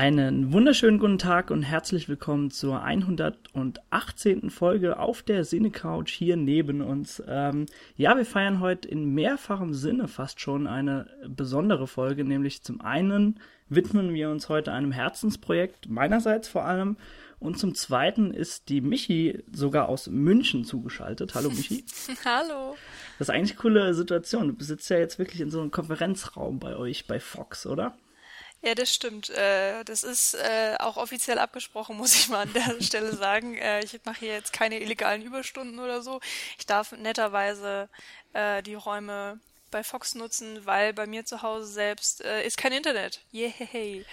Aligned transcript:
Einen 0.00 0.54
wunderschönen 0.54 0.98
guten 0.98 1.18
Tag 1.18 1.50
und 1.50 1.62
herzlich 1.62 2.08
willkommen 2.08 2.50
zur 2.50 2.82
118. 2.82 4.48
Folge 4.48 4.98
auf 4.98 5.22
der 5.22 5.44
Cine-Couch 5.44 6.10
hier 6.10 6.38
neben 6.38 6.80
uns. 6.80 7.22
Ähm, 7.28 7.66
ja, 7.98 8.16
wir 8.16 8.24
feiern 8.24 8.60
heute 8.60 8.88
in 8.88 9.12
mehrfachem 9.12 9.74
Sinne 9.74 10.08
fast 10.08 10.40
schon 10.40 10.66
eine 10.66 11.06
besondere 11.28 11.86
Folge, 11.86 12.24
nämlich 12.24 12.62
zum 12.62 12.80
einen 12.80 13.40
widmen 13.68 14.14
wir 14.14 14.30
uns 14.30 14.48
heute 14.48 14.72
einem 14.72 14.90
Herzensprojekt, 14.90 15.90
meinerseits 15.90 16.48
vor 16.48 16.64
allem, 16.64 16.96
und 17.38 17.58
zum 17.58 17.74
Zweiten 17.74 18.32
ist 18.32 18.70
die 18.70 18.80
Michi 18.80 19.44
sogar 19.52 19.90
aus 19.90 20.06
München 20.06 20.64
zugeschaltet. 20.64 21.34
Hallo 21.34 21.50
Michi. 21.50 21.84
Hallo. 22.24 22.74
Das 23.18 23.28
ist 23.28 23.34
eigentlich 23.34 23.50
eine 23.50 23.60
coole 23.60 23.92
Situation. 23.92 24.56
Du 24.56 24.64
sitzt 24.64 24.88
ja 24.88 24.96
jetzt 24.96 25.18
wirklich 25.18 25.42
in 25.42 25.50
so 25.50 25.60
einem 25.60 25.70
Konferenzraum 25.70 26.58
bei 26.58 26.74
euch 26.74 27.06
bei 27.06 27.20
Fox, 27.20 27.66
oder? 27.66 27.98
Ja, 28.62 28.74
das 28.74 28.92
stimmt. 28.92 29.30
Äh, 29.30 29.84
das 29.84 30.04
ist 30.04 30.34
äh, 30.34 30.76
auch 30.78 30.96
offiziell 30.96 31.38
abgesprochen, 31.38 31.96
muss 31.98 32.14
ich 32.14 32.28
mal 32.28 32.42
an 32.42 32.52
der 32.52 32.80
Stelle 32.82 33.14
sagen. 33.14 33.56
Äh, 33.56 33.84
ich 33.84 33.98
mache 34.04 34.20
hier 34.20 34.32
jetzt 34.32 34.52
keine 34.52 34.80
illegalen 34.80 35.22
Überstunden 35.22 35.78
oder 35.78 36.02
so. 36.02 36.20
Ich 36.58 36.66
darf 36.66 36.92
netterweise 36.92 37.88
die 38.64 38.74
Räume 38.74 39.40
bei 39.72 39.82
Fox 39.82 40.14
nutzen, 40.14 40.64
weil 40.64 40.92
bei 40.92 41.08
mir 41.08 41.24
zu 41.24 41.42
Hause 41.42 41.66
selbst 41.66 42.20
ist 42.20 42.56
kein 42.56 42.70
Internet. 42.70 43.22
Yay. 43.32 44.04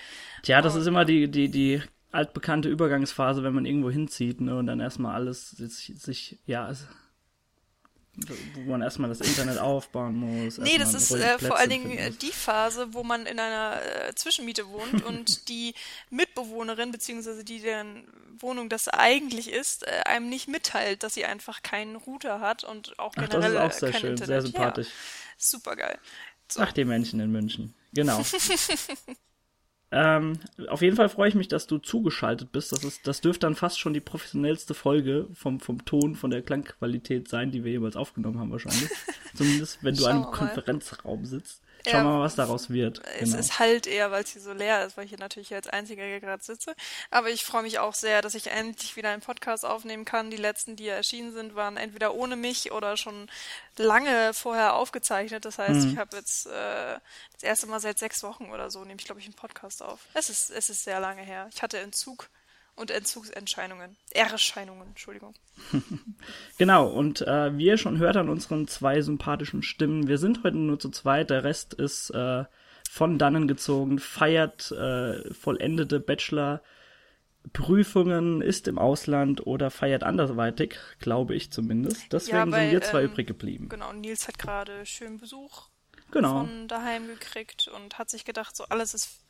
Tja, 0.41 0.59
das 0.63 0.73
ist 0.73 0.87
immer 0.87 1.05
die, 1.05 1.29
die, 1.29 1.49
die 1.49 1.83
altbekannte 2.11 2.67
Übergangsphase, 2.67 3.43
wenn 3.43 3.53
man 3.53 3.67
irgendwo 3.67 3.91
hinzieht 3.91 4.41
ne, 4.41 4.57
und 4.57 4.65
dann 4.65 4.79
erstmal 4.79 5.13
alles 5.13 5.51
sich, 5.51 5.93
sich 5.97 6.39
ja, 6.47 6.67
wo 8.55 8.71
man 8.71 8.81
erstmal 8.81 9.09
das 9.09 9.21
Internet 9.21 9.59
aufbauen 9.59 10.15
muss. 10.15 10.57
Nee, 10.57 10.77
das 10.77 10.93
ist 10.93 11.11
äh, 11.11 11.37
vor 11.39 11.57
allen 11.57 11.69
Dingen 11.69 11.91
äh, 11.91 12.11
die 12.11 12.31
Phase, 12.31 12.93
wo 12.93 13.03
man 13.03 13.25
in 13.25 13.39
einer 13.39 13.79
äh, 13.81 14.15
Zwischenmiete 14.15 14.67
wohnt 14.67 15.03
und 15.05 15.49
die 15.49 15.75
Mitbewohnerin 16.09 16.91
beziehungsweise 16.91 17.43
die 17.43 17.59
deren 17.59 18.07
Wohnung 18.39 18.69
das 18.69 18.87
eigentlich 18.87 19.51
ist, 19.51 19.85
äh, 19.85 20.01
einem 20.05 20.29
nicht 20.29 20.47
mitteilt, 20.47 21.03
dass 21.03 21.13
sie 21.13 21.25
einfach 21.25 21.61
keinen 21.61 21.95
Router 21.95 22.39
hat 22.39 22.63
und 22.63 22.97
auch 22.99 23.13
generell 23.13 23.57
Ach, 23.57 23.67
das 23.67 23.77
ist 23.77 23.83
auch 23.83 23.87
äh, 23.87 23.91
sehr 23.91 23.99
schön, 23.99 24.11
Internet. 24.11 24.27
sehr 24.27 24.41
sympathisch. 24.41 24.87
Ja, 24.87 24.93
super 25.37 25.75
geil. 25.75 25.99
So. 26.49 26.61
Ach, 26.61 26.71
die 26.71 26.85
Menschen 26.85 27.19
in 27.19 27.31
München. 27.31 27.75
Genau. 27.93 28.23
Ähm, 29.89 30.39
auf 30.67 30.81
jeden 30.81 30.97
Fall 30.97 31.07
freue 31.07 31.29
ich 31.29 31.35
mich, 31.35 31.47
dass 31.47 31.65
du 31.65 31.77
zugeschaltet 31.77 32.51
bist. 32.51 32.73
Das, 32.73 32.83
ist, 32.83 33.07
das 33.07 33.21
dürfte 33.21 33.47
dann 33.47 33.55
fast 33.55 33.79
schon 33.79 33.93
die 33.93 34.01
professionellste 34.01 34.73
Folge 34.73 35.27
vom, 35.33 35.59
vom 35.59 35.85
Ton, 35.85 36.15
von 36.15 36.29
der 36.29 36.41
Klangqualität 36.41 37.29
sein, 37.29 37.51
die 37.51 37.63
wir 37.63 37.71
jemals 37.71 37.95
aufgenommen 37.95 38.39
haben, 38.39 38.51
wahrscheinlich. 38.51 38.89
Zumindest, 39.33 39.83
wenn 39.83 39.95
du 39.95 40.03
in 40.03 40.11
einem 40.11 40.23
Konferenzraum 40.23 41.25
sitzt. 41.25 41.61
Schauen 41.91 42.03
wir 42.05 42.11
mal, 42.11 42.21
was 42.21 42.35
daraus 42.35 42.69
wird. 42.69 43.01
Es 43.19 43.29
genau. 43.29 43.37
ist 43.39 43.59
halt 43.59 43.87
eher, 43.87 44.11
weil 44.11 44.23
es 44.23 44.31
hier 44.31 44.41
so 44.41 44.53
leer 44.53 44.85
ist, 44.85 44.97
weil 44.97 45.05
ich 45.05 45.09
hier 45.09 45.19
natürlich 45.19 45.53
als 45.53 45.67
Einziger 45.67 46.03
hier 46.03 46.19
gerade 46.19 46.43
sitze. 46.43 46.75
Aber 47.11 47.29
ich 47.29 47.43
freue 47.43 47.63
mich 47.63 47.79
auch 47.79 47.93
sehr, 47.93 48.21
dass 48.21 48.35
ich 48.35 48.47
endlich 48.47 48.95
wieder 48.95 49.09
einen 49.09 49.21
Podcast 49.21 49.65
aufnehmen 49.65 50.05
kann. 50.05 50.29
Die 50.29 50.37
letzten, 50.37 50.75
die 50.75 50.87
erschienen 50.87 51.33
sind, 51.33 51.55
waren 51.55 51.77
entweder 51.77 52.13
ohne 52.13 52.35
mich 52.35 52.71
oder 52.71 52.97
schon 52.97 53.27
lange 53.77 54.33
vorher 54.33 54.75
aufgezeichnet. 54.75 55.45
Das 55.45 55.57
heißt, 55.57 55.85
mhm. 55.85 55.91
ich 55.93 55.97
habe 55.97 56.15
jetzt 56.15 56.47
äh, 56.47 56.99
das 57.33 57.43
erste 57.43 57.67
Mal 57.67 57.79
seit 57.79 57.99
sechs 57.99 58.23
Wochen 58.23 58.51
oder 58.51 58.71
so, 58.71 58.83
nehme 58.83 58.99
ich, 58.99 59.05
glaube 59.05 59.19
ich, 59.19 59.25
einen 59.27 59.35
Podcast 59.35 59.81
auf. 59.83 59.99
Es 60.13 60.29
ist, 60.29 60.49
es 60.49 60.69
ist 60.69 60.83
sehr 60.83 60.99
lange 60.99 61.21
her. 61.21 61.47
Ich 61.53 61.61
hatte 61.61 61.79
Entzug 61.79 62.29
und 62.77 62.91
Entzugsentscheidungen. 62.91 63.97
Erscheinungen, 64.13 64.87
Entschuldigung. 64.89 65.33
genau, 66.57 66.87
und 66.87 67.21
äh, 67.21 67.57
wie 67.57 67.65
ihr 67.65 67.77
schon 67.77 67.97
hört 67.97 68.15
an 68.15 68.29
unseren 68.29 68.67
zwei 68.67 69.01
sympathischen 69.01 69.63
Stimmen, 69.63 70.07
wir 70.07 70.17
sind 70.17 70.43
heute 70.43 70.57
nur 70.57 70.79
zu 70.79 70.89
zweit, 70.89 71.29
der 71.29 71.43
Rest 71.43 71.73
ist 71.73 72.11
äh, 72.11 72.45
von 72.89 73.17
dannen 73.17 73.47
gezogen, 73.47 73.99
feiert 73.99 74.71
äh, 74.71 75.33
vollendete 75.33 75.99
Bachelor. 75.99 76.61
Prüfungen, 77.53 78.41
ist 78.41 78.67
im 78.67 78.77
Ausland 78.77 79.47
oder 79.47 79.71
feiert 79.71 80.03
andersweitig, 80.03 80.75
glaube 80.99 81.33
ich 81.33 81.49
zumindest. 81.49 82.11
Deswegen 82.11 82.37
ja, 82.37 82.45
bei, 82.45 82.63
sind 82.63 82.71
wir 82.71 82.81
zwei 82.81 83.03
ähm, 83.03 83.11
übrig 83.11 83.25
geblieben. 83.25 83.69
Genau, 83.69 83.93
Nils 83.93 84.27
hat 84.27 84.37
gerade 84.37 84.85
schön 84.85 85.17
Besuch 85.17 85.69
genau. 86.11 86.39
von 86.39 86.67
daheim 86.67 87.07
gekriegt 87.07 87.67
und 87.69 87.97
hat 87.97 88.09
sich 88.09 88.25
gedacht, 88.25 88.55
so 88.55 88.65
alles 88.65 88.93
ist 88.93 89.21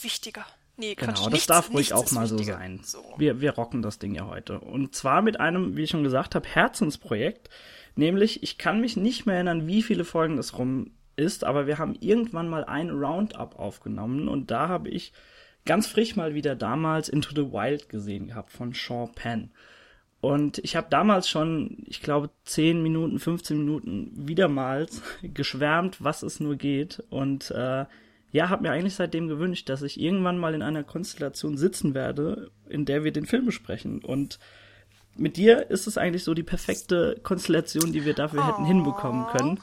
wichtiger. 0.00 0.46
Nee, 0.78 0.94
genau, 0.94 1.12
Quatsch, 1.12 1.24
das 1.24 1.32
nichts, 1.32 1.46
darf 1.46 1.70
ruhig 1.72 1.92
auch 1.92 2.10
mal 2.12 2.26
so 2.28 2.38
sein. 2.38 2.80
So. 2.84 3.04
Wir, 3.16 3.40
wir 3.40 3.50
rocken 3.52 3.82
das 3.82 3.98
Ding 3.98 4.14
ja 4.14 4.26
heute. 4.26 4.60
Und 4.60 4.94
zwar 4.94 5.22
mit 5.22 5.40
einem, 5.40 5.76
wie 5.76 5.82
ich 5.82 5.90
schon 5.90 6.04
gesagt 6.04 6.36
habe, 6.36 6.48
Herzensprojekt. 6.48 7.50
Nämlich, 7.96 8.44
ich 8.44 8.58
kann 8.58 8.80
mich 8.80 8.96
nicht 8.96 9.26
mehr 9.26 9.34
erinnern, 9.34 9.66
wie 9.66 9.82
viele 9.82 10.04
Folgen 10.04 10.38
es 10.38 10.56
rum 10.56 10.92
ist, 11.16 11.42
aber 11.42 11.66
wir 11.66 11.78
haben 11.78 11.96
irgendwann 11.98 12.48
mal 12.48 12.64
ein 12.64 12.90
Roundup 12.90 13.58
aufgenommen 13.58 14.28
und 14.28 14.52
da 14.52 14.68
habe 14.68 14.88
ich 14.88 15.12
ganz 15.66 15.88
frisch 15.88 16.14
mal 16.14 16.34
wieder 16.34 16.54
damals 16.54 17.08
Into 17.08 17.30
the 17.30 17.52
Wild 17.52 17.88
gesehen 17.88 18.28
gehabt 18.28 18.50
von 18.50 18.72
Sean 18.72 19.10
Penn. 19.12 19.50
Und 20.20 20.58
ich 20.58 20.76
habe 20.76 20.86
damals 20.90 21.28
schon, 21.28 21.84
ich 21.86 22.02
glaube, 22.02 22.30
10 22.44 22.82
Minuten, 22.82 23.18
15 23.18 23.58
Minuten 23.58 24.12
wiedermals 24.14 25.02
geschwärmt, 25.22 26.02
was 26.02 26.22
es 26.22 26.38
nur 26.38 26.54
geht. 26.54 27.02
Und 27.10 27.50
äh, 27.50 27.84
ja, 28.30 28.50
habe 28.50 28.62
mir 28.62 28.72
eigentlich 28.72 28.94
seitdem 28.94 29.28
gewünscht, 29.28 29.68
dass 29.68 29.82
ich 29.82 30.00
irgendwann 30.00 30.38
mal 30.38 30.54
in 30.54 30.62
einer 30.62 30.84
Konstellation 30.84 31.56
sitzen 31.56 31.94
werde, 31.94 32.50
in 32.68 32.84
der 32.84 33.04
wir 33.04 33.12
den 33.12 33.26
Film 33.26 33.46
besprechen. 33.46 34.04
Und 34.04 34.38
mit 35.18 35.36
dir 35.36 35.70
ist 35.70 35.86
es 35.86 35.98
eigentlich 35.98 36.24
so 36.24 36.34
die 36.34 36.42
perfekte 36.42 37.18
Konstellation, 37.22 37.92
die 37.92 38.04
wir 38.04 38.14
dafür 38.14 38.46
hätten 38.46 38.64
hinbekommen 38.64 39.26
können. 39.26 39.60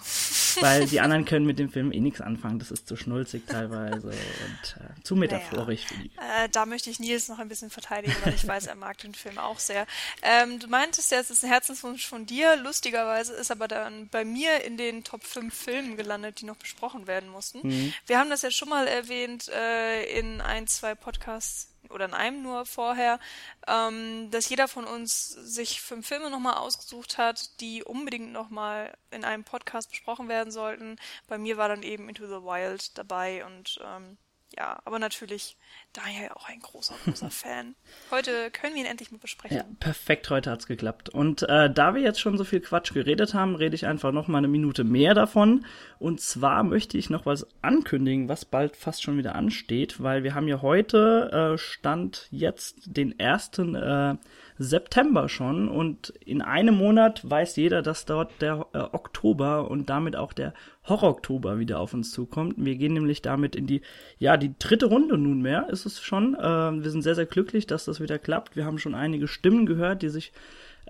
Weil 0.62 0.86
die 0.86 1.02
anderen 1.02 1.26
können 1.26 1.46
mit 1.46 1.60
dem 1.60 1.70
Film 1.70 1.92
eh 1.92 2.00
nichts 2.00 2.22
anfangen. 2.22 2.60
Das 2.60 2.72
ist 2.72 2.88
zu 2.88 2.96
schnulzig 2.96 3.44
teilweise 3.48 4.08
und 4.08 4.78
äh, 4.80 5.04
zu 5.04 5.16
metaphorisch 5.16 5.86
naja. 5.92 6.46
Äh, 6.46 6.50
da 6.50 6.66
möchte 6.66 6.90
ich 6.90 7.00
Nils 7.00 7.28
noch 7.28 7.40
ein 7.40 7.50
bisschen 7.50 7.70
verteidigen, 7.70 8.16
weil 8.24 8.34
ich 8.34 8.48
weiß, 8.48 8.68
er 8.68 8.76
mag 8.76 8.98
den 9.00 9.14
Film 9.14 9.38
auch 9.38 9.60
sehr. 9.60 9.86
Ähm, 10.22 10.60
du 10.60 10.68
meintest 10.68 11.12
ja, 11.12 11.20
es 11.20 11.30
ist 11.30 11.44
ein 11.44 11.50
Herzenswunsch 11.50 12.08
von 12.08 12.26
dir. 12.26 12.56
Lustigerweise 12.58 13.34
ist 13.34 13.52
aber 13.52 13.68
dann 13.68 14.08
bei 14.10 14.26
mir 14.26 14.64
in 14.64 14.78
den 14.78 15.04
Top 15.04 15.24
5 15.24 15.54
Filmen 15.54 15.98
gelandet, 15.98 16.42
die 16.42 16.46
noch 16.46 16.58
besprochen 16.58 17.08
werden 17.08 17.30
mussten. 17.30 17.68
Mhm. 17.68 17.94
Wir 18.08 18.20
haben 18.20 18.30
das 18.30 18.42
ja 18.42 18.52
schon 18.52 18.70
mal 18.70 18.88
erwähnt 18.88 19.50
äh, 19.50 20.20
in 20.20 20.42
ein, 20.42 20.68
zwei 20.68 20.96
Podcasts 20.96 21.75
oder 21.90 22.06
in 22.06 22.14
einem 22.14 22.42
nur 22.42 22.66
vorher, 22.66 23.20
ähm, 23.68 24.30
dass 24.32 24.50
jeder 24.50 24.68
von 24.68 24.86
uns 24.86 25.30
sich 25.30 25.82
fünf 25.82 26.08
Filme 26.08 26.30
nochmal 26.30 26.56
ausgesucht 26.56 27.18
hat, 27.18 27.60
die 27.62 27.84
unbedingt 27.84 28.32
nochmal 28.32 28.94
in 29.12 29.24
einem 29.24 29.44
Podcast 29.44 29.90
besprochen 29.90 30.30
werden 30.30 30.52
sollten. 30.52 30.98
Bei 31.28 31.38
mir 31.38 31.58
war 31.58 31.70
dann 31.70 31.84
eben 31.84 32.10
Into 32.10 32.28
the 32.28 32.44
Wild 32.44 32.98
dabei 32.98 33.46
und 33.46 33.80
ähm, 33.84 34.18
ja, 34.58 34.80
aber 34.86 35.00
natürlich 35.00 35.58
Daniel 35.94 36.30
auch 36.30 36.48
ein 36.48 36.60
großer, 36.60 36.96
großer 37.06 37.30
Fan. 37.32 37.76
Heute 38.12 38.52
können 38.52 38.76
wir 38.76 38.82
ihn 38.82 38.88
endlich 38.90 39.12
mal 39.12 39.18
besprechen. 39.18 39.58
Ja, 39.58 39.66
perfekt, 39.80 40.30
heute 40.30 40.52
hat's 40.52 40.68
geklappt. 40.68 41.10
Und 41.10 41.44
äh, 41.44 41.70
da 41.70 41.94
wir 41.94 42.02
jetzt 42.02 42.20
schon 42.20 42.38
so 42.38 42.44
viel 42.44 42.62
Quatsch 42.62 42.94
geredet 42.94 43.34
haben, 43.34 43.56
rede 43.56 43.76
ich 43.76 43.86
einfach 43.86 44.12
noch 44.12 44.28
mal 44.28 44.38
eine 44.38 44.48
Minute 44.48 44.84
mehr 44.84 45.14
davon. 45.14 45.66
Und 46.00 46.22
zwar 46.22 46.64
möchte 46.64 46.98
ich 46.98 47.10
noch 47.10 47.26
was 47.26 47.48
ankündigen, 47.62 48.30
was 48.30 48.46
bald 48.46 48.76
fast 48.76 49.04
schon 49.04 49.18
wieder 49.18 49.36
ansteht, 49.36 50.02
weil 50.02 50.24
wir 50.24 50.36
haben 50.36 50.48
ja 50.48 50.62
heute 50.62 51.54
äh, 51.54 51.58
Stand 51.58 52.28
jetzt 52.32 52.78
den 52.86 53.20
ersten 53.20 53.76
äh, 53.76 54.16
September 54.58 55.28
schon 55.28 55.68
und 55.68 56.10
in 56.24 56.42
einem 56.42 56.76
Monat 56.76 57.30
weiß 57.30 57.56
jeder, 57.58 57.82
dass 57.82 58.06
dort 58.06 58.32
der 58.42 58.68
äh, 58.74 58.80
Oktober 58.80 59.70
und 59.70 59.90
damit 59.90 60.16
auch 60.16 60.34
der 60.34 60.54
Horror-Oktober 60.88 61.60
wieder 61.60 61.80
auf 61.80 61.94
uns 61.94 62.12
zukommt. 62.12 62.56
Wir 62.58 62.76
gehen 62.76 62.94
nämlich 62.94 63.22
damit 63.22 63.56
in 63.56 63.68
die, 63.68 63.82
ja, 64.18 64.38
die 64.38 64.54
dritte 64.58 64.86
Runde 64.86 65.18
nunmehr 65.18 65.68
ist 65.70 65.86
es 65.86 66.02
schon. 66.02 66.36
Äh, 66.36 66.40
wir 66.84 66.90
sind 66.90 67.02
sehr, 67.02 67.16
sehr 67.16 67.26
glücklich, 67.26 67.68
dass 67.68 67.86
das 67.86 68.00
wieder 68.00 68.18
klappt. 68.18 68.56
Wir 68.56 68.66
haben 68.66 68.80
schon 68.80 68.96
einige 68.96 69.28
Stimmen 69.28 69.66
gehört, 69.66 70.02
die 70.02 70.10
sich 70.10 70.32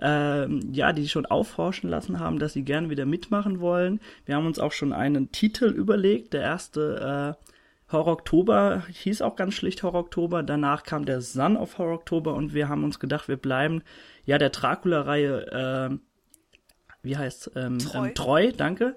äh, 0.00 0.48
ja, 0.72 0.92
die 0.92 1.08
schon 1.08 1.26
aufhorchen 1.26 1.88
lassen 1.88 2.20
haben, 2.20 2.38
dass 2.38 2.52
sie 2.52 2.64
gerne 2.64 2.90
wieder 2.90 3.06
mitmachen 3.06 3.60
wollen. 3.60 4.00
Wir 4.26 4.36
haben 4.36 4.46
uns 4.46 4.58
auch 4.58 4.72
schon 4.72 4.92
einen 4.92 5.32
Titel 5.32 5.66
überlegt. 5.66 6.34
Der 6.34 6.42
erste 6.42 7.36
äh, 7.40 7.55
Horror 7.90 8.14
Oktober 8.14 8.82
hieß 8.90 9.22
auch 9.22 9.36
ganz 9.36 9.54
schlicht 9.54 9.82
Horror 9.82 10.00
Oktober. 10.00 10.42
Danach 10.42 10.82
kam 10.82 11.04
der 11.04 11.20
Son 11.20 11.56
of 11.56 11.78
Horror 11.78 11.94
Oktober 11.94 12.34
und 12.34 12.52
wir 12.52 12.68
haben 12.68 12.82
uns 12.82 12.98
gedacht, 12.98 13.28
wir 13.28 13.36
bleiben 13.36 13.82
ja 14.24 14.38
der 14.38 14.50
Dracula-Reihe, 14.50 15.90
äh, 15.92 15.98
wie 17.02 17.16
heißt 17.16 17.52
ähm, 17.54 17.78
treu. 17.78 18.06
Ähm, 18.06 18.14
treu, 18.14 18.52
danke. 18.52 18.96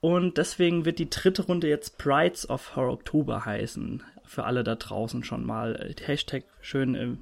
Und 0.00 0.38
deswegen 0.38 0.84
wird 0.84 0.98
die 0.98 1.10
dritte 1.10 1.46
Runde 1.46 1.66
jetzt 1.66 1.98
Brides 1.98 2.48
of 2.48 2.76
Horror 2.76 2.92
Oktober 2.92 3.44
heißen. 3.44 4.02
Für 4.26 4.44
alle 4.44 4.62
da 4.62 4.76
draußen 4.76 5.24
schon 5.24 5.44
mal. 5.44 5.74
Äh, 5.74 5.94
Hashtag 6.06 6.44
schön 6.60 6.94
im, 6.94 7.18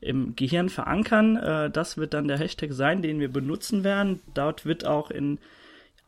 im 0.00 0.34
Gehirn 0.34 0.70
verankern. 0.70 1.36
Äh, 1.36 1.70
das 1.70 1.98
wird 1.98 2.14
dann 2.14 2.26
der 2.26 2.38
Hashtag 2.38 2.72
sein, 2.72 3.00
den 3.00 3.20
wir 3.20 3.30
benutzen 3.30 3.84
werden. 3.84 4.20
Dort 4.34 4.66
wird 4.66 4.86
auch 4.86 5.12
in 5.12 5.38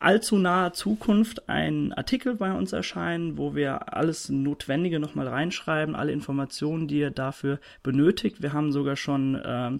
allzu 0.05 0.37
naher 0.37 0.73
Zukunft 0.73 1.49
ein 1.49 1.91
Artikel 1.91 2.35
bei 2.35 2.53
uns 2.53 2.73
erscheinen, 2.73 3.39
wo 3.39 3.55
wir 3.55 3.95
alles 3.95 4.29
Notwendige 4.29 4.99
nochmal 4.99 5.27
reinschreiben, 5.27 5.95
alle 5.95 6.11
Informationen, 6.11 6.87
die 6.87 6.99
ihr 6.99 7.09
dafür 7.09 7.59
benötigt. 7.81 8.43
Wir 8.43 8.53
haben 8.53 8.71
sogar 8.71 8.97
schon 8.97 9.33
äh, 9.33 9.71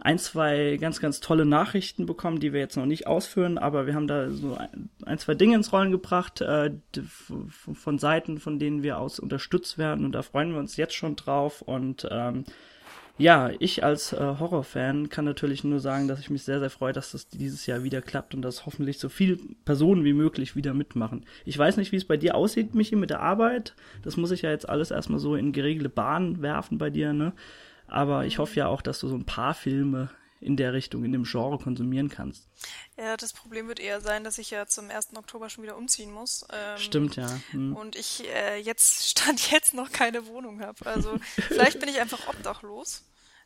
ein, 0.00 0.18
zwei 0.18 0.78
ganz, 0.80 1.00
ganz 1.00 1.20
tolle 1.20 1.44
Nachrichten 1.44 2.06
bekommen, 2.06 2.40
die 2.40 2.54
wir 2.54 2.60
jetzt 2.60 2.78
noch 2.78 2.86
nicht 2.86 3.06
ausführen, 3.06 3.58
aber 3.58 3.86
wir 3.86 3.94
haben 3.94 4.06
da 4.06 4.30
so 4.30 4.56
ein, 4.56 4.88
ein 5.04 5.18
zwei 5.18 5.34
Dinge 5.34 5.56
ins 5.56 5.70
Rollen 5.70 5.92
gebracht 5.92 6.40
äh, 6.40 6.70
von 7.74 7.98
Seiten, 7.98 8.38
von 8.38 8.58
denen 8.58 8.82
wir 8.82 8.98
aus 8.98 9.20
unterstützt 9.20 9.76
werden 9.76 10.06
und 10.06 10.12
da 10.12 10.22
freuen 10.22 10.52
wir 10.52 10.60
uns 10.60 10.78
jetzt 10.78 10.94
schon 10.94 11.14
drauf 11.14 11.60
und 11.60 12.08
ähm, 12.10 12.44
ja, 13.18 13.50
ich 13.58 13.82
als 13.82 14.12
äh, 14.12 14.16
Horrorfan 14.16 15.08
kann 15.08 15.24
natürlich 15.24 15.64
nur 15.64 15.80
sagen, 15.80 16.06
dass 16.06 16.20
ich 16.20 16.30
mich 16.30 16.44
sehr, 16.44 16.60
sehr 16.60 16.70
freue, 16.70 16.92
dass 16.92 17.12
das 17.12 17.28
dieses 17.28 17.66
Jahr 17.66 17.82
wieder 17.82 18.00
klappt 18.00 18.34
und 18.34 18.42
dass 18.42 18.64
hoffentlich 18.64 18.98
so 18.98 19.08
viele 19.08 19.38
Personen 19.64 20.04
wie 20.04 20.12
möglich 20.12 20.54
wieder 20.54 20.72
mitmachen. 20.72 21.26
Ich 21.44 21.58
weiß 21.58 21.76
nicht, 21.78 21.90
wie 21.90 21.96
es 21.96 22.04
bei 22.04 22.16
dir 22.16 22.36
aussieht, 22.36 22.74
Michi, 22.74 22.94
mit 22.94 23.10
der 23.10 23.20
Arbeit. 23.20 23.74
Das 24.02 24.16
muss 24.16 24.30
ich 24.30 24.42
ja 24.42 24.50
jetzt 24.50 24.68
alles 24.68 24.92
erstmal 24.92 25.18
so 25.18 25.34
in 25.34 25.52
geregelte 25.52 25.88
Bahnen 25.88 26.42
werfen 26.42 26.78
bei 26.78 26.90
dir, 26.90 27.12
ne? 27.12 27.32
Aber 27.88 28.24
ich 28.26 28.38
hoffe 28.38 28.54
ja 28.56 28.68
auch, 28.68 28.82
dass 28.82 29.00
du 29.00 29.08
so 29.08 29.16
ein 29.16 29.24
paar 29.24 29.54
Filme 29.54 30.10
in 30.40 30.56
der 30.56 30.72
Richtung, 30.72 31.04
in 31.04 31.12
dem 31.12 31.24
Genre 31.24 31.58
konsumieren 31.58 32.08
kannst. 32.08 32.46
Ja, 32.96 33.16
das 33.16 33.32
Problem 33.32 33.68
wird 33.68 33.80
eher 33.80 34.00
sein, 34.00 34.24
dass 34.24 34.38
ich 34.38 34.50
ja 34.50 34.66
zum 34.66 34.90
1. 34.90 35.16
Oktober 35.16 35.48
schon 35.50 35.64
wieder 35.64 35.76
umziehen 35.76 36.12
muss. 36.12 36.46
Ähm, 36.52 36.78
Stimmt, 36.78 37.16
ja. 37.16 37.28
Hm. 37.50 37.74
Und 37.74 37.96
ich 37.96 38.24
äh, 38.28 38.58
jetzt 38.58 39.08
stand 39.10 39.50
jetzt 39.50 39.74
noch 39.74 39.90
keine 39.90 40.26
Wohnung 40.26 40.60
habe. 40.60 40.86
Also 40.86 41.18
vielleicht 41.48 41.80
bin 41.80 41.88
ich 41.88 42.00
einfach 42.00 42.28
obdachlos. 42.28 43.04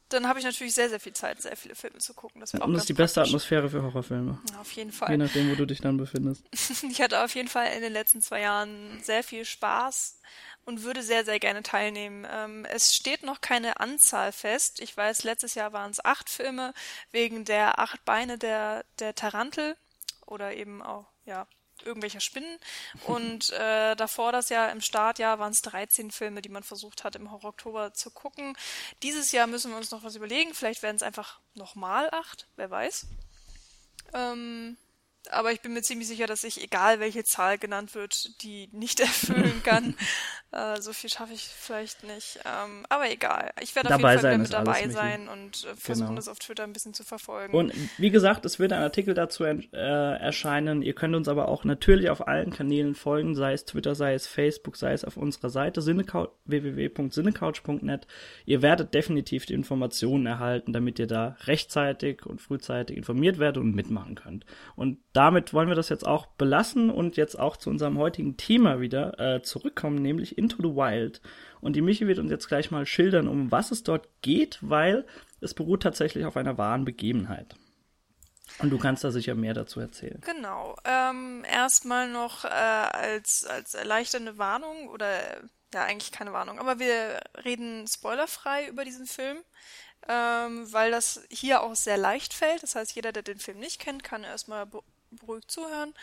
Dann 0.09 0.29
habe 0.29 0.39
ich 0.39 0.45
natürlich 0.45 0.75
sehr, 0.75 0.91
sehr 0.91 1.01
viel 1.01 1.15
Zeit, 1.15 1.41
sehr 1.41 1.57
viele 1.57 1.75
Filme 1.75 1.99
zu 1.99 2.13
gucken. 2.13 2.41
Das, 2.41 2.55
auch 2.55 2.67
Und 2.67 2.75
das 2.75 2.83
ist 2.83 2.89
die 2.89 2.95
beste 2.95 3.23
Atmosphäre 3.23 3.71
für 3.71 3.83
Horrorfilme. 3.83 4.39
Ja, 4.53 4.61
auf 4.61 4.71
jeden 4.73 4.93
Fall. 4.93 5.11
Je 5.11 5.17
nachdem, 5.17 5.51
wo 5.51 5.55
du 5.55 5.67
dich 5.67 5.81
dann 5.81 5.97
befindest. 5.97 6.45
ich 6.91 7.01
hatte 7.01 7.25
auf 7.25 7.35
jeden 7.35 7.49
Fall 7.49 7.73
in 7.75 7.81
den 7.81 7.93
letzten 7.93 8.21
zwei 8.21 8.43
Jahren 8.43 9.01
sehr 9.03 9.23
viel 9.23 9.47
Spaß 9.47 10.19
und 10.65 10.83
würde 10.83 11.03
sehr, 11.03 11.25
sehr 11.25 11.41
gerne 11.41 11.63
teilnehmen. 11.63 12.27
Ähm, 12.31 12.65
es 12.67 12.95
steht 12.95 13.23
noch 13.23 13.41
keine 13.41 13.81
Anzahl 13.81 14.33
fest. 14.33 14.81
Ich 14.81 14.97
weiß, 14.97 15.25
letztes 15.25 15.55
Jahr 15.55 15.73
waren 15.73 15.91
es 15.91 16.05
acht 16.05 16.31
Filme 16.31 16.73
wegen 17.11 17.45
der 17.45 17.79
acht 17.79 18.05
Beine 18.05 18.39
der, 18.39 18.85
der 18.99 19.15
Tarantel 19.15 19.77
oder 20.27 20.55
eben 20.55 20.83
auch, 20.83 21.07
ja, 21.25 21.47
irgendwelcher 21.85 22.21
Spinnen. 22.21 22.59
Und 23.07 23.51
äh, 23.53 23.97
davor 23.97 24.33
das 24.33 24.49
Jahr 24.49 24.71
im 24.71 24.81
Startjahr 24.81 25.39
waren 25.39 25.53
es 25.53 25.63
13 25.63 26.11
Filme, 26.11 26.43
die 26.43 26.49
man 26.49 26.63
versucht 26.63 27.05
hat, 27.05 27.17
im 27.17 27.31
Horror 27.31 27.51
Oktober 27.51 27.93
zu 27.93 28.11
gucken. 28.11 28.57
Dieses 29.03 29.33
Jahr 29.33 29.47
müssen 29.47 29.71
wir 29.71 29.79
uns 29.79 29.91
noch 29.91 30.05
was 30.05 30.17
überlegen. 30.17 30.55
Vielleicht 30.55 30.83
werden 30.83 30.97
es 30.97 31.03
einfach 31.03 31.41
nochmal 31.55 32.09
acht, 32.13 32.47
wer 32.57 32.71
weiß. 32.71 33.07
Ähm, 34.15 34.77
aber 35.31 35.53
ich 35.53 35.61
bin 35.61 35.73
mir 35.73 35.83
ziemlich 35.83 36.09
sicher, 36.09 36.27
dass 36.27 36.45
ich, 36.45 36.63
egal 36.63 37.01
welche 37.01 37.25
Zahl 37.25 37.59
genannt 37.59 37.95
wird, 37.95 38.43
die 38.43 38.69
nicht 38.73 39.01
erfüllen 39.01 39.63
kann. 39.63 39.95
äh, 40.53 40.81
so 40.81 40.93
viel 40.93 41.11
schaffe 41.11 41.33
ich 41.33 41.47
vielleicht 41.47 42.05
nicht. 42.05 42.41
Ähm, 42.45 42.85
aber 42.89 43.11
egal. 43.11 43.53
Ich 43.61 43.75
werde 43.77 43.95
auf 43.95 44.01
jeden 44.01 44.21
Fall 44.21 44.39
mit 44.39 44.53
dabei 44.53 44.89
sein 44.89 45.29
und 45.29 45.65
äh, 45.65 45.77
versuchen, 45.77 46.09
genau. 46.09 46.17
das 46.17 46.29
auf 46.29 46.39
Twitter 46.39 46.65
ein 46.65 46.73
bisschen 46.73 46.95
zu 46.95 47.05
verfolgen. 47.05 47.55
Und 47.55 47.73
wie 47.99 48.11
gesagt, 48.11 48.45
es 48.45 48.59
wird 48.59 48.73
ein 48.73 48.83
Artikel 48.83 49.15
dazu 49.15 49.45
äh, 49.45 49.57
erscheinen. 49.73 50.83
Ihr 50.83 50.95
könnt 50.95 51.15
uns 51.15 51.29
aber 51.29 51.49
auch 51.49 51.65
natürlich 51.65 52.11
auf 52.11 52.27
allen 52.27 52.51
Kanälen 52.51 52.95
folgen, 52.95 53.35
sei 53.35 53.53
es 53.53 53.65
Twitter, 53.65 53.95
sei 53.95 54.15
es 54.15 54.27
Facebook, 54.27 54.77
sei 54.77 54.93
es 54.93 55.05
auf 55.05 55.17
unserer 55.17 55.51
Seite 55.51 55.85
www.sinnecouch.net. 55.85 58.07
Ihr 58.45 58.63
werdet 58.63 58.95
definitiv 58.95 59.47
die 59.47 59.55
Informationen 59.55 60.27
erhalten, 60.27 60.73
damit 60.73 60.99
ihr 60.99 61.07
da 61.07 61.37
rechtzeitig 61.45 62.27
und 62.27 62.41
frühzeitig 62.41 62.97
informiert 62.97 63.39
werdet 63.39 63.63
und 63.63 63.75
mitmachen 63.75 64.17
könnt. 64.17 64.45
Und 64.75 64.99
damit 65.13 65.53
wollen 65.53 65.69
wir 65.69 65.75
das 65.75 65.89
jetzt 65.89 66.07
auch 66.07 66.27
belassen 66.27 66.91
und 66.91 67.17
jetzt 67.17 67.39
auch 67.39 67.57
zu 67.57 67.71
unserem 67.71 67.99
heutigen 67.99 68.37
Thema 68.37 68.81
wieder 68.81 69.19
äh, 69.19 69.43
zurückkommen, 69.43 69.97
nämlich 69.97 70.39
Into 70.39 70.57
the 70.59 70.75
Wild. 70.75 71.21
Und 71.61 71.77
die 71.77 71.83
Michi 71.83 72.07
wird 72.07 72.19
uns 72.19 72.31
jetzt 72.31 72.49
gleich 72.49 72.71
mal 72.71 72.87
schildern, 72.87 73.29
um 73.29 73.51
was 73.51 73.71
es 73.71 73.83
dort 73.83 74.09
geht, 74.23 74.59
weil 74.63 75.07
es 75.41 75.55
beruht 75.55 75.83
tatsächlich 75.83 76.25
auf 76.25 76.37
einer 76.37 76.57
wahren 76.57 76.85
Begebenheit. 76.85 77.55
Und 78.59 78.71
du 78.71 78.79
kannst 78.79 79.05
da 79.05 79.11
sicher 79.11 79.35
mehr 79.35 79.55
dazu 79.55 79.81
erzählen. 79.81 80.21
Genau. 80.25 80.77
Ähm, 80.85 81.45
erstmal 81.51 82.09
noch 82.09 82.45
äh, 82.45 82.49
als, 82.49 83.45
als 83.45 83.75
erleichternde 83.75 84.39
Warnung 84.39 84.89
oder 84.89 85.09
ja, 85.75 85.85
eigentlich 85.85 86.13
keine 86.13 86.35
Warnung, 86.35 86.59
aber 86.59 86.79
wir 86.79 87.21
reden 87.45 87.87
spoilerfrei 87.87 88.69
über 88.69 88.85
diesen 88.85 89.07
Film 89.07 89.39
ähm, 90.09 90.73
weil 90.73 90.91
das 90.91 91.23
hier 91.31 91.63
auch 91.63 91.77
sehr 91.77 91.97
leicht 91.97 92.35
fällt. 92.35 92.63
Das 92.63 92.75
heißt, 92.75 92.95
jeder, 92.95 93.13
der 93.13 93.23
den 93.23 93.39
Film 93.39 93.59
nicht 93.59 93.81
kennt, 93.81 94.03
kann 94.03 94.25
erstmal 94.25 94.67
beruhigt 95.17 95.51
zuhören. 95.51 95.95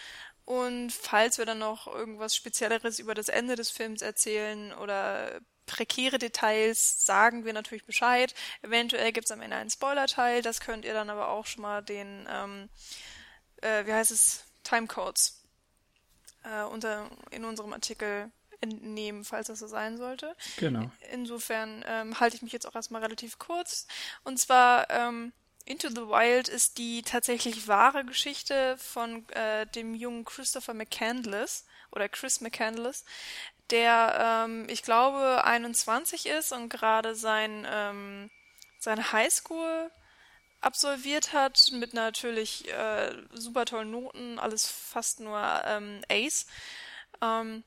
Und 0.45 0.91
falls 0.91 1.37
wir 1.37 1.45
dann 1.45 1.59
noch 1.59 1.87
irgendwas 1.87 2.35
Spezielleres 2.35 2.99
über 2.99 3.13
das 3.13 3.29
Ende 3.29 3.55
des 3.55 3.69
Films 3.69 4.01
erzählen 4.01 4.73
oder 4.73 5.41
prekäre 5.67 6.17
Details, 6.17 7.05
sagen 7.05 7.45
wir 7.45 7.53
natürlich 7.53 7.85
Bescheid. 7.85 8.33
Eventuell 8.63 9.11
gibt 9.11 9.25
es 9.25 9.31
am 9.31 9.41
Ende 9.41 9.57
einen 9.57 9.69
Spoiler-Teil. 9.69 10.41
Das 10.41 10.59
könnt 10.59 10.85
ihr 10.85 10.93
dann 10.93 11.11
aber 11.11 11.29
auch 11.29 11.45
schon 11.45 11.61
mal 11.61 11.81
den, 11.83 12.27
ähm, 12.27 12.69
äh, 13.61 13.85
wie 13.85 13.93
heißt 13.93 14.09
es, 14.09 14.45
Timecodes 14.63 15.43
äh, 16.43 16.63
unter, 16.63 17.09
in 17.29 17.45
unserem 17.45 17.73
Artikel 17.73 18.31
entnehmen, 18.61 19.23
falls 19.23 19.47
das 19.47 19.59
so 19.59 19.67
sein 19.67 19.97
sollte. 19.97 20.35
Genau. 20.57 20.91
Insofern 21.11 21.83
ähm, 21.87 22.19
halte 22.19 22.35
ich 22.35 22.41
mich 22.41 22.51
jetzt 22.51 22.65
auch 22.65 22.75
erstmal 22.75 23.03
relativ 23.03 23.37
kurz. 23.37 23.87
Und 24.23 24.39
zwar 24.39 24.89
ähm, 24.89 25.31
Into 25.69 25.89
the 25.89 26.07
Wild 26.07 26.47
ist 26.47 26.79
die 26.79 27.03
tatsächlich 27.03 27.67
wahre 27.67 28.03
Geschichte 28.03 28.75
von 28.79 29.29
äh, 29.29 29.67
dem 29.67 29.93
jungen 29.93 30.25
Christopher 30.25 30.73
McCandless 30.73 31.67
oder 31.91 32.09
Chris 32.09 32.41
McCandless, 32.41 33.05
der, 33.69 34.45
ähm, 34.47 34.65
ich 34.67 34.81
glaube, 34.81 35.43
21 35.43 36.25
ist 36.25 36.53
und 36.53 36.69
gerade 36.69 37.13
sein, 37.13 37.67
ähm, 37.69 38.31
seine 38.79 39.11
Highschool 39.11 39.91
absolviert 40.59 41.33
hat 41.33 41.69
mit 41.71 41.93
natürlich 41.93 42.67
äh, 42.73 43.15
super 43.31 43.65
tollen 43.65 43.91
Noten, 43.91 44.39
alles 44.39 44.67
fast 44.67 45.19
nur 45.19 45.39
ähm, 45.65 46.01
Ace. 46.09 46.47
Ähm, 47.21 47.63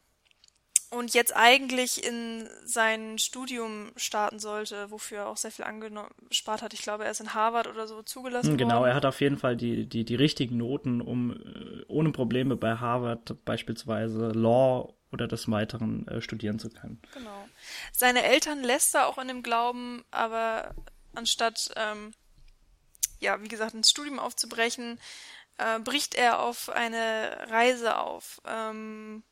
und 0.92 1.14
jetzt 1.14 1.34
eigentlich 1.34 2.04
in 2.04 2.48
sein 2.64 3.18
Studium 3.18 3.92
starten 3.96 4.38
sollte, 4.38 4.90
wofür 4.90 5.18
er 5.18 5.28
auch 5.28 5.38
sehr 5.38 5.50
viel 5.50 5.64
angespart 5.64 6.60
hat. 6.60 6.74
Ich 6.74 6.82
glaube, 6.82 7.04
er 7.04 7.10
ist 7.10 7.20
in 7.20 7.32
Harvard 7.32 7.66
oder 7.66 7.86
so 7.86 8.02
zugelassen 8.02 8.58
genau, 8.58 8.80
worden. 8.80 8.90
er 8.90 8.94
hat 8.94 9.06
auf 9.06 9.20
jeden 9.22 9.38
Fall 9.38 9.56
die, 9.56 9.86
die, 9.86 10.04
die 10.04 10.14
richtigen 10.14 10.58
Noten, 10.58 11.00
um 11.00 11.32
äh, 11.32 11.84
ohne 11.88 12.12
Probleme 12.12 12.56
bei 12.56 12.76
Harvard 12.76 13.42
beispielsweise 13.46 14.32
Law 14.32 14.94
oder 15.10 15.26
des 15.28 15.50
Weiteren 15.50 16.06
äh, 16.08 16.20
studieren 16.20 16.58
zu 16.58 16.68
können. 16.68 17.00
Genau. 17.14 17.49
Seine 17.92 18.22
Eltern 18.25 18.62
lässt 18.62 18.94
er 18.94 19.06
auch 19.06 19.16
in 19.16 19.28
dem 19.28 19.42
Glauben, 19.42 20.04
aber 20.11 20.75
anstatt, 21.14 21.70
ähm, 21.76 22.12
ja, 23.18 23.40
wie 23.42 23.49
gesagt, 23.49 23.72
ins 23.72 23.90
Studium 23.90 24.18
aufzubrechen, 24.18 24.99
äh, 25.56 25.78
bricht 25.78 26.14
er 26.14 26.40
auf 26.40 26.68
eine 26.68 27.46
Reise 27.49 27.96
auf. 27.99 28.42
Ähm, 28.46 29.22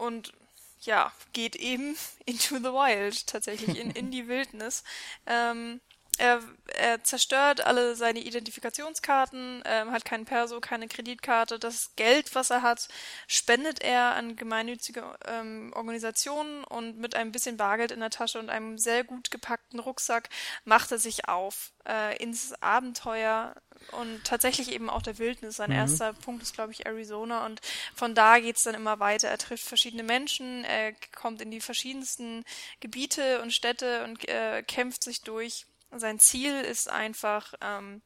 und 0.00 0.32
ja, 0.80 1.12
geht 1.32 1.56
eben 1.56 1.96
into 2.26 2.56
the 2.56 2.72
wild, 2.72 3.26
tatsächlich 3.26 3.78
in, 3.78 3.90
in 3.90 4.10
die 4.10 4.28
Wildnis. 4.28 4.82
Ähm, 5.26 5.80
er, 6.20 6.40
er 6.66 7.02
zerstört 7.02 7.62
alle 7.62 7.96
seine 7.96 8.20
Identifikationskarten, 8.20 9.62
ähm, 9.64 9.90
hat 9.90 10.04
keinen 10.04 10.26
Perso, 10.26 10.60
keine 10.60 10.86
Kreditkarte. 10.86 11.58
Das 11.58 11.96
Geld, 11.96 12.34
was 12.34 12.50
er 12.50 12.62
hat, 12.62 12.88
spendet 13.26 13.82
er 13.82 14.14
an 14.14 14.36
gemeinnützige 14.36 15.18
ähm, 15.26 15.72
Organisationen 15.74 16.62
und 16.64 16.98
mit 16.98 17.16
ein 17.16 17.32
bisschen 17.32 17.56
Bargeld 17.56 17.90
in 17.90 18.00
der 18.00 18.10
Tasche 18.10 18.38
und 18.38 18.50
einem 18.50 18.76
sehr 18.76 19.02
gut 19.02 19.30
gepackten 19.30 19.80
Rucksack 19.80 20.28
macht 20.64 20.92
er 20.92 20.98
sich 20.98 21.26
auf 21.28 21.72
äh, 21.88 22.16
ins 22.22 22.52
Abenteuer 22.62 23.54
und 23.92 24.22
tatsächlich 24.24 24.72
eben 24.72 24.90
auch 24.90 25.02
der 25.02 25.18
Wildnis. 25.18 25.56
Sein 25.56 25.70
mhm. 25.70 25.76
erster 25.76 26.12
Punkt 26.12 26.42
ist, 26.42 26.52
glaube 26.52 26.72
ich, 26.72 26.84
Arizona 26.84 27.46
und 27.46 27.62
von 27.94 28.14
da 28.14 28.38
geht's 28.38 28.64
dann 28.64 28.74
immer 28.74 29.00
weiter. 29.00 29.28
Er 29.28 29.38
trifft 29.38 29.64
verschiedene 29.64 30.02
Menschen, 30.02 30.64
er 30.64 30.92
kommt 31.16 31.40
in 31.40 31.50
die 31.50 31.62
verschiedensten 31.62 32.44
Gebiete 32.80 33.40
und 33.40 33.52
Städte 33.52 34.04
und 34.04 34.28
äh, 34.28 34.62
kämpft 34.62 35.02
sich 35.02 35.22
durch 35.22 35.66
sein 35.98 36.18
Ziel 36.18 36.60
ist 36.60 36.88
einfach, 36.88 37.54
ähm, 37.60 38.02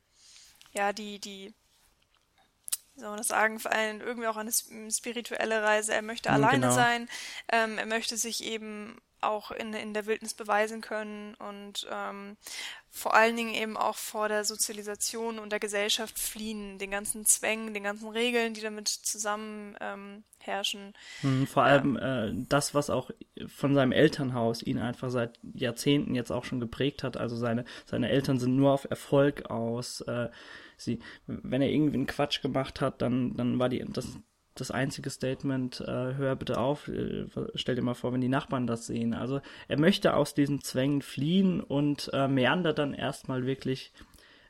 ja, 0.73 0.93
die, 0.93 1.19
die, 1.19 1.55
wie 2.95 3.01
soll 3.01 3.11
man 3.11 3.19
das 3.19 3.29
sagen, 3.29 3.59
vor 3.59 3.73
allem 3.73 4.01
irgendwie 4.01 4.29
auch 4.29 4.37
eine 4.37 4.53
spirituelle 4.91 5.63
Reise. 5.63 5.95
Er 5.95 6.03
möchte 6.03 6.31
mhm, 6.31 6.35
alleine 6.37 6.67
genau. 6.69 6.75
sein, 6.75 7.09
ähm, 7.53 7.79
er 7.79 7.87
möchte 7.87 8.17
sich 8.17 8.45
eben 8.45 9.01
auch 9.25 9.51
in, 9.51 9.73
in 9.73 9.95
der 9.95 10.07
Wildnis 10.07 10.35
beweisen 10.35 10.81
können 10.81 11.35
und 11.35 11.87
ähm, 11.91 12.37
vor 12.91 13.15
allen 13.15 13.37
Dingen 13.37 13.55
eben 13.55 13.77
auch 13.77 13.97
vor 13.97 14.29
der 14.29 14.45
Sozialisation 14.45 15.41
und 15.41 15.51
der 15.51 15.59
Gesellschaft 15.59 16.17
fliehen, 16.17 16.79
den 16.79 16.93
ganzen 16.93 17.27
Zwängen, 17.27 17.75
den 17.75 17.83
ganzen 17.83 18.09
Regeln, 18.09 18.55
die 18.55 18.61
damit 18.61 18.89
zusammen 18.89 19.77
ähm, 19.81 20.23
herrschen. 20.39 20.95
Mhm, 21.23 21.49
vor 21.49 21.65
allem 21.65 21.97
äh, 21.97 22.33
das, 22.49 22.73
was 22.73 22.91
auch 22.91 23.11
von 23.49 23.75
seinem 23.75 23.91
Elternhaus 23.91 24.63
ihn 24.63 24.79
einfach 24.79 25.11
seit 25.11 25.41
Jahrzehnten 25.43 26.15
jetzt 26.15 26.31
auch 26.31 26.45
schon 26.45 26.61
geprägt 26.61 27.03
hat. 27.03 27.17
Also 27.17 27.37
seine, 27.37 27.65
seine 27.85 28.11
Eltern 28.11 28.39
sind 28.39 28.55
nur 28.55 28.73
auf 28.73 28.89
Erfolg 28.89 29.51
aus. 29.51 30.01
Äh, 30.03 30.29
sie, 30.77 31.01
wenn 31.27 31.63
er 31.63 31.71
irgendwie 31.71 31.95
einen 31.95 32.07
Quatsch 32.07 32.43
gemacht 32.43 32.81
hat, 32.81 33.03
dann, 33.03 33.35
dann 33.35 33.59
war 33.59 33.69
die, 33.69 33.85
das 33.89 34.07
das 34.55 34.71
einzige 34.71 35.11
Statement, 35.11 35.81
äh, 35.81 36.15
hör 36.15 36.37
bitte 36.37 36.59
auf, 36.59 36.89
äh, 36.89 37.27
stell 37.55 37.75
dir 37.75 37.83
mal 37.83 37.95
vor, 37.95 38.13
wenn 38.13 38.21
die 38.21 38.29
Nachbarn 38.29 38.67
das 38.67 38.87
sehen. 38.87 39.15
Also 39.15 39.41
er 39.69 39.79
möchte 39.79 40.15
aus 40.15 40.35
diesen 40.35 40.63
Zwängen 40.63 41.03
fliehen 41.03 41.61
und 41.61 42.11
äh, 42.13 42.29
meandert 42.29 42.79
dann 42.79 42.95
erstmal 42.95 43.47
wirklich 43.47 43.93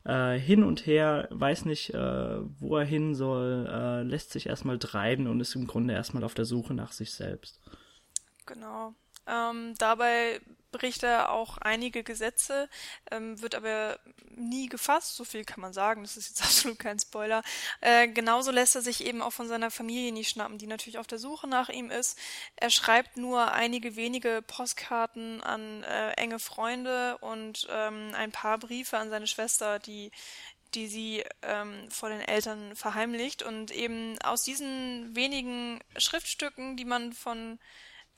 äh, 0.04 0.38
hin 0.38 0.62
und 0.62 0.87
her, 0.87 1.28
weiß 1.30 1.64
nicht, 1.64 1.94
äh, 1.94 2.38
wo 2.61 2.76
er 2.76 2.84
hin 2.84 3.14
soll, 3.14 3.66
äh, 3.70 4.02
lässt 4.02 4.30
sich 4.30 4.46
erstmal 4.46 4.78
treiben 4.78 5.26
und 5.26 5.40
ist 5.40 5.54
im 5.54 5.66
Grunde 5.66 5.94
erstmal 5.94 6.25
auf 6.25 6.34
der 6.34 6.44
Suche 6.44 6.75
nach 6.75 6.92
sich 6.92 7.12
selbst. 7.12 7.61
Genau. 8.46 8.94
Ähm, 9.26 9.75
dabei 9.78 10.40
bricht 10.78 11.02
er 11.02 11.30
auch 11.30 11.58
einige 11.58 12.02
Gesetze, 12.02 12.68
ähm, 13.10 13.40
wird 13.40 13.54
aber 13.54 13.98
nie 14.36 14.68
gefasst, 14.68 15.14
so 15.14 15.24
viel 15.24 15.44
kann 15.44 15.60
man 15.60 15.72
sagen, 15.72 16.02
das 16.02 16.16
ist 16.16 16.28
jetzt 16.30 16.42
absolut 16.44 16.78
kein 16.78 16.98
Spoiler. 16.98 17.42
Äh, 17.80 18.08
genauso 18.08 18.50
lässt 18.50 18.74
er 18.74 18.82
sich 18.82 19.04
eben 19.04 19.22
auch 19.22 19.32
von 19.32 19.48
seiner 19.48 19.70
Familie 19.70 20.12
nie 20.12 20.24
schnappen, 20.24 20.58
die 20.58 20.66
natürlich 20.66 20.98
auf 20.98 21.06
der 21.06 21.18
Suche 21.18 21.46
nach 21.46 21.68
ihm 21.68 21.90
ist. 21.90 22.18
Er 22.56 22.70
schreibt 22.70 23.16
nur 23.16 23.52
einige 23.52 23.96
wenige 23.96 24.42
Postkarten 24.46 25.42
an 25.42 25.84
äh, 25.84 26.10
enge 26.12 26.38
Freunde 26.38 27.18
und 27.18 27.68
ähm, 27.70 28.12
ein 28.14 28.32
paar 28.32 28.58
Briefe 28.58 28.98
an 28.98 29.10
seine 29.10 29.26
Schwester, 29.26 29.78
die 29.78 30.10
die 30.74 30.88
sie 30.88 31.24
ähm, 31.42 31.88
vor 31.88 32.08
den 32.08 32.20
Eltern 32.20 32.74
verheimlicht. 32.74 33.42
Und 33.42 33.70
eben 33.70 34.20
aus 34.22 34.42
diesen 34.42 35.14
wenigen 35.14 35.78
Schriftstücken, 35.96 36.76
die 36.76 36.84
man 36.84 37.12
von 37.12 37.60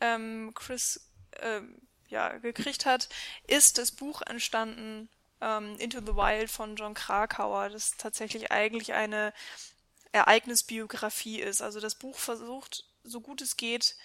ähm, 0.01 0.53
Chris 0.55 1.11
äh, 1.33 1.61
ja, 2.09 2.37
gekriegt 2.39 2.87
hat, 2.87 3.09
ist 3.47 3.79
das 3.79 3.93
Buch 3.93 4.23
entstanden 4.23 5.09
ähm, 5.41 5.77
Into 5.79 6.01
the 6.01 6.15
Wild 6.15 6.51
von 6.51 6.77
John 6.77 6.95
Krakauer, 6.95 7.69
das 7.69 7.97
tatsächlich 7.97 8.51
eigentlich 8.51 8.95
eine 8.95 9.33
Ereignisbiografie 10.13 11.41
ist. 11.41 11.63
Also 11.63 11.81
das 11.81 11.95
Buch 11.95 12.19
versucht, 12.19 12.85
so 13.05 13.21
gut 13.21 13.43
es 13.43 13.57
geht, 13.57 13.97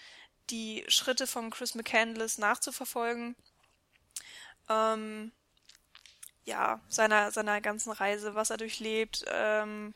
die 0.50 0.84
Schritte 0.88 1.28
von 1.28 1.50
Chris 1.50 1.76
McCandless 1.76 2.38
nachzuverfolgen. 2.38 3.36
Ähm, 4.70 5.32
ja, 6.44 6.82
seiner, 6.90 7.32
seiner 7.32 7.62
ganzen 7.62 7.92
Reise, 7.92 8.36
was 8.36 8.50
er 8.50 8.58
durchlebt, 8.58 9.24
ähm, 9.28 9.94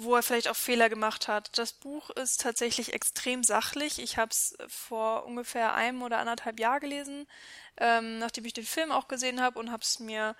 wo 0.00 0.14
er 0.14 0.22
vielleicht 0.22 0.48
auch 0.48 0.56
Fehler 0.56 0.88
gemacht 0.88 1.26
hat. 1.26 1.58
Das 1.58 1.72
Buch 1.72 2.10
ist 2.10 2.40
tatsächlich 2.40 2.94
extrem 2.94 3.42
sachlich. 3.42 3.98
Ich 3.98 4.16
habe 4.16 4.30
es 4.30 4.56
vor 4.68 5.26
ungefähr 5.26 5.74
einem 5.74 6.02
oder 6.02 6.18
anderthalb 6.18 6.60
Jahr 6.60 6.78
gelesen, 6.78 7.26
ähm, 7.76 8.20
nachdem 8.20 8.44
ich 8.44 8.52
den 8.52 8.64
Film 8.64 8.92
auch 8.92 9.08
gesehen 9.08 9.40
habe 9.40 9.58
und 9.58 9.72
habe 9.72 9.82
es 9.82 9.98
mir 9.98 10.36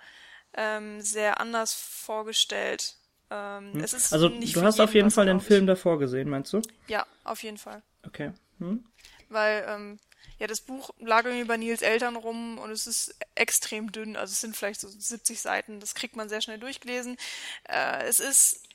ähm, 0.53 1.01
sehr 1.01 1.41
anders 1.41 1.73
vorgestellt. 1.73 2.95
Ähm, 3.29 3.73
hm. 3.73 3.81
also 3.81 4.29
du 4.29 4.61
hast 4.61 4.79
auf 4.79 4.93
jeden 4.93 5.11
Fall 5.11 5.25
den 5.25 5.41
Film 5.41 5.67
davor 5.67 5.99
gesehen, 5.99 6.29
meinst 6.29 6.53
du? 6.53 6.61
Ja, 6.87 7.05
auf 7.25 7.43
jeden 7.43 7.57
Fall. 7.57 7.81
Okay. 8.07 8.31
Hm? 8.59 8.85
Weil 9.27 9.65
ähm, 9.67 9.99
ja, 10.39 10.47
das 10.47 10.61
Buch 10.61 10.91
lag 10.99 11.25
irgendwie 11.25 11.43
bei 11.43 11.57
Nils 11.57 11.81
Eltern 11.81 12.15
rum 12.15 12.57
und 12.59 12.71
es 12.71 12.87
ist 12.87 13.13
extrem 13.35 13.91
dünn. 13.91 14.15
Also 14.15 14.31
es 14.31 14.39
sind 14.39 14.55
vielleicht 14.55 14.79
so 14.79 14.87
70 14.87 15.41
Seiten. 15.41 15.81
Das 15.81 15.95
kriegt 15.95 16.15
man 16.15 16.29
sehr 16.29 16.39
schnell 16.39 16.59
durchgelesen. 16.59 17.17
Äh, 17.65 18.05
es 18.05 18.21
ist 18.21 18.68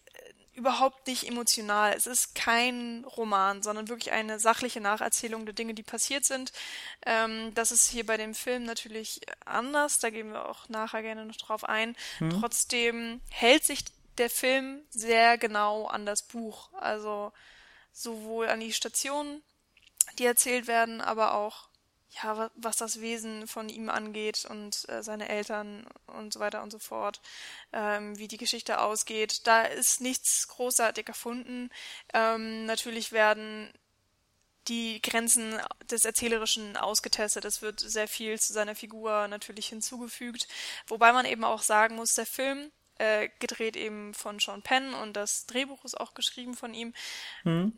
überhaupt 0.54 1.06
nicht 1.06 1.26
emotional. 1.26 1.92
Es 1.96 2.06
ist 2.06 2.34
kein 2.34 3.04
Roman, 3.16 3.62
sondern 3.62 3.88
wirklich 3.88 4.12
eine 4.12 4.38
sachliche 4.38 4.80
Nacherzählung 4.80 5.46
der 5.46 5.54
Dinge, 5.54 5.75
die 5.75 5.82
passiert 5.82 6.25
sind. 6.25 6.52
Ähm, 7.04 7.52
das 7.54 7.73
ist 7.73 7.88
hier 7.88 8.06
bei 8.06 8.16
dem 8.16 8.34
Film 8.34 8.64
natürlich 8.64 9.20
anders. 9.44 9.99
Da 9.99 10.11
gehen 10.11 10.30
wir 10.32 10.49
auch 10.49 10.68
nachher 10.68 11.02
gerne 11.02 11.26
noch 11.26 11.37
drauf 11.37 11.64
ein. 11.64 11.96
Hm. 12.18 12.30
Trotzdem 12.30 13.20
hält 13.30 13.64
sich 13.64 13.84
der 14.18 14.30
Film 14.30 14.80
sehr 14.90 15.38
genau 15.38 15.87
an 15.87 16.06
das 16.06 16.23
Buch. 16.23 16.73
Also 16.75 17.32
sowohl 17.92 18.49
an 18.49 18.61
die 18.61 18.73
Stationen, 18.73 19.42
die 20.18 20.26
erzählt 20.26 20.66
werden, 20.66 21.00
aber 21.00 21.34
auch 21.34 21.68
ja, 22.23 22.50
was 22.54 22.76
das 22.76 23.00
Wesen 23.00 23.47
von 23.47 23.68
ihm 23.68 23.88
angeht 23.88 24.44
und 24.49 24.88
äh, 24.88 25.02
seine 25.02 25.28
Eltern 25.28 25.87
und 26.06 26.33
so 26.33 26.40
weiter 26.40 26.62
und 26.62 26.71
so 26.71 26.78
fort, 26.78 27.21
ähm, 27.73 28.18
wie 28.18 28.28
die 28.28 28.37
Geschichte 28.37 28.80
ausgeht. 28.80 29.47
Da 29.47 29.62
ist 29.62 30.00
nichts 30.00 30.49
großartig 30.49 31.09
erfunden. 31.09 31.71
Ähm, 32.12 32.66
natürlich 32.66 33.12
werden 33.12 33.73
die 34.68 35.02
Grenzen 35.02 35.61
des 35.90 36.04
Erzählerischen 36.04 36.76
ausgetestet. 36.76 37.44
Es 37.44 37.61
wird 37.61 37.80
sehr 37.80 38.09
viel 38.09 38.38
zu 38.38 38.52
seiner 38.52 38.75
Figur 38.75 39.28
natürlich 39.28 39.66
hinzugefügt. 39.66 40.49
Wobei 40.87 41.12
man 41.12 41.26
eben 41.26 41.44
auch 41.44 41.62
sagen 41.62 41.97
muss, 41.97 42.14
der 42.14 42.26
Film, 42.26 42.71
äh, 42.99 43.28
gedreht 43.40 43.76
eben 43.76 44.14
von 44.14 44.38
Sean 44.38 44.62
Penn 44.62 44.94
und 44.94 45.14
das 45.14 45.47
Drehbuch 45.47 45.85
ist 45.85 46.00
auch 46.00 46.14
geschrieben 46.14 46.54
von 46.54 46.75
ihm. 46.75 46.94
Mhm. 47.42 47.73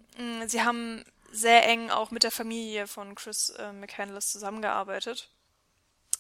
Sie 0.47 0.63
haben 0.63 1.05
sehr 1.33 1.67
eng 1.69 1.91
auch 1.91 2.11
mit 2.11 2.23
der 2.23 2.31
Familie 2.31 2.87
von 2.87 3.15
Chris 3.15 3.51
äh, 3.51 3.73
McCandless 3.73 4.31
zusammengearbeitet, 4.31 5.31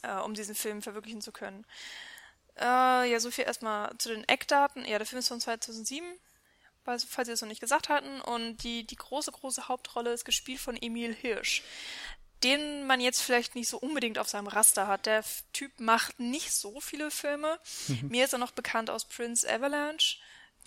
äh, 0.02 0.16
um 0.16 0.34
diesen 0.34 0.54
Film 0.54 0.82
verwirklichen 0.82 1.20
zu 1.20 1.32
können. 1.32 1.66
Äh, 2.58 3.10
ja, 3.10 3.20
so 3.20 3.30
viel 3.30 3.44
erstmal 3.44 3.96
zu 3.98 4.08
den 4.08 4.26
Eckdaten. 4.28 4.84
Ja, 4.84 4.98
der 4.98 5.06
Film 5.06 5.20
ist 5.20 5.28
von 5.28 5.40
2007, 5.40 6.06
falls 6.84 7.26
Sie 7.26 7.32
es 7.32 7.40
noch 7.40 7.48
nicht 7.48 7.60
gesagt 7.60 7.88
hatten. 7.88 8.20
Und 8.20 8.58
die, 8.62 8.86
die 8.86 8.96
große, 8.96 9.32
große 9.32 9.68
Hauptrolle 9.68 10.12
ist 10.12 10.24
gespielt 10.24 10.60
von 10.60 10.76
Emil 10.76 11.14
Hirsch 11.14 11.62
den 12.42 12.86
man 12.86 13.00
jetzt 13.00 13.22
vielleicht 13.22 13.54
nicht 13.54 13.68
so 13.68 13.78
unbedingt 13.78 14.18
auf 14.18 14.28
seinem 14.28 14.46
Raster 14.46 14.86
hat. 14.86 15.06
Der 15.06 15.24
Typ 15.52 15.80
macht 15.80 16.20
nicht 16.20 16.52
so 16.52 16.80
viele 16.80 17.10
Filme. 17.10 17.58
Mhm. 17.88 18.08
Mir 18.08 18.24
ist 18.24 18.32
er 18.32 18.38
noch 18.38 18.52
bekannt 18.52 18.90
aus 18.90 19.06
Prince 19.06 19.48
Avalanche 19.48 20.18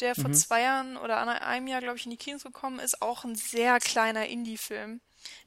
der 0.02 0.16
vor 0.16 0.30
mhm. 0.30 0.34
zwei 0.34 0.62
Jahren 0.62 0.98
oder 0.98 1.18
einem 1.46 1.68
Jahr, 1.68 1.82
glaube 1.82 1.98
ich, 1.98 2.06
in 2.06 2.12
die 2.12 2.18
Kinos 2.18 2.44
gekommen 2.44 2.80
ist, 2.80 3.02
auch 3.02 3.24
ein 3.24 3.36
sehr 3.36 3.80
kleiner 3.80 4.28
Indie-Film, 4.28 5.02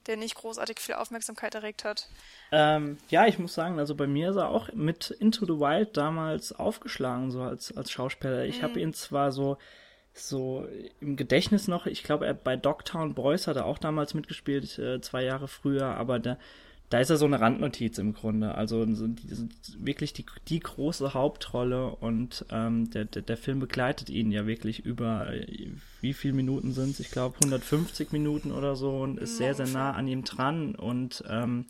der 0.06 0.16
nicht 0.16 0.34
großartig 0.34 0.80
viel 0.80 0.94
Aufmerksamkeit 0.94 1.54
erregt 1.54 1.84
hat. 1.84 2.08
Ähm, 2.50 2.98
ja, 3.08 3.26
ich 3.26 3.38
muss 3.38 3.54
sagen, 3.54 3.78
also 3.78 3.94
bei 3.94 4.06
mir 4.06 4.30
ist 4.30 4.36
er 4.36 4.48
auch 4.48 4.72
mit 4.72 5.10
Into 5.10 5.46
the 5.46 5.58
Wild 5.60 5.96
damals 5.96 6.52
aufgeschlagen, 6.52 7.30
so 7.30 7.42
als, 7.42 7.76
als 7.76 7.90
Schauspieler. 7.90 8.44
Ich 8.44 8.58
mhm. 8.58 8.62
habe 8.62 8.80
ihn 8.80 8.94
zwar 8.94 9.32
so 9.32 9.58
so 10.14 10.66
im 11.00 11.16
Gedächtnis 11.16 11.68
noch, 11.68 11.86
ich 11.86 12.02
glaube, 12.02 12.34
bei 12.34 12.56
Dogtown 12.56 13.14
Boys 13.14 13.46
hat 13.46 13.56
er 13.56 13.64
auch 13.64 13.78
damals 13.78 14.12
mitgespielt, 14.12 14.78
äh, 14.78 15.00
zwei 15.00 15.24
Jahre 15.24 15.48
früher, 15.48 15.86
aber 15.86 16.18
der, 16.18 16.38
da 16.92 17.00
ist 17.00 17.08
er 17.08 17.16
so 17.16 17.24
eine 17.24 17.40
Randnotiz 17.40 17.96
im 17.96 18.12
Grunde. 18.12 18.54
Also 18.54 18.84
so 18.94 19.06
die, 19.06 19.48
wirklich 19.78 20.12
die, 20.12 20.26
die 20.48 20.60
große 20.60 21.14
Hauptrolle 21.14 21.96
und 21.96 22.44
ähm, 22.50 22.90
der, 22.90 23.06
der, 23.06 23.22
der 23.22 23.36
Film 23.38 23.60
begleitet 23.60 24.10
ihn 24.10 24.30
ja 24.30 24.46
wirklich 24.46 24.84
über 24.84 25.32
wie 26.02 26.12
viele 26.12 26.34
Minuten 26.34 26.72
sind 26.72 26.90
es? 26.90 27.00
Ich 27.00 27.10
glaube 27.10 27.36
150 27.36 28.12
Minuten 28.12 28.52
oder 28.52 28.76
so 28.76 29.00
und 29.00 29.18
ist 29.18 29.38
sehr, 29.38 29.54
sehr 29.54 29.68
nah 29.68 29.92
an 29.92 30.06
ihm 30.06 30.24
dran 30.24 30.74
und 30.74 31.24
ähm, 31.30 31.66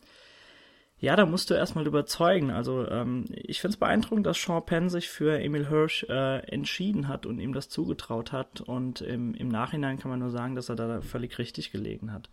ja, 0.98 1.14
da 1.14 1.24
musst 1.24 1.50
du 1.50 1.54
erstmal 1.54 1.86
überzeugen. 1.86 2.50
Also 2.50 2.88
ähm, 2.88 3.26
ich 3.32 3.60
finde 3.60 3.74
es 3.74 3.78
beeindruckend, 3.78 4.26
dass 4.26 4.40
Sean 4.40 4.64
Penn 4.64 4.88
sich 4.88 5.08
für 5.08 5.38
Emil 5.40 5.68
Hirsch 5.68 6.04
äh, 6.08 6.38
entschieden 6.46 7.06
hat 7.06 7.26
und 7.26 7.40
ihm 7.40 7.52
das 7.52 7.68
zugetraut 7.68 8.30
hat. 8.30 8.60
Und 8.60 9.00
im, 9.00 9.34
im 9.34 9.48
Nachhinein 9.48 9.98
kann 9.98 10.12
man 10.12 10.20
nur 10.20 10.30
sagen, 10.30 10.54
dass 10.54 10.68
er 10.68 10.76
da 10.76 11.00
völlig 11.00 11.38
richtig 11.38 11.72
gelegen 11.72 12.12
hat. 12.12 12.28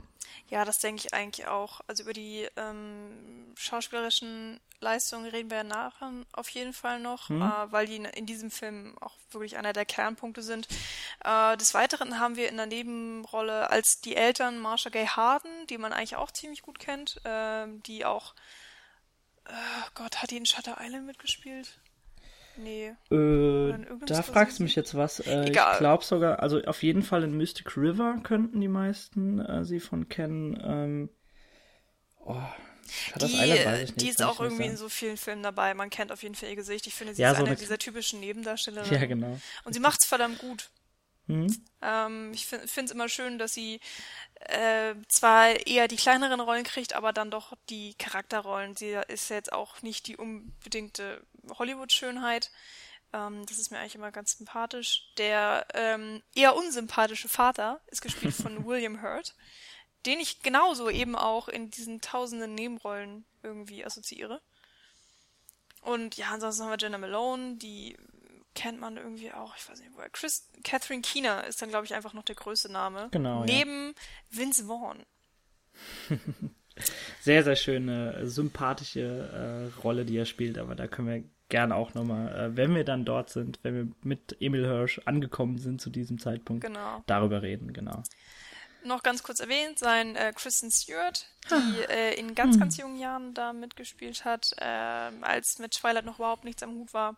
Ja, 0.49 0.65
das 0.65 0.79
denke 0.79 1.03
ich 1.05 1.13
eigentlich 1.13 1.47
auch. 1.47 1.81
Also 1.87 2.03
über 2.03 2.13
die 2.13 2.47
ähm, 2.55 3.53
schauspielerischen 3.55 4.59
Leistungen 4.79 5.29
reden 5.29 5.49
wir 5.49 5.57
ja 5.57 5.63
nachher 5.63 6.11
auf 6.31 6.49
jeden 6.49 6.73
Fall 6.73 6.99
noch, 6.99 7.29
hm. 7.29 7.41
äh, 7.41 7.71
weil 7.71 7.85
die 7.85 7.97
in, 7.97 8.05
in, 8.05 8.25
diesem 8.25 8.49
Film 8.49 8.97
auch 8.99 9.15
wirklich 9.31 9.57
einer 9.57 9.73
der 9.73 9.85
Kernpunkte 9.85 10.41
sind. 10.41 10.67
Äh, 11.23 11.57
des 11.57 11.73
Weiteren 11.73 12.19
haben 12.19 12.35
wir 12.35 12.49
in 12.49 12.57
der 12.57 12.65
Nebenrolle 12.65 13.69
als 13.69 14.01
die 14.01 14.15
Eltern 14.15 14.59
Marsha 14.59 14.89
Gay 14.89 15.05
Harden, 15.05 15.67
die 15.67 15.77
man 15.77 15.93
eigentlich 15.93 16.15
auch 16.15 16.31
ziemlich 16.31 16.61
gut 16.61 16.79
kennt, 16.79 17.23
äh, 17.25 17.67
die 17.85 18.05
auch 18.05 18.33
äh, 19.45 19.51
Gott, 19.95 20.21
hat 20.21 20.31
die 20.31 20.37
in 20.37 20.45
Shutter 20.45 20.77
Island 20.79 21.05
mitgespielt? 21.05 21.79
Nee. 22.61 22.93
Äh, 23.09 23.73
da 24.05 24.21
fragst 24.21 24.59
du 24.59 24.63
mich 24.63 24.75
jetzt 24.75 24.95
was. 24.95 25.19
Äh, 25.21 25.45
Egal. 25.45 25.73
Ich 25.73 25.79
glaube 25.79 26.03
sogar, 26.03 26.39
also 26.41 26.61
auf 26.63 26.83
jeden 26.83 27.03
Fall 27.03 27.23
in 27.23 27.37
Mystic 27.37 27.77
River 27.77 28.19
könnten 28.23 28.59
die 28.59 28.67
meisten 28.67 29.39
äh, 29.39 29.63
sie 29.63 29.79
von 29.79 30.09
kennen. 30.09 30.61
Ähm, 30.63 31.09
oh, 32.17 32.35
die, 33.21 33.35
Island, 33.35 34.01
die 34.01 34.09
ist 34.09 34.21
auch 34.21 34.39
irgendwie 34.39 34.65
in 34.65 34.77
so 34.77 34.89
vielen 34.89 35.17
Filmen 35.17 35.43
dabei. 35.43 35.73
Man 35.73 35.89
kennt 35.89 36.11
auf 36.11 36.23
jeden 36.23 36.35
Fall 36.35 36.49
ihr 36.49 36.55
Gesicht. 36.55 36.85
Ich 36.87 36.95
finde, 36.95 37.15
sie 37.15 37.21
ja, 37.21 37.31
ist 37.31 37.37
so 37.37 37.45
eine 37.45 37.55
dieser 37.55 37.77
typischen 37.77 38.19
Nebendarstellerinnen. 38.19 38.99
Ja, 38.99 39.07
genau. 39.07 39.39
Und 39.63 39.73
sie 39.73 39.79
macht 39.79 40.01
es 40.01 40.07
verdammt 40.07 40.39
gut. 40.39 40.69
Mhm. 41.27 41.63
Ähm, 41.81 42.31
ich 42.33 42.47
finde 42.47 42.65
es 42.65 42.91
immer 42.91 43.07
schön, 43.07 43.37
dass 43.37 43.53
sie 43.53 43.79
äh, 44.39 44.95
zwar 45.07 45.67
eher 45.67 45.87
die 45.87 45.95
kleineren 45.95 46.39
Rollen 46.39 46.63
kriegt, 46.63 46.93
aber 46.93 47.13
dann 47.13 47.29
doch 47.29 47.53
die 47.69 47.93
Charakterrollen. 47.99 48.75
Sie 48.75 48.97
ist 49.07 49.29
jetzt 49.29 49.53
auch 49.53 49.81
nicht 49.83 50.07
die 50.07 50.17
unbedingte 50.17 51.21
Hollywood-Schönheit. 51.57 52.51
Ähm, 53.13 53.45
das 53.45 53.57
ist 53.57 53.71
mir 53.71 53.79
eigentlich 53.79 53.95
immer 53.95 54.11
ganz 54.11 54.37
sympathisch. 54.37 55.13
Der 55.17 55.65
ähm, 55.73 56.21
eher 56.35 56.55
unsympathische 56.55 57.29
Vater 57.29 57.81
ist 57.87 58.01
gespielt 58.01 58.35
von 58.35 58.65
William 58.65 59.01
Hurt, 59.01 59.35
den 60.05 60.19
ich 60.19 60.41
genauso 60.41 60.89
eben 60.89 61.15
auch 61.15 61.47
in 61.47 61.71
diesen 61.71 62.01
tausenden 62.01 62.55
Nebenrollen 62.55 63.25
irgendwie 63.43 63.85
assoziiere. 63.85 64.41
Und 65.81 66.17
ja, 66.17 66.27
ansonsten 66.31 66.63
haben 66.63 66.71
wir 66.71 66.77
Jenna 66.77 66.97
Malone, 66.97 67.55
die 67.55 67.97
kennt 68.53 68.79
man 68.79 68.97
irgendwie 68.97 69.31
auch, 69.31 69.55
ich 69.55 69.69
weiß 69.69 69.79
nicht 69.79 69.91
woher. 69.93 70.09
Chris, 70.09 70.47
Catherine 70.63 71.01
Keener 71.01 71.45
ist 71.45 71.61
dann, 71.61 71.69
glaube 71.69 71.85
ich, 71.85 71.93
einfach 71.93 72.13
noch 72.13 72.23
der 72.23 72.35
größte 72.35 72.69
Name. 72.69 73.07
Genau. 73.11 73.45
Neben 73.45 73.87
ja. 73.87 73.93
Vince 74.37 74.65
Vaughn. 74.65 75.05
sehr, 77.21 77.43
sehr 77.43 77.55
schöne, 77.55 78.27
sympathische 78.27 79.71
äh, 79.75 79.81
Rolle, 79.81 80.05
die 80.05 80.17
er 80.17 80.25
spielt, 80.25 80.57
aber 80.57 80.75
da 80.75 80.87
können 80.87 81.07
wir 81.07 81.23
gerne 81.49 81.75
auch 81.75 81.93
nochmal, 81.93 82.33
äh, 82.33 82.57
wenn 82.57 82.73
wir 82.75 82.83
dann 82.83 83.05
dort 83.05 83.29
sind, 83.29 83.59
wenn 83.63 83.75
wir 83.75 83.87
mit 84.03 84.37
Emil 84.39 84.65
Hirsch 84.65 85.01
angekommen 85.05 85.57
sind 85.57 85.81
zu 85.81 85.89
diesem 85.89 86.19
Zeitpunkt, 86.19 86.63
genau. 86.63 87.03
darüber 87.07 87.41
reden, 87.41 87.73
genau. 87.73 88.03
Noch 88.83 89.03
ganz 89.03 89.23
kurz 89.23 89.41
erwähnt, 89.41 89.77
sein 89.77 90.15
äh, 90.15 90.31
Kristen 90.33 90.71
Stewart, 90.71 91.25
die 91.49 91.53
ah. 91.53 91.91
äh, 91.91 92.13
in 92.13 92.33
ganz, 92.33 92.55
hm. 92.55 92.61
ganz 92.61 92.77
jungen 92.77 92.97
Jahren 92.97 93.33
da 93.33 93.51
mitgespielt 93.51 94.23
hat, 94.23 94.53
äh, 94.57 94.63
als 94.63 95.59
mit 95.59 95.71
Twilight 95.71 96.05
noch 96.05 96.19
überhaupt 96.19 96.45
nichts 96.45 96.63
am 96.63 96.75
Hut 96.75 96.93
war, 96.93 97.17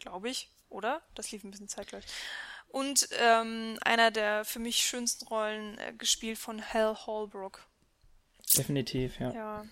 glaube 0.00 0.28
ich, 0.28 0.50
oder? 0.68 1.00
Das 1.14 1.30
lief 1.30 1.44
ein 1.44 1.50
bisschen 1.50 1.68
zeitgleich. 1.68 2.04
Und 2.68 3.08
ähm, 3.18 3.78
einer 3.80 4.10
der 4.10 4.44
für 4.44 4.58
mich 4.58 4.84
schönsten 4.84 5.26
Rollen 5.26 5.78
äh, 5.78 5.94
gespielt 5.96 6.36
von 6.36 6.62
Hal 6.62 6.94
Holbrook. 7.06 7.66
Definitiv, 8.56 9.20
ja. 9.20 9.32
Ja. 9.32 9.64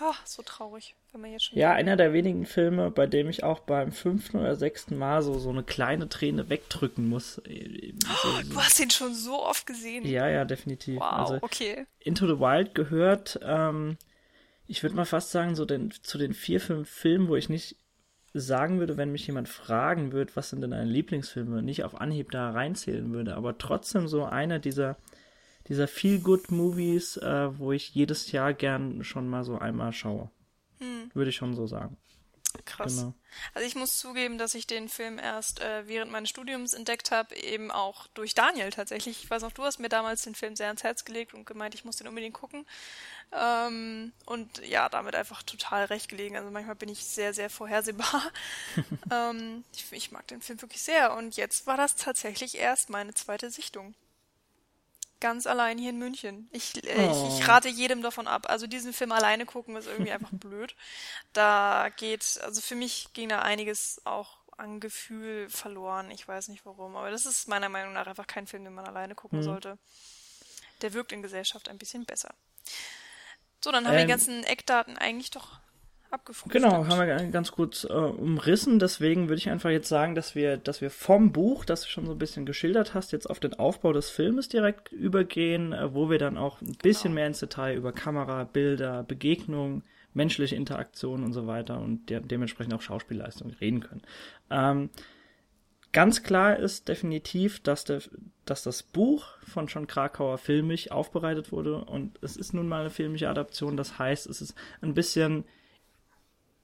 Ach, 0.00 0.26
so 0.26 0.42
traurig, 0.42 0.94
wenn 1.12 1.20
man 1.20 1.30
jetzt 1.30 1.44
schon. 1.44 1.58
Ja, 1.58 1.72
einer 1.72 1.96
der 1.96 2.12
wenigen 2.12 2.46
Filme, 2.46 2.90
bei 2.90 3.06
dem 3.06 3.28
ich 3.28 3.44
auch 3.44 3.60
beim 3.60 3.92
fünften 3.92 4.38
oder 4.38 4.56
sechsten 4.56 4.96
Mal 4.96 5.22
so, 5.22 5.38
so 5.38 5.50
eine 5.50 5.62
kleine 5.62 6.08
Träne 6.08 6.48
wegdrücken 6.48 7.08
muss. 7.08 7.38
Äh, 7.38 7.92
so, 8.22 8.28
oh, 8.28 8.42
du 8.50 8.56
hast 8.56 8.80
ihn 8.80 8.90
schon 8.90 9.14
so 9.14 9.42
oft 9.42 9.66
gesehen. 9.66 10.04
Ja, 10.06 10.28
ja, 10.28 10.44
definitiv. 10.44 10.98
Wow, 10.98 11.12
also, 11.12 11.38
okay. 11.42 11.86
Into 12.00 12.26
the 12.26 12.40
Wild 12.40 12.74
gehört, 12.74 13.38
ähm, 13.44 13.96
ich 14.66 14.82
würde 14.82 14.96
mal 14.96 15.04
fast 15.04 15.30
sagen, 15.30 15.54
so 15.54 15.64
den, 15.64 15.92
zu 16.02 16.18
den 16.18 16.34
vier, 16.34 16.60
fünf 16.60 16.88
Filmen, 16.88 17.28
wo 17.28 17.36
ich 17.36 17.48
nicht 17.48 17.76
sagen 18.34 18.78
würde, 18.78 18.96
wenn 18.96 19.12
mich 19.12 19.26
jemand 19.26 19.48
fragen 19.48 20.12
würde, 20.12 20.34
was 20.34 20.50
sind 20.50 20.62
denn 20.62 20.70
deine 20.70 20.90
Lieblingsfilme, 20.90 21.62
nicht 21.62 21.84
auf 21.84 22.00
Anhieb 22.00 22.30
da 22.30 22.50
reinzählen 22.50 23.12
würde, 23.12 23.36
aber 23.36 23.58
trotzdem 23.58 24.08
so 24.08 24.24
einer 24.24 24.58
dieser 24.58 24.96
dieser 25.68 25.88
Feel-Good-Movies, 25.88 27.18
äh, 27.18 27.58
wo 27.58 27.72
ich 27.72 27.94
jedes 27.94 28.32
Jahr 28.32 28.54
gern 28.54 29.04
schon 29.04 29.28
mal 29.28 29.44
so 29.44 29.58
einmal 29.58 29.92
schaue. 29.92 30.30
Hm. 30.78 31.10
Würde 31.14 31.30
ich 31.30 31.36
schon 31.36 31.54
so 31.54 31.66
sagen. 31.66 31.96
Krass. 32.64 32.96
Genau. 32.96 33.14
Also 33.54 33.66
ich 33.66 33.74
muss 33.74 33.98
zugeben, 33.98 34.36
dass 34.36 34.54
ich 34.54 34.66
den 34.66 34.88
Film 34.88 35.18
erst 35.18 35.60
äh, 35.60 35.86
während 35.86 36.12
meines 36.12 36.28
Studiums 36.28 36.74
entdeckt 36.74 37.10
habe, 37.10 37.34
eben 37.34 37.70
auch 37.70 38.06
durch 38.08 38.34
Daniel 38.34 38.70
tatsächlich. 38.70 39.22
Ich 39.22 39.30
weiß 39.30 39.42
noch, 39.42 39.52
du 39.52 39.62
hast 39.62 39.78
mir 39.78 39.88
damals 39.88 40.22
den 40.22 40.34
Film 40.34 40.54
sehr 40.54 40.66
ans 40.66 40.82
Herz 40.82 41.04
gelegt 41.04 41.32
und 41.32 41.46
gemeint, 41.46 41.74
ich 41.74 41.84
muss 41.84 41.96
den 41.96 42.08
unbedingt 42.08 42.34
gucken. 42.34 42.66
Ähm, 43.32 44.12
und 44.26 44.58
ja, 44.66 44.88
damit 44.88 45.14
einfach 45.14 45.42
total 45.42 45.86
recht 45.86 46.08
gelegen. 46.08 46.36
Also 46.36 46.50
manchmal 46.50 46.76
bin 46.76 46.90
ich 46.90 47.04
sehr, 47.04 47.32
sehr 47.32 47.48
vorhersehbar. 47.48 48.22
ähm, 49.10 49.64
ich, 49.74 49.90
ich 49.90 50.12
mag 50.12 50.26
den 50.28 50.42
Film 50.42 50.60
wirklich 50.60 50.82
sehr. 50.82 51.14
Und 51.16 51.36
jetzt 51.36 51.66
war 51.66 51.76
das 51.76 51.96
tatsächlich 51.96 52.58
erst 52.58 52.90
meine 52.90 53.14
zweite 53.14 53.50
Sichtung 53.50 53.94
ganz 55.22 55.46
allein 55.46 55.78
hier 55.78 55.90
in 55.90 55.98
München. 55.98 56.50
Ich, 56.52 56.84
äh, 56.84 57.08
oh. 57.08 57.28
ich, 57.28 57.38
ich, 57.38 57.48
rate 57.48 57.68
jedem 57.68 58.02
davon 58.02 58.26
ab. 58.26 58.50
Also 58.50 58.66
diesen 58.66 58.92
Film 58.92 59.12
alleine 59.12 59.46
gucken 59.46 59.76
ist 59.76 59.86
irgendwie 59.86 60.12
einfach 60.12 60.30
blöd. 60.32 60.74
Da 61.32 61.88
geht, 61.96 62.40
also 62.42 62.60
für 62.60 62.74
mich 62.74 63.08
ging 63.14 63.30
da 63.30 63.40
einiges 63.40 64.02
auch 64.04 64.38
an 64.58 64.80
Gefühl 64.80 65.48
verloren. 65.48 66.10
Ich 66.10 66.28
weiß 66.28 66.48
nicht 66.48 66.66
warum, 66.66 66.96
aber 66.96 67.10
das 67.10 67.24
ist 67.24 67.48
meiner 67.48 67.70
Meinung 67.70 67.94
nach 67.94 68.06
einfach 68.06 68.26
kein 68.26 68.46
Film, 68.46 68.64
den 68.64 68.74
man 68.74 68.84
alleine 68.84 69.14
gucken 69.14 69.38
mhm. 69.38 69.44
sollte. 69.44 69.78
Der 70.82 70.92
wirkt 70.92 71.12
in 71.12 71.22
Gesellschaft 71.22 71.68
ein 71.68 71.78
bisschen 71.78 72.04
besser. 72.04 72.34
So, 73.64 73.70
dann 73.70 73.86
haben 73.86 73.92
ähm, 73.94 73.98
wir 73.98 74.06
die 74.06 74.12
ähm. 74.12 74.18
ganzen 74.18 74.44
Eckdaten 74.44 74.98
eigentlich 74.98 75.30
doch 75.30 75.61
abgefrühstückt. 76.12 76.64
Genau, 76.64 76.86
haben 76.86 77.06
wir 77.06 77.30
ganz 77.30 77.52
gut 77.52 77.86
äh, 77.88 77.92
umrissen. 77.92 78.78
Deswegen 78.78 79.28
würde 79.28 79.38
ich 79.38 79.50
einfach 79.50 79.70
jetzt 79.70 79.88
sagen, 79.88 80.14
dass 80.14 80.34
wir, 80.34 80.56
dass 80.56 80.80
wir 80.80 80.90
vom 80.90 81.32
Buch, 81.32 81.64
das 81.64 81.82
du 81.82 81.88
schon 81.88 82.06
so 82.06 82.12
ein 82.12 82.18
bisschen 82.18 82.46
geschildert 82.46 82.94
hast, 82.94 83.12
jetzt 83.12 83.28
auf 83.28 83.40
den 83.40 83.54
Aufbau 83.54 83.92
des 83.92 84.10
Filmes 84.10 84.48
direkt 84.48 84.92
übergehen, 84.92 85.72
äh, 85.72 85.94
wo 85.94 86.10
wir 86.10 86.18
dann 86.18 86.36
auch 86.36 86.60
ein 86.60 86.76
bisschen 86.82 87.10
genau. 87.10 87.14
mehr 87.14 87.26
ins 87.28 87.40
Detail 87.40 87.76
über 87.76 87.92
Kamera, 87.92 88.44
Bilder, 88.44 89.02
Begegnungen, 89.02 89.84
menschliche 90.14 90.56
Interaktion 90.56 91.24
und 91.24 91.32
so 91.32 91.46
weiter 91.46 91.80
und 91.80 92.10
de 92.10 92.20
dementsprechend 92.20 92.74
auch 92.74 92.82
Schauspielleistung 92.82 93.50
reden 93.60 93.80
können. 93.80 94.02
Ähm, 94.50 94.90
Ganz 95.92 96.22
klar 96.22 96.56
ist 96.56 96.88
definitiv, 96.88 97.60
dass, 97.60 97.84
der, 97.84 98.00
dass 98.46 98.62
das 98.62 98.82
Buch 98.82 99.26
von 99.46 99.66
John 99.66 99.86
Krakauer 99.86 100.38
filmisch 100.38 100.90
aufbereitet 100.90 101.52
wurde 101.52 101.84
und 101.84 102.18
es 102.22 102.38
ist 102.38 102.54
nun 102.54 102.66
mal 102.66 102.80
eine 102.80 102.90
filmische 102.90 103.28
Adaption. 103.28 103.76
Das 103.76 103.98
heißt, 103.98 104.26
es 104.26 104.40
ist 104.40 104.54
ein 104.80 104.94
bisschen 104.94 105.44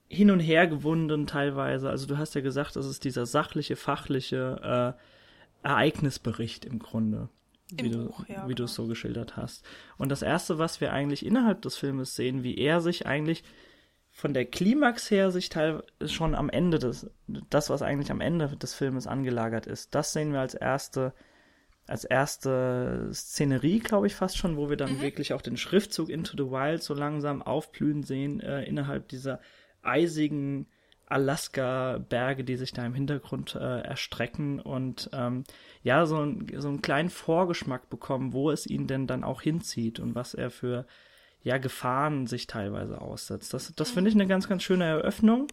hin 0.09 0.31
und 0.31 0.39
her 0.39 0.67
gewunden 0.67 1.27
teilweise. 1.27 1.89
Also 1.89 2.07
du 2.07 2.17
hast 2.17 2.33
ja 2.35 2.41
gesagt, 2.41 2.75
das 2.75 2.87
ist 2.87 3.03
dieser 3.03 3.25
sachliche, 3.25 3.75
fachliche 3.75 4.95
äh, 5.63 5.67
Ereignisbericht 5.67 6.65
im 6.65 6.79
Grunde. 6.79 7.29
Im 7.77 7.85
wie 7.85 7.89
Buch, 7.89 8.25
du, 8.25 8.33
ja, 8.33 8.43
wie 8.43 8.47
genau. 8.47 8.55
du 8.55 8.63
es 8.63 8.73
so 8.73 8.87
geschildert 8.87 9.37
hast. 9.37 9.63
Und 9.97 10.09
das 10.09 10.23
erste, 10.23 10.57
was 10.57 10.81
wir 10.81 10.91
eigentlich 10.91 11.23
innerhalb 11.23 11.61
des 11.61 11.77
Filmes 11.77 12.15
sehen, 12.15 12.43
wie 12.43 12.57
er 12.57 12.81
sich 12.81 13.05
eigentlich 13.05 13.43
von 14.09 14.33
der 14.33 14.45
Klimax 14.45 15.11
her 15.11 15.29
sich 15.29 15.49
teil 15.49 15.83
schon 16.05 16.33
am 16.33 16.49
Ende 16.49 16.79
des, 16.79 17.09
das, 17.27 17.69
was 17.69 17.83
eigentlich 17.83 18.09
am 18.09 18.21
Ende 18.21 18.47
des 18.57 18.73
Filmes 18.73 19.05
angelagert 19.05 19.67
ist, 19.67 19.93
das 19.93 20.13
sehen 20.13 20.33
wir 20.33 20.39
als 20.39 20.55
erste, 20.55 21.13
als 21.85 22.05
erste 22.05 23.09
Szenerie, 23.13 23.79
glaube 23.79 24.07
ich, 24.07 24.15
fast 24.15 24.37
schon, 24.37 24.57
wo 24.57 24.71
wir 24.71 24.77
dann 24.77 24.93
mhm. 24.93 25.01
wirklich 25.01 25.33
auch 25.33 25.43
den 25.43 25.57
Schriftzug 25.57 26.09
Into 26.09 26.31
the 26.35 26.51
Wild 26.51 26.81
so 26.81 26.95
langsam 26.95 27.43
aufblühen 27.43 28.01
sehen, 28.01 28.39
äh, 28.39 28.63
innerhalb 28.63 29.07
dieser 29.09 29.39
eisigen 29.81 30.67
Alaska-Berge, 31.07 32.43
die 32.43 32.55
sich 32.55 32.71
da 32.71 32.85
im 32.85 32.93
Hintergrund 32.93 33.55
äh, 33.55 33.81
erstrecken 33.81 34.59
und 34.59 35.09
ähm, 35.11 35.43
ja, 35.81 36.05
so, 36.05 36.17
ein, 36.17 36.47
so 36.57 36.67
einen 36.67 36.81
kleinen 36.81 37.09
Vorgeschmack 37.09 37.89
bekommen, 37.89 38.31
wo 38.33 38.51
es 38.51 38.67
ihn 38.67 38.85
denn 38.85 39.07
dann 39.07 39.23
auch 39.23 39.41
hinzieht 39.41 39.99
und 39.99 40.13
was 40.13 40.35
er 40.35 40.51
für 40.51 40.85
ja, 41.41 41.57
Gefahren 41.57 42.27
sich 42.27 42.47
teilweise 42.47 43.01
aussetzt. 43.01 43.53
Das, 43.53 43.73
das 43.73 43.91
finde 43.91 44.09
ich 44.09 44.15
eine 44.15 44.27
ganz, 44.27 44.47
ganz 44.47 44.61
schöne 44.61 44.85
Eröffnung. 44.85 45.47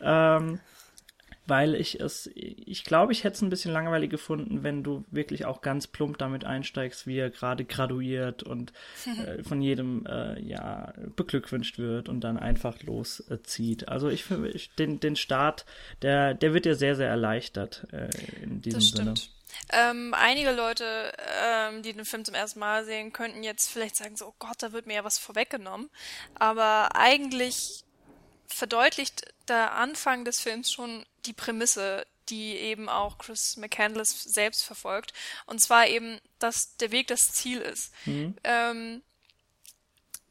Ähm, 0.00 0.58
weil 1.46 1.74
ich 1.74 2.00
es, 2.00 2.30
ich 2.34 2.84
glaube, 2.84 3.12
ich 3.12 3.24
hätte 3.24 3.36
es 3.36 3.42
ein 3.42 3.50
bisschen 3.50 3.72
langweilig 3.72 4.10
gefunden, 4.10 4.62
wenn 4.62 4.82
du 4.82 5.04
wirklich 5.10 5.44
auch 5.44 5.60
ganz 5.60 5.86
plump 5.86 6.18
damit 6.18 6.44
einsteigst, 6.44 7.06
wie 7.06 7.18
er 7.18 7.30
gerade 7.30 7.64
graduiert 7.64 8.42
und 8.42 8.72
äh, 9.26 9.42
von 9.42 9.62
jedem 9.62 10.06
äh, 10.06 10.40
ja 10.40 10.92
beglückwünscht 11.14 11.78
wird 11.78 12.08
und 12.08 12.20
dann 12.20 12.38
einfach 12.38 12.82
loszieht. 12.82 13.88
also 13.88 14.08
ich 14.08 14.24
finde, 14.24 14.52
den, 14.78 15.00
den 15.00 15.16
Start, 15.16 15.64
der, 16.02 16.34
der 16.34 16.52
wird 16.52 16.64
dir 16.64 16.74
sehr, 16.74 16.96
sehr 16.96 17.08
erleichtert 17.08 17.86
äh, 17.92 18.08
in 18.42 18.60
diesem 18.62 18.80
das 18.80 18.88
Sinne. 18.90 19.16
Stimmt. 19.16 19.36
Ähm, 19.72 20.14
einige 20.14 20.52
Leute, 20.52 21.12
ähm, 21.42 21.82
die 21.82 21.92
den 21.92 22.04
Film 22.04 22.24
zum 22.24 22.34
ersten 22.34 22.58
Mal 22.58 22.84
sehen, 22.84 23.12
könnten 23.12 23.42
jetzt 23.42 23.70
vielleicht 23.70 23.96
sagen 23.96 24.16
so, 24.16 24.26
oh 24.26 24.34
Gott, 24.38 24.56
da 24.62 24.72
wird 24.72 24.86
mir 24.86 24.94
ja 24.94 25.04
was 25.04 25.18
vorweggenommen. 25.18 25.88
Aber 26.34 26.94
eigentlich 26.94 27.84
verdeutlicht 28.48 29.22
der 29.48 29.72
Anfang 29.72 30.24
des 30.24 30.40
Films 30.40 30.70
schon 30.70 31.04
die 31.26 31.32
Prämisse, 31.32 32.06
die 32.28 32.56
eben 32.56 32.88
auch 32.88 33.18
Chris 33.18 33.56
McCandless 33.56 34.22
selbst 34.22 34.64
verfolgt. 34.64 35.12
Und 35.46 35.60
zwar 35.60 35.86
eben, 35.86 36.20
dass 36.38 36.76
der 36.76 36.90
Weg 36.90 37.06
das 37.08 37.32
Ziel 37.32 37.60
ist. 37.60 37.92
Mhm. 38.04 38.36
Ähm, 38.44 39.02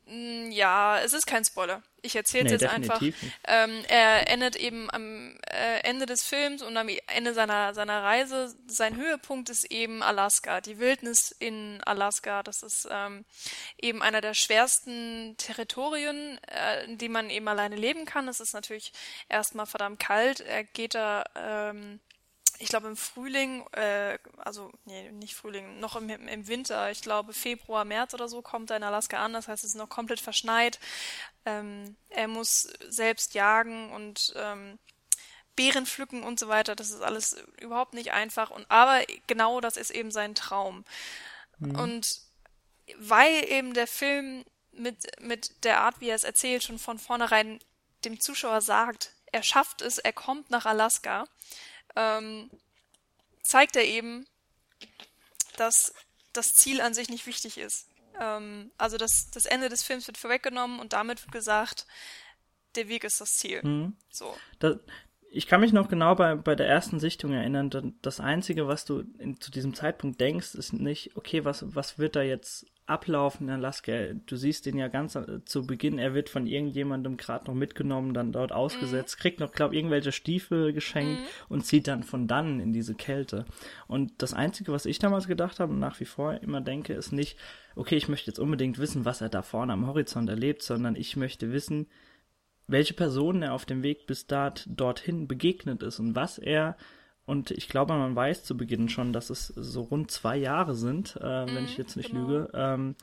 ja, 0.08 1.00
es 1.00 1.14
ist 1.14 1.26
kein 1.26 1.44
Spoiler. 1.44 1.82
Ich 2.04 2.16
erzähle 2.16 2.46
es 2.46 2.52
nee, 2.52 2.58
jetzt 2.58 2.72
einfach. 2.72 3.02
Ähm, 3.46 3.84
er 3.88 4.30
endet 4.30 4.56
eben 4.56 4.92
am 4.92 5.36
äh, 5.50 5.80
Ende 5.80 6.06
des 6.06 6.24
Films 6.24 6.62
und 6.62 6.78
am 6.78 6.88
Ende 7.08 7.34
seiner, 7.34 7.74
seiner 7.74 8.04
Reise. 8.04 8.56
Sein 8.68 8.96
Höhepunkt 8.96 9.50
ist 9.50 9.66
eben 9.72 10.04
Alaska, 10.04 10.62
die 10.62 10.78
Wildnis 10.78 11.32
in 11.32 11.82
Alaska. 11.86 12.44
Das 12.44 12.62
ist 12.62 12.88
ähm, 12.92 13.26
eben 13.82 14.04
einer 14.04 14.22
der 14.22 14.36
schwersten 14.36 15.36
Territorien, 15.38 16.40
äh, 16.44 16.86
in 16.86 17.00
die 17.00 17.10
man 17.10 17.32
eben 17.32 17.48
alleine 17.48 17.76
leben 17.76 18.06
kann. 18.06 18.28
Es 18.28 18.40
ist 18.40 18.54
natürlich 18.54 18.94
erstmal 19.28 19.66
verdammt 19.66 20.00
kalt. 20.00 20.42
Er 20.42 20.64
geht 20.64 20.94
da 20.94 21.24
ähm, 21.36 22.00
ich 22.60 22.70
glaube 22.70 22.88
im 22.88 22.96
Frühling, 22.96 23.66
äh, 23.74 24.18
also 24.38 24.72
nee, 24.86 25.12
nicht 25.12 25.36
Frühling, 25.36 25.80
noch 25.80 25.96
im, 25.96 26.10
im 26.10 26.48
Winter, 26.48 26.92
ich 26.92 27.02
glaube 27.02 27.34
Februar, 27.34 27.86
März 27.86 28.14
oder 28.14 28.28
so 28.28 28.42
kommt 28.42 28.70
er 28.70 28.78
in 28.78 28.84
Alaska 28.84 29.24
an, 29.24 29.34
das 29.34 29.48
heißt 29.48 29.64
es 29.64 29.72
ist 29.72 29.76
noch 29.76 29.90
komplett 29.90 30.20
verschneit. 30.20 30.80
Ähm, 31.46 31.96
er 32.10 32.28
muss 32.28 32.64
selbst 32.88 33.34
jagen 33.34 33.92
und 33.92 34.34
ähm, 34.38 34.80
Beeren 35.56 35.86
pflücken 35.86 36.24
und 36.24 36.40
so 36.40 36.48
weiter, 36.48 36.76
das 36.76 36.90
ist 36.90 37.02
alles 37.02 37.38
überhaupt 37.62 37.94
nicht 37.94 38.12
einfach 38.12 38.52
und 38.52 38.70
aber 38.70 39.02
genau 39.28 39.62
das 39.62 39.78
ist 39.78 39.92
eben 39.92 40.12
sein 40.12 40.36
Traum. 40.36 40.84
Mhm. 41.60 41.80
Und 41.80 42.22
weil 42.98 43.50
eben 43.50 43.74
der 43.74 43.88
Film 43.88 44.46
mit, 44.72 45.22
mit 45.22 45.64
der 45.64 45.82
Art, 45.82 46.02
wie 46.02 46.10
er 46.10 46.16
es 46.16 46.24
erzählt, 46.24 46.64
schon 46.64 46.80
von 46.80 47.00
vornherein 47.00 47.60
dem 48.04 48.20
Zuschauer 48.20 48.62
sagt, 48.62 49.12
er 49.32 49.44
schafft 49.44 49.82
es, 49.82 49.98
er 49.98 50.14
kommt 50.14 50.50
nach 50.50 50.66
Alaska, 50.66 51.26
ähm, 51.96 52.50
zeigt 53.44 53.76
er 53.76 53.86
eben, 53.86 54.26
dass 55.58 55.94
das 56.34 56.54
Ziel 56.54 56.82
an 56.82 56.94
sich 56.94 57.10
nicht 57.10 57.28
wichtig 57.28 57.58
ist. 57.58 57.88
Ähm, 58.20 58.72
also 58.78 58.98
das, 58.98 59.30
das 59.32 59.46
Ende 59.46 59.70
des 59.70 59.84
Films 59.84 60.08
wird 60.08 60.18
vorweggenommen 60.18 60.80
und 60.80 60.94
damit 60.94 61.22
wird 61.22 61.32
gesagt, 61.32 61.86
der 62.76 62.88
Weg 62.88 63.04
ist 63.04 63.22
das 63.22 63.38
Ziel. 63.38 63.62
Mhm. 63.64 63.98
So. 64.10 64.36
Das, 64.60 64.78
ich 65.32 65.48
kann 65.48 65.62
mich 65.62 65.74
noch 65.74 65.90
genau 65.90 66.16
bei, 66.16 66.36
bei 66.36 66.56
der 66.56 66.68
ersten 66.68 67.00
Sichtung 67.00 67.34
erinnern, 67.34 67.94
das 68.02 68.20
Einzige, 68.20 68.68
was 68.68 68.86
du 68.86 69.04
in, 69.18 69.40
zu 69.40 69.52
diesem 69.52 69.74
Zeitpunkt 69.74 70.22
denkst, 70.22 70.56
ist 70.56 70.74
nicht, 70.74 71.16
okay, 71.16 71.44
was, 71.44 71.76
was 71.76 72.00
wird 72.00 72.16
da 72.16 72.22
jetzt 72.22 72.66
ablaufen 72.86 73.48
in 73.48 73.56
Alaska? 73.56 74.14
Du 74.26 74.38
siehst 74.38 74.66
ihn 74.68 74.78
ja 74.78 74.88
ganz 74.88 75.16
äh, 75.16 75.44
zu 75.44 75.68
Beginn, 75.68 75.98
er 76.00 76.14
wird 76.14 76.30
von 76.30 76.48
irgendjemandem 76.48 77.18
gerade 77.18 77.46
noch 77.46 77.54
mitgenommen, 77.54 78.14
dann 78.14 78.32
dort 78.32 78.52
ausgesetzt, 78.52 79.18
mhm. 79.18 79.22
kriegt 79.22 79.40
noch, 79.40 79.52
glaub 79.52 79.74
irgendwelche 79.74 80.12
Stiefel 80.12 80.72
geschenkt 80.72 81.20
mhm. 81.20 81.28
und 81.50 81.66
zieht 81.66 81.88
dann 81.88 82.04
von 82.04 82.28
dann 82.28 82.60
in 82.60 82.72
diese 82.72 82.96
Kälte. 82.96 83.46
Und 83.88 84.14
das 84.20 84.34
Einzige, 84.34 84.72
was 84.72 84.86
ich 84.86 85.00
damals 85.00 85.28
gedacht 85.28 85.60
habe 85.60 85.74
und 85.74 85.80
nach 85.80 86.00
wie 86.00 86.06
vor 86.06 86.36
immer 86.44 86.62
denke, 86.62 86.94
ist 86.94 87.12
nicht, 87.12 87.38
okay, 87.76 87.98
ich 87.98 88.08
möchte 88.08 88.30
jetzt 88.30 88.40
unbedingt 88.40 88.78
wissen, 88.78 89.04
was 89.04 89.22
er 89.22 89.30
da 89.30 89.42
vorne 89.42 89.74
am 89.74 89.88
Horizont 89.88 90.30
erlebt, 90.30 90.62
sondern 90.62 90.96
ich 90.96 91.18
möchte 91.18 91.52
wissen, 91.52 91.88
welche 92.68 92.94
Personen 92.94 93.44
er 93.44 93.54
auf 93.54 93.66
dem 93.66 93.84
Weg 93.84 94.08
bis 94.08 94.28
dort, 94.28 94.66
dorthin 94.68 95.28
begegnet 95.28 95.84
ist 95.84 96.00
und 96.00 96.16
was 96.16 96.38
er, 96.38 96.78
und 97.26 97.52
ich 97.52 97.68
glaube, 97.70 97.94
man 97.94 98.16
weiß 98.16 98.44
zu 98.44 98.58
Beginn 98.58 98.90
schon, 98.90 99.14
dass 99.14 99.30
es 99.30 99.48
so 99.48 99.84
rund 99.84 100.12
zwei 100.12 100.38
Jahre 100.38 100.76
sind, 100.76 101.16
äh, 101.18 101.46
wenn 101.48 101.66
ich 101.66 101.78
mhm, 101.78 101.84
jetzt 101.84 101.96
nicht 101.96 102.12
genau. 102.12 102.28
lüge, 102.28 102.50
ähm, 102.54 102.96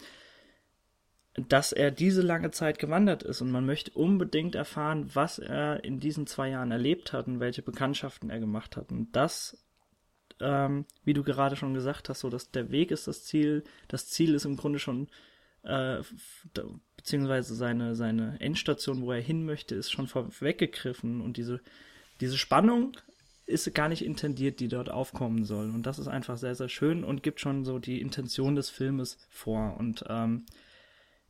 dass 1.34 1.72
er 1.72 1.90
diese 1.90 2.22
lange 2.22 2.50
Zeit 2.50 2.78
gewandert 2.78 3.22
ist 3.22 3.40
und 3.40 3.50
man 3.50 3.64
möchte 3.64 3.90
unbedingt 3.92 4.54
erfahren, 4.54 5.10
was 5.14 5.38
er 5.38 5.82
in 5.82 5.98
diesen 5.98 6.26
zwei 6.26 6.50
Jahren 6.50 6.72
erlebt 6.72 7.12
hat 7.12 7.26
und 7.26 7.40
welche 7.40 7.62
Bekanntschaften 7.62 8.28
er 8.28 8.38
gemacht 8.38 8.76
hat. 8.76 8.90
Und 8.90 9.12
das, 9.12 9.64
ähm, 10.40 10.84
wie 11.04 11.14
du 11.14 11.22
gerade 11.22 11.56
schon 11.56 11.72
gesagt 11.72 12.10
hast, 12.10 12.20
so 12.20 12.28
dass 12.28 12.50
der 12.50 12.70
Weg 12.70 12.90
ist 12.90 13.06
das 13.06 13.24
Ziel, 13.24 13.64
das 13.88 14.08
Ziel 14.08 14.34
ist 14.34 14.44
im 14.44 14.56
Grunde 14.56 14.78
schon 14.78 15.08
äh, 15.62 16.02
beziehungsweise 17.02 17.56
seine, 17.56 17.96
seine 17.96 18.40
Endstation, 18.40 19.02
wo 19.02 19.10
er 19.10 19.20
hin 19.20 19.44
möchte, 19.44 19.74
ist 19.74 19.90
schon 19.90 20.06
vorweggegriffen 20.06 21.20
und 21.20 21.36
diese, 21.36 21.60
diese 22.20 22.38
Spannung 22.38 22.96
ist 23.44 23.74
gar 23.74 23.88
nicht 23.88 24.04
intendiert, 24.04 24.60
die 24.60 24.68
dort 24.68 24.88
aufkommen 24.88 25.44
soll. 25.44 25.70
Und 25.70 25.82
das 25.84 25.98
ist 25.98 26.06
einfach 26.06 26.38
sehr, 26.38 26.54
sehr 26.54 26.68
schön 26.68 27.02
und 27.02 27.24
gibt 27.24 27.40
schon 27.40 27.64
so 27.64 27.80
die 27.80 28.00
Intention 28.00 28.54
des 28.54 28.70
Filmes 28.70 29.18
vor. 29.30 29.76
Und 29.78 30.04
ähm, 30.08 30.46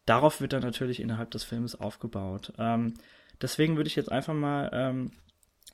darauf 0.05 0.43
wird 0.43 0.53
dann 0.53 0.63
natürlich 0.63 1.01
innerhalb 1.01 1.31
des 1.31 1.43
Filmes 1.43 1.75
aufgebaut. 1.75 2.53
Ähm, 2.59 2.93
deswegen 3.41 3.77
würde 3.77 3.89
ich 3.89 3.97
jetzt 3.97 4.13
einfach 4.13 4.35
mal, 4.35 4.69
ähm, 4.75 5.13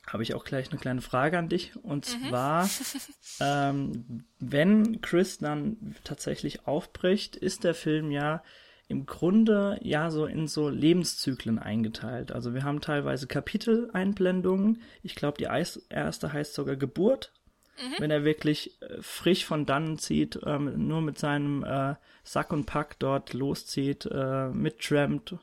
habe 0.07 0.23
ich 0.23 0.33
auch 0.35 0.45
gleich 0.45 0.71
eine 0.71 0.79
kleine 0.79 1.01
Frage 1.01 1.37
an 1.39 1.49
dich. 1.49 1.75
Und 1.75 2.07
mhm. 2.07 2.29
zwar, 2.29 2.71
ähm, 3.41 4.25
wenn 4.39 5.01
Chris 5.01 5.39
dann 5.39 5.97
tatsächlich 6.05 6.69
aufbricht, 6.69 7.35
ist 7.35 7.65
der 7.65 7.75
Film 7.75 8.13
ja 8.13 8.45
im 8.89 9.05
Grunde 9.05 9.79
ja 9.83 10.11
so 10.11 10.25
in 10.25 10.49
so 10.49 10.71
Lebenszyklen 10.71 11.59
eingeteilt. 11.59 12.33
Also 12.33 12.55
wir 12.55 12.65
haben 12.65 12.81
teilweise 12.81 13.27
Kapiteleinblendungen. 13.27 14.81
Ich 15.03 15.15
glaube, 15.15 15.37
die 15.39 15.45
erste 15.45 16.33
heißt 16.33 16.55
sogar 16.55 16.77
Geburt. 16.77 17.33
Mhm. 17.77 18.01
Wenn 18.01 18.11
er 18.11 18.25
wirklich 18.25 18.81
äh, 18.83 19.01
frisch 19.01 19.45
von 19.45 19.67
dannen 19.67 19.99
zieht, 19.99 20.41
ähm, 20.45 20.89
nur 20.89 21.01
mit 21.01 21.19
seinem 21.19 21.63
äh, 21.63 21.95
Sack 22.25 22.53
und 22.53 22.65
Pack 22.67 22.99
dort 22.99 23.35
loszieht, 23.35 24.07
äh, 24.07 24.49
mittrampt 24.49 25.37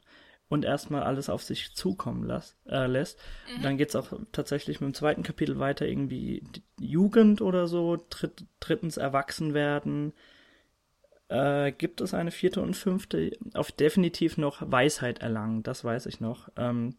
und 0.50 0.66
erstmal 0.66 1.04
alles 1.04 1.30
auf 1.30 1.44
sich 1.44 1.74
zukommen 1.76 2.26
las, 2.26 2.58
äh, 2.68 2.88
lässt. 2.88 3.20
Mhm. 3.58 3.62
Dann 3.62 3.78
geht's 3.78 3.96
auch 3.96 4.12
tatsächlich 4.32 4.82
mit 4.82 4.90
dem 4.90 4.94
zweiten 4.94 5.24
Kapitel 5.24 5.60
weiter, 5.60 5.88
irgendwie 5.88 6.44
Jugend 6.80 7.42
oder 7.42 7.68
so, 7.68 8.04
dritt, 8.10 8.44
drittens 8.60 8.98
Erwachsenwerden, 8.98 10.14
äh, 11.28 11.72
gibt 11.72 12.02
es 12.02 12.14
eine 12.14 12.32
vierte 12.32 12.62
und 12.62 12.76
fünfte, 12.76 13.32
auf 13.54 13.72
definitiv 13.72 14.38
noch 14.38 14.70
Weisheit 14.72 15.20
erlangen, 15.20 15.64
das 15.64 15.84
weiß 15.84 16.06
ich 16.06 16.20
noch. 16.20 16.50
Ähm, 16.56 16.96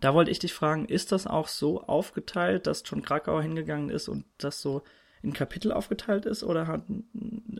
da 0.00 0.14
wollte 0.14 0.30
ich 0.30 0.38
dich 0.38 0.52
fragen, 0.52 0.86
ist 0.86 1.12
das 1.12 1.26
auch 1.26 1.48
so 1.48 1.82
aufgeteilt, 1.82 2.66
dass 2.66 2.82
John 2.84 3.02
Krakauer 3.02 3.42
hingegangen 3.42 3.90
ist 3.90 4.08
und 4.08 4.24
das 4.38 4.60
so 4.60 4.82
in 5.22 5.32
Kapitel 5.32 5.72
aufgeteilt 5.72 6.26
ist, 6.26 6.44
oder 6.44 6.66
hat, 6.66 6.82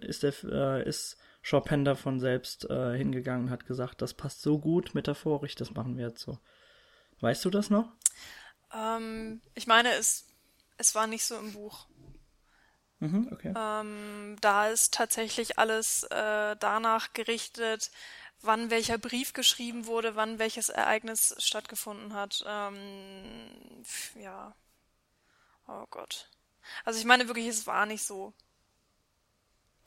ist 0.02 0.22
der, 0.22 0.34
äh, 0.44 0.88
ist 0.88 1.16
Chopin 1.48 1.84
davon 1.84 2.20
selbst 2.20 2.68
äh, 2.70 2.96
hingegangen 2.96 3.46
und 3.46 3.50
hat 3.50 3.66
gesagt, 3.66 4.02
das 4.02 4.14
passt 4.14 4.42
so 4.42 4.58
gut 4.58 4.94
metaphorisch, 4.94 5.54
das 5.54 5.72
machen 5.72 5.96
wir 5.96 6.08
jetzt 6.08 6.22
so. 6.22 6.38
Weißt 7.20 7.44
du 7.44 7.50
das 7.50 7.70
noch? 7.70 7.92
Ähm, 8.74 9.40
ich 9.54 9.66
meine, 9.66 9.92
es, 9.94 10.26
es 10.76 10.94
war 10.94 11.06
nicht 11.06 11.24
so 11.24 11.36
im 11.36 11.52
Buch. 11.52 11.86
Mhm, 12.98 13.28
okay. 13.32 13.52
Ähm, 13.56 14.36
da 14.40 14.68
ist 14.68 14.94
tatsächlich 14.94 15.58
alles 15.58 16.04
äh, 16.04 16.56
danach 16.58 17.12
gerichtet, 17.12 17.90
wann 18.40 18.70
welcher 18.70 18.98
Brief 18.98 19.32
geschrieben 19.32 19.86
wurde, 19.86 20.16
wann 20.16 20.38
welches 20.38 20.68
Ereignis 20.68 21.34
stattgefunden 21.38 22.14
hat. 22.14 22.44
Ähm, 22.46 23.82
ja. 24.20 24.54
Oh 25.68 25.84
Gott. 25.90 26.30
Also 26.84 26.98
ich 26.98 27.04
meine 27.04 27.28
wirklich, 27.28 27.46
es 27.46 27.66
war 27.66 27.86
nicht 27.86 28.02
so. 28.02 28.32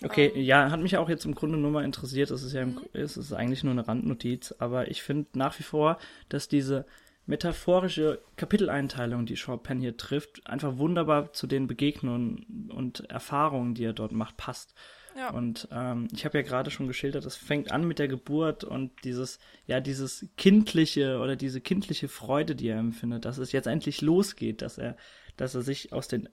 Okay, 0.04 0.28
ähm, 0.28 0.41
ja, 0.41 0.72
hat 0.72 0.80
mich 0.80 0.98
auch 0.98 1.10
jetzt 1.10 1.26
im 1.26 1.36
Grunde 1.36 1.58
nur 1.58 1.72
mal 1.72 1.84
interessiert. 1.84 2.32
Es 2.32 2.43
ist 2.43 2.54
ja, 2.54 2.62
im, 2.62 2.76
mhm. 2.76 2.89
es 2.93 3.17
ist 3.17 3.34
eigentlich 3.34 3.63
nur 3.63 3.74
eine 3.74 3.88
Randnotiz, 3.88 4.54
aber 4.60 4.89
ich 4.89 5.02
finde 5.02 5.28
nach 5.34 5.58
wie 5.60 5.63
vor, 5.63 5.98
dass 6.30 6.48
diese 6.48 6.86
metaphorische 7.30 8.22
Kapiteleinteilung, 8.38 9.28
die 9.28 9.36
Chopin 9.36 9.80
hier 9.80 9.96
trifft, 9.96 10.48
einfach 10.48 10.80
wunderbar 10.80 11.32
zu 11.32 11.46
den 11.46 11.68
Begegnungen 11.68 12.72
und 12.74 13.02
Erfahrungen, 13.10 13.76
die 13.76 13.84
er 13.84 13.94
dort 13.94 14.12
macht, 14.12 14.36
passt. 14.36 14.74
Ja. 15.15 15.30
Und 15.30 15.68
ähm, 15.72 16.08
ich 16.12 16.26
habe 16.26 16.39
ja 16.39 16.44
gerade 16.44 16.72
schon 16.72 16.88
geschildert, 16.88 17.26
es 17.26 17.36
fängt 17.36 17.72
an 17.72 17.88
mit 17.88 18.00
der 18.00 18.08
Geburt 18.08 18.63
und 18.63 18.92
dieses, 19.04 19.38
ja, 19.68 19.80
dieses 19.80 20.28
kindliche 20.38 21.20
oder 21.20 21.36
diese 21.36 21.62
kindliche 21.62 22.08
Freude, 22.08 22.56
die 22.56 22.70
er 22.70 22.80
empfindet, 22.80 23.26
dass 23.26 23.38
es 23.38 23.52
jetzt 23.52 23.68
endlich 23.68 24.02
losgeht, 24.02 24.63
dass 24.63 24.80
er, 24.80 24.98
dass 25.38 25.54
er 25.54 25.62
sich 25.62 25.94
aus 25.94 26.08
den 26.08 26.30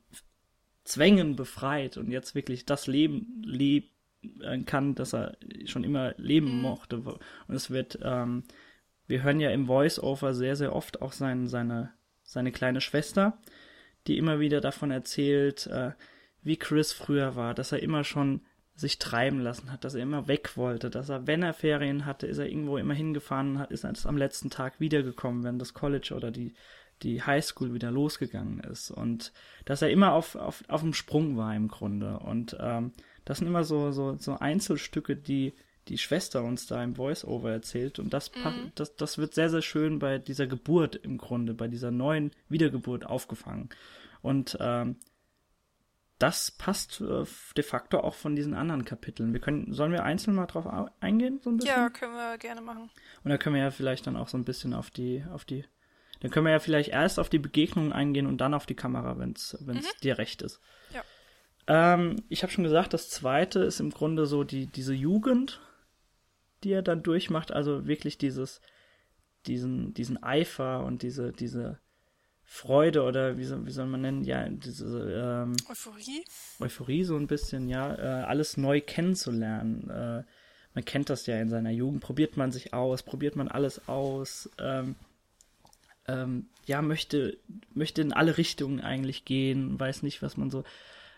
Zwängen 0.85 1.37
befreit 1.37 1.99
und 1.99 2.11
jetzt 2.11 2.35
wirklich 2.35 2.65
das 2.65 2.87
Leben 2.87 3.43
leben 3.45 3.91
kann, 4.65 4.95
das 4.95 5.13
er 5.13 5.37
schon 5.67 5.85
immer 5.85 6.15
leben 6.17 6.57
mhm. 6.57 6.63
mochte. 6.63 6.99
Und 6.99 7.55
es 7.55 7.71
wird 7.71 7.99
ähm, 8.03 8.45
wir 9.07 9.23
hören 9.23 9.41
ja 9.41 9.51
im 9.51 9.67
Voice-Over 9.67 10.35
sehr, 10.35 10.57
sehr 10.57 10.75
oft 10.75 11.03
auch 11.03 11.13
sein, 11.13 11.49
seine, 11.49 11.93
seine 12.23 12.53
kleine 12.53 12.81
Schwester, 12.81 13.39
die 14.07 14.19
immer 14.19 14.41
wieder 14.41 14.61
davon 14.61 14.91
erzählt, 14.91 15.67
äh, 15.67 15.93
wie 16.43 16.57
Chris 16.57 16.93
früher 16.93 17.37
war, 17.37 17.55
dass 17.55 17.73
er 17.73 17.83
immer 17.83 18.05
schon 18.05 18.43
sich 18.75 18.99
treiben 18.99 19.41
lassen 19.41 19.73
hat, 19.73 19.85
dass 19.85 19.95
er 19.95 20.03
immer 20.03 20.29
weg 20.29 20.57
wollte, 20.57 20.91
dass 20.91 21.09
er, 21.09 21.27
wenn 21.27 21.43
er 21.43 21.55
Ferien 21.55 22.05
hatte, 22.05 22.27
ist 22.27 22.39
er 22.39 22.47
irgendwo 22.47 22.77
immer 22.77 22.95
hingefahren 22.95 23.57
und 23.57 23.71
ist 23.71 24.07
am 24.07 24.19
letzten 24.19 24.51
Tag 24.51 24.81
wiedergekommen, 24.81 25.45
wenn 25.45 25.59
das 25.59 25.73
College 25.73 26.13
oder 26.15 26.31
die, 26.31 26.55
die 27.03 27.23
Highschool 27.23 27.73
wieder 27.73 27.91
losgegangen 27.91 28.61
ist. 28.61 28.91
Und 28.91 29.33
dass 29.65 29.81
er 29.81 29.91
immer 29.91 30.13
auf, 30.13 30.37
auf, 30.37 30.63
auf 30.69 30.83
dem 30.83 30.93
Sprung 30.93 31.39
war 31.39 31.55
im 31.55 31.69
Grunde. 31.69 32.19
Und 32.19 32.57
ähm, 32.61 32.93
das 33.25 33.39
sind 33.39 33.47
immer 33.47 33.65
so, 33.65 33.93
so, 33.93 34.17
so 34.17 34.39
Einzelstücke, 34.39 35.17
die 35.17 35.55
die 35.89 35.99
Schwester 35.99 36.43
uns 36.43 36.67
da 36.67 36.83
im 36.83 36.97
Voice-Over 36.97 37.51
erzählt. 37.51 37.99
Und 37.99 38.13
das, 38.13 38.33
mhm. 38.35 38.73
das, 38.75 38.97
das 38.97 39.19
wird 39.19 39.35
sehr, 39.35 39.51
sehr 39.51 39.63
schön 39.63 39.99
bei 39.99 40.19
dieser 40.19 40.47
Geburt 40.47 40.97
im 40.97 41.19
Grunde, 41.19 41.55
bei 41.55 41.69
dieser 41.69 41.91
neuen 41.91 42.33
Wiedergeburt 42.49 43.07
aufgefangen. 43.07 43.69
Und 44.23 44.57
ähm, 44.61 44.97
das 46.19 46.51
passt 46.51 47.01
äh, 47.01 47.25
de 47.57 47.65
facto 47.65 48.01
auch 48.01 48.15
von 48.15 48.37
diesen 48.37 48.55
anderen 48.55 48.85
Kapiteln. 48.85 49.33
Wir 49.33 49.41
können, 49.41 49.73
sollen 49.73 49.93
wir 49.93 50.05
einzeln 50.05 50.35
mal 50.35 50.47
drauf 50.47 50.67
eingehen, 51.01 51.41
so 51.43 51.51
ein 51.51 51.59
bisschen? 51.59 51.75
Ja, 51.75 51.91
können 51.91 52.15
wir 52.15 52.39
gerne 52.39 52.63
machen. 52.63 52.91
Und 53.23 53.31
da 53.31 53.37
können 53.37 53.55
wir 53.55 53.63
ja 53.63 53.71
vielleicht 53.71 54.07
dann 54.07 54.17
auch 54.17 54.29
so 54.29 54.39
ein 54.39 54.45
bisschen 54.45 54.73
auf 54.73 54.91
die, 54.91 55.25
auf 55.33 55.45
die, 55.45 55.65
dann 56.21 56.31
können 56.31 56.47
wir 56.47 56.53
ja 56.53 56.59
vielleicht 56.59 56.91
erst 56.91 57.21
auf 57.21 57.29
die 57.29 57.39
Begegnungen 57.39 57.93
eingehen 57.93 58.27
und 58.27 58.39
dann 58.39 58.55
auf 58.55 58.67
die 58.67 58.75
Kamera, 58.75 59.19
wenn 59.19 59.33
es 59.33 59.57
mhm. 59.61 59.83
dir 60.03 60.17
recht 60.19 60.41
ist. 60.41 60.61
Ja. 60.95 61.03
Ähm, 61.67 62.17
ich 62.29 62.43
habe 62.43 62.53
schon 62.53 62.65
gesagt, 62.65 62.95
das 62.95 63.11
zweite 63.11 63.61
ist 63.61 63.81
im 63.81 63.91
Grunde 63.91 64.27
so 64.27 64.43
die, 64.43 64.67
diese 64.67 64.95
Jugend, 64.95 65.61
die 66.67 66.73
er 66.73 66.83
dann 66.83 67.05
durchmacht, 67.05 67.53
also 67.53 67.87
wirklich 67.87 68.19
dieses, 68.19 68.61
diesen, 69.47 69.95
diesen 69.95 70.21
Eifer 70.21 70.85
und 70.85 71.03
diese, 71.03 71.31
diese 71.33 71.79
Freude 72.43 73.05
oder 73.05 73.39
wie 73.39 73.45
soll, 73.45 73.65
wie 73.67 73.71
soll 73.71 73.87
man 73.87 74.01
nennen, 74.01 74.25
ja, 74.25 74.49
diese 74.49 75.45
ähm, 75.45 75.57
Euphorie. 75.71 76.25
Euphorie 76.59 77.05
so 77.05 77.17
ein 77.17 77.29
bisschen, 77.29 77.69
ja, 77.69 77.95
äh, 77.95 78.25
alles 78.25 78.57
neu 78.57 78.81
kennenzulernen. 78.81 79.89
Äh, 79.89 80.25
man 80.75 80.85
kennt 80.85 81.09
das 81.09 81.27
ja 81.27 81.41
in 81.41 81.49
seiner 81.49 81.71
Jugend, 81.71 82.03
probiert 82.03 82.37
man 82.37 82.51
sich 82.51 82.75
aus, 82.75 83.05
probiert 83.05 83.37
man 83.37 83.47
alles 83.47 83.89
aus, 83.89 84.51
ähm, 84.59 84.97
ähm, 86.09 86.49
ja, 86.67 86.83
möchte, 86.83 87.39
möchte 87.75 88.03
in 88.03 88.13
alle 88.13 88.39
Richtungen 88.39 88.81
eigentlich 88.81 89.25
gehen, 89.25 89.79
weiß 89.79 90.03
nicht, 90.03 90.21
was 90.21 90.37
man 90.37 90.51
so 90.51 90.65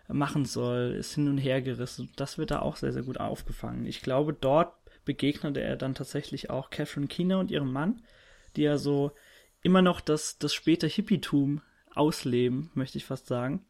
machen 0.08 0.44
soll, 0.44 0.94
ist 0.98 1.14
hin 1.14 1.28
und 1.28 1.38
her 1.38 1.62
gerissen. 1.62 2.10
Das 2.16 2.36
wird 2.36 2.50
da 2.50 2.60
auch 2.60 2.76
sehr, 2.76 2.92
sehr 2.92 3.02
gut 3.02 3.18
aufgefangen. 3.18 3.86
Ich 3.86 4.02
glaube, 4.02 4.32
dort 4.32 4.77
begegnete 5.08 5.62
er 5.62 5.76
dann 5.76 5.94
tatsächlich 5.94 6.50
auch 6.50 6.68
Catherine 6.68 7.06
Keener 7.06 7.38
und 7.38 7.50
ihrem 7.50 7.72
Mann, 7.72 8.02
die 8.56 8.62
ja 8.62 8.76
so 8.76 9.12
immer 9.62 9.80
noch 9.80 10.02
das, 10.02 10.36
das 10.38 10.52
späte 10.52 10.86
Hippietum 10.86 11.62
ausleben, 11.94 12.70
möchte 12.74 12.98
ich 12.98 13.06
fast 13.06 13.26
sagen. 13.26 13.64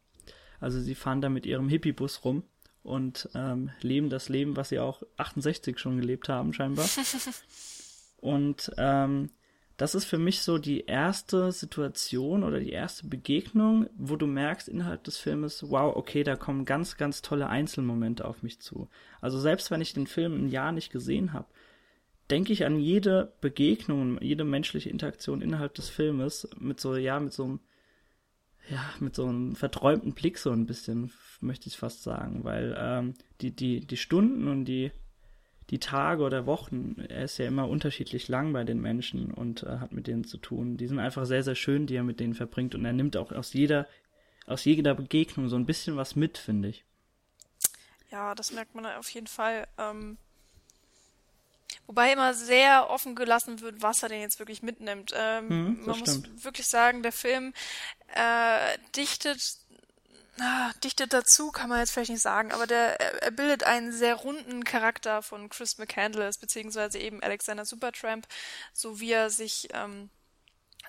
Also 0.59 0.81
sie 0.81 0.95
fahren 0.95 1.21
da 1.21 1.29
mit 1.29 1.45
ihrem 1.45 1.69
Hippiebus 1.69 2.25
rum 2.25 2.43
und 2.83 3.29
ähm, 3.35 3.71
leben 3.79 4.09
das 4.09 4.27
Leben, 4.27 4.57
was 4.57 4.67
sie 4.67 4.79
auch 4.79 5.01
68 5.15 5.79
schon 5.79 6.01
gelebt 6.01 6.27
haben, 6.27 6.51
scheinbar. 6.51 6.89
und 8.17 8.69
ähm, 8.77 9.29
das 9.79 9.95
ist 9.95 10.03
für 10.03 10.17
mich 10.17 10.41
so 10.41 10.57
die 10.57 10.81
erste 10.81 11.53
Situation 11.53 12.43
oder 12.43 12.59
die 12.59 12.73
erste 12.73 13.07
Begegnung, 13.07 13.89
wo 13.97 14.17
du 14.17 14.27
merkst 14.27 14.67
innerhalb 14.67 15.05
des 15.05 15.15
Filmes, 15.17 15.69
wow, 15.69 15.95
okay, 15.95 16.25
da 16.25 16.35
kommen 16.35 16.65
ganz, 16.65 16.97
ganz 16.97 17.21
tolle 17.21 17.47
Einzelmomente 17.47 18.25
auf 18.25 18.43
mich 18.43 18.59
zu. 18.59 18.89
Also 19.21 19.39
selbst 19.39 19.71
wenn 19.71 19.79
ich 19.79 19.93
den 19.93 20.05
Film 20.05 20.33
ein 20.33 20.49
Jahr 20.49 20.73
nicht 20.73 20.91
gesehen 20.91 21.31
habe, 21.31 21.47
denke 22.29 22.51
ich 22.51 22.65
an 22.65 22.77
jede 22.77 23.31
Begegnung, 23.39 24.21
jede 24.21 24.43
menschliche 24.43 24.89
Interaktion 24.89 25.41
innerhalb 25.41 25.75
des 25.75 25.87
Filmes 25.87 26.49
mit 26.59 26.81
so, 26.81 26.97
ja, 26.97 27.17
mit 27.21 27.31
so 27.31 27.45
einem, 27.45 27.59
ja, 28.69 28.83
mit 28.99 29.15
so 29.15 29.27
einem 29.27 29.55
verträumten 29.55 30.11
Blick 30.11 30.39
so 30.39 30.51
ein 30.51 30.65
bisschen, 30.65 31.09
möchte 31.39 31.69
ich 31.69 31.77
fast 31.77 32.03
sagen, 32.03 32.43
weil 32.43 32.75
ähm, 32.77 33.13
die, 33.39 33.55
die, 33.55 33.79
die 33.79 33.97
Stunden 33.97 34.49
und 34.49 34.65
die 34.65 34.91
die 35.69 35.79
Tage 35.79 36.23
oder 36.23 36.45
Wochen, 36.45 36.95
er 37.09 37.25
ist 37.25 37.37
ja 37.37 37.45
immer 37.45 37.67
unterschiedlich 37.67 38.27
lang 38.27 38.53
bei 38.53 38.63
den 38.63 38.81
Menschen 38.81 39.31
und 39.31 39.63
äh, 39.63 39.77
hat 39.79 39.91
mit 39.91 40.07
denen 40.07 40.23
zu 40.23 40.37
tun. 40.37 40.77
Die 40.77 40.87
sind 40.87 40.99
einfach 40.99 41.25
sehr, 41.25 41.43
sehr 41.43 41.55
schön, 41.55 41.85
die 41.85 41.95
er 41.95 42.03
mit 42.03 42.19
denen 42.19 42.33
verbringt 42.33 42.73
und 42.75 42.85
er 42.85 42.93
nimmt 42.93 43.17
auch 43.17 43.31
aus 43.31 43.53
jeder, 43.53 43.87
aus 44.47 44.65
jeder 44.65 44.95
Begegnung 44.95 45.47
so 45.47 45.55
ein 45.55 45.65
bisschen 45.65 45.95
was 45.95 46.15
mit, 46.15 46.37
finde 46.37 46.69
ich. 46.69 46.83
Ja, 48.11 48.33
das 48.33 48.51
merkt 48.51 48.73
man 48.73 48.85
auf 48.87 49.09
jeden 49.09 49.27
Fall. 49.27 49.67
Ähm, 49.77 50.17
wobei 51.85 52.11
immer 52.13 52.33
sehr 52.33 52.89
offen 52.89 53.13
gelassen 53.15 53.61
wird, 53.61 53.83
was 53.83 54.01
er 54.01 54.09
denn 54.09 54.21
jetzt 54.21 54.39
wirklich 54.39 54.63
mitnimmt. 54.63 55.13
Ähm, 55.15 55.49
hm, 55.49 55.85
man 55.85 55.95
stimmt. 56.05 56.33
muss 56.33 56.43
wirklich 56.43 56.65
sagen, 56.65 57.03
der 57.03 57.11
Film 57.11 57.53
äh, 58.15 58.77
dichtet 58.95 59.57
ah, 60.41 60.71
dichtet 60.83 61.13
dazu, 61.13 61.51
kann 61.51 61.69
man 61.69 61.79
jetzt 61.79 61.91
vielleicht 61.91 62.11
nicht 62.11 62.21
sagen, 62.21 62.51
aber 62.51 62.67
der, 62.67 62.99
er 63.21 63.31
bildet 63.31 63.63
einen 63.63 63.91
sehr 63.91 64.15
runden 64.15 64.63
Charakter 64.63 65.21
von 65.21 65.49
Chris 65.49 65.77
McCandless, 65.77 66.37
beziehungsweise 66.37 66.99
eben 66.99 67.21
Alexander 67.23 67.65
Supertramp, 67.65 68.27
so 68.73 68.99
wie 68.99 69.11
er 69.11 69.29
sich 69.29 69.69
ähm, 69.73 70.09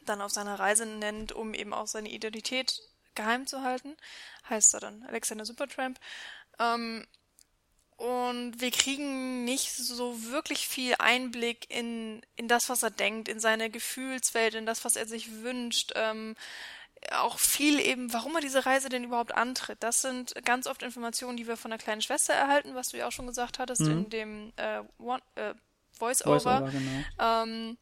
dann 0.05 0.21
auf 0.21 0.33
seiner 0.33 0.59
Reise 0.59 0.87
nennt, 0.87 1.33
um 1.33 1.55
eben 1.55 1.73
auch 1.73 1.87
seine 1.87 2.11
Identität 2.11 2.81
geheim 3.15 3.47
zu 3.47 3.63
halten, 3.63 3.97
heißt 4.49 4.75
er 4.75 4.81
dann 4.81 5.05
Alexander 5.05 5.45
Supertramp. 5.45 5.99
Ähm, 6.59 7.07
und 7.97 8.63
wir 8.63 8.71
kriegen 8.71 9.45
nicht 9.45 9.73
so 9.73 10.31
wirklich 10.31 10.67
viel 10.67 10.95
Einblick 10.99 11.71
in, 11.71 12.23
in 12.37 12.49
das, 12.49 12.71
was 12.71 12.83
er 12.83 12.91
denkt, 12.91 13.29
in 13.29 13.41
seine 13.41 13.69
Gefühlswelt, 13.69 14.55
in 14.55 14.65
das, 14.65 14.87
was 14.87 14.97
er 14.97 15.07
sich 15.07 15.43
wünscht. 15.43 15.93
Ähm, 15.97 16.35
auch 17.13 17.39
viel 17.39 17.81
eben, 17.81 18.13
warum 18.13 18.35
er 18.35 18.41
diese 18.41 18.67
Reise 18.67 18.89
denn 18.89 19.05
überhaupt 19.05 19.35
antritt. 19.35 19.83
Das 19.83 20.03
sind 20.03 20.35
ganz 20.45 20.67
oft 20.67 20.83
Informationen, 20.83 21.37
die 21.37 21.47
wir 21.47 21.57
von 21.57 21.71
der 21.71 21.79
kleinen 21.79 22.03
Schwester 22.03 22.35
erhalten, 22.35 22.75
was 22.75 22.89
du 22.89 22.99
ja 22.99 23.09
auch 23.09 23.13
schon 23.13 23.27
gesagt 23.27 23.59
hattest 23.59 23.83
mhm. 23.83 23.91
in 23.91 24.11
dem 24.11 24.53
äh, 24.57 24.79
äh, 24.79 25.55
Voice-Over. 25.99 26.61
Voice 26.61 26.73
genau. 26.73 27.05
ähm, 27.19 27.79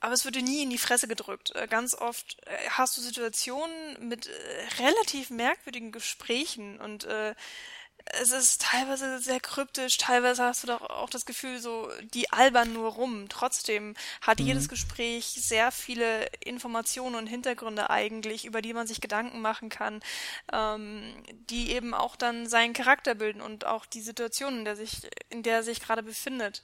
aber 0.00 0.14
es 0.14 0.24
würde 0.24 0.40
nie 0.40 0.62
in 0.62 0.70
die 0.70 0.78
Fresse 0.78 1.08
gedrückt. 1.08 1.54
Äh, 1.54 1.66
ganz 1.68 1.94
oft 1.94 2.38
äh, 2.46 2.70
hast 2.70 2.96
du 2.96 3.02
Situationen 3.02 4.08
mit 4.08 4.26
äh, 4.26 4.32
relativ 4.82 5.30
merkwürdigen 5.30 5.92
Gesprächen 5.92 6.80
und 6.80 7.04
äh, 7.04 7.34
es 8.20 8.32
ist 8.32 8.62
teilweise 8.62 9.18
sehr 9.20 9.40
kryptisch, 9.40 9.96
teilweise 9.98 10.44
hast 10.44 10.62
du 10.62 10.66
doch 10.66 10.82
auch 10.82 11.10
das 11.10 11.26
Gefühl, 11.26 11.60
so, 11.60 11.90
die 12.14 12.30
albern 12.32 12.72
nur 12.72 12.92
rum. 12.92 13.28
Trotzdem 13.28 13.94
hat 14.20 14.40
mhm. 14.40 14.46
jedes 14.46 14.68
Gespräch 14.68 15.26
sehr 15.26 15.70
viele 15.70 16.26
Informationen 16.40 17.14
und 17.14 17.26
Hintergründe 17.26 17.90
eigentlich, 17.90 18.44
über 18.44 18.62
die 18.62 18.74
man 18.74 18.86
sich 18.86 19.00
Gedanken 19.00 19.40
machen 19.40 19.68
kann, 19.68 20.00
ähm, 20.52 21.14
die 21.50 21.72
eben 21.72 21.94
auch 21.94 22.16
dann 22.16 22.46
seinen 22.48 22.72
Charakter 22.72 23.14
bilden 23.14 23.40
und 23.40 23.66
auch 23.66 23.86
die 23.86 24.02
Situation, 24.02 24.58
in 24.58 24.64
der 24.64 24.76
sich, 24.76 25.08
in 25.28 25.42
der 25.42 25.56
er 25.56 25.62
sich 25.62 25.80
gerade 25.80 26.02
befindet. 26.02 26.62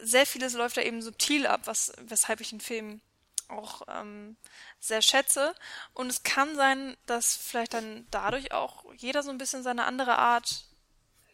Sehr 0.00 0.26
vieles 0.26 0.54
läuft 0.54 0.76
da 0.76 0.82
eben 0.82 1.02
subtil 1.02 1.46
ab, 1.46 1.62
was, 1.64 1.92
weshalb 2.00 2.40
ich 2.40 2.50
den 2.50 2.60
Film 2.60 3.00
auch 3.48 3.82
ähm, 3.88 4.36
sehr 4.80 5.02
schätze. 5.02 5.54
Und 5.94 6.08
es 6.08 6.22
kann 6.22 6.54
sein, 6.56 6.96
dass 7.06 7.36
vielleicht 7.36 7.74
dann 7.74 8.06
dadurch 8.10 8.52
auch 8.52 8.84
jeder 8.96 9.22
so 9.22 9.30
ein 9.30 9.38
bisschen 9.38 9.62
seine 9.62 9.84
andere 9.84 10.18
Art 10.18 10.65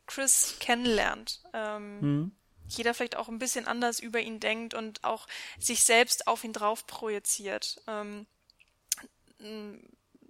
Chris 0.07 0.57
kennenlernt. 0.61 1.41
Ähm, 1.53 2.01
mhm. 2.01 2.33
Jeder 2.69 2.95
vielleicht 2.95 3.17
auch 3.17 3.29
ein 3.29 3.39
bisschen 3.39 3.67
anders 3.67 4.01
über 4.01 4.21
ihn 4.21 4.41
denkt 4.41 4.75
und 4.75 5.05
auch 5.05 5.27
sich 5.59 5.83
selbst 5.83 6.27
auf 6.27 6.45
ihn 6.45 6.53
drauf 6.53 6.87
projiziert. 6.87 7.83
Ähm, 7.87 8.27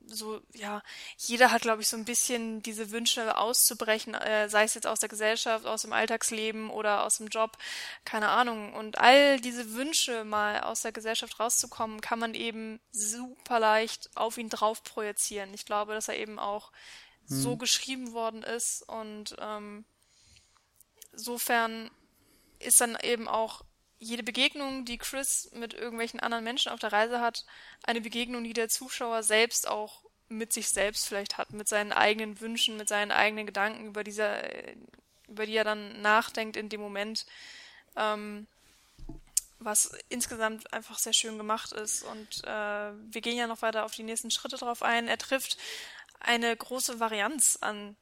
so, 0.07 0.41
ja, 0.53 0.83
jeder 1.17 1.51
hat, 1.51 1.63
glaube 1.63 1.83
ich, 1.83 1.89
so 1.89 1.97
ein 1.97 2.05
bisschen 2.05 2.63
diese 2.63 2.91
Wünsche 2.91 3.37
auszubrechen, 3.37 4.15
äh, 4.15 4.49
sei 4.49 4.65
es 4.65 4.75
jetzt 4.75 4.87
aus 4.87 5.01
der 5.01 5.09
Gesellschaft, 5.09 5.67
aus 5.67 5.83
dem 5.83 5.93
Alltagsleben 5.93 6.71
oder 6.71 7.05
aus 7.05 7.19
dem 7.19 7.29
Job, 7.29 7.57
keine 8.05 8.29
Ahnung. 8.29 8.75
Und 8.75 8.99
all 8.99 9.41
diese 9.41 9.75
Wünsche 9.75 10.25
mal 10.25 10.61
aus 10.61 10.83
der 10.83 10.93
Gesellschaft 10.93 11.39
rauszukommen, 11.41 12.01
kann 12.01 12.19
man 12.19 12.35
eben 12.35 12.81
super 12.91 13.59
leicht 13.61 14.11
auf 14.15 14.39
ihn 14.39 14.49
drauf 14.49 14.83
projizieren. 14.83 15.55
Ich 15.55 15.67
glaube, 15.67 15.95
dass 15.95 16.09
er 16.09 16.17
eben 16.17 16.39
auch 16.39 16.73
so 17.27 17.57
geschrieben 17.57 18.13
worden 18.13 18.43
ist 18.43 18.83
und 18.89 19.37
ähm, 19.39 19.85
insofern 21.13 21.91
ist 22.59 22.81
dann 22.81 22.97
eben 23.03 23.29
auch 23.29 23.65
jede 23.99 24.23
Begegnung, 24.23 24.85
die 24.85 24.99
Chris 24.99 25.51
mit 25.55 25.75
irgendwelchen 25.75 26.21
anderen 26.21 26.45
Menschen 26.45 26.73
auf 26.73 26.81
der 26.81 26.93
Reise 26.93 27.21
hat, 27.21 27.45
eine 27.85 28.01
Begegnung, 28.01 28.43
die 28.43 28.53
der 28.53 28.69
Zuschauer 28.69 29.23
selbst 29.23 29.69
auch 29.69 30.03
mit 30.29 30.53
sich 30.53 30.69
selbst 30.69 31.07
vielleicht 31.07 31.39
hat, 31.39 31.53
mit 31.53 31.69
seinen 31.69 31.93
eigenen 31.93 32.41
Wünschen, 32.41 32.77
mit 32.77 32.89
seinen 32.89 33.13
eigenen 33.13 33.47
Gedanken, 33.47 33.87
über 33.87 34.03
dieser, 34.03 34.43
über 35.29 35.47
die 35.47 35.55
er 35.55 35.65
dann 35.65 36.01
nachdenkt 36.03 36.57
in 36.57 36.69
dem 36.69 36.81
Moment, 36.81 37.27
ähm, 37.97 38.47
was 39.59 39.93
insgesamt 40.09 40.73
einfach 40.73 40.99
sehr 40.99 41.13
schön 41.13 41.39
gemacht 41.39 41.73
ist. 41.73 42.03
Und 42.03 42.45
äh, 42.45 42.93
wir 43.13 43.21
gehen 43.21 43.37
ja 43.37 43.47
noch 43.47 43.63
weiter 43.63 43.85
auf 43.85 43.95
die 43.95 44.03
nächsten 44.03 44.31
Schritte 44.31 44.57
drauf 44.57 44.83
ein. 44.83 45.07
Er 45.07 45.19
trifft 45.19 45.59
eine 46.23 46.57
große 46.57 47.01
Varianz 47.01 47.59
an 47.61 47.97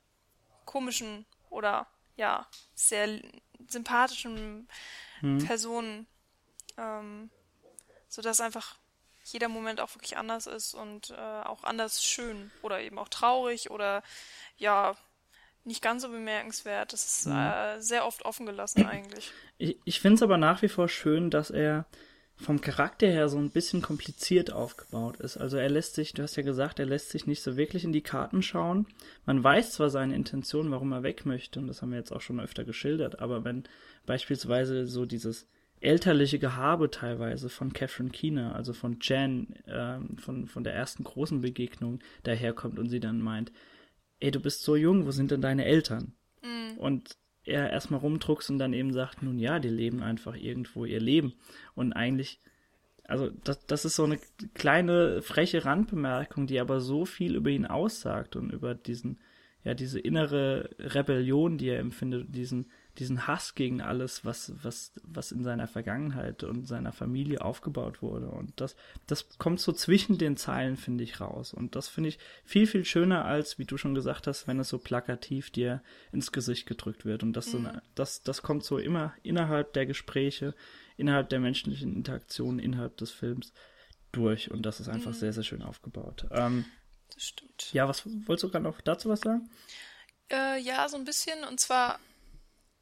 komischen 0.64 1.26
oder 1.48 1.86
ja, 2.16 2.46
sehr 2.74 3.20
sympathischen 3.68 4.68
hm. 5.20 5.44
Personen, 5.44 6.06
ähm, 6.76 7.30
sodass 8.08 8.40
einfach 8.40 8.76
jeder 9.24 9.48
Moment 9.48 9.80
auch 9.80 9.94
wirklich 9.94 10.16
anders 10.16 10.46
ist 10.46 10.74
und 10.74 11.10
äh, 11.10 11.14
auch 11.14 11.64
anders 11.64 12.04
schön 12.04 12.50
oder 12.62 12.80
eben 12.80 12.98
auch 12.98 13.08
traurig 13.08 13.70
oder 13.70 14.02
ja, 14.56 14.96
nicht 15.64 15.82
ganz 15.82 16.02
so 16.02 16.08
bemerkenswert. 16.08 16.92
Das 16.92 17.06
ist 17.06 17.26
hm. 17.26 17.36
äh, 17.36 17.80
sehr 17.80 18.06
oft 18.06 18.24
offen 18.24 18.46
gelassen 18.46 18.86
eigentlich. 18.86 19.32
Ich, 19.58 19.78
ich 19.84 20.00
finde 20.00 20.16
es 20.16 20.22
aber 20.22 20.36
nach 20.36 20.62
wie 20.62 20.68
vor 20.68 20.88
schön, 20.88 21.30
dass 21.30 21.50
er 21.50 21.86
vom 22.40 22.60
Charakter 22.60 23.06
her 23.06 23.28
so 23.28 23.38
ein 23.38 23.50
bisschen 23.50 23.82
kompliziert 23.82 24.50
aufgebaut 24.50 25.18
ist. 25.18 25.36
Also 25.36 25.58
er 25.58 25.68
lässt 25.68 25.94
sich, 25.94 26.14
du 26.14 26.22
hast 26.22 26.36
ja 26.36 26.42
gesagt, 26.42 26.78
er 26.78 26.86
lässt 26.86 27.10
sich 27.10 27.26
nicht 27.26 27.42
so 27.42 27.56
wirklich 27.56 27.84
in 27.84 27.92
die 27.92 28.00
Karten 28.00 28.42
schauen. 28.42 28.86
Man 29.26 29.44
weiß 29.44 29.72
zwar 29.72 29.90
seine 29.90 30.14
Intention, 30.14 30.70
warum 30.70 30.92
er 30.92 31.02
weg 31.02 31.26
möchte, 31.26 31.60
und 31.60 31.66
das 31.66 31.82
haben 31.82 31.90
wir 31.90 31.98
jetzt 31.98 32.12
auch 32.12 32.22
schon 32.22 32.40
öfter 32.40 32.64
geschildert, 32.64 33.20
aber 33.20 33.44
wenn 33.44 33.64
beispielsweise 34.06 34.86
so 34.86 35.04
dieses 35.04 35.46
elterliche 35.80 36.38
Gehabe 36.38 36.90
teilweise 36.90 37.48
von 37.48 37.72
Catherine 37.72 38.10
Keener, 38.10 38.54
also 38.54 38.72
von 38.72 38.98
Jan, 39.00 39.54
ähm, 39.66 40.16
von, 40.18 40.46
von 40.46 40.64
der 40.64 40.74
ersten 40.74 41.04
großen 41.04 41.40
Begegnung 41.40 42.00
daherkommt 42.22 42.78
und 42.78 42.88
sie 42.88 43.00
dann 43.00 43.20
meint, 43.20 43.52
ey, 44.18 44.30
du 44.30 44.40
bist 44.40 44.62
so 44.62 44.76
jung, 44.76 45.06
wo 45.06 45.10
sind 45.10 45.30
denn 45.30 45.40
deine 45.40 45.64
Eltern? 45.64 46.12
Mhm. 46.42 46.78
Und 46.78 47.16
er 47.44 47.70
erstmal 47.70 48.00
rumdruckst 48.00 48.50
und 48.50 48.58
dann 48.58 48.72
eben 48.72 48.92
sagt, 48.92 49.22
nun 49.22 49.38
ja, 49.38 49.58
die 49.58 49.68
leben 49.68 50.02
einfach 50.02 50.36
irgendwo 50.36 50.84
ihr 50.84 51.00
Leben. 51.00 51.34
Und 51.74 51.92
eigentlich, 51.92 52.40
also 53.04 53.30
das, 53.44 53.64
das 53.66 53.84
ist 53.84 53.96
so 53.96 54.04
eine 54.04 54.18
kleine 54.54 55.22
freche 55.22 55.64
Randbemerkung, 55.64 56.46
die 56.46 56.60
aber 56.60 56.80
so 56.80 57.04
viel 57.04 57.34
über 57.34 57.50
ihn 57.50 57.66
aussagt 57.66 58.36
und 58.36 58.52
über 58.52 58.74
diesen, 58.74 59.18
ja, 59.64 59.74
diese 59.74 60.00
innere 60.00 60.70
Rebellion, 60.78 61.58
die 61.58 61.68
er 61.68 61.80
empfindet, 61.80 62.34
diesen 62.34 62.66
diesen 62.98 63.26
Hass 63.26 63.54
gegen 63.54 63.80
alles, 63.80 64.24
was, 64.24 64.52
was, 64.62 64.92
was 65.02 65.32
in 65.32 65.44
seiner 65.44 65.68
Vergangenheit 65.68 66.42
und 66.42 66.66
seiner 66.66 66.92
Familie 66.92 67.40
aufgebaut 67.40 68.02
wurde. 68.02 68.28
Und 68.28 68.60
das, 68.60 68.76
das 69.06 69.38
kommt 69.38 69.60
so 69.60 69.72
zwischen 69.72 70.18
den 70.18 70.36
Zeilen, 70.36 70.76
finde 70.76 71.04
ich, 71.04 71.20
raus. 71.20 71.54
Und 71.54 71.76
das 71.76 71.88
finde 71.88 72.08
ich 72.08 72.18
viel, 72.44 72.66
viel 72.66 72.84
schöner 72.84 73.24
als, 73.24 73.58
wie 73.58 73.64
du 73.64 73.76
schon 73.76 73.94
gesagt 73.94 74.26
hast, 74.26 74.46
wenn 74.46 74.58
es 74.58 74.68
so 74.68 74.78
plakativ 74.78 75.50
dir 75.50 75.82
ins 76.12 76.32
Gesicht 76.32 76.66
gedrückt 76.66 77.04
wird. 77.04 77.22
Und 77.22 77.32
das, 77.34 77.52
mhm. 77.52 77.64
so, 77.64 77.70
das, 77.94 78.22
das 78.22 78.42
kommt 78.42 78.64
so 78.64 78.78
immer 78.78 79.14
innerhalb 79.22 79.72
der 79.72 79.86
Gespräche, 79.86 80.54
innerhalb 80.96 81.28
der 81.28 81.40
menschlichen 81.40 81.94
Interaktionen, 81.94 82.58
innerhalb 82.58 82.96
des 82.96 83.10
Films 83.10 83.52
durch. 84.12 84.50
Und 84.50 84.66
das 84.66 84.80
ist 84.80 84.88
einfach 84.88 85.12
mhm. 85.12 85.16
sehr, 85.16 85.32
sehr 85.32 85.44
schön 85.44 85.62
aufgebaut. 85.62 86.26
Ähm, 86.32 86.64
das 87.14 87.22
stimmt. 87.22 87.72
Ja, 87.72 87.88
was 87.88 88.04
wolltest 88.04 88.44
du 88.44 88.50
gerade 88.50 88.64
noch 88.64 88.80
dazu 88.80 89.08
was 89.08 89.20
sagen? 89.20 89.48
Äh, 90.30 90.60
ja, 90.60 90.88
so 90.88 90.96
ein 90.96 91.04
bisschen. 91.04 91.44
Und 91.44 91.60
zwar 91.60 91.98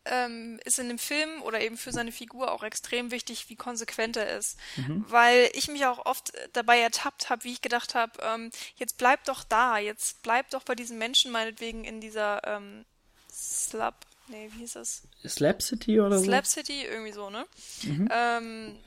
ähm, 0.09 0.61
ist 0.65 0.79
in 0.79 0.89
dem 0.89 0.99
Film 0.99 1.43
oder 1.43 1.61
eben 1.61 1.77
für 1.77 1.93
seine 1.93 2.13
Figur 2.13 2.53
auch 2.53 2.63
extrem 2.63 3.11
wichtig, 3.11 3.49
wie 3.49 3.57
konsequent 3.57 4.17
er 4.17 4.37
ist. 4.37 4.59
Mhm. 4.77 5.05
Weil 5.09 5.51
ich 5.55 5.69
mich 5.69 5.87
auch 5.87 6.07
oft 6.07 6.33
dabei 6.53 6.81
ertappt 6.81 7.31
habe, 7.31 7.45
wie 7.45 7.53
ich 7.53 7.63
gedacht 7.63 7.95
habe, 7.95 8.13
ähm, 8.23 8.51
jetzt 8.77 8.99
bleib 8.99 9.25
doch 9.25 9.45
da, 9.45 9.79
jetzt 9.79 10.23
bleib 10.23 10.51
doch 10.51 10.63
bei 10.63 10.75
diesen 10.75 10.99
Menschen 10.99 11.31
meinetwegen 11.31 11.85
in 11.85 12.01
dieser 12.01 12.43
ähm, 12.45 12.85
Slap, 13.33 13.95
nee, 14.29 14.51
wie 14.53 14.61
hieß 14.61 14.73
das? 14.75 15.03
Slap 15.27 15.63
City 15.63 16.01
oder 16.01 16.19
so? 16.19 16.25
Slap 16.25 16.47
City, 16.47 16.85
irgendwie 16.85 17.13
so, 17.13 17.31
ne? 17.31 17.47
Mhm. 17.83 18.09
Ähm, 18.11 18.79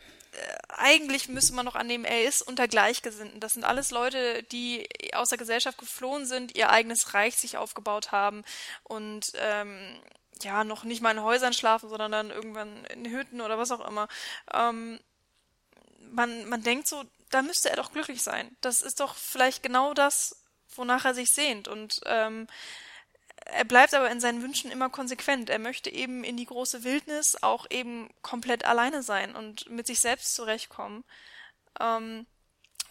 eigentlich 0.69 1.27
müsste 1.27 1.53
man 1.53 1.65
noch 1.65 1.75
annehmen, 1.75 2.05
er 2.05 2.23
ist 2.23 2.41
unter 2.41 2.67
Gleichgesinnten. 2.67 3.39
Das 3.39 3.53
sind 3.53 3.63
alles 3.63 3.91
Leute, 3.91 4.43
die 4.43 4.87
aus 5.13 5.29
der 5.29 5.37
Gesellschaft 5.37 5.77
geflohen 5.77 6.25
sind, 6.25 6.55
ihr 6.55 6.69
eigenes 6.69 7.13
Reich 7.13 7.35
sich 7.35 7.57
aufgebaut 7.57 8.11
haben 8.11 8.43
und 8.83 9.33
ähm, 9.35 9.99
ja, 10.43 10.63
noch 10.63 10.83
nicht 10.83 11.01
mal 11.01 11.11
in 11.11 11.23
Häusern 11.23 11.53
schlafen, 11.53 11.89
sondern 11.89 12.11
dann 12.11 12.31
irgendwann 12.31 12.85
in 12.85 13.05
Hütten 13.05 13.41
oder 13.41 13.57
was 13.57 13.71
auch 13.71 13.87
immer. 13.87 14.07
Ähm, 14.53 14.99
man, 16.11 16.47
man 16.49 16.63
denkt 16.63 16.87
so, 16.87 17.03
da 17.29 17.41
müsste 17.41 17.69
er 17.69 17.77
doch 17.77 17.91
glücklich 17.91 18.21
sein. 18.21 18.55
Das 18.61 18.81
ist 18.81 18.99
doch 18.99 19.15
vielleicht 19.15 19.63
genau 19.63 19.93
das, 19.93 20.43
wonach 20.75 21.05
er 21.05 21.13
sich 21.13 21.31
sehnt. 21.31 21.67
Und 21.67 22.01
ähm, 22.05 22.47
er 23.45 23.65
bleibt 23.65 23.93
aber 23.93 24.11
in 24.11 24.19
seinen 24.19 24.41
Wünschen 24.41 24.71
immer 24.71 24.89
konsequent. 24.89 25.49
Er 25.49 25.59
möchte 25.59 25.89
eben 25.89 26.23
in 26.23 26.37
die 26.37 26.45
große 26.45 26.83
Wildnis 26.83 27.37
auch 27.41 27.65
eben 27.69 28.09
komplett 28.21 28.65
alleine 28.65 29.03
sein 29.03 29.35
und 29.35 29.69
mit 29.69 29.87
sich 29.87 29.99
selbst 29.99 30.35
zurechtkommen. 30.35 31.03
Ähm, 31.79 32.25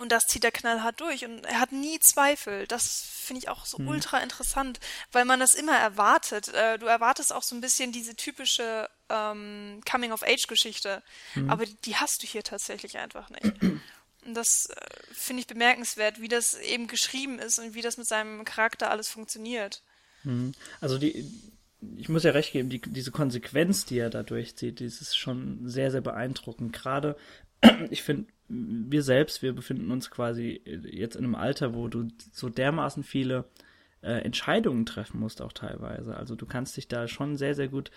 und 0.01 0.11
das 0.11 0.27
zieht 0.27 0.45
er 0.45 0.51
knallhart 0.51 1.01
durch. 1.01 1.25
Und 1.25 1.45
er 1.45 1.61
hat 1.61 1.73
nie 1.73 1.99
Zweifel. 2.01 2.67
Das 2.67 3.03
finde 3.03 3.41
ich 3.41 3.49
auch 3.49 3.67
so 3.67 3.79
hm. 3.79 3.89
ultra 3.89 4.19
interessant, 4.19 4.81
weil 5.13 5.25
man 5.25 5.41
das 5.41 5.55
immer 5.55 5.77
erwartet. 5.77 6.49
Äh, 6.49 6.79
du 6.79 6.87
erwartest 6.87 7.33
auch 7.33 7.43
so 7.43 7.55
ein 7.55 7.61
bisschen 7.61 7.93
diese 7.93 8.17
typische 8.17 8.89
ähm, 9.11 9.81
Coming-of-Age-Geschichte. 9.91 11.03
Hm. 11.35 11.51
Aber 11.51 11.67
die, 11.67 11.77
die 11.85 11.97
hast 11.97 12.23
du 12.23 12.27
hier 12.27 12.43
tatsächlich 12.43 12.99
einfach 12.99 13.29
nicht. 13.31 13.63
Und 14.27 14.35
das 14.35 14.67
äh, 14.67 14.77
finde 15.13 15.41
ich 15.41 15.47
bemerkenswert, 15.47 16.21
wie 16.21 16.29
das 16.29 16.59
eben 16.59 16.87
geschrieben 16.87 17.39
ist 17.39 17.59
und 17.59 17.75
wie 17.75 17.83
das 17.83 17.97
mit 17.97 18.07
seinem 18.07 18.45
Charakter 18.45 18.91
alles 18.91 19.09
funktioniert. 19.09 19.83
Mhm. 20.25 20.53
Also 20.81 20.99
die, 20.99 21.31
ich 21.97 22.09
muss 22.09 22.25
ja 22.25 22.33
recht 22.33 22.53
geben, 22.53 22.69
die, 22.69 22.81
diese 22.81 23.11
Konsequenz, 23.11 23.85
die 23.85 23.99
er 23.99 24.11
da 24.11 24.23
durchzieht, 24.23 24.81
die 24.81 24.85
ist 24.85 25.17
schon 25.17 25.69
sehr, 25.69 25.91
sehr 25.91 26.03
beeindruckend. 26.03 26.73
Gerade, 26.73 27.17
ich 27.91 28.03
finde, 28.03 28.31
wir 28.51 29.03
selbst, 29.03 29.43
wir 29.43 29.53
befinden 29.53 29.91
uns 29.91 30.11
quasi 30.11 30.61
jetzt 30.91 31.17
in 31.17 31.25
einem 31.25 31.35
Alter, 31.37 31.75
wo 31.75 31.89
du 31.89 32.09
so 32.33 32.49
dermaßen 32.49 33.05
viele 33.05 33.45
äh, 34.03 34.13
Entscheidungen 34.13 34.87
treffen 34.87 35.21
musst, 35.21 35.41
auch 35.41 35.53
teilweise. 35.53 36.17
Also 36.17 36.35
du 36.35 36.47
kannst 36.47 36.77
dich 36.77 36.89
da 36.89 37.07
schon 37.07 37.37
sehr, 37.37 37.55
sehr 37.55 37.69
gut 37.69 37.91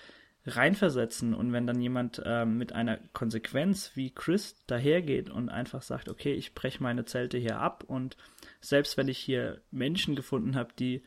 reinversetzen 0.46 1.34
und 1.34 1.54
wenn 1.54 1.66
dann 1.66 1.82
jemand 1.82 2.22
äh, 2.24 2.46
mit 2.46 2.74
einer 2.74 2.98
Konsequenz 3.14 3.92
wie 3.96 4.12
Chris 4.12 4.56
dahergeht 4.68 5.30
und 5.30 5.50
einfach 5.50 5.82
sagt, 5.82 6.10
okay, 6.10 6.34
ich 6.34 6.54
breche 6.54 6.84
meine 6.84 7.06
Zelte 7.06 7.38
hier 7.38 7.60
ab 7.60 7.86
und 7.88 8.18
selbst 8.60 8.98
wenn 8.98 9.08
ich 9.08 9.18
hier 9.18 9.62
Menschen 9.72 10.16
gefunden 10.16 10.56
habe, 10.56 10.74
die 10.78 11.04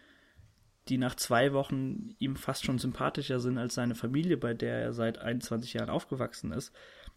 die 0.89 0.99
nach 0.99 1.17
zwei 1.17 1.53
Wochen 1.53 2.15
ihm 2.19 2.37
fast 2.37 2.65
schon 2.65 2.79
sympathischer 2.79 3.41
sind 3.41 3.59
als 3.59 3.75
seine 3.75 3.97
Familie, 3.97 4.37
bei 4.37 4.55
der 4.55 4.79
er 4.79 4.93
seit 4.93 5.19
21 5.19 5.75
Jahren 5.75 5.91
aufgewachsen 5.91 6.53
ist, 6.53 6.73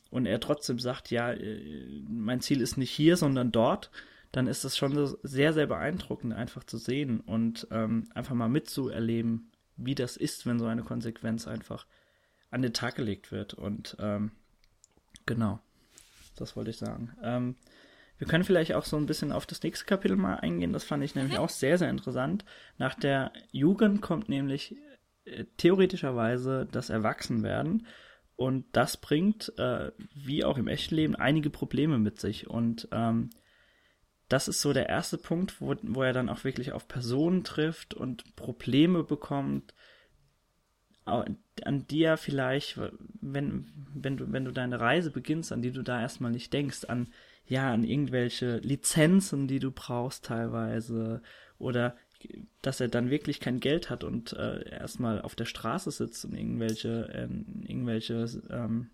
und 0.09 0.25
er 0.25 0.39
trotzdem 0.39 0.79
sagt, 0.79 1.11
ja, 1.11 1.31
äh, 1.31 2.03
mein 2.07 2.41
Ziel 2.41 2.61
ist 2.61 2.77
nicht 2.77 2.91
hier, 2.91 3.17
sondern 3.17 3.51
dort, 3.51 3.91
dann 4.31 4.47
ist 4.47 4.63
das 4.63 4.77
schon 4.77 5.15
sehr, 5.23 5.53
sehr 5.53 5.67
beeindruckend, 5.67 6.33
einfach 6.33 6.63
zu 6.63 6.77
sehen 6.77 7.19
und 7.19 7.67
ähm, 7.71 8.09
einfach 8.13 8.35
mal 8.35 8.49
mitzuerleben, 8.49 9.51
wie 9.75 9.95
das 9.95 10.17
ist, 10.17 10.45
wenn 10.45 10.59
so 10.59 10.65
eine 10.65 10.83
Konsequenz 10.83 11.47
einfach 11.47 11.85
an 12.51 12.61
den 12.61 12.73
Tag 12.73 12.95
gelegt 12.95 13.31
wird. 13.31 13.53
Und 13.53 13.97
ähm, 13.99 14.31
genau, 15.25 15.59
das 16.35 16.55
wollte 16.55 16.69
ich 16.69 16.77
sagen. 16.77 17.15
Ähm, 17.23 17.55
wir 18.17 18.27
können 18.27 18.43
vielleicht 18.43 18.73
auch 18.73 18.85
so 18.85 18.97
ein 18.97 19.05
bisschen 19.05 19.31
auf 19.31 19.45
das 19.45 19.63
nächste 19.63 19.85
Kapitel 19.85 20.17
mal 20.17 20.35
eingehen. 20.35 20.73
Das 20.73 20.83
fand 20.83 21.03
ich 21.03 21.15
nämlich 21.15 21.35
mhm. 21.35 21.39
auch 21.39 21.49
sehr, 21.49 21.77
sehr 21.77 21.89
interessant. 21.89 22.43
Nach 22.77 22.93
der 22.93 23.31
Jugend 23.51 24.01
kommt 24.01 24.29
nämlich 24.29 24.75
äh, 25.25 25.45
theoretischerweise 25.57 26.67
das 26.71 26.89
Erwachsenwerden. 26.89 27.87
Und 28.39 28.67
das 28.71 28.95
bringt, 28.95 29.51
äh, 29.57 29.91
wie 30.15 30.45
auch 30.45 30.57
im 30.57 30.69
echten 30.69 30.95
Leben, 30.95 31.13
einige 31.17 31.49
Probleme 31.49 31.99
mit 31.99 32.21
sich. 32.21 32.49
Und 32.49 32.87
ähm, 32.93 33.31
das 34.29 34.47
ist 34.47 34.61
so 34.61 34.71
der 34.71 34.87
erste 34.87 35.17
Punkt, 35.17 35.59
wo, 35.59 35.75
wo 35.81 36.03
er 36.03 36.13
dann 36.13 36.29
auch 36.29 36.45
wirklich 36.45 36.71
auf 36.71 36.87
Personen 36.87 37.43
trifft 37.43 37.93
und 37.93 38.37
Probleme 38.37 39.03
bekommt, 39.03 39.73
an 41.03 41.85
die 41.89 42.01
er 42.01 42.15
vielleicht, 42.15 42.79
wenn, 43.19 43.73
wenn, 43.93 44.15
du, 44.15 44.31
wenn 44.31 44.45
du 44.45 44.53
deine 44.53 44.79
Reise 44.79 45.11
beginnst, 45.11 45.51
an 45.51 45.61
die 45.61 45.71
du 45.71 45.83
da 45.83 45.99
erstmal 45.99 46.31
nicht 46.31 46.53
denkst, 46.53 46.85
an 46.85 47.09
ja, 47.45 47.73
an 47.73 47.83
irgendwelche 47.83 48.59
Lizenzen, 48.59 49.47
die 49.47 49.59
du 49.59 49.71
brauchst 49.71 50.23
teilweise 50.23 51.21
oder 51.57 51.97
dass 52.61 52.79
er 52.79 52.87
dann 52.87 53.09
wirklich 53.09 53.39
kein 53.39 53.59
Geld 53.59 53.89
hat 53.89 54.03
und 54.03 54.33
äh, 54.33 54.69
erstmal 54.69 55.21
auf 55.21 55.35
der 55.35 55.45
Straße 55.45 55.91
sitzt 55.91 56.25
und 56.25 56.33
irgendwelche, 56.33 57.09
äh, 57.13 57.29
irgendwelche, 57.67 58.25
ähm, 58.49 58.89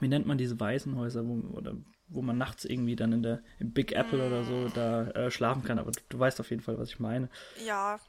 wie 0.00 0.08
nennt 0.08 0.26
man 0.26 0.38
diese 0.38 0.58
Waisenhäuser, 0.58 1.26
wo, 1.26 1.34
oder 1.56 1.76
wo 2.08 2.22
man 2.22 2.36
nachts 2.38 2.64
irgendwie 2.64 2.96
dann 2.96 3.12
in 3.12 3.22
der 3.22 3.42
im 3.58 3.72
Big 3.72 3.92
Apple 3.92 4.26
oder 4.26 4.44
so 4.44 4.68
da 4.68 5.08
äh, 5.10 5.30
schlafen 5.30 5.62
kann, 5.62 5.78
aber 5.78 5.92
du, 5.92 6.00
du, 6.08 6.18
weißt 6.18 6.40
auf 6.40 6.50
jeden 6.50 6.62
Fall, 6.62 6.78
was 6.78 6.88
ich 6.88 7.00
meine. 7.00 7.28
Ja, 7.64 8.00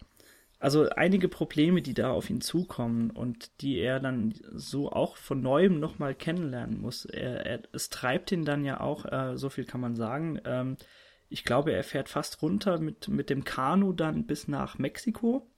also 0.64 0.88
einige 0.92 1.28
Probleme, 1.28 1.82
die 1.82 1.94
da 1.94 2.12
auf 2.12 2.30
ihn 2.30 2.40
zukommen 2.40 3.10
und 3.10 3.62
die 3.62 3.80
er 3.80 4.00
dann 4.00 4.34
so 4.54 4.90
auch 4.94 5.18
von 5.18 5.42
neuem 5.42 5.78
nochmal 5.82 6.16
kennenlernen 6.16 6.80
muss. 6.80 7.04
Er, 7.04 7.46
er, 7.46 7.60
es 7.74 7.90
treibt 7.90 8.32
ihn 8.32 8.46
dann 8.46 8.64
ja 8.64 8.80
auch, 8.80 9.04
äh, 9.04 9.38
so 9.38 9.50
viel 9.50 9.66
kann 9.66 9.82
man 9.82 9.98
sagen. 9.98 10.40
Ähm, 10.46 10.78
ich 11.34 11.44
glaube, 11.44 11.74
er 11.74 11.84
fährt 11.84 12.10
fast 12.10 12.42
runter 12.42 12.80
mit, 12.80 13.08
mit 13.08 13.30
dem 13.32 13.44
Kanu 13.44 13.92
dann 13.92 14.26
bis 14.26 14.48
nach 14.48 14.78
Mexiko. 14.78 15.50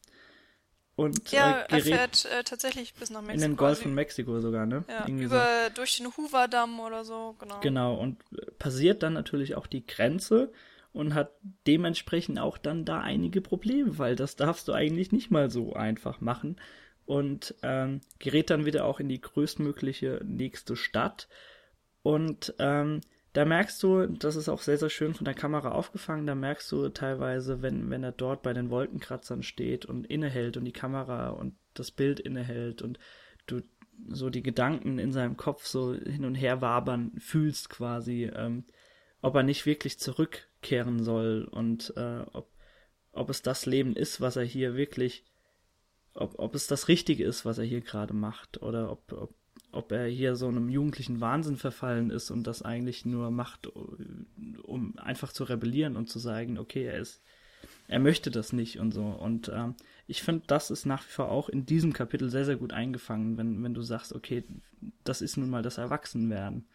Und, 0.95 1.31
ja, 1.31 1.63
äh, 1.63 1.65
er 1.69 1.81
fährt 1.81 2.25
äh, 2.25 2.43
tatsächlich 2.45 2.93
bis 2.93 3.09
nach 3.09 3.21
Mexiko. 3.21 3.43
In 3.43 3.51
den 3.51 3.57
Golf 3.57 3.81
von 3.81 3.93
Mexiko 3.93 4.39
sogar, 4.39 4.65
ne? 4.65 4.85
Ja, 4.87 5.05
über, 5.07 5.65
so. 5.65 5.73
durch 5.75 5.97
den 5.97 6.07
Hoover-Damm 6.07 6.79
oder 6.79 7.03
so, 7.03 7.35
genau. 7.37 7.59
Genau, 7.59 7.95
und 7.95 8.23
passiert 8.57 9.03
dann 9.03 9.11
natürlich 9.11 9.55
auch 9.55 9.67
die 9.67 9.85
Grenze 9.85 10.53
und 10.93 11.13
hat 11.13 11.31
dementsprechend 11.67 12.39
auch 12.39 12.57
dann 12.57 12.85
da 12.85 13.01
einige 13.01 13.41
Probleme, 13.41 13.97
weil 13.97 14.15
das 14.15 14.37
darfst 14.37 14.69
du 14.69 14.71
eigentlich 14.71 15.11
nicht 15.11 15.29
mal 15.29 15.51
so 15.51 15.73
einfach 15.73 16.21
machen 16.21 16.55
und 17.05 17.53
ähm, 17.61 17.99
gerät 18.19 18.49
dann 18.49 18.65
wieder 18.65 18.85
auch 18.85 19.01
in 19.01 19.09
die 19.09 19.19
größtmögliche 19.19 20.21
nächste 20.23 20.77
Stadt 20.77 21.27
und 22.01 22.53
ähm, 22.59 23.01
da 23.35 23.43
merkst 23.43 23.83
du, 23.83 24.07
das 24.07 24.37
ist 24.37 24.47
auch 24.47 24.61
sehr, 24.61 24.77
sehr 24.77 24.89
schön 24.89 25.13
von 25.13 25.25
der 25.25 25.33
Kamera 25.33 25.73
aufgefangen, 25.73 26.25
da 26.25 26.35
merkst 26.35 26.71
du 26.71 26.87
teilweise, 26.87 27.61
wenn, 27.61 27.89
wenn 27.89 28.01
er 28.01 28.13
dort 28.13 28.41
bei 28.43 28.53
den 28.53 28.69
Wolkenkratzern 28.69 29.43
steht 29.43 29.85
und 29.85 30.07
innehält 30.07 30.55
und 30.55 30.63
die 30.63 30.71
Kamera 30.71 31.31
und 31.31 31.53
das 31.73 31.91
Bild 31.91 32.21
innehält 32.21 32.81
und 32.81 32.97
du 33.45 33.61
so 34.07 34.29
die 34.29 34.41
Gedanken 34.41 34.99
in 34.99 35.11
seinem 35.11 35.35
Kopf 35.35 35.65
so 35.65 35.93
hin 35.93 36.23
und 36.23 36.35
her 36.35 36.61
wabern 36.61 37.11
fühlst 37.17 37.69
quasi, 37.69 38.31
ähm, 38.33 38.63
ob 39.21 39.35
er 39.35 39.43
nicht 39.43 39.65
wirklich 39.65 39.99
zurückkehren 39.99 41.03
soll 41.03 41.45
und 41.51 41.93
äh, 41.97 42.21
ob, 42.31 42.49
ob 43.11 43.29
es 43.29 43.41
das 43.41 43.65
Leben 43.65 43.97
ist, 43.97 44.21
was 44.21 44.37
er 44.37 44.45
hier 44.45 44.75
wirklich, 44.75 45.25
ob, 46.13 46.39
ob 46.39 46.55
es 46.55 46.67
das 46.67 46.87
Richtige 46.87 47.25
ist, 47.25 47.43
was 47.43 47.57
er 47.57 47.65
hier 47.65 47.81
gerade 47.81 48.13
macht 48.13 48.61
oder 48.61 48.89
ob, 48.89 49.11
ob, 49.11 49.33
ob 49.75 49.91
er 49.91 50.07
hier 50.07 50.35
so 50.35 50.47
einem 50.47 50.69
jugendlichen 50.69 51.21
Wahnsinn 51.21 51.57
verfallen 51.57 52.09
ist 52.09 52.31
und 52.31 52.45
das 52.45 52.61
eigentlich 52.61 53.05
nur 53.05 53.31
macht, 53.31 53.67
um 54.63 54.97
einfach 54.97 55.31
zu 55.31 55.43
rebellieren 55.43 55.95
und 55.95 56.09
zu 56.09 56.19
sagen, 56.19 56.57
okay, 56.57 56.85
er 56.85 56.97
ist, 56.97 57.21
er 57.87 57.99
möchte 57.99 58.31
das 58.31 58.53
nicht 58.53 58.79
und 58.79 58.93
so. 58.93 59.03
Und 59.03 59.49
ähm, 59.49 59.75
ich 60.07 60.23
finde, 60.23 60.43
das 60.47 60.71
ist 60.71 60.85
nach 60.85 61.05
wie 61.05 61.11
vor 61.11 61.29
auch 61.29 61.49
in 61.49 61.65
diesem 61.65 61.93
Kapitel 61.93 62.29
sehr, 62.29 62.45
sehr 62.45 62.57
gut 62.57 62.73
eingefangen, 62.73 63.37
wenn, 63.37 63.63
wenn 63.63 63.73
du 63.73 63.81
sagst, 63.81 64.13
okay, 64.13 64.43
das 65.03 65.21
ist 65.21 65.37
nun 65.37 65.49
mal 65.49 65.63
das 65.63 65.77
Erwachsenwerden. 65.77 66.67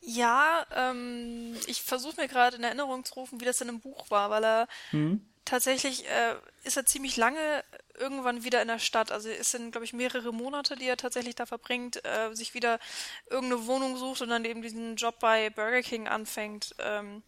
Ja, 0.00 0.64
ähm, 0.74 1.54
ich 1.66 1.82
versuche 1.82 2.20
mir 2.20 2.28
gerade 2.28 2.56
in 2.56 2.64
Erinnerung 2.64 3.04
zu 3.04 3.14
rufen, 3.14 3.40
wie 3.40 3.44
das 3.44 3.60
in 3.60 3.68
einem 3.68 3.80
Buch 3.80 4.10
war, 4.10 4.30
weil 4.30 4.44
er 4.44 4.68
mhm. 4.92 5.22
Tatsächlich 5.48 6.04
äh, 6.06 6.34
ist 6.64 6.76
er 6.76 6.84
ziemlich 6.84 7.16
lange 7.16 7.64
irgendwann 7.98 8.44
wieder 8.44 8.60
in 8.62 8.68
der 8.68 8.78
Stadt. 8.78 9.10
Also 9.10 9.28
es 9.28 9.50
sind, 9.50 9.72
glaube 9.72 9.84
ich, 9.84 9.92
mehrere 9.92 10.32
Monate, 10.32 10.76
die 10.76 10.86
er 10.86 10.96
tatsächlich 10.96 11.34
da 11.34 11.46
verbringt, 11.46 12.04
äh, 12.04 12.34
sich 12.34 12.54
wieder 12.54 12.78
irgendeine 13.30 13.66
Wohnung 13.66 13.96
sucht 13.96 14.22
und 14.22 14.28
dann 14.28 14.44
eben 14.44 14.62
diesen 14.62 14.96
Job 14.96 15.18
bei 15.20 15.50
Burger 15.50 15.82
King 15.82 16.06
anfängt, 16.06 16.74
ähm, 16.78 17.22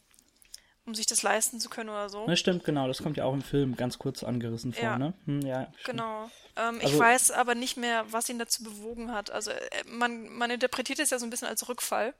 um 0.85 0.95
sich 0.95 1.07
das 1.07 1.23
leisten 1.23 1.61
zu 1.61 1.71
können 1.71 1.89
oder 1.89 2.09
so. 2.09 2.27
Das 2.27 2.39
stimmt, 2.39 2.65
genau. 2.65 2.87
Das 2.87 3.03
kommt 3.03 3.17
ja 3.17 3.25
auch 3.25 3.35
im 3.35 3.43
Film 3.43 3.77
ganz 3.77 3.99
kurz 3.99 4.23
angerissen 4.23 4.73
vor, 4.73 4.83
ja. 4.83 4.99
ne? 4.99 5.15
Hm, 5.25 5.41
ja, 5.43 5.73
genau. 5.85 6.31
Ähm, 6.57 6.81
also, 6.83 6.87
ich 6.87 6.99
weiß 6.99 7.31
aber 7.33 7.55
nicht 7.55 7.77
mehr, 7.77 8.05
was 8.13 8.29
ihn 8.29 8.39
dazu 8.39 8.63
bewogen 8.63 9.13
hat. 9.13 9.31
Also 9.31 9.51
äh, 9.51 9.59
man, 9.87 10.29
man 10.29 10.51
interpretiert 10.51 10.99
es 10.99 11.11
ja 11.11 11.19
so 11.19 11.27
ein 11.27 11.31
bisschen 11.31 11.49
als 11.49 11.69
Rückfall. 11.69 12.15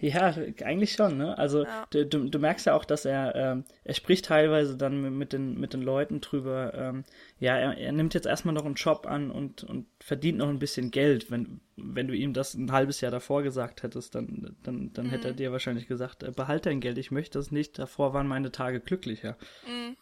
Ja, 0.00 0.32
eigentlich 0.62 0.92
schon, 0.92 1.18
ne? 1.18 1.36
Also 1.36 1.64
ja. 1.64 1.86
du, 1.90 2.06
du, 2.06 2.38
merkst 2.38 2.66
ja 2.66 2.74
auch, 2.74 2.84
dass 2.84 3.04
er, 3.04 3.34
ähm, 3.34 3.64
er 3.82 3.94
spricht 3.94 4.26
teilweise 4.26 4.76
dann 4.76 5.18
mit, 5.18 5.32
den, 5.32 5.58
mit 5.58 5.72
den 5.72 5.82
Leuten 5.82 6.20
drüber, 6.20 6.72
ähm, 6.74 7.04
ja, 7.40 7.56
er, 7.56 7.76
er 7.76 7.90
nimmt 7.90 8.14
jetzt 8.14 8.26
erstmal 8.26 8.54
noch 8.54 8.64
einen 8.64 8.76
Job 8.76 9.06
an 9.08 9.32
und, 9.32 9.64
und 9.64 9.86
verdient 9.98 10.38
noch 10.38 10.48
ein 10.48 10.60
bisschen 10.60 10.92
Geld. 10.92 11.32
Wenn, 11.32 11.60
wenn 11.76 12.06
du 12.06 12.14
ihm 12.14 12.32
das 12.32 12.54
ein 12.54 12.70
halbes 12.70 13.00
Jahr 13.00 13.10
davor 13.10 13.42
gesagt 13.42 13.82
hättest, 13.82 14.14
dann, 14.14 14.56
dann, 14.62 14.92
dann 14.92 15.06
mhm. 15.06 15.10
hätte 15.10 15.28
er 15.28 15.34
dir 15.34 15.50
wahrscheinlich 15.50 15.88
gesagt, 15.88 16.22
äh, 16.22 16.30
behalte 16.30 16.68
dein 16.68 16.80
Geld, 16.80 16.96
ich 16.96 17.10
möchte 17.10 17.36
das 17.36 17.50
nicht, 17.50 17.76
davor 17.76 18.14
waren 18.14 18.28
meine 18.28 18.52
Tage 18.52 18.78
glücklicher. 18.78 19.36
Mhm. 19.66 19.96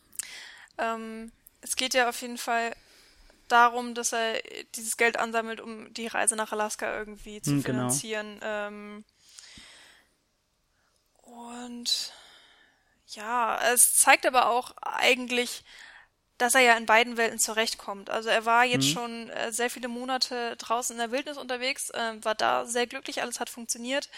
Ähm, 0.77 1.33
es 1.63 1.75
geht 1.75 1.95
ja 1.95 2.11
auf 2.11 2.21
jeden 2.21 2.37
Fall 2.37 2.73
darum, 3.49 3.95
dass 3.95 4.13
er 4.13 4.43
dieses 4.75 4.99
Geld 4.99 5.19
ansammelt, 5.19 5.63
um 5.63 5.93
die 5.95 6.07
Reise 6.07 6.37
nach 6.37 6.53
Alaska 6.53 6.99
irgendwie 6.99 7.41
zu 7.41 7.53
Hm, 7.53 7.63
genau. 7.63 7.79
finanzieren. 7.79 8.41
Ähm, 8.43 9.05
und 11.37 12.13
ja, 13.09 13.61
es 13.73 13.95
zeigt 13.97 14.27
aber 14.27 14.49
auch 14.51 14.73
eigentlich, 14.83 15.65
dass 16.39 16.55
er 16.57 16.63
ja 16.63 16.77
in 16.77 16.87
beiden 16.87 17.17
Welten 17.19 17.39
zurechtkommt. 17.39 18.11
Also 18.11 18.29
er 18.31 18.47
war 18.47 18.65
jetzt 18.65 18.87
Mhm. 18.87 18.91
schon 18.91 19.31
äh, 19.31 19.53
sehr 19.53 19.71
viele 19.71 19.89
Monate 19.89 20.57
draußen 20.59 20.95
in 20.95 21.01
der 21.01 21.13
Wildnis 21.13 21.39
unterwegs, 21.39 21.93
ähm, 21.95 22.25
war 22.25 22.35
da 22.37 22.67
sehr 22.67 22.87
glücklich, 22.89 23.23
alles 23.23 23.41
hat 23.41 23.51
funktioniert. 23.51 24.11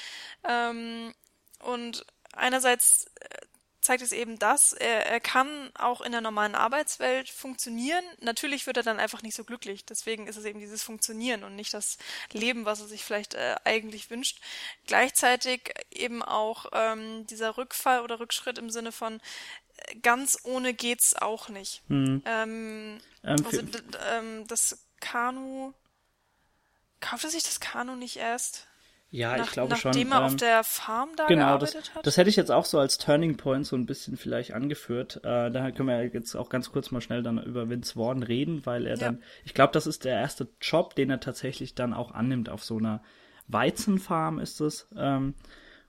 Ähm, 0.49 1.14
und 1.61 2.07
einerseits 2.35 3.07
äh, 3.21 3.29
zeigt 3.81 4.03
es 4.03 4.12
eben 4.12 4.39
das, 4.39 4.72
er, 4.72 5.07
er 5.07 5.20
kann 5.20 5.70
auch 5.74 6.01
in 6.01 6.12
der 6.12 6.20
normalen 6.20 6.55
Arbeitswelt 6.55 7.29
funktionieren. 7.29 8.05
Natürlich 8.20 8.66
wird 8.66 8.76
er 8.76 8.83
dann 8.83 9.01
einfach 9.01 9.22
nicht 9.22 9.35
so 9.35 9.45
glücklich. 9.45 9.85
Deswegen 9.85 10.26
ist 10.26 10.37
es 10.37 10.45
eben 10.45 10.59
dieses 10.59 10.83
Funktionieren 10.83 11.45
und 11.45 11.57
nicht 11.57 11.74
das 11.74 11.99
Leben, 12.33 12.64
was 12.64 12.81
er 12.81 12.87
sich 12.87 13.05
vielleicht 13.05 13.35
äh, 13.35 13.57
eigentlich 13.64 14.11
wünscht. 14.11 14.41
Gleichzeitig 14.87 15.74
eben 15.91 16.22
auch 16.22 16.66
ähm, 16.72 17.26
dieser 17.26 17.57
Rückfall 17.57 18.01
oder 18.03 18.20
Rückschritt 18.20 18.59
im 18.59 18.70
Sinne 18.70 18.93
von 18.93 19.20
äh, 19.76 19.97
ganz 19.97 20.39
ohne 20.45 20.74
geht's 20.74 21.14
auch 21.14 21.49
nicht. 21.49 21.83
Hm. 21.89 22.22
Ähm, 22.26 23.01
Ähm, 23.24 23.45
also 23.45 23.61
ähm, 24.11 24.47
das 24.47 24.87
Kanu 25.01 25.72
kaufte 27.01 27.31
sich 27.31 27.43
das 27.43 27.61
Kanu 27.61 27.95
nicht 27.95 28.16
erst, 28.16 28.68
ja, 29.11 29.37
nach, 29.37 29.47
ich 29.47 29.53
glaube 29.53 29.75
schon. 29.77 29.91
nachdem 29.91 30.13
er 30.13 30.25
auf 30.25 30.33
ähm, 30.33 30.39
der 30.39 30.65
Farm 30.65 31.11
da 31.17 31.27
Genau, 31.27 31.57
das, 31.59 31.73
gearbeitet 31.73 31.95
hat? 31.95 32.07
das 32.07 32.17
hätte 32.17 32.31
ich 32.31 32.37
jetzt 32.37 32.51
auch 32.51 32.65
so 32.65 32.79
als 32.79 32.99
Turning 32.99 33.37
Point 33.37 33.67
so 33.67 33.77
ein 33.77 33.87
bisschen 33.87 34.17
vielleicht 34.17 34.53
angeführt. 34.53 35.17
Äh, 35.25 35.51
da 35.51 35.71
können 35.71 35.89
wir 35.89 36.05
jetzt 36.05 36.35
auch 36.35 36.49
ganz 36.51 36.71
kurz 36.73 36.91
mal 36.91 37.01
schnell 37.01 37.23
dann 37.23 37.43
über 37.43 37.69
Vince 37.71 37.95
Vaughn 37.95 38.23
reden, 38.23 38.67
weil 38.67 38.87
er 38.87 38.97
Ja. 38.97 39.07
dann, 39.07 39.23
ich 39.45 39.55
glaube, 39.55 39.73
das 39.73 39.87
ist 39.87 40.05
der 40.05 40.15
erste 40.21 40.49
Job, 40.61 40.95
den 40.95 41.11
er 41.11 41.21
tatsächlich 41.21 41.75
dann 41.75 41.95
auch 41.95 42.13
annimmt 42.13 42.49
auf 42.49 42.65
so 42.65 42.77
einer 42.79 43.03
Weizenfarm 43.49 44.39
ist 44.39 44.61
es. 44.61 44.89
Ähm, 44.97 45.35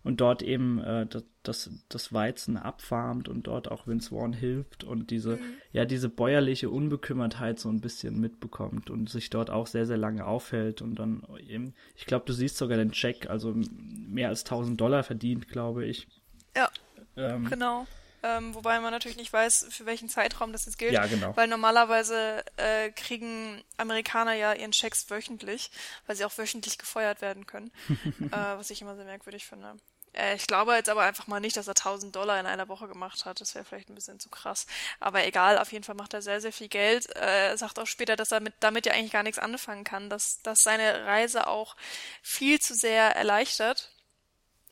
und 0.09 0.19
dort 0.21 0.41
eben 0.41 0.79
äh, 0.83 1.05
das, 1.43 1.69
das, 1.87 2.11
Weizen 2.11 2.57
abfarmt 2.57 3.29
und 3.29 3.45
dort 3.45 3.69
auch 3.69 3.85
Vince 3.85 4.09
Vaughn 4.09 4.33
hilft 4.33 4.83
und 4.83 5.11
diese, 5.11 5.37
Mhm. 5.37 5.53
ja, 5.71 5.85
diese 5.85 6.09
bäuerliche 6.09 6.71
Unbekümmertheit 6.71 7.59
so 7.59 7.69
ein 7.69 7.79
bisschen 7.79 8.19
mitbekommt 8.19 8.89
und 8.89 9.07
sich 9.07 9.29
dort 9.29 9.51
auch 9.51 9.67
sehr, 9.67 9.85
sehr 9.85 9.97
lange 9.97 10.25
aufhält 10.25 10.81
und 10.81 10.95
dann 10.95 11.23
eben, 11.47 11.75
ich 11.95 12.07
glaube, 12.07 12.25
du 12.25 12.33
siehst 12.33 12.57
sogar 12.57 12.79
den 12.79 12.91
Check, 12.91 13.29
also 13.29 13.53
mehr 13.53 14.29
als 14.29 14.45
1000 14.45 14.81
Dollar 14.81 15.03
verdient, 15.03 15.47
glaube 15.47 15.85
ich. 15.85 16.07
Ja, 16.55 16.69
Ähm, 17.15 17.45
genau. 17.45 17.85
Ähm, 18.21 18.53
wobei 18.53 18.79
man 18.79 18.91
natürlich 18.91 19.17
nicht 19.17 19.31
weiß, 19.31 19.67
für 19.69 19.85
welchen 19.85 20.09
Zeitraum 20.09 20.51
das 20.51 20.65
jetzt 20.65 20.77
gilt. 20.77 20.91
Ja, 20.91 21.05
genau. 21.05 21.35
Weil 21.37 21.47
normalerweise 21.47 22.43
äh, 22.57 22.89
kriegen 22.91 23.63
Amerikaner 23.77 24.33
ja 24.33 24.53
ihren 24.53 24.71
Checks 24.71 25.09
wöchentlich, 25.09 25.71
weil 26.05 26.15
sie 26.17 26.25
auch 26.25 26.37
wöchentlich 26.37 26.77
gefeuert 26.77 27.21
werden 27.21 27.45
können. 27.45 27.71
äh, 28.19 28.31
was 28.31 28.71
ich 28.71 28.81
immer 28.81 28.95
sehr 28.95 29.05
merkwürdig 29.05 29.45
finde. 29.45 29.75
Äh, 30.13 30.35
ich 30.35 30.47
glaube 30.47 30.73
jetzt 30.75 30.89
aber 30.89 31.03
einfach 31.03 31.27
mal 31.27 31.39
nicht, 31.39 31.57
dass 31.57 31.67
er 31.67 31.75
1000 31.75 32.15
Dollar 32.15 32.39
in 32.39 32.45
einer 32.45 32.67
Woche 32.67 32.87
gemacht 32.87 33.25
hat. 33.25 33.41
Das 33.41 33.55
wäre 33.55 33.65
vielleicht 33.65 33.89
ein 33.89 33.95
bisschen 33.95 34.19
zu 34.19 34.29
krass. 34.29 34.65
Aber 34.99 35.25
egal, 35.25 35.57
auf 35.57 35.71
jeden 35.71 35.83
Fall 35.83 35.95
macht 35.95 36.13
er 36.13 36.21
sehr, 36.21 36.41
sehr 36.41 36.53
viel 36.53 36.67
Geld. 36.69 37.07
Äh, 37.15 37.49
Er 37.49 37.57
sagt 37.57 37.79
auch 37.79 37.87
später, 37.87 38.15
dass 38.15 38.31
er 38.31 38.39
mit, 38.39 38.53
damit 38.59 38.85
ja 38.85 38.93
eigentlich 38.93 39.11
gar 39.11 39.23
nichts 39.23 39.39
anfangen 39.39 39.83
kann, 39.83 40.09
dass, 40.09 40.41
dass 40.41 40.63
seine 40.63 41.05
Reise 41.05 41.47
auch 41.47 41.75
viel 42.21 42.59
zu 42.59 42.73
sehr 42.75 43.15
erleichtert. 43.15 43.91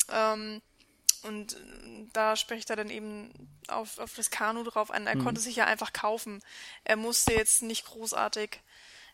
Ähm, 0.10 0.62
und 1.24 1.54
äh, 1.56 2.08
da 2.14 2.36
spricht 2.36 2.70
er 2.70 2.76
dann 2.76 2.90
eben 2.90 3.32
auf, 3.68 3.98
auf 4.00 4.16
das 4.16 4.30
Kanu 4.30 4.64
drauf 4.64 4.92
an. 4.92 5.08
Er 5.08 5.16
Mhm. 5.16 5.20
konnte 5.20 5.42
sich 5.42 5.56
ja 5.58 5.66
einfach 5.66 5.94
kaufen. 5.94 6.44
Er 6.84 6.96
musste 6.96 7.34
jetzt 7.34 7.62
nicht 7.64 7.86
großartig 7.86 8.62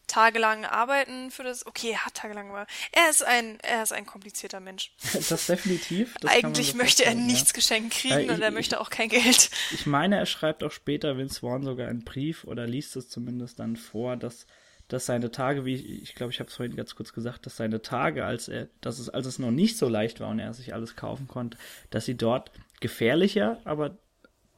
tagelang 0.07 0.65
arbeiten 0.65 1.31
für 1.31 1.43
das. 1.43 1.65
Okay, 1.65 1.91
er 1.91 2.05
hat 2.05 2.13
tagelang 2.15 2.49
aber 2.49 2.67
er 2.91 3.09
ist 3.09 3.23
ein 3.23 3.57
er 3.61 3.83
ist 3.83 3.93
ein 3.93 4.05
komplizierter 4.05 4.59
Mensch. 4.59 4.91
das 5.29 5.47
definitiv. 5.47 6.15
Das 6.21 6.31
Eigentlich 6.31 6.71
so 6.71 6.77
möchte 6.77 7.05
er 7.05 7.15
nichts 7.15 7.53
geschenkt 7.53 7.93
kriegen 7.93 8.13
Äh, 8.15 8.23
ich- 8.23 8.29
und 8.29 8.41
er 8.41 8.49
ich- 8.49 8.53
möchte 8.53 8.79
auch 8.81 8.89
kein 8.89 9.09
Geld. 9.09 9.49
Ja. 9.51 9.57
Ich 9.71 9.85
meine, 9.85 10.17
er 10.17 10.25
schreibt 10.25 10.63
auch 10.63 10.71
später 10.71 11.17
Vince 11.17 11.39
Vaughn 11.41 11.63
sogar 11.63 11.87
einen 11.87 12.03
Brief 12.03 12.43
oder 12.43 12.67
liest 12.67 12.95
es 12.95 13.09
zumindest 13.09 13.59
dann 13.59 13.75
vor, 13.75 14.15
dass, 14.17 14.45
dass 14.87 15.05
seine 15.05 15.31
Tage, 15.31 15.65
wie 15.65 15.75
ich, 15.75 16.03
ich 16.03 16.15
glaube, 16.15 16.31
ich 16.31 16.39
habe 16.39 16.49
es 16.49 16.55
vorhin 16.55 16.75
ganz 16.75 16.95
kurz 16.95 17.13
gesagt, 17.13 17.45
dass 17.45 17.57
seine 17.57 17.81
Tage, 17.81 18.25
als 18.25 18.47
er, 18.47 18.67
dass 18.81 18.99
es, 18.99 19.09
als 19.09 19.25
es 19.25 19.39
noch 19.39 19.51
nicht 19.51 19.77
so 19.77 19.87
leicht 19.89 20.19
war 20.19 20.29
und 20.29 20.39
er 20.39 20.53
sich 20.53 20.73
alles 20.73 20.95
kaufen 20.95 21.27
konnte, 21.27 21.57
dass 21.89 22.05
sie 22.05 22.15
dort 22.15 22.51
gefährlicher, 22.81 23.59
aber 23.65 23.97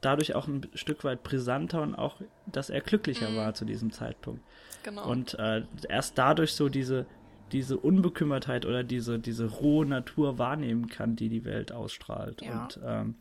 dadurch 0.00 0.34
auch 0.34 0.46
ein 0.46 0.68
Stück 0.74 1.04
weit 1.04 1.22
brisanter 1.22 1.80
und 1.82 1.94
auch, 1.94 2.20
dass 2.46 2.70
er 2.70 2.80
glücklicher 2.80 3.34
war 3.34 3.54
zu 3.54 3.64
diesem 3.64 3.92
Zeitpunkt. 3.92 4.42
Genau. 4.86 5.10
Und 5.10 5.36
äh, 5.40 5.64
erst 5.88 6.16
dadurch 6.16 6.52
so 6.52 6.68
diese, 6.68 7.06
diese 7.50 7.76
Unbekümmertheit 7.76 8.64
oder 8.66 8.84
diese, 8.84 9.18
diese 9.18 9.46
rohe 9.46 9.84
Natur 9.84 10.38
wahrnehmen 10.38 10.86
kann, 10.86 11.16
die 11.16 11.28
die 11.28 11.44
Welt 11.44 11.72
ausstrahlt. 11.72 12.40
Ja. 12.40 12.62
Und 12.62 12.78
ähm, 12.84 13.16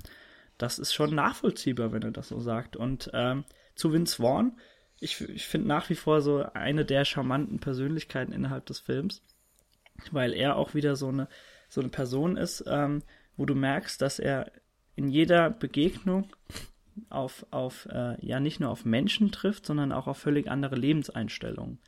das 0.60 0.78
ist 0.78 0.94
schon 0.94 1.16
nachvollziehbar, 1.16 1.92
wenn 1.92 2.04
er 2.04 2.12
das 2.12 2.28
so 2.28 2.40
sagt. 2.40 2.78
Und 2.78 3.10
ähm, 3.16 3.46
zu 3.74 3.92
Vince 3.92 4.18
Vaughn, 4.18 4.60
ich, 5.00 5.20
ich 5.22 5.48
finde 5.48 5.68
nach 5.68 5.90
wie 5.90 5.96
vor 5.96 6.22
so 6.22 6.46
eine 6.54 6.86
der 6.86 7.04
charmanten 7.04 7.58
Persönlichkeiten 7.58 8.32
innerhalb 8.32 8.68
des 8.68 8.78
Films, 8.78 9.24
weil 10.12 10.34
er 10.34 10.58
auch 10.58 10.76
wieder 10.76 10.96
so 10.96 11.08
eine, 11.08 11.28
so 11.68 11.82
eine 11.82 11.90
Person 11.90 12.38
ist, 12.38 12.64
ähm, 12.68 13.02
wo 13.38 13.48
du 13.48 13.56
merkst, 13.56 14.00
dass 14.04 14.20
er 14.20 14.52
in 14.96 15.10
jeder 15.10 15.50
Begegnung 15.50 16.30
auf, 17.10 17.46
auf 17.52 17.88
äh, 17.92 18.24
ja 18.26 18.40
nicht 18.40 18.60
nur 18.60 18.70
auf 18.70 18.86
Menschen 18.86 19.32
trifft, 19.32 19.66
sondern 19.66 19.92
auch 19.92 20.08
auf 20.08 20.18
völlig 20.18 20.50
andere 20.50 20.76
Lebenseinstellungen. 20.76 21.80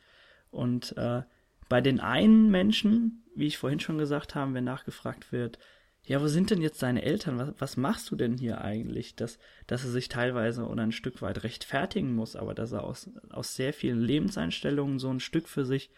Und 0.50 0.96
äh, 0.96 1.22
bei 1.68 1.80
den 1.80 2.00
einen 2.00 2.50
Menschen, 2.50 3.24
wie 3.34 3.46
ich 3.46 3.58
vorhin 3.58 3.80
schon 3.80 3.98
gesagt 3.98 4.34
habe, 4.34 4.54
wenn 4.54 4.64
nachgefragt 4.64 5.32
wird, 5.32 5.58
ja, 6.04 6.22
wo 6.22 6.26
sind 6.26 6.50
denn 6.50 6.62
jetzt 6.62 6.82
deine 6.82 7.02
Eltern? 7.02 7.38
Was, 7.38 7.52
was 7.58 7.76
machst 7.76 8.10
du 8.10 8.16
denn 8.16 8.38
hier 8.38 8.62
eigentlich? 8.62 9.14
Dass, 9.14 9.38
dass 9.66 9.84
er 9.84 9.90
sich 9.90 10.08
teilweise 10.08 10.66
oder 10.66 10.82
ein 10.82 10.92
Stück 10.92 11.20
weit 11.20 11.42
rechtfertigen 11.42 12.14
muss, 12.14 12.34
aber 12.34 12.54
dass 12.54 12.72
er 12.72 12.84
aus, 12.84 13.10
aus 13.28 13.54
sehr 13.54 13.74
vielen 13.74 14.00
Lebenseinstellungen 14.00 14.98
so 14.98 15.10
ein 15.10 15.20
Stück 15.20 15.48
für 15.48 15.66
sich 15.66 15.90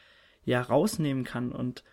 ja 0.45 0.61
rausnehmen 0.61 1.23
kann 1.23 1.53
und 1.53 1.85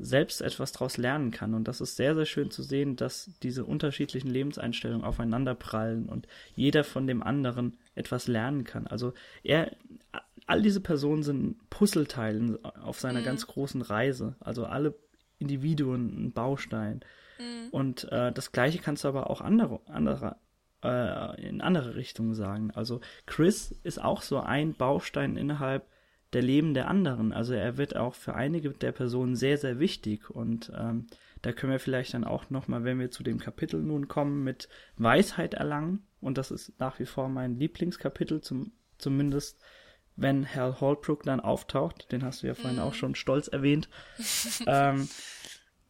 selbst 0.00 0.40
etwas 0.40 0.72
daraus 0.72 0.96
lernen 0.96 1.30
kann. 1.30 1.54
Und 1.54 1.68
das 1.68 1.80
ist 1.80 1.96
sehr, 1.96 2.14
sehr 2.14 2.24
schön 2.24 2.50
zu 2.50 2.62
sehen, 2.62 2.96
dass 2.96 3.30
diese 3.42 3.64
unterschiedlichen 3.64 4.28
Lebenseinstellungen 4.28 5.04
aufeinander 5.04 5.54
prallen 5.54 6.08
und 6.08 6.26
jeder 6.56 6.84
von 6.84 7.06
dem 7.06 7.22
anderen 7.22 7.78
etwas 7.94 8.26
lernen 8.26 8.64
kann. 8.64 8.86
Also 8.86 9.12
er, 9.42 9.76
all 10.46 10.62
diese 10.62 10.80
Personen 10.80 11.22
sind 11.22 11.70
Puzzleteilen 11.70 12.64
auf 12.64 12.98
seiner 12.98 13.22
ganz 13.22 13.46
großen 13.46 13.82
Reise. 13.82 14.36
Also 14.40 14.64
alle 14.64 14.94
Individuen 15.38 16.26
ein 16.26 16.32
Baustein. 16.32 17.00
Und 17.70 18.10
äh, 18.10 18.32
das 18.32 18.52
Gleiche 18.52 18.78
kannst 18.78 19.04
du 19.04 19.08
aber 19.08 19.30
auch 19.30 19.40
andere, 19.40 19.80
andere, 19.86 20.36
äh, 20.82 21.48
in 21.48 21.60
andere 21.60 21.94
Richtungen 21.94 22.34
sagen. 22.34 22.70
Also 22.72 23.00
Chris 23.26 23.70
ist 23.82 24.02
auch 24.02 24.22
so 24.22 24.40
ein 24.40 24.74
Baustein 24.74 25.36
innerhalb 25.36 25.86
der 26.32 26.42
Leben 26.42 26.74
der 26.74 26.88
anderen. 26.88 27.32
Also 27.32 27.54
er 27.54 27.76
wird 27.76 27.96
auch 27.96 28.14
für 28.14 28.34
einige 28.34 28.70
der 28.70 28.92
Personen 28.92 29.36
sehr, 29.36 29.58
sehr 29.58 29.78
wichtig. 29.78 30.30
Und 30.30 30.72
ähm, 30.76 31.06
da 31.42 31.52
können 31.52 31.72
wir 31.72 31.80
vielleicht 31.80 32.14
dann 32.14 32.24
auch 32.24 32.50
nochmal, 32.50 32.84
wenn 32.84 33.00
wir 33.00 33.10
zu 33.10 33.22
dem 33.22 33.38
Kapitel 33.38 33.80
nun 33.80 34.08
kommen, 34.08 34.44
mit 34.44 34.68
Weisheit 34.96 35.54
erlangen. 35.54 36.06
Und 36.20 36.38
das 36.38 36.50
ist 36.50 36.78
nach 36.78 36.98
wie 36.98 37.06
vor 37.06 37.28
mein 37.28 37.56
Lieblingskapitel, 37.56 38.40
zum, 38.40 38.72
zumindest 38.98 39.60
wenn 40.16 40.46
Hal 40.54 40.80
Holbrook 40.80 41.22
dann 41.24 41.40
auftaucht. 41.40 42.12
Den 42.12 42.24
hast 42.24 42.42
du 42.42 42.46
ja 42.46 42.54
vorhin 42.54 42.78
auch 42.78 42.94
schon 42.94 43.14
stolz 43.14 43.48
erwähnt. 43.48 43.88
ähm, 44.66 45.08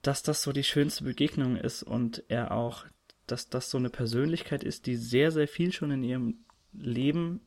dass 0.03 0.22
das 0.22 0.43
so 0.43 0.53
die 0.53 0.64
schönste 0.64 1.05
Begegnung 1.05 1.57
ist 1.57 1.82
und 1.82 2.24
er 2.28 2.53
auch, 2.53 2.86
dass 3.26 3.51
das 3.51 3.70
so 3.70 3.76
eine 3.76 3.91
Persönlichkeit 3.91 4.64
ist, 4.64 4.86
die 4.86 4.97
sehr, 4.97 5.30
sehr 5.30 5.47
viel 5.47 5.72
schon 5.72 5.91
in 5.91 6.03
ihrem 6.03 6.45
Leben 6.72 7.47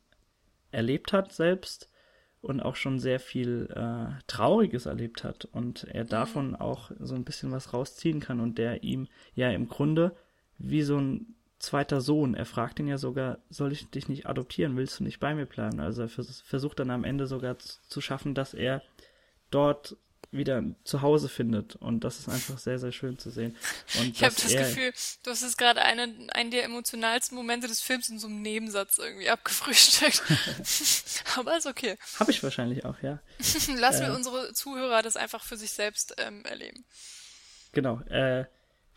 erlebt 0.72 1.14
hat 1.14 1.32
selbst 1.32 1.89
und 2.44 2.60
auch 2.60 2.76
schon 2.76 3.00
sehr 3.00 3.20
viel 3.20 3.70
äh, 3.74 4.22
Trauriges 4.28 4.86
erlebt 4.86 5.24
hat 5.24 5.46
und 5.46 5.86
er 5.86 6.04
davon 6.04 6.56
auch 6.56 6.91
so 7.00 7.16
ein 7.16 7.24
bisschen 7.24 7.52
was 7.52 7.74
rausziehen 7.74 8.20
kann 8.20 8.41
und 8.41 8.58
der 8.58 8.84
ihm 8.84 9.08
ja 9.34 9.50
im 9.50 9.70
Grunde 9.70 10.16
wie 10.58 10.82
so 10.84 10.98
ein 10.98 11.36
zweiter 11.60 12.02
Sohn, 12.02 12.36
er 12.36 12.46
fragt 12.46 12.80
ihn 12.80 12.88
ja 12.88 12.98
sogar, 12.98 13.38
soll 13.50 13.72
ich 13.72 13.89
dich 13.89 14.10
nicht 14.10 14.28
adoptieren, 14.28 14.76
willst 14.76 15.00
du 15.00 15.06
nicht 15.06 15.22
bei 15.22 15.34
mir 15.34 15.46
bleiben? 15.46 15.80
Also 15.80 16.02
er 16.02 16.10
vers 16.10 16.41
versucht 16.41 16.80
dann 16.80 16.89
am 16.89 17.06
Ende 17.06 17.28
sogar 17.28 17.58
zu 17.58 18.02
schaffen, 18.02 18.36
dass 18.36 18.54
er 18.54 18.84
dort 19.50 19.96
wieder 20.34 20.64
zu 20.84 21.02
Hause 21.02 21.30
findet 21.30 21.76
und 21.76 22.04
das 22.04 22.20
ist 22.20 22.28
einfach 22.28 22.58
sehr, 22.58 22.80
sehr 22.80 22.92
schön 22.92 23.18
zu 23.18 23.30
sehen. 23.30 23.56
Und 24.00 24.08
Ich 24.08 24.24
habe 24.24 24.36
das 24.36 24.52
Gefühl, 24.52 24.92
du 25.24 25.32
hast 25.32 25.42
jetzt 25.44 25.58
gerade 25.58 25.82
einen, 25.82 26.30
einen 26.32 26.52
der 26.52 26.64
emotionalsten 26.64 27.38
Momente 27.38 27.68
des 27.68 27.82
Films 27.82 28.10
in 28.10 28.20
so 28.20 28.28
einem 28.28 28.42
Nebensatz 28.42 28.98
irgendwie 28.98 29.30
abgefrühstückt. 29.30 30.24
Aber 31.38 31.58
ist 31.58 31.68
okay. 31.68 31.98
Habe 32.20 32.32
ich 32.32 32.44
wahrscheinlich 32.44 32.86
auch, 32.86 33.02
ja. 33.02 33.20
Lassen 33.78 34.06
wir 34.06 34.14
unsere 34.14 34.54
Zuhörer 34.54 35.02
das 35.02 35.16
einfach 35.16 35.44
für 35.44 35.58
sich 35.58 35.72
selbst 35.72 36.16
ähm, 36.18 36.44
erleben. 36.46 36.84
Genau. 37.72 38.02
Äh, 38.02 38.46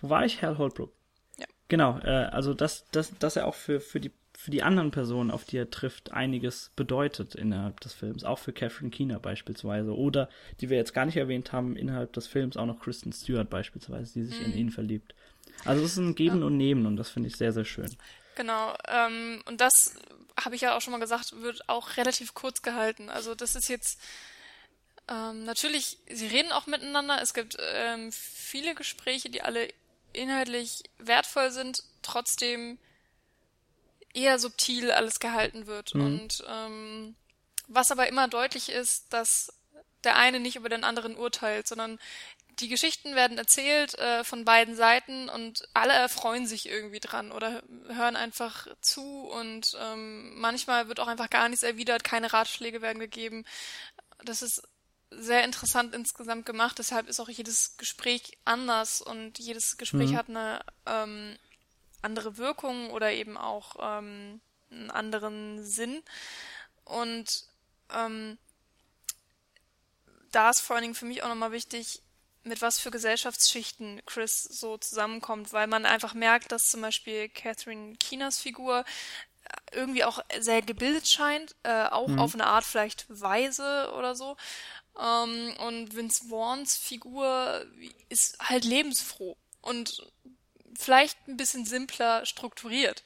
wo 0.01 0.11
war 0.11 0.25
ich? 0.25 0.43
Hal 0.43 0.59
Holbrook. 0.59 0.93
Ja. 1.39 1.47
Genau, 1.69 1.99
äh, 2.01 2.11
also 2.11 2.55
dass, 2.55 2.89
dass, 2.91 3.17
dass 3.19 3.37
er 3.37 3.47
auch 3.47 3.55
für, 3.55 3.81
für 3.81 4.01
die 4.01 4.13
für 4.37 4.51
die 4.51 4.63
anderen 4.63 4.91
Personen, 4.91 5.31
auf 5.31 5.45
die 5.45 5.57
er 5.57 5.71
trifft, 5.71 6.13
einiges 6.13 6.71
bedeutet 6.77 7.35
innerhalb 7.35 7.81
des 7.81 7.95
Films. 7.95 8.23
Auch 8.23 8.39
für 8.39 8.53
Catherine 8.53 8.91
Keener 8.91 9.19
beispielsweise. 9.19 9.97
Oder, 9.97 10.29
die 10.61 10.69
wir 10.69 10.77
jetzt 10.77 10.93
gar 10.93 11.07
nicht 11.07 11.17
erwähnt 11.17 11.53
haben, 11.53 11.75
innerhalb 11.75 12.13
des 12.13 12.27
Films 12.27 12.57
auch 12.57 12.67
noch 12.67 12.79
Kristen 12.79 13.13
Stewart 13.13 13.49
beispielsweise, 13.49 14.13
die 14.13 14.25
sich 14.27 14.39
mhm. 14.39 14.47
in 14.47 14.59
ihn 14.59 14.71
verliebt. 14.71 15.15
Also 15.65 15.85
es 15.85 15.93
ist 15.93 15.99
ein 15.99 16.15
Geben 16.15 16.41
ja. 16.41 16.47
und 16.47 16.57
Nehmen 16.59 16.87
und 16.87 16.97
das 16.97 17.09
finde 17.09 17.29
ich 17.29 17.37
sehr, 17.37 17.53
sehr 17.53 17.65
schön. 17.65 17.91
Genau. 18.35 18.77
Ähm, 18.87 19.43
und 19.47 19.61
das 19.61 19.95
habe 20.39 20.55
ich 20.55 20.61
ja 20.61 20.77
auch 20.77 20.83
schon 20.83 20.93
mal 20.93 21.01
gesagt, 21.01 21.41
wird 21.41 21.69
auch 21.69 21.97
relativ 21.97 22.35
kurz 22.35 22.61
gehalten. 22.61 23.09
Also 23.09 23.35
das 23.35 23.57
ist 23.57 23.69
jetzt 23.69 23.99
ähm, 25.09 25.45
natürlich, 25.45 25.99
sie 26.11 26.27
reden 26.27 26.53
auch 26.53 26.67
miteinander. 26.67 27.21
Es 27.23 27.33
gibt 27.33 27.57
ähm, 27.75 28.13
viele 28.13 28.75
Gespräche, 28.75 29.31
die 29.31 29.41
alle 29.41 29.69
inhaltlich 30.13 30.83
wertvoll 30.99 31.51
sind, 31.51 31.83
trotzdem 32.03 32.79
eher 34.17 34.39
subtil 34.39 34.91
alles 34.91 35.21
gehalten 35.21 35.67
wird. 35.67 35.95
Mhm. 35.95 36.05
Und 36.05 36.45
ähm, 36.49 37.17
was 37.69 37.93
aber 37.93 38.09
immer 38.09 38.29
deutlich 38.29 38.71
ist, 38.71 39.13
dass 39.13 39.53
der 40.05 40.17
eine 40.17 40.41
nicht 40.41 40.57
über 40.57 40.69
den 40.69 40.85
anderen 40.85 41.17
urteilt, 41.17 41.67
sondern 41.67 41.99
die 42.61 42.69
Geschichten 42.69 43.15
werden 43.15 43.37
erzählt 43.37 43.99
äh, 43.99 44.25
von 44.25 44.47
beiden 44.47 44.77
Seiten 44.77 45.29
und 45.29 45.69
alle 45.75 45.93
erfreuen 45.93 46.47
sich 46.47 46.69
irgendwie 46.69 47.01
dran 47.01 47.31
oder 47.33 47.63
hören 47.89 48.17
einfach 48.17 48.67
zu 48.81 49.29
und 49.29 49.77
ähm, 49.79 50.39
manchmal 50.39 50.89
wird 50.89 51.01
auch 51.01 51.09
einfach 51.09 51.29
gar 51.29 51.49
nichts 51.49 51.63
erwidert, 51.63 52.03
keine 52.03 52.33
Ratschläge 52.33 52.81
werden 52.81 52.99
gegeben. 52.99 53.45
Das 54.25 54.41
ist 54.41 54.63
sehr 55.11 55.45
interessant 55.45 55.95
insgesamt 55.95 56.47
gemacht, 56.47 56.79
deshalb 56.79 57.09
ist 57.09 57.21
auch 57.21 57.29
jedes 57.29 57.77
Gespräch 57.77 58.39
anders 58.47 59.03
und 59.03 59.39
jedes 59.39 59.77
Gespräch 59.77 60.13
mhm. 60.13 60.17
hat 60.17 60.29
eine 60.31 60.65
ähm, 60.87 61.37
andere 62.07 62.39
Wirkung 62.39 62.91
oder 62.91 63.13
eben 63.13 63.37
auch 63.37 63.77
ähm, 63.81 64.41
einen 64.71 64.91
anderen 64.91 65.65
Sinn. 65.65 66.03
Und 66.85 67.45
ähm, 67.93 68.39
da 70.31 70.51
ist 70.51 70.61
vor 70.61 70.77
allen 70.77 70.85
Dingen 70.85 70.95
für 70.95 71.05
mich 71.05 71.23
auch 71.23 71.29
nochmal 71.29 71.53
wichtig, 71.53 72.03
mit 72.45 72.63
was 72.63 72.79
für 72.79 72.93
Gesellschaftsschichten 72.93 74.01
Chris 74.07 74.45
so 74.45 74.79
zusammenkommt, 74.79 75.53
weil 75.53 75.67
man 75.67 75.85
einfach 75.85 76.15
merkt, 76.15 76.53
dass 76.53 76.71
zum 76.71 76.81
Beispiel 76.81 77.29
Catherine 77.29 77.97
Keeners 77.97 78.39
Figur 78.39 78.85
irgendwie 79.73 80.05
auch 80.05 80.21
sehr 80.39 80.63
gebildet 80.63 81.09
scheint, 81.09 81.57
äh, 81.65 81.87
auch 81.87 82.09
mhm. 82.09 82.19
auf 82.19 82.35
eine 82.35 82.47
Art 82.47 82.65
vielleicht 82.65 83.07
weise 83.09 83.93
oder 83.97 84.15
so. 84.15 84.37
Ähm, 84.99 85.55
und 85.67 85.95
Vince 85.95 86.29
Vaughns 86.29 86.77
Figur 86.77 87.67
ist 88.09 88.39
halt 88.39 88.65
lebensfroh 88.65 89.37
und 89.61 90.07
vielleicht 90.79 91.29
ein 91.29 91.37
bisschen 91.37 91.65
simpler 91.65 92.25
strukturiert. 92.27 93.03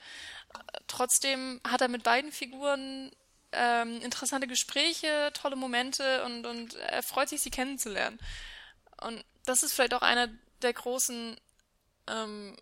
Trotzdem 0.86 1.60
hat 1.66 1.80
er 1.80 1.88
mit 1.88 2.02
beiden 2.02 2.32
Figuren 2.32 3.10
ähm, 3.52 4.00
interessante 4.00 4.46
Gespräche, 4.46 5.30
tolle 5.34 5.56
Momente 5.56 6.24
und, 6.24 6.46
und 6.46 6.74
er 6.74 7.02
freut 7.02 7.28
sich, 7.28 7.40
sie 7.40 7.50
kennenzulernen. 7.50 8.18
Und 9.00 9.24
das 9.44 9.62
ist 9.62 9.72
vielleicht 9.72 9.94
auch 9.94 10.02
einer 10.02 10.28
der 10.62 10.72
großen 10.72 11.36
ähm, 12.06 12.56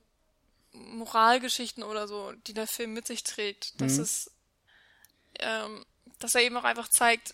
Moralgeschichten 0.72 1.82
oder 1.82 2.06
so, 2.08 2.32
die 2.46 2.54
der 2.54 2.66
Film 2.66 2.92
mit 2.92 3.06
sich 3.06 3.24
trägt. 3.24 3.80
Dass 3.80 3.94
mhm. 3.94 4.02
es, 4.02 4.30
ähm, 5.40 5.84
dass 6.18 6.34
er 6.34 6.42
eben 6.42 6.56
auch 6.56 6.64
einfach 6.64 6.88
zeigt, 6.88 7.32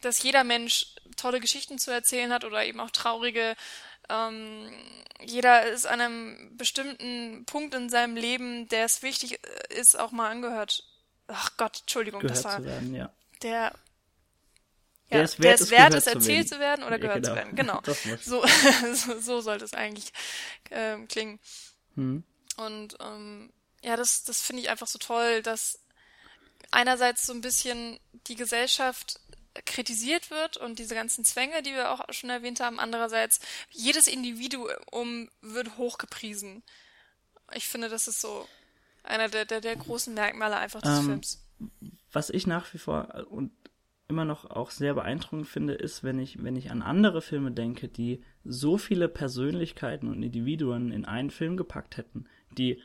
dass 0.00 0.22
jeder 0.22 0.44
Mensch 0.44 0.94
tolle 1.16 1.40
Geschichten 1.40 1.78
zu 1.78 1.90
erzählen 1.90 2.32
hat 2.32 2.44
oder 2.44 2.64
eben 2.64 2.80
auch 2.80 2.90
traurige. 2.90 3.56
Ähm, 4.08 4.70
jeder 5.20 5.66
ist 5.66 5.86
an 5.86 6.00
einem 6.00 6.56
bestimmten 6.56 7.44
Punkt 7.46 7.74
in 7.74 7.88
seinem 7.88 8.16
Leben, 8.16 8.68
der 8.68 8.84
es 8.84 9.02
wichtig 9.02 9.40
ist, 9.70 9.98
auch 9.98 10.12
mal 10.12 10.30
angehört. 10.30 10.84
Ach 11.28 11.56
Gott, 11.56 11.80
Entschuldigung, 11.80 12.20
gehört 12.20 12.36
das 12.36 12.44
war 12.44 12.64
werden, 12.64 12.94
ja. 12.94 13.12
der 13.42 13.72
ja, 15.08 15.18
der 15.18 15.24
ist 15.24 15.40
wert, 15.40 15.60
ist 15.60 15.70
wert 15.70 15.94
es 15.94 16.06
erzählt 16.06 16.48
zu 16.48 16.58
werden, 16.58 16.84
oder 16.84 16.98
gehört 16.98 17.24
ja, 17.26 17.44
genau. 17.54 17.80
zu 17.80 17.86
werden. 17.86 18.02
Genau. 18.04 18.16
So, 18.22 18.44
so, 18.94 19.20
so 19.20 19.40
sollte 19.40 19.64
es 19.64 19.72
eigentlich 19.72 20.12
ähm, 20.70 21.06
klingen. 21.06 21.38
Hm. 21.94 22.24
Und 22.56 22.96
ähm, 23.00 23.52
ja, 23.82 23.96
das, 23.96 24.24
das 24.24 24.42
finde 24.42 24.62
ich 24.62 24.68
einfach 24.68 24.88
so 24.88 24.98
toll, 24.98 25.42
dass 25.42 25.80
einerseits 26.72 27.26
so 27.26 27.32
ein 27.32 27.40
bisschen 27.40 28.00
die 28.26 28.34
Gesellschaft 28.34 29.20
kritisiert 29.64 30.30
wird 30.30 30.56
und 30.56 30.78
diese 30.78 30.94
ganzen 30.94 31.24
Zwänge, 31.24 31.62
die 31.62 31.72
wir 31.72 31.90
auch 31.90 32.00
schon 32.10 32.30
erwähnt 32.30 32.60
haben, 32.60 32.78
andererseits 32.78 33.40
jedes 33.70 34.06
Individuum 34.06 35.30
wird 35.40 35.76
hochgepriesen. 35.76 36.62
Ich 37.54 37.68
finde, 37.68 37.88
das 37.88 38.08
ist 38.08 38.20
so 38.20 38.46
einer 39.02 39.28
der, 39.28 39.44
der, 39.44 39.60
der 39.60 39.76
großen 39.76 40.14
Merkmale 40.14 40.56
einfach 40.56 40.82
des 40.82 40.98
ähm, 40.98 41.04
Films. 41.06 41.42
Was 42.12 42.30
ich 42.30 42.46
nach 42.46 42.72
wie 42.74 42.78
vor 42.78 43.26
und 43.30 43.52
immer 44.08 44.24
noch 44.24 44.50
auch 44.50 44.70
sehr 44.70 44.94
beeindruckend 44.94 45.48
finde, 45.48 45.74
ist, 45.74 46.04
wenn 46.04 46.18
ich, 46.18 46.42
wenn 46.42 46.56
ich 46.56 46.70
an 46.70 46.82
andere 46.82 47.22
Filme 47.22 47.50
denke, 47.50 47.88
die 47.88 48.22
so 48.44 48.78
viele 48.78 49.08
Persönlichkeiten 49.08 50.08
und 50.08 50.22
Individuen 50.22 50.92
in 50.92 51.04
einen 51.04 51.30
Film 51.30 51.56
gepackt 51.56 51.96
hätten, 51.96 52.26
die 52.56 52.80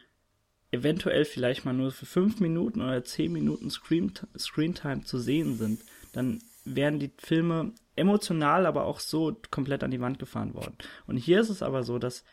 eventuell 0.72 1.26
vielleicht 1.26 1.65
mal 1.65 1.74
nur 1.74 1.91
für 1.91 2.05
fünf 2.05 2.39
Minuten 2.39 2.82
oder 2.82 3.03
zehn 3.03 3.32
Minuten 3.32 3.69
Screen, 3.69 4.13
Screentime 4.38 5.03
zu 5.03 5.19
sehen 5.19 5.57
sind, 5.57 5.82
dann 6.13 6.41
wären 6.66 6.99
die 6.99 7.12
Filme 7.18 7.74
emotional, 7.95 8.66
aber 8.66 8.86
auch 8.86 8.99
so 8.99 9.38
komplett 9.51 9.84
an 9.84 9.91
die 9.91 10.01
Wand 10.01 10.20
gefahren 10.20 10.53
worden. 10.53 10.78
Und 11.07 11.18
hier 11.18 11.41
ist 11.41 11.49
es 11.49 11.62
aber 11.62 11.84
so, 11.84 11.99
dass, 11.99 12.24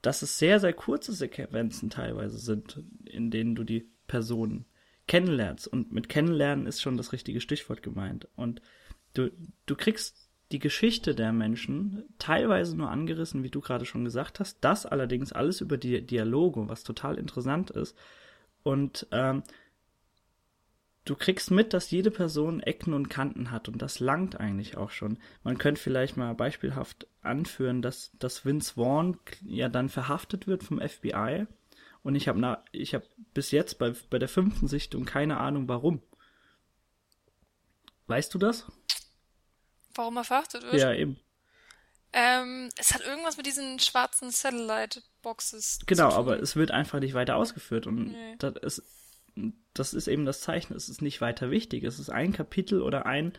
dass 0.00 0.22
es 0.22 0.38
sehr, 0.38 0.60
sehr 0.60 0.72
kurze 0.72 1.12
Sequenzen 1.12 1.90
teilweise 1.90 2.38
sind, 2.38 2.82
in 3.04 3.30
denen 3.30 3.54
du 3.54 3.64
die 3.64 3.88
Personen 4.06 4.66
kennenlernst. 5.06 5.68
Und 5.68 5.92
mit 5.92 6.08
kennenlernen 6.08 6.66
ist 6.66 6.80
schon 6.80 6.96
das 6.96 7.12
richtige 7.12 7.40
Stichwort 7.40 7.82
gemeint. 7.82 8.28
Und 8.36 8.60
du, 9.14 9.30
du 9.66 9.76
kriegst 9.76 10.28
die 10.52 10.58
Geschichte 10.58 11.14
der 11.14 11.32
Menschen 11.32 12.04
teilweise 12.18 12.76
nur 12.76 12.90
angerissen, 12.90 13.42
wie 13.42 13.50
du 13.50 13.60
gerade 13.60 13.86
schon 13.86 14.04
gesagt 14.04 14.38
hast. 14.38 14.58
Das 14.60 14.84
allerdings 14.84 15.32
alles 15.32 15.60
über 15.60 15.78
die 15.78 16.04
Dialoge, 16.04 16.68
was 16.68 16.84
total 16.84 17.16
interessant 17.18 17.70
ist. 17.70 17.96
Und 18.62 19.06
ähm, 19.10 19.42
du 21.04 21.16
kriegst 21.16 21.50
mit, 21.50 21.72
dass 21.72 21.90
jede 21.90 22.10
Person 22.10 22.60
Ecken 22.60 22.94
und 22.94 23.08
Kanten 23.08 23.50
hat 23.50 23.68
und 23.68 23.82
das 23.82 24.00
langt 24.00 24.38
eigentlich 24.38 24.76
auch 24.76 24.90
schon. 24.90 25.18
Man 25.42 25.58
könnte 25.58 25.80
vielleicht 25.80 26.16
mal 26.16 26.34
beispielhaft 26.34 27.06
anführen, 27.22 27.82
dass, 27.82 28.12
dass 28.18 28.44
Vince 28.44 28.74
Vaughn 28.74 29.18
ja 29.44 29.68
dann 29.68 29.88
verhaftet 29.88 30.46
wird 30.46 30.62
vom 30.62 30.80
FBI 30.80 31.46
und 32.02 32.14
ich 32.14 32.28
habe 32.28 32.62
ich 32.72 32.94
habe 32.94 33.06
bis 33.34 33.50
jetzt 33.50 33.78
bei, 33.78 33.94
bei 34.10 34.18
der 34.18 34.28
fünften 34.28 34.68
Sichtung 34.68 35.04
keine 35.04 35.38
Ahnung 35.38 35.68
warum. 35.68 36.02
Weißt 38.06 38.32
du 38.34 38.38
das? 38.38 38.66
Warum 39.94 40.16
er 40.16 40.24
verhaftet 40.24 40.64
wird? 40.64 40.74
Ja, 40.74 40.92
eben. 40.92 41.18
Ähm, 42.12 42.68
es 42.76 42.92
hat 42.92 43.00
irgendwas 43.02 43.38
mit 43.38 43.46
diesen 43.46 43.78
schwarzen 43.78 44.30
Satellite-Boxes. 44.30 45.80
Genau, 45.86 46.10
aber 46.10 46.40
es 46.40 46.56
wird 46.56 46.70
einfach 46.70 47.00
nicht 47.00 47.14
weiter 47.14 47.36
ausgeführt 47.36 47.86
und 47.86 48.12
nee. 48.12 48.36
das 48.38 48.56
ist 48.56 48.82
das 49.74 49.94
ist 49.94 50.08
eben 50.08 50.26
das 50.26 50.40
Zeichen, 50.40 50.74
es 50.74 50.88
ist 50.88 51.02
nicht 51.02 51.20
weiter 51.20 51.50
wichtig. 51.50 51.84
Es 51.84 51.98
ist 51.98 52.10
ein 52.10 52.32
Kapitel 52.32 52.82
oder 52.82 53.06
ein, 53.06 53.32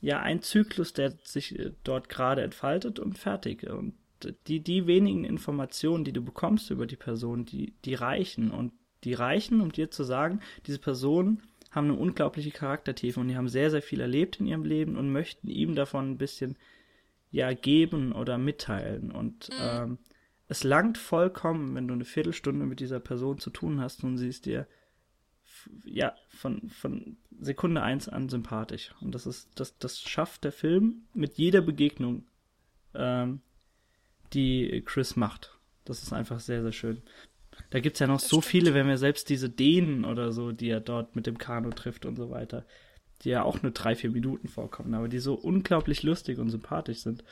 ja, 0.00 0.20
ein 0.20 0.42
Zyklus, 0.42 0.92
der 0.92 1.14
sich 1.24 1.58
äh, 1.58 1.72
dort 1.84 2.08
gerade 2.08 2.42
entfaltet 2.42 2.98
und 2.98 3.18
fertig. 3.18 3.68
Und 3.68 3.94
die, 4.46 4.60
die 4.60 4.86
wenigen 4.86 5.24
Informationen, 5.24 6.04
die 6.04 6.12
du 6.12 6.22
bekommst 6.22 6.70
über 6.70 6.86
die 6.86 6.96
Person, 6.96 7.44
die, 7.44 7.74
die 7.84 7.94
reichen. 7.94 8.50
Und 8.50 8.72
die 9.04 9.14
reichen, 9.14 9.60
um 9.60 9.72
dir 9.72 9.90
zu 9.90 10.04
sagen, 10.04 10.40
diese 10.66 10.78
Personen 10.78 11.42
haben 11.70 11.90
eine 11.90 11.98
unglaubliche 11.98 12.50
Charaktertiefe 12.50 13.18
und 13.18 13.28
die 13.28 13.36
haben 13.36 13.48
sehr, 13.48 13.70
sehr 13.70 13.82
viel 13.82 14.00
erlebt 14.00 14.38
in 14.38 14.46
ihrem 14.46 14.64
Leben 14.64 14.96
und 14.96 15.10
möchten 15.10 15.48
ihm 15.48 15.74
davon 15.74 16.12
ein 16.12 16.18
bisschen, 16.18 16.56
ja, 17.30 17.54
geben 17.54 18.12
oder 18.12 18.36
mitteilen. 18.36 19.10
Und 19.10 19.48
mhm. 19.48 19.56
ähm, 19.58 19.98
es 20.48 20.64
langt 20.64 20.98
vollkommen, 20.98 21.74
wenn 21.74 21.88
du 21.88 21.94
eine 21.94 22.04
Viertelstunde 22.04 22.66
mit 22.66 22.80
dieser 22.80 23.00
Person 23.00 23.38
zu 23.38 23.48
tun 23.48 23.80
hast 23.80 24.04
und 24.04 24.18
sie 24.18 24.28
ist 24.28 24.44
dir 24.44 24.66
ja, 25.84 26.14
von, 26.28 26.68
von 26.68 27.16
Sekunde 27.40 27.82
eins 27.82 28.08
an 28.08 28.28
sympathisch. 28.28 28.94
Und 29.00 29.14
das 29.14 29.26
ist, 29.26 29.50
das, 29.54 29.78
das 29.78 30.00
schafft 30.00 30.44
der 30.44 30.52
Film 30.52 31.02
mit 31.14 31.34
jeder 31.34 31.60
Begegnung, 31.60 32.24
ähm, 32.94 33.40
die 34.32 34.82
Chris 34.84 35.16
macht. 35.16 35.58
Das 35.84 36.02
ist 36.02 36.12
einfach 36.12 36.40
sehr, 36.40 36.62
sehr 36.62 36.72
schön. 36.72 37.02
Da 37.70 37.80
gibt's 37.80 38.00
ja 38.00 38.06
noch 38.06 38.20
das 38.20 38.28
so 38.28 38.40
stimmt. 38.40 38.50
viele, 38.50 38.74
wenn 38.74 38.86
wir 38.86 38.98
selbst 38.98 39.28
diese 39.28 39.50
Dänen 39.50 40.04
oder 40.04 40.32
so, 40.32 40.52
die 40.52 40.68
er 40.68 40.80
dort 40.80 41.16
mit 41.16 41.26
dem 41.26 41.38
Kanu 41.38 41.70
trifft 41.70 42.06
und 42.06 42.16
so 42.16 42.30
weiter, 42.30 42.64
die 43.22 43.30
ja 43.30 43.42
auch 43.42 43.62
nur 43.62 43.72
drei, 43.72 43.94
vier 43.94 44.10
Minuten 44.10 44.48
vorkommen, 44.48 44.94
aber 44.94 45.08
die 45.08 45.18
so 45.18 45.34
unglaublich 45.34 46.02
lustig 46.02 46.38
und 46.38 46.50
sympathisch 46.50 46.98
sind. 46.98 47.24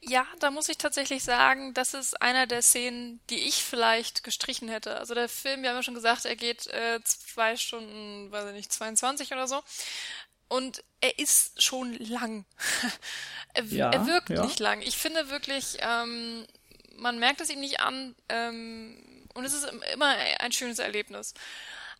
Ja, 0.00 0.26
da 0.38 0.50
muss 0.50 0.68
ich 0.68 0.78
tatsächlich 0.78 1.24
sagen, 1.24 1.74
das 1.74 1.92
ist 1.92 2.22
einer 2.22 2.46
der 2.46 2.62
Szenen, 2.62 3.20
die 3.30 3.48
ich 3.48 3.64
vielleicht 3.64 4.22
gestrichen 4.22 4.68
hätte. 4.68 4.96
Also 4.96 5.14
der 5.14 5.28
Film, 5.28 5.62
wir 5.62 5.70
haben 5.70 5.76
ja 5.76 5.82
schon 5.82 5.94
gesagt, 5.94 6.24
er 6.24 6.36
geht 6.36 6.68
äh, 6.68 7.00
zwei 7.02 7.56
Stunden, 7.56 8.30
weiß 8.30 8.48
ich 8.48 8.54
nicht, 8.54 8.72
22 8.72 9.32
oder 9.32 9.48
so. 9.48 9.62
Und 10.46 10.84
er 11.00 11.18
ist 11.18 11.62
schon 11.62 11.94
lang. 11.94 12.46
er, 13.54 13.64
ja, 13.64 13.90
er, 13.90 14.06
wirkt 14.06 14.30
ja. 14.30 14.44
nicht 14.44 14.60
lang. 14.60 14.82
Ich 14.82 14.96
finde 14.96 15.30
wirklich, 15.30 15.78
ähm, 15.80 16.46
man 16.96 17.18
merkt 17.18 17.40
es 17.40 17.50
ihm 17.50 17.60
nicht 17.60 17.80
an. 17.80 18.14
Ähm, 18.28 19.26
Und 19.34 19.44
es 19.44 19.52
ist 19.52 19.68
immer 19.92 20.14
ein 20.38 20.52
schönes 20.52 20.78
Erlebnis. 20.78 21.34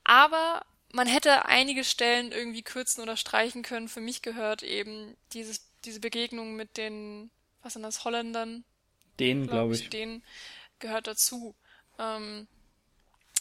Aber 0.04 0.64
man 0.92 1.06
hätte 1.06 1.44
einige 1.46 1.84
Stellen 1.84 2.32
irgendwie 2.32 2.62
kürzen 2.62 3.02
oder 3.02 3.16
streichen 3.16 3.62
können. 3.62 3.88
Für 3.88 4.00
mich 4.00 4.22
gehört 4.22 4.62
eben 4.62 5.16
dieses, 5.32 5.60
diese 5.84 6.00
Begegnung 6.00 6.56
mit 6.56 6.76
den, 6.76 7.30
was 7.68 7.74
sind 7.74 7.82
das, 7.82 8.06
Holländern? 8.06 8.64
Den, 9.20 9.46
glaube 9.46 9.68
glaub 9.68 9.72
ich. 9.72 9.90
Den 9.90 10.22
gehört 10.78 11.06
dazu. 11.06 11.54
Ähm, 11.98 12.48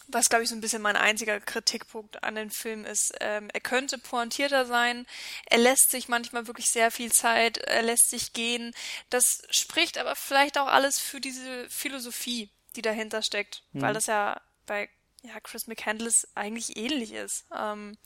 was, 0.09 0.27
glaube 0.27 0.43
ich, 0.43 0.49
so 0.49 0.55
ein 0.55 0.59
bisschen 0.59 0.81
mein 0.81 0.97
einziger 0.97 1.39
Kritikpunkt 1.39 2.25
an 2.25 2.35
den 2.35 2.51
Film 2.51 2.83
ist. 2.83 3.13
Ähm, 3.21 3.49
er 3.53 3.61
könnte 3.61 3.97
pointierter 3.97 4.65
sein. 4.65 5.05
Er 5.45 5.59
lässt 5.59 5.91
sich 5.91 6.09
manchmal 6.09 6.45
wirklich 6.45 6.65
sehr 6.65 6.91
viel 6.91 7.09
Zeit. 7.09 7.57
Er 7.59 7.83
lässt 7.83 8.09
sich 8.09 8.33
gehen. 8.33 8.73
Das 9.09 9.43
spricht 9.49 9.97
aber 9.97 10.17
vielleicht 10.17 10.57
auch 10.57 10.67
alles 10.67 10.99
für 10.99 11.21
diese 11.21 11.69
Philosophie, 11.69 12.49
die 12.75 12.81
dahinter 12.81 13.21
steckt. 13.21 13.63
Hm. 13.71 13.81
Weil 13.81 13.93
das 13.93 14.07
ja 14.07 14.41
bei 14.65 14.89
ja, 15.23 15.39
Chris 15.39 15.67
McCandless 15.67 16.27
eigentlich 16.35 16.75
ähnlich 16.75 17.13
ist. 17.13 17.45
Ähm, 17.57 17.97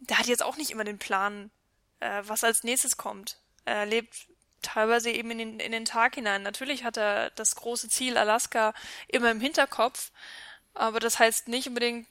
der 0.00 0.18
hat 0.18 0.28
jetzt 0.28 0.42
auch 0.42 0.56
nicht 0.56 0.70
immer 0.70 0.84
den 0.84 0.98
Plan, 0.98 1.50
äh, 2.00 2.22
was 2.24 2.42
als 2.42 2.62
nächstes 2.62 2.96
kommt. 2.96 3.38
Er 3.66 3.84
lebt 3.84 4.28
teilweise 4.64 5.10
eben 5.10 5.30
in 5.30 5.38
den, 5.38 5.60
in 5.60 5.72
den 5.72 5.84
Tag 5.84 6.16
hinein. 6.16 6.42
Natürlich 6.42 6.84
hat 6.84 6.96
er 6.96 7.30
das 7.30 7.54
große 7.54 7.88
Ziel 7.88 8.16
Alaska 8.16 8.74
immer 9.08 9.30
im 9.30 9.40
Hinterkopf, 9.40 10.10
aber 10.74 11.00
das 11.00 11.18
heißt 11.18 11.48
nicht 11.48 11.68
unbedingt, 11.68 12.06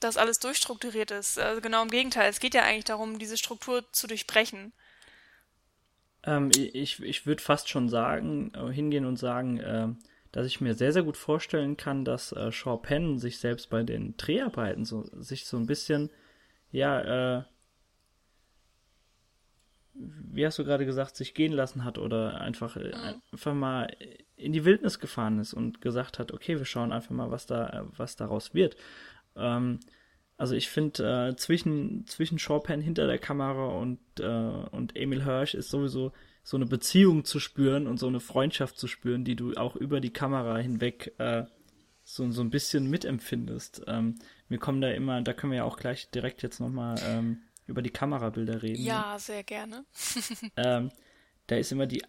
dass 0.00 0.16
alles 0.16 0.38
durchstrukturiert 0.38 1.10
ist. 1.10 1.38
Also 1.38 1.60
genau 1.60 1.82
im 1.82 1.90
Gegenteil. 1.90 2.28
Es 2.28 2.40
geht 2.40 2.54
ja 2.54 2.62
eigentlich 2.62 2.84
darum, 2.84 3.18
diese 3.18 3.38
Struktur 3.38 3.84
zu 3.92 4.06
durchbrechen. 4.06 4.72
Ähm, 6.24 6.50
ich 6.54 7.02
ich 7.02 7.26
würde 7.26 7.42
fast 7.42 7.68
schon 7.68 7.88
sagen, 7.88 8.52
äh, 8.54 8.72
hingehen 8.72 9.06
und 9.06 9.16
sagen, 9.16 9.58
äh, 9.58 9.88
dass 10.32 10.46
ich 10.46 10.60
mir 10.60 10.74
sehr, 10.74 10.92
sehr 10.92 11.02
gut 11.02 11.16
vorstellen 11.16 11.76
kann, 11.76 12.04
dass 12.04 12.32
äh, 12.32 12.52
Shaw 12.52 12.78
Penn 12.78 13.18
sich 13.18 13.38
selbst 13.38 13.70
bei 13.70 13.82
den 13.82 14.16
Dreharbeiten 14.16 14.84
so, 14.84 15.04
sich 15.12 15.46
so 15.46 15.56
ein 15.56 15.66
bisschen, 15.66 16.10
ja, 16.70 17.38
äh, 17.38 17.42
wie 19.98 20.46
hast 20.46 20.58
du 20.58 20.64
gerade 20.64 20.86
gesagt, 20.86 21.16
sich 21.16 21.34
gehen 21.34 21.52
lassen 21.52 21.84
hat 21.84 21.98
oder 21.98 22.40
einfach, 22.40 22.76
äh, 22.76 22.88
mhm. 22.88 23.22
einfach 23.32 23.54
mal 23.54 23.88
in 24.36 24.52
die 24.52 24.64
Wildnis 24.64 24.98
gefahren 24.98 25.38
ist 25.38 25.54
und 25.54 25.80
gesagt 25.80 26.18
hat, 26.18 26.32
okay, 26.32 26.58
wir 26.58 26.64
schauen 26.64 26.92
einfach 26.92 27.10
mal, 27.10 27.30
was 27.30 27.46
da, 27.46 27.86
was 27.96 28.16
daraus 28.16 28.54
wird. 28.54 28.76
Ähm, 29.36 29.80
also 30.36 30.54
ich 30.54 30.68
finde, 30.68 31.30
äh, 31.30 31.36
zwischen, 31.36 32.06
zwischen 32.06 32.38
Chopin 32.38 32.80
hinter 32.80 33.06
der 33.06 33.18
Kamera 33.18 33.66
und, 33.66 33.98
äh, 34.20 34.24
und 34.24 34.94
Emil 34.96 35.24
Hirsch 35.24 35.54
ist 35.54 35.70
sowieso 35.70 36.12
so 36.44 36.56
eine 36.56 36.66
Beziehung 36.66 37.24
zu 37.24 37.40
spüren 37.40 37.86
und 37.86 37.98
so 37.98 38.06
eine 38.06 38.20
Freundschaft 38.20 38.78
zu 38.78 38.86
spüren, 38.86 39.24
die 39.24 39.36
du 39.36 39.54
auch 39.54 39.76
über 39.76 40.00
die 40.00 40.12
Kamera 40.12 40.56
hinweg 40.56 41.12
äh, 41.18 41.44
so, 42.04 42.30
so 42.30 42.40
ein 42.40 42.50
bisschen 42.50 42.88
mitempfindest. 42.88 43.82
Ähm, 43.86 44.14
wir 44.48 44.58
kommen 44.58 44.80
da 44.80 44.90
immer, 44.90 45.20
da 45.20 45.34
können 45.34 45.52
wir 45.52 45.58
ja 45.58 45.64
auch 45.64 45.76
gleich 45.76 46.10
direkt 46.10 46.42
jetzt 46.42 46.60
nochmal 46.60 46.98
ähm, 47.04 47.42
über 47.68 47.82
die 47.82 47.90
Kamerabilder 47.90 48.62
reden. 48.62 48.82
Ja, 48.82 49.16
sehr 49.18 49.44
gerne. 49.44 49.84
ähm, 50.56 50.90
da 51.46 51.56
ist 51.56 51.70
immer 51.70 51.86
die, 51.86 52.02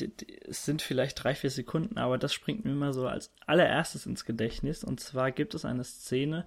die, 0.00 0.08
die, 0.08 0.40
es 0.42 0.64
sind 0.64 0.82
vielleicht 0.82 1.22
drei, 1.22 1.34
vier 1.34 1.50
Sekunden, 1.50 1.98
aber 1.98 2.18
das 2.18 2.32
springt 2.32 2.64
mir 2.64 2.72
immer 2.72 2.92
so 2.92 3.06
als 3.06 3.30
allererstes 3.46 4.06
ins 4.06 4.24
Gedächtnis. 4.24 4.82
Und 4.82 5.00
zwar 5.00 5.30
gibt 5.30 5.54
es 5.54 5.64
eine 5.64 5.84
Szene, 5.84 6.46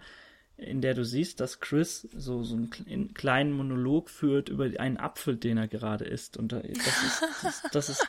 in 0.58 0.82
der 0.82 0.96
du 0.96 1.06
siehst, 1.06 1.40
dass 1.40 1.60
Chris 1.60 2.08
so, 2.14 2.44
so 2.44 2.56
einen 2.56 3.14
kleinen 3.14 3.52
Monolog 3.52 4.10
führt 4.10 4.50
über 4.50 4.68
einen 4.80 4.98
Apfel, 4.98 5.38
den 5.38 5.58
er 5.58 5.68
gerade 5.68 6.06
isst. 6.06 6.36
Und 6.36 6.52
das 6.52 6.64
ist, 6.64 7.24
das, 7.44 7.64
das 7.72 7.90
ist 7.90 8.08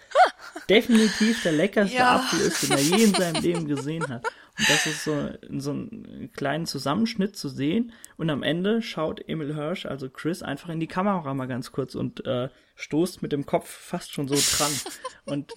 definitiv 0.68 1.42
der 1.42 1.52
leckerste 1.52 1.96
ja. 1.96 2.16
Apfel 2.16 2.40
ist, 2.40 2.62
den 2.62 2.72
er 2.72 2.80
je 2.80 3.04
in 3.04 3.14
seinem 3.14 3.42
Leben 3.42 3.68
gesehen 3.68 4.08
hat. 4.08 4.24
Und 4.58 4.68
das 4.68 4.86
ist 4.86 5.04
so 5.04 5.30
in 5.48 5.60
so 5.60 5.70
einem 5.70 6.30
kleinen 6.32 6.66
Zusammenschnitt 6.66 7.36
zu 7.36 7.48
sehen. 7.48 7.92
Und 8.16 8.28
am 8.30 8.42
Ende 8.42 8.82
schaut 8.82 9.28
Emil 9.28 9.54
Hirsch, 9.54 9.86
also 9.86 10.10
Chris, 10.10 10.42
einfach 10.42 10.68
in 10.68 10.80
die 10.80 10.88
Kamera 10.88 11.32
mal 11.34 11.46
ganz 11.46 11.70
kurz 11.70 11.94
und 11.94 12.26
äh, 12.26 12.48
stoßt 12.74 13.22
mit 13.22 13.32
dem 13.32 13.46
Kopf 13.46 13.68
fast 13.68 14.12
schon 14.12 14.28
so 14.28 14.34
dran. 14.34 14.72
und 15.24 15.52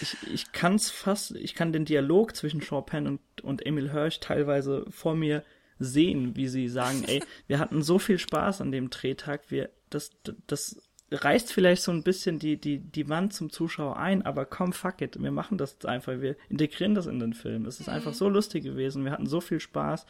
ich, 0.00 0.16
ich 0.32 0.52
kann 0.52 0.74
es 0.74 0.90
fast, 0.90 1.32
ich 1.36 1.54
kann 1.54 1.72
den 1.72 1.84
Dialog 1.84 2.34
zwischen 2.34 2.60
Chopin 2.60 3.06
und, 3.06 3.20
und 3.42 3.64
Emil 3.64 3.92
Hirsch 3.92 4.20
teilweise 4.20 4.84
vor 4.90 5.14
mir 5.14 5.44
sehen, 5.78 6.36
wie 6.36 6.48
sie 6.48 6.68
sagen, 6.68 7.04
ey, 7.06 7.22
wir 7.46 7.58
hatten 7.58 7.82
so 7.82 7.98
viel 7.98 8.18
Spaß 8.18 8.60
an 8.60 8.72
dem 8.72 8.90
Drehtag, 8.90 9.50
wir, 9.50 9.70
das, 9.88 10.10
das 10.46 10.76
reißt 11.10 11.52
vielleicht 11.52 11.82
so 11.82 11.92
ein 11.92 12.02
bisschen 12.02 12.38
die, 12.38 12.56
die, 12.56 12.78
die 12.78 13.08
Wand 13.08 13.32
zum 13.32 13.50
Zuschauer 13.50 13.96
ein, 13.96 14.24
aber 14.24 14.46
komm, 14.46 14.72
fuck 14.72 15.00
it, 15.00 15.20
wir 15.20 15.32
machen 15.32 15.58
das 15.58 15.72
jetzt 15.72 15.86
einfach, 15.86 16.20
wir 16.20 16.36
integrieren 16.48 16.94
das 16.94 17.06
in 17.06 17.18
den 17.18 17.34
Film. 17.34 17.66
Es 17.66 17.80
ist 17.80 17.88
mhm. 17.88 17.94
einfach 17.94 18.14
so 18.14 18.28
lustig 18.28 18.64
gewesen, 18.64 19.04
wir 19.04 19.12
hatten 19.12 19.26
so 19.26 19.40
viel 19.40 19.60
Spaß 19.60 20.06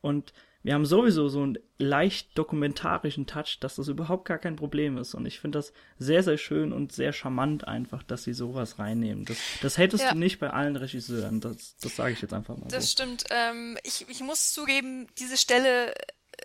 und 0.00 0.32
wir 0.64 0.74
haben 0.74 0.86
sowieso 0.86 1.28
so 1.28 1.42
einen 1.42 1.58
leicht 1.78 2.38
dokumentarischen 2.38 3.26
Touch, 3.26 3.58
dass 3.58 3.76
das 3.76 3.88
überhaupt 3.88 4.26
gar 4.26 4.38
kein 4.38 4.54
Problem 4.54 4.96
ist. 4.96 5.14
Und 5.14 5.26
ich 5.26 5.40
finde 5.40 5.58
das 5.58 5.72
sehr, 5.98 6.22
sehr 6.22 6.38
schön 6.38 6.72
und 6.72 6.92
sehr 6.92 7.12
charmant 7.12 7.66
einfach, 7.66 8.04
dass 8.04 8.22
sie 8.22 8.32
sowas 8.32 8.78
reinnehmen. 8.78 9.24
Das, 9.24 9.38
das 9.60 9.76
hättest 9.76 10.04
ja. 10.04 10.12
du 10.12 10.18
nicht 10.18 10.38
bei 10.38 10.50
allen 10.50 10.76
Regisseuren. 10.76 11.40
Das, 11.40 11.76
das 11.78 11.96
sage 11.96 12.12
ich 12.12 12.22
jetzt 12.22 12.32
einfach 12.32 12.56
mal. 12.56 12.68
Das 12.68 12.84
so. 12.84 12.92
stimmt. 12.92 13.24
Ähm, 13.30 13.76
ich, 13.82 14.06
ich 14.08 14.20
muss 14.20 14.52
zugeben, 14.52 15.08
diese 15.18 15.36
Stelle 15.36 15.94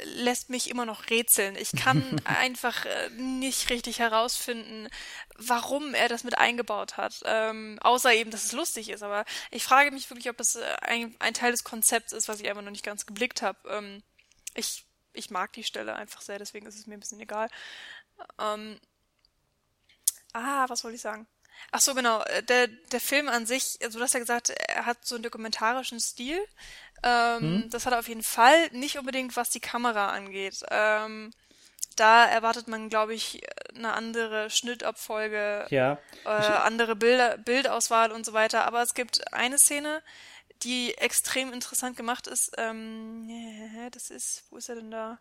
lässt 0.04 0.50
mich 0.50 0.70
immer 0.70 0.86
noch 0.86 1.10
rätseln. 1.10 1.56
Ich 1.56 1.72
kann 1.72 2.04
einfach 2.26 2.86
äh, 2.86 3.10
nicht 3.12 3.70
richtig 3.70 4.00
herausfinden, 4.00 4.90
warum 5.38 5.94
er 5.94 6.10
das 6.10 6.24
mit 6.24 6.38
eingebaut 6.38 6.98
hat. 6.98 7.22
Ähm, 7.26 7.78
außer 7.82 8.14
eben, 8.14 8.32
dass 8.32 8.46
es 8.46 8.52
lustig 8.52 8.90
ist. 8.90 9.04
Aber 9.04 9.26
ich 9.52 9.64
frage 9.64 9.92
mich 9.92 10.10
wirklich, 10.10 10.30
ob 10.30 10.38
das 10.38 10.56
äh, 10.56 10.64
ein, 10.82 11.16
ein 11.20 11.34
Teil 11.34 11.52
des 11.52 11.64
Konzepts 11.64 12.14
ist, 12.14 12.28
was 12.28 12.40
ich 12.40 12.50
einfach 12.50 12.64
noch 12.64 12.72
nicht 12.72 12.86
ganz 12.86 13.06
geblickt 13.06 13.42
habe. 13.42 13.58
Ähm, 13.70 14.04
ich, 14.56 14.86
ich 15.14 15.30
mag 15.30 15.54
die 15.54 15.64
Stelle 15.64 15.96
einfach 15.96 16.22
sehr, 16.22 16.40
deswegen 16.40 16.66
ist 16.66 16.78
es 16.78 16.88
mir 16.88 16.96
ein 16.96 17.00
bisschen 17.00 17.20
egal. 17.20 17.50
Ähm, 18.40 18.80
ah, 20.34 20.66
was 20.68 20.84
wollte 20.84 20.96
ich 20.96 21.02
sagen? 21.02 21.28
Ach 21.72 21.82
so, 21.82 21.94
genau. 21.94 22.22
Äh, 22.24 22.44
der, 22.44 22.68
der 22.68 23.02
Film 23.02 23.28
an 23.30 23.46
sich, 23.46 23.78
also 23.84 24.00
du 24.00 24.04
hast 24.04 24.14
ja 24.14 24.20
gesagt, 24.20 24.50
er 24.50 24.86
hat 24.86 25.06
so 25.06 25.16
einen 25.16 25.24
dokumentarischen 25.24 26.00
Stil. 26.00 26.40
Ähm, 27.04 27.42
hm? 27.42 27.70
Das 27.70 27.86
hat 27.86 27.94
er 27.94 28.00
auf 28.00 28.08
jeden 28.08 28.24
Fall. 28.24 28.70
Nicht 28.72 28.98
unbedingt, 28.98 29.36
was 29.36 29.50
die 29.50 29.60
Kamera 29.60 30.10
angeht. 30.10 30.64
Ähm, 30.70 31.32
da 31.96 32.26
erwartet 32.26 32.68
man, 32.68 32.90
glaube 32.90 33.14
ich, 33.14 33.42
eine 33.76 33.94
andere 33.94 34.50
Schnittabfolge, 34.50 35.66
ja. 35.70 35.98
äh, 36.26 36.30
andere 36.30 36.96
Bilder, 36.96 37.38
Bildauswahl 37.38 38.12
und 38.12 38.26
so 38.26 38.34
weiter. 38.34 38.66
Aber 38.66 38.82
es 38.82 38.94
gibt 38.94 39.34
eine 39.34 39.58
Szene, 39.58 40.02
die 40.64 40.94
extrem 40.96 41.54
interessant 41.54 41.98
gemacht 41.98 42.28
ist. 42.28 42.52
Ähm, 42.58 43.28
das 43.92 44.10
ist, 44.10 44.46
wo 44.50 44.58
ist 44.58 44.70
er 44.70 44.76
denn 44.76 44.92
da? 44.92 45.20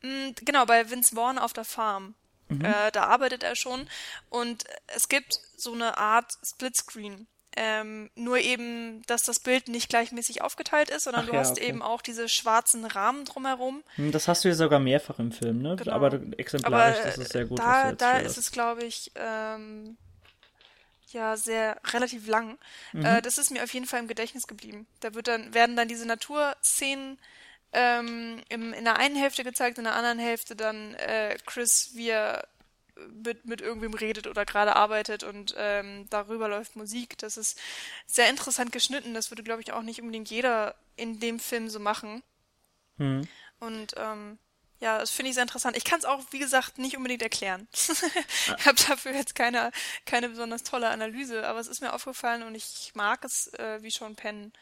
Hm, 0.00 0.34
genau, 0.42 0.66
bei 0.66 0.90
Vince 0.90 1.14
Vaughn 1.14 1.38
auf 1.38 1.52
der 1.52 1.64
Farm. 1.64 2.14
Mhm. 2.48 2.64
Äh, 2.64 2.90
da 2.92 3.04
arbeitet 3.04 3.42
er 3.42 3.56
schon. 3.56 3.88
Und 4.28 4.64
es 4.88 5.08
gibt 5.08 5.38
so 5.56 5.72
eine 5.72 5.98
Art 5.98 6.32
Splitscreen. 6.44 7.26
Ähm, 7.58 8.10
nur 8.14 8.36
eben, 8.36 9.02
dass 9.06 9.22
das 9.22 9.40
Bild 9.40 9.68
nicht 9.68 9.88
gleichmäßig 9.88 10.42
aufgeteilt 10.42 10.90
ist, 10.90 11.04
sondern 11.04 11.24
Ach, 11.24 11.28
du 11.28 11.34
ja, 11.34 11.40
hast 11.40 11.52
okay. 11.52 11.68
eben 11.68 11.80
auch 11.80 12.02
diese 12.02 12.28
schwarzen 12.28 12.84
Rahmen 12.84 13.24
drumherum. 13.24 13.82
Hm, 13.94 14.12
das 14.12 14.28
hast 14.28 14.44
du 14.44 14.48
ja 14.48 14.54
sogar 14.54 14.78
mehrfach 14.78 15.18
im 15.18 15.32
Film, 15.32 15.62
ne? 15.62 15.74
Genau. 15.76 15.92
Aber 15.92 16.12
exemplarisch 16.36 16.98
Aber, 16.98 17.08
ist 17.08 17.18
es 17.18 17.28
sehr 17.30 17.46
gut. 17.46 17.58
Da, 17.58 17.92
da 17.92 18.18
ist 18.18 18.36
es, 18.36 18.52
glaube 18.52 18.84
ich, 18.84 19.10
ähm, 19.14 19.96
ja 21.12 21.36
sehr 21.36 21.80
relativ 21.92 22.26
lang. 22.28 22.58
Mhm. 22.92 23.04
Äh, 23.04 23.22
das 23.22 23.38
ist 23.38 23.50
mir 23.50 23.62
auf 23.64 23.72
jeden 23.72 23.86
Fall 23.86 24.00
im 24.00 24.08
Gedächtnis 24.08 24.46
geblieben. 24.46 24.86
Da 25.00 25.14
wird 25.14 25.28
dann, 25.28 25.54
werden 25.54 25.76
dann 25.76 25.88
diese 25.88 26.06
Naturszenen 26.06 27.18
ähm, 27.72 28.42
im, 28.48 28.72
in 28.72 28.84
der 28.84 28.98
einen 28.98 29.16
Hälfte 29.16 29.44
gezeigt, 29.44 29.78
in 29.78 29.84
der 29.84 29.94
anderen 29.94 30.18
Hälfte 30.18 30.56
dann 30.56 30.94
äh, 30.94 31.36
Chris, 31.46 31.90
wie 31.94 32.10
er 32.10 32.46
mit, 33.22 33.44
mit 33.44 33.60
irgendwem 33.60 33.94
redet 33.94 34.26
oder 34.26 34.44
gerade 34.44 34.76
arbeitet 34.76 35.22
und 35.22 35.54
ähm, 35.56 36.06
darüber 36.10 36.48
läuft 36.48 36.76
Musik. 36.76 37.18
Das 37.18 37.36
ist 37.36 37.58
sehr 38.06 38.30
interessant 38.30 38.72
geschnitten. 38.72 39.14
Das 39.14 39.30
würde, 39.30 39.42
glaube 39.42 39.62
ich, 39.62 39.72
auch 39.72 39.82
nicht 39.82 40.00
unbedingt 40.00 40.30
jeder 40.30 40.74
in 40.96 41.20
dem 41.20 41.38
Film 41.38 41.68
so 41.68 41.78
machen. 41.78 42.22
Mhm. 42.96 43.28
Und 43.60 43.94
ähm, 43.96 44.38
ja, 44.80 44.98
das 44.98 45.10
finde 45.10 45.30
ich 45.30 45.34
sehr 45.34 45.42
interessant. 45.42 45.76
Ich 45.76 45.84
kann 45.84 45.98
es 45.98 46.04
auch, 46.04 46.20
wie 46.30 46.38
gesagt, 46.38 46.78
nicht 46.78 46.96
unbedingt 46.96 47.22
erklären. 47.22 47.66
ich 47.72 48.66
habe 48.66 48.78
dafür 48.88 49.12
jetzt 49.12 49.34
keine, 49.34 49.70
keine 50.04 50.28
besonders 50.28 50.64
tolle 50.64 50.88
Analyse, 50.88 51.46
aber 51.46 51.60
es 51.60 51.68
ist 51.68 51.80
mir 51.80 51.92
aufgefallen 51.92 52.42
und 52.42 52.54
ich 52.54 52.92
mag 52.94 53.24
es, 53.24 53.52
äh, 53.54 53.82
wie 53.82 53.90
Sean 53.90 54.16
Penn, 54.16 54.52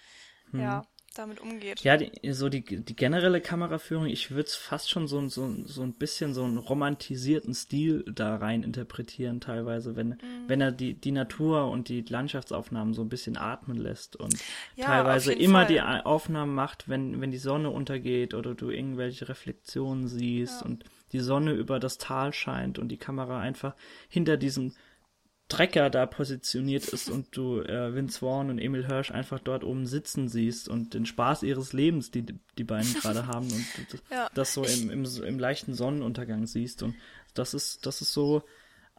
hm. 0.50 0.60
ja, 0.60 0.86
damit 1.14 1.40
umgeht. 1.40 1.80
Ja, 1.80 1.96
die, 1.96 2.10
so 2.32 2.48
die, 2.48 2.62
die 2.62 2.96
generelle 2.96 3.40
Kameraführung, 3.40 4.06
ich 4.06 4.30
würde 4.30 4.42
es 4.42 4.54
fast 4.54 4.90
schon 4.90 5.06
so, 5.06 5.26
so, 5.28 5.54
so 5.64 5.82
ein 5.82 5.94
bisschen 5.94 6.34
so 6.34 6.44
einen 6.44 6.58
romantisierten 6.58 7.54
Stil 7.54 8.04
da 8.12 8.36
rein 8.36 8.62
interpretieren, 8.62 9.40
teilweise, 9.40 9.96
wenn, 9.96 10.08
mhm. 10.10 10.18
wenn 10.46 10.60
er 10.60 10.72
die, 10.72 10.94
die 10.94 11.12
Natur 11.12 11.70
und 11.70 11.88
die 11.88 12.02
Landschaftsaufnahmen 12.02 12.94
so 12.94 13.02
ein 13.02 13.08
bisschen 13.08 13.36
atmen 13.36 13.76
lässt 13.76 14.16
und 14.16 14.34
ja, 14.76 14.86
teilweise 14.86 15.32
immer 15.32 15.66
Fall. 15.66 15.68
die 15.68 15.80
Aufnahmen 15.80 16.54
macht, 16.54 16.88
wenn, 16.88 17.20
wenn 17.20 17.30
die 17.30 17.38
Sonne 17.38 17.70
untergeht 17.70 18.34
oder 18.34 18.54
du 18.54 18.70
irgendwelche 18.70 19.28
Reflexionen 19.28 20.08
siehst 20.08 20.60
ja. 20.60 20.66
und 20.66 20.84
die 21.12 21.20
Sonne 21.20 21.52
über 21.52 21.78
das 21.78 21.98
Tal 21.98 22.32
scheint 22.32 22.78
und 22.78 22.88
die 22.88 22.96
Kamera 22.96 23.40
einfach 23.40 23.76
hinter 24.08 24.36
diesem 24.36 24.72
Trecker 25.48 25.90
da 25.90 26.06
positioniert 26.06 26.88
ist 26.88 27.10
und 27.10 27.36
du 27.36 27.60
äh, 27.60 27.94
Vince 27.94 28.18
Vaughn 28.18 28.48
und 28.48 28.58
Emil 28.58 28.86
Hirsch 28.86 29.10
einfach 29.10 29.38
dort 29.38 29.62
oben 29.62 29.86
sitzen 29.86 30.28
siehst 30.28 30.68
und 30.68 30.94
den 30.94 31.04
Spaß 31.04 31.42
ihres 31.42 31.72
Lebens, 31.72 32.10
die 32.10 32.24
die 32.56 32.64
beiden 32.64 32.94
gerade 33.00 33.26
haben 33.26 33.52
und 33.52 33.66
das, 33.92 34.02
ja, 34.10 34.30
das 34.34 34.54
so 34.54 34.64
im, 34.64 34.90
im, 34.90 35.04
im 35.04 35.38
leichten 35.38 35.74
Sonnenuntergang 35.74 36.46
siehst 36.46 36.82
und 36.82 36.94
das 37.34 37.52
ist 37.52 37.84
das 37.84 38.00
ist 38.00 38.12
so 38.12 38.42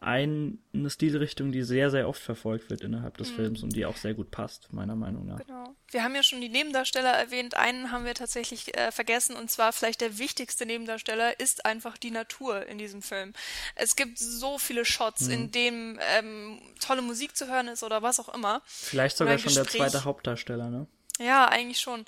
eine 0.01 0.57
Stilrichtung, 0.87 1.51
die 1.51 1.63
sehr, 1.63 1.89
sehr 1.89 2.07
oft 2.07 2.21
verfolgt 2.21 2.69
wird 2.69 2.81
innerhalb 2.81 3.17
des 3.17 3.31
mhm. 3.31 3.35
Films 3.35 3.63
und 3.63 3.75
die 3.75 3.85
auch 3.85 3.95
sehr 3.95 4.13
gut 4.13 4.29
passt, 4.29 4.71
meiner 4.71 4.95
Meinung 4.95 5.25
nach. 5.25 5.39
Genau. 5.39 5.75
Wir 5.89 6.03
haben 6.03 6.13
ja 6.15 6.21
schon 6.21 6.41
die 6.41 6.49
Nebendarsteller 6.49 7.11
erwähnt. 7.11 7.55
Einen 7.55 7.91
haben 7.91 8.05
wir 8.05 8.13
tatsächlich 8.13 8.77
äh, 8.77 8.91
vergessen 8.91 9.35
und 9.35 9.49
zwar 9.49 9.73
vielleicht 9.73 10.01
der 10.01 10.17
wichtigste 10.17 10.65
Nebendarsteller 10.65 11.39
ist 11.39 11.65
einfach 11.65 11.97
die 11.97 12.11
Natur 12.11 12.65
in 12.67 12.77
diesem 12.77 13.01
Film. 13.01 13.33
Es 13.75 13.95
gibt 13.95 14.19
so 14.19 14.57
viele 14.57 14.85
Shots, 14.85 15.21
mhm. 15.21 15.31
in 15.31 15.51
denen 15.51 15.99
ähm, 16.17 16.61
tolle 16.79 17.01
Musik 17.01 17.35
zu 17.35 17.47
hören 17.47 17.67
ist 17.69 17.83
oder 17.83 18.01
was 18.01 18.19
auch 18.19 18.33
immer. 18.33 18.61
Vielleicht 18.65 19.17
sogar 19.17 19.37
schon 19.39 19.53
der 19.53 19.65
zweite 19.65 20.03
Hauptdarsteller, 20.03 20.69
ne? 20.69 20.87
Ja, 21.19 21.47
eigentlich 21.47 21.79
schon. 21.79 22.05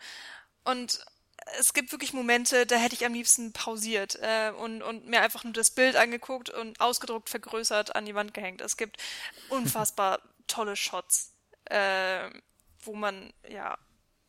Und 0.65 0.99
es 1.59 1.73
gibt 1.73 1.91
wirklich 1.91 2.13
Momente, 2.13 2.65
da 2.65 2.75
hätte 2.75 2.95
ich 2.95 3.05
am 3.05 3.13
liebsten 3.13 3.53
pausiert 3.53 4.17
äh, 4.21 4.51
und, 4.51 4.81
und 4.81 5.07
mir 5.07 5.21
einfach 5.21 5.43
nur 5.43 5.53
das 5.53 5.71
Bild 5.71 5.95
angeguckt 5.95 6.49
und 6.49 6.79
ausgedruckt, 6.79 7.29
vergrößert 7.29 7.95
an 7.95 8.05
die 8.05 8.15
Wand 8.15 8.33
gehängt. 8.33 8.61
Es 8.61 8.77
gibt 8.77 8.97
unfassbar 9.49 10.21
tolle 10.47 10.75
Shots, 10.75 11.33
äh, 11.65 12.29
wo 12.81 12.93
man, 12.93 13.33
ja, 13.49 13.77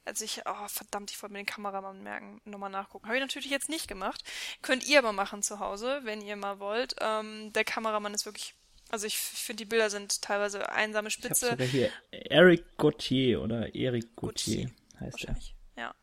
also 0.04 0.24
ich, 0.24 0.42
oh, 0.46 0.68
verdammt, 0.68 1.10
ich 1.10 1.20
wollte 1.22 1.34
mir 1.34 1.40
den 1.40 1.46
Kameramann 1.46 2.02
merken, 2.02 2.40
nochmal 2.44 2.70
nachgucken. 2.70 3.06
Habe 3.06 3.16
ich 3.16 3.22
natürlich 3.22 3.50
jetzt 3.50 3.68
nicht 3.68 3.88
gemacht. 3.88 4.24
Könnt 4.62 4.86
ihr 4.86 4.98
aber 4.98 5.12
machen 5.12 5.42
zu 5.42 5.60
Hause, 5.60 6.00
wenn 6.04 6.22
ihr 6.22 6.36
mal 6.36 6.58
wollt. 6.60 6.96
Ähm, 7.00 7.52
der 7.52 7.64
Kameramann 7.64 8.14
ist 8.14 8.24
wirklich 8.24 8.54
also 8.90 9.06
ich 9.06 9.18
finde, 9.18 9.64
die 9.64 9.68
Bilder 9.68 9.90
sind 9.90 10.22
teilweise 10.22 10.70
einsame 10.70 11.10
Spitze. 11.10 11.46
Ich 11.46 11.50
sogar 11.50 11.66
hier 11.66 11.90
Eric 12.10 12.78
Gauthier 12.78 13.42
oder 13.42 13.74
Eric 13.74 14.16
Gauthier 14.16 14.70
heißt 14.98 15.24
er. 15.24 15.36
Ja. 15.78 15.94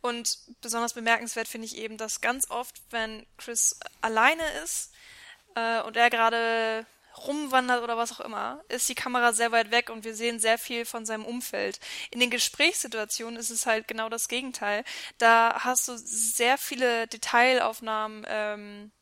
Und 0.00 0.38
besonders 0.62 0.94
bemerkenswert 0.94 1.48
finde 1.48 1.66
ich 1.66 1.76
eben, 1.76 1.98
dass 1.98 2.22
ganz 2.22 2.50
oft, 2.50 2.80
wenn 2.90 3.26
Chris 3.36 3.78
alleine 4.00 4.48
ist 4.64 4.90
äh, 5.54 5.82
und 5.82 5.96
er 5.98 6.08
gerade 6.08 6.86
rumwandert 7.26 7.82
oder 7.82 7.98
was 7.98 8.12
auch 8.12 8.20
immer, 8.20 8.64
ist 8.68 8.88
die 8.88 8.94
Kamera 8.94 9.34
sehr 9.34 9.52
weit 9.52 9.70
weg 9.70 9.90
und 9.90 10.04
wir 10.04 10.14
sehen 10.14 10.40
sehr 10.40 10.56
viel 10.56 10.86
von 10.86 11.04
seinem 11.04 11.26
Umfeld. 11.26 11.78
In 12.10 12.20
den 12.20 12.30
Gesprächssituationen 12.30 13.38
ist 13.38 13.50
es 13.50 13.66
halt 13.66 13.86
genau 13.86 14.08
das 14.08 14.28
Gegenteil. 14.28 14.82
Da 15.18 15.58
hast 15.58 15.88
du 15.88 15.96
sehr 15.96 16.56
viele 16.56 17.06
Detailaufnahmen 17.08 18.24
ähm, 18.28 18.92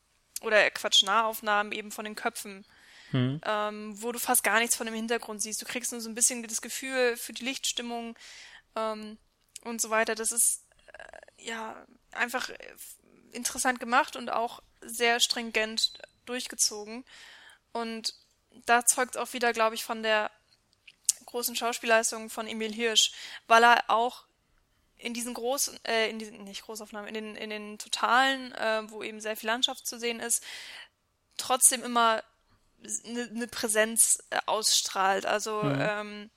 oder 0.41 0.69
Quatsch, 0.71 1.05
Nahaufnahmen 1.05 1.73
eben 1.73 1.93
von 1.93 2.05
den 2.05 2.17
Köpfen. 2.17 2.65
Hm. 3.13 3.41
Ähm, 3.45 4.03
wo 4.03 4.11
du 4.11 4.19
fast 4.19 4.43
gar 4.43 4.59
nichts 4.59 4.75
von 4.75 4.87
dem 4.87 4.95
Hintergrund 4.95 5.41
siehst. 5.41 5.63
Du 5.63 5.67
kriegst 5.67 5.93
nur 5.93 6.01
so 6.01 6.09
ein 6.09 6.17
bisschen 6.17 6.43
das 6.43 6.61
Gefühl 6.61 7.17
für 7.17 7.33
die 7.33 7.45
Lichtstimmung 7.45 8.17
ähm, 8.75 9.17
und 9.67 9.81
so 9.81 9.91
weiter. 9.91 10.15
Das 10.15 10.33
ist 10.33 10.67
ja, 11.39 11.87
einfach 12.13 12.51
äh, 12.51 12.57
interessant 13.33 13.81
gemacht 13.81 14.17
und 14.17 14.31
auch 14.31 14.63
sehr 14.81 15.21
stringent 15.21 15.93
durchgezogen. 16.25 17.05
Und 17.73 18.15
da 18.65 18.85
zeugt 18.85 19.17
auch 19.17 19.33
wieder, 19.33 19.53
glaube 19.53 19.75
ich, 19.75 19.85
von 19.85 20.03
der 20.03 20.31
großen 21.27 21.57
Schauspielleistung 21.57 22.31
von 22.31 22.47
Emil 22.47 22.73
Hirsch, 22.73 23.13
weil 23.47 23.63
er 23.65 23.85
auch 23.89 24.25
in 24.97 25.13
diesen 25.13 25.35
großen, 25.35 25.79
äh, 25.85 26.09
in 26.09 26.19
diesen, 26.19 26.45
nicht 26.45 26.63
Großaufnahmen, 26.63 27.09
in 27.09 27.15
den, 27.15 27.37
in 27.37 27.51
den 27.51 27.79
Totalen, 27.79 28.53
äh, 28.53 28.83
wo 28.91 29.03
eben 29.03 29.21
sehr 29.21 29.37
viel 29.37 29.49
Landschaft 29.49 29.87
zu 29.87 29.99
sehen 29.99 30.21
ist, 30.21 30.43
trotzdem 31.37 31.85
immer 31.85 32.23
eine 33.05 33.27
ne 33.33 33.47
Präsenz 33.47 34.23
äh, 34.31 34.39
ausstrahlt. 34.47 35.27
Also 35.27 35.63
mhm. 35.63 35.79
ähm, 35.79 36.31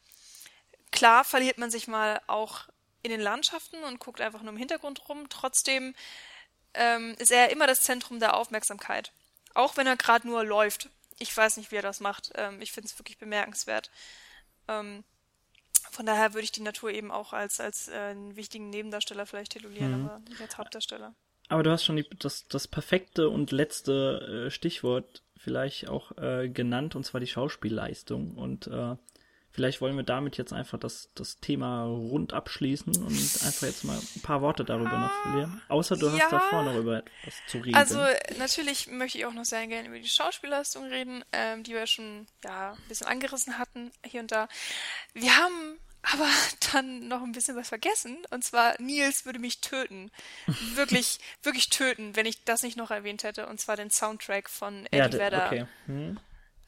klar 0.92 1.24
verliert 1.24 1.58
man 1.58 1.72
sich 1.72 1.88
mal 1.88 2.22
auch 2.28 2.68
in 3.02 3.12
den 3.12 3.22
Landschaften 3.22 3.84
und 3.84 4.00
guckt 4.00 4.22
einfach 4.22 4.42
nur 4.42 4.52
im 4.52 4.58
Hintergrund 4.58 5.08
rum. 5.08 5.28
Trotzdem 5.30 5.96
ähm, 6.74 7.16
ist 7.20 7.32
er 7.32 7.52
immer 7.52 7.68
das 7.68 7.82
Zentrum 7.82 8.20
der 8.20 8.36
Aufmerksamkeit. 8.36 9.12
Auch 9.54 9.78
wenn 9.78 9.88
er 9.88 9.98
gerade 9.98 10.28
nur 10.28 10.44
läuft. 10.44 10.90
Ich 11.18 11.36
weiß 11.36 11.58
nicht, 11.58 11.72
wie 11.72 11.78
er 11.78 11.82
das 11.82 12.00
macht. 12.00 12.32
Ähm, 12.36 12.62
ich 12.62 12.72
finde 12.72 12.88
es 12.88 13.00
wirklich 13.00 13.18
bemerkenswert. 13.18 13.90
Ähm, 14.68 15.04
von 15.92 16.06
daher 16.06 16.34
würde 16.34 16.44
ich 16.44 16.52
die 16.52 16.62
Natur 16.62 16.92
eben 16.92 17.12
auch 17.12 17.34
als, 17.34 17.60
als 17.60 17.88
äh, 17.88 17.96
einen 17.96 18.36
wichtigen 18.36 18.70
Nebendarsteller 18.70 19.26
vielleicht 19.26 19.54
titulieren, 19.54 20.04
mhm. 20.04 20.10
aber 20.10 20.20
nicht 20.30 20.42
als 20.42 20.58
Hauptdarsteller. 20.58 21.14
Aber 21.48 21.64
du 21.64 21.72
hast 21.72 21.84
schon 21.84 21.96
die, 21.96 22.08
das, 22.20 22.48
das 22.48 22.68
perfekte 22.68 23.30
und 23.30 23.52
letzte 23.52 24.46
äh, 24.48 24.52
Stichwort 24.52 25.24
vielleicht 25.36 25.88
auch 25.88 26.16
äh, 26.18 26.50
genannt, 26.50 26.96
und 26.96 27.06
zwar 27.06 27.20
die 27.20 27.28
Schauspielleistung. 27.28 28.36
Und 28.36 28.68
äh, 28.68 28.96
Vielleicht 29.60 29.82
wollen 29.82 29.98
wir 29.98 30.06
damit 30.06 30.38
jetzt 30.38 30.54
einfach 30.54 30.80
das, 30.80 31.10
das 31.16 31.42
Thema 31.42 31.84
rund 31.84 32.32
abschließen 32.32 32.96
und 32.96 33.12
einfach 33.46 33.68
jetzt 33.68 33.84
mal 33.84 34.00
ein 34.16 34.22
paar 34.22 34.42
Worte 34.42 34.64
darüber 34.64 34.98
noch 34.98 35.12
verlieren. 35.24 35.62
Außer 35.68 35.98
du 35.98 36.08
ja, 36.08 36.14
hast 36.14 36.32
davor 36.32 36.64
noch 36.64 36.78
über 36.78 37.00
etwas 37.00 37.34
zu 37.48 37.58
reden. 37.58 37.76
Also 37.76 38.00
natürlich 38.38 38.88
möchte 38.88 39.18
ich 39.18 39.26
auch 39.26 39.34
noch 39.34 39.44
sehr 39.44 39.68
gerne 39.68 39.90
über 39.90 40.00
die 40.00 40.08
Schauspielleistung 40.08 40.86
reden, 40.86 41.26
ähm, 41.34 41.64
die 41.64 41.74
wir 41.74 41.88
schon 41.88 42.26
ja 42.42 42.72
ein 42.72 42.88
bisschen 42.88 43.08
angerissen 43.08 43.58
hatten 43.58 43.92
hier 44.06 44.22
und 44.22 44.32
da. 44.32 44.48
Wir 45.14 45.36
haben 45.36 45.78
aber 46.04 46.30
dann 46.72 47.10
noch 47.10 47.22
ein 47.22 47.34
bisschen 47.34 47.58
was 47.58 47.68
vergessen. 47.68 48.16
Und 48.30 48.46
zwar, 48.46 48.82
Nils 48.82 49.26
würde 49.26 49.40
mich 49.40 49.60
töten. 49.60 50.10
Wirklich, 50.76 51.20
wirklich 51.44 51.70
töten, 51.70 52.16
wenn 52.16 52.26
ich 52.26 52.46
das 52.46 52.64
nicht 52.64 52.78
noch 52.78 52.92
erwähnt 52.92 53.24
hätte. 53.24 53.46
Und 53.48 53.60
zwar 53.60 53.76
den 53.76 53.92
Soundtrack 53.92 54.50
von 54.50 54.86
Eddie 54.86 54.98
ja, 54.98 55.12
Vedder. 55.12 55.46
Okay. 55.48 55.66
Hm. 55.88 56.18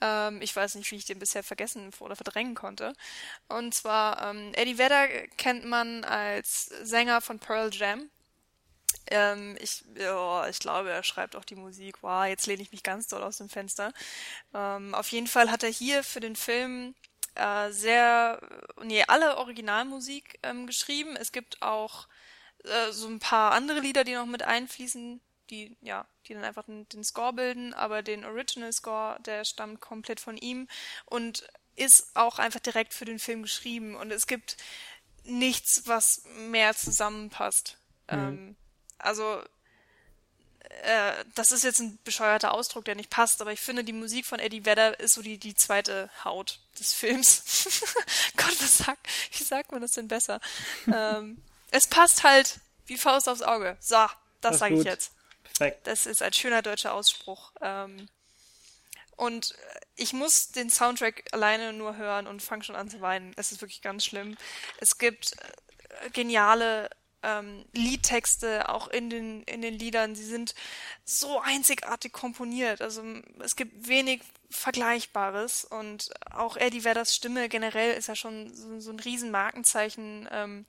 Ähm, 0.01 0.41
ich 0.41 0.55
weiß 0.55 0.75
nicht, 0.75 0.91
wie 0.91 0.95
ich 0.95 1.05
den 1.05 1.19
bisher 1.19 1.43
vergessen 1.43 1.91
oder 1.99 2.15
verdrängen 2.15 2.55
konnte. 2.55 2.93
Und 3.47 3.73
zwar, 3.73 4.29
ähm, 4.29 4.51
Eddie 4.55 4.77
Vedder 4.77 5.07
kennt 5.37 5.65
man 5.65 6.03
als 6.03 6.65
Sänger 6.81 7.21
von 7.21 7.39
Pearl 7.39 7.69
Jam. 7.73 8.09
Ähm, 9.07 9.57
ich, 9.59 9.83
oh, 10.09 10.43
ich 10.49 10.59
glaube, 10.59 10.91
er 10.91 11.03
schreibt 11.03 11.35
auch 11.35 11.45
die 11.45 11.55
Musik. 11.55 12.01
Wow, 12.01 12.25
jetzt 12.25 12.47
lehne 12.47 12.61
ich 12.61 12.71
mich 12.71 12.83
ganz 12.83 13.07
doll 13.07 13.23
aus 13.23 13.37
dem 13.37 13.49
Fenster. 13.49 13.93
Ähm, 14.53 14.95
auf 14.95 15.09
jeden 15.09 15.27
Fall 15.27 15.51
hat 15.51 15.63
er 15.63 15.69
hier 15.69 16.03
für 16.03 16.19
den 16.19 16.35
Film 16.35 16.95
äh, 17.35 17.71
sehr, 17.71 18.41
nee, 18.83 19.03
alle 19.07 19.37
Originalmusik 19.37 20.39
ähm, 20.43 20.67
geschrieben. 20.67 21.15
Es 21.15 21.31
gibt 21.31 21.61
auch 21.61 22.07
äh, 22.63 22.91
so 22.91 23.07
ein 23.07 23.19
paar 23.19 23.51
andere 23.53 23.79
Lieder, 23.79 24.03
die 24.03 24.13
noch 24.13 24.25
mit 24.25 24.43
einfließen, 24.43 25.21
die, 25.51 25.77
ja, 25.81 26.07
die 26.25 26.33
dann 26.33 26.43
einfach 26.43 26.65
den, 26.65 26.87
den 26.89 27.03
Score 27.03 27.33
bilden, 27.33 27.73
aber 27.73 28.01
den 28.01 28.25
Original 28.25 28.73
Score, 28.73 29.19
der 29.21 29.45
stammt 29.45 29.81
komplett 29.81 30.19
von 30.19 30.37
ihm 30.37 30.67
und 31.05 31.47
ist 31.75 32.15
auch 32.15 32.39
einfach 32.39 32.59
direkt 32.59 32.93
für 32.93 33.05
den 33.05 33.19
Film 33.19 33.43
geschrieben 33.43 33.95
und 33.95 34.11
es 34.11 34.27
gibt 34.27 34.57
nichts, 35.23 35.83
was 35.85 36.23
mehr 36.47 36.75
zusammenpasst. 36.75 37.77
Mhm. 38.09 38.17
Ähm, 38.17 38.55
also 38.97 39.41
äh, 40.83 41.25
das 41.35 41.51
ist 41.51 41.63
jetzt 41.63 41.79
ein 41.79 41.99
bescheuerter 42.03 42.53
Ausdruck, 42.53 42.85
der 42.85 42.95
nicht 42.95 43.09
passt, 43.09 43.41
aber 43.41 43.51
ich 43.51 43.59
finde, 43.59 43.83
die 43.83 43.93
Musik 43.93 44.25
von 44.25 44.39
Eddie 44.39 44.65
Vedder 44.65 44.99
ist 44.99 45.13
so 45.13 45.21
die, 45.21 45.37
die 45.37 45.55
zweite 45.55 46.09
Haut 46.23 46.59
des 46.79 46.93
Films. 46.93 47.67
Gott, 48.37 48.61
was 48.61 48.77
sagt, 48.77 49.07
wie 49.31 49.43
sagt 49.43 49.71
man 49.71 49.81
das 49.81 49.91
denn 49.91 50.07
besser? 50.07 50.39
ähm, 50.93 51.41
es 51.71 51.87
passt 51.87 52.23
halt 52.23 52.59
wie 52.85 52.97
Faust 52.97 53.29
aufs 53.29 53.41
Auge. 53.41 53.77
So, 53.79 54.05
das 54.41 54.59
sage 54.59 54.75
ich 54.75 54.83
jetzt. 54.83 55.11
Perfekt. 55.61 55.87
Das 55.87 56.05
ist 56.07 56.23
ein 56.23 56.33
schöner 56.33 56.61
deutscher 56.61 56.93
Ausspruch. 56.93 57.51
Ähm, 57.61 58.09
und 59.15 59.53
ich 59.95 60.13
muss 60.13 60.51
den 60.51 60.71
Soundtrack 60.71 61.25
alleine 61.31 61.73
nur 61.73 61.97
hören 61.97 62.25
und 62.25 62.41
fange 62.41 62.63
schon 62.63 62.75
an 62.75 62.89
zu 62.89 63.01
weinen. 63.01 63.33
Es 63.37 63.51
ist 63.51 63.61
wirklich 63.61 63.83
ganz 63.83 64.03
schlimm. 64.05 64.35
Es 64.79 64.97
gibt 64.97 65.33
äh, 65.33 66.09
geniale 66.09 66.89
ähm, 67.21 67.63
Liedtexte 67.73 68.69
auch 68.69 68.87
in 68.87 69.11
den, 69.11 69.43
in 69.43 69.61
den 69.61 69.75
Liedern. 69.75 70.15
Sie 70.15 70.25
sind 70.25 70.55
so 71.05 71.39
einzigartig 71.39 72.11
komponiert. 72.11 72.81
Also 72.81 73.03
es 73.39 73.55
gibt 73.55 73.87
wenig 73.87 74.23
Vergleichbares 74.49 75.65
und 75.65 76.09
auch 76.31 76.57
Eddie 76.57 76.83
Vedders 76.83 77.15
Stimme 77.15 77.47
generell 77.49 77.93
ist 77.93 78.07
ja 78.07 78.15
schon 78.15 78.51
so, 78.55 78.79
so 78.79 78.91
ein 78.91 78.99
Riesenmarkenzeichen. 78.99 80.27
Ähm, 80.31 80.65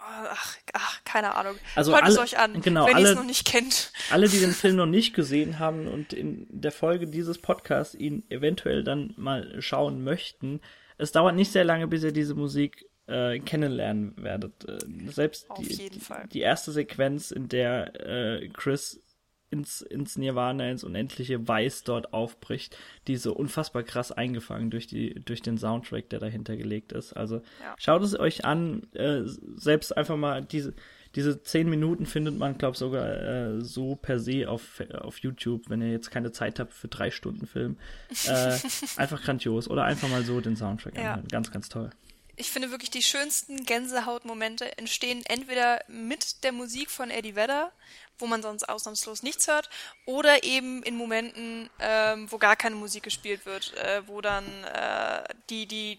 Ach, 0.00 0.56
ach, 0.72 1.04
keine 1.04 1.34
Ahnung. 1.34 1.56
Also 1.74 1.92
Hört 1.92 2.04
alle, 2.04 2.12
es 2.12 2.18
euch 2.18 2.38
an, 2.38 2.60
genau, 2.60 2.86
wenn 2.86 2.98
ihr 2.98 3.10
es 3.10 3.14
noch 3.14 3.24
nicht 3.24 3.46
kennt. 3.46 3.92
Alle, 4.10 4.28
die 4.28 4.40
den 4.40 4.52
Film 4.52 4.76
noch 4.76 4.86
nicht 4.86 5.14
gesehen 5.14 5.58
haben 5.58 5.86
und 5.86 6.12
in 6.12 6.46
der 6.50 6.72
Folge 6.72 7.06
dieses 7.06 7.38
Podcasts 7.38 7.94
ihn 7.94 8.24
eventuell 8.28 8.84
dann 8.84 9.14
mal 9.16 9.60
schauen 9.60 10.02
möchten, 10.02 10.60
es 10.96 11.12
dauert 11.12 11.36
nicht 11.36 11.52
sehr 11.52 11.64
lange, 11.64 11.86
bis 11.86 12.02
ihr 12.02 12.12
diese 12.12 12.34
Musik 12.34 12.86
äh, 13.06 13.38
kennenlernen 13.38 14.14
werdet. 14.16 14.68
Äh, 14.68 14.78
selbst 15.10 15.48
Auf 15.50 15.58
die, 15.58 15.72
jeden 15.72 16.00
Fall. 16.00 16.28
die 16.32 16.40
erste 16.40 16.72
Sequenz, 16.72 17.30
in 17.30 17.48
der 17.48 18.00
äh, 18.00 18.48
Chris 18.48 19.00
ins, 19.50 19.80
ins 19.82 20.16
Nirvana, 20.16 20.70
ins 20.70 20.84
unendliche 20.84 21.46
Weiß 21.46 21.84
dort 21.84 22.12
aufbricht, 22.12 22.76
die 23.06 23.16
so 23.16 23.34
unfassbar 23.34 23.82
krass 23.82 24.12
eingefangen 24.12 24.70
durch 24.70 24.86
die, 24.86 25.14
durch 25.14 25.42
den 25.42 25.58
Soundtrack, 25.58 26.08
der 26.10 26.18
dahinter 26.18 26.56
gelegt 26.56 26.92
ist. 26.92 27.12
Also 27.14 27.36
ja. 27.36 27.74
schaut 27.78 28.02
es 28.02 28.18
euch 28.18 28.44
an, 28.44 28.82
äh, 28.94 29.22
selbst 29.56 29.96
einfach 29.96 30.16
mal 30.16 30.44
diese, 30.44 30.74
diese 31.14 31.42
zehn 31.42 31.70
Minuten 31.70 32.06
findet 32.06 32.38
man, 32.38 32.58
glaube 32.58 32.74
ich, 32.74 32.78
sogar 32.78 33.08
äh, 33.08 33.60
so 33.62 33.96
per 33.96 34.18
se 34.18 34.48
auf, 34.48 34.82
auf 34.92 35.18
YouTube, 35.18 35.70
wenn 35.70 35.80
ihr 35.80 35.90
jetzt 35.90 36.10
keine 36.10 36.32
Zeit 36.32 36.60
habt 36.60 36.74
für 36.74 36.88
drei 36.88 37.10
Stunden 37.10 37.46
Film. 37.46 37.76
Äh, 38.26 38.58
einfach 38.96 39.22
grandios. 39.22 39.68
Oder 39.68 39.84
einfach 39.84 40.08
mal 40.08 40.22
so 40.22 40.40
den 40.40 40.56
Soundtrack 40.56 40.96
ja. 40.96 41.12
anhören. 41.12 41.28
Ganz, 41.28 41.50
ganz 41.50 41.68
toll. 41.68 41.90
Ich 42.40 42.52
finde 42.52 42.70
wirklich, 42.70 42.90
die 42.90 43.02
schönsten 43.02 43.64
Gänsehautmomente 43.64 44.78
entstehen 44.78 45.24
entweder 45.26 45.82
mit 45.88 46.44
der 46.44 46.52
Musik 46.52 46.88
von 46.88 47.10
Eddie 47.10 47.34
Vedder, 47.34 47.72
wo 48.16 48.28
man 48.28 48.42
sonst 48.42 48.68
ausnahmslos 48.68 49.24
nichts 49.24 49.48
hört, 49.48 49.68
oder 50.06 50.44
eben 50.44 50.84
in 50.84 50.96
Momenten, 50.96 51.68
ähm, 51.80 52.30
wo 52.30 52.38
gar 52.38 52.54
keine 52.54 52.76
Musik 52.76 53.02
gespielt 53.02 53.44
wird, 53.44 53.74
äh, 53.78 54.06
wo 54.06 54.20
dann 54.20 54.44
äh, 54.64 55.24
die, 55.50 55.66
die 55.66 55.98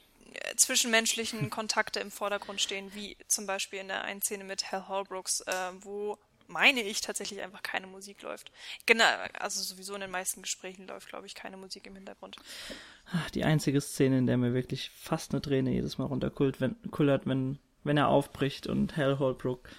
zwischenmenschlichen 0.55 1.49
Kontakte 1.49 1.99
im 1.99 2.09
Vordergrund 2.09 2.61
stehen, 2.61 2.93
wie 2.93 3.17
zum 3.27 3.45
Beispiel 3.45 3.79
in 3.79 3.89
der 3.89 4.03
einen 4.03 4.21
Szene 4.21 4.45
mit 4.45 4.71
Hal 4.71 4.87
Holbrooks, 4.87 5.41
äh, 5.41 5.53
wo 5.81 6.17
meine 6.49 6.81
ich 6.81 7.01
tatsächlich 7.01 7.41
einfach 7.41 7.63
keine 7.63 7.87
Musik 7.87 8.21
läuft. 8.21 8.51
Genau, 8.85 9.05
also 9.39 9.61
sowieso 9.61 9.95
in 9.95 10.01
den 10.01 10.11
meisten 10.11 10.41
Gesprächen 10.41 10.87
läuft, 10.87 11.09
glaube 11.09 11.27
ich, 11.27 11.35
keine 11.35 11.57
Musik 11.57 11.87
im 11.87 11.95
Hintergrund. 11.95 12.37
Die 13.33 13.43
einzige 13.43 13.81
Szene, 13.81 14.17
in 14.17 14.27
der 14.27 14.37
mir 14.37 14.53
wirklich 14.53 14.89
fast 14.89 15.31
eine 15.31 15.41
Träne 15.41 15.71
jedes 15.71 15.97
Mal 15.97 16.05
runterkullert, 16.05 16.59
wenn, 16.59 16.75
kullert, 16.91 17.25
wenn, 17.25 17.59
wenn 17.83 17.97
er 17.97 18.09
aufbricht 18.09 18.67
und 18.67 18.97
Hal 18.97 19.19
Holbrook 19.19 19.69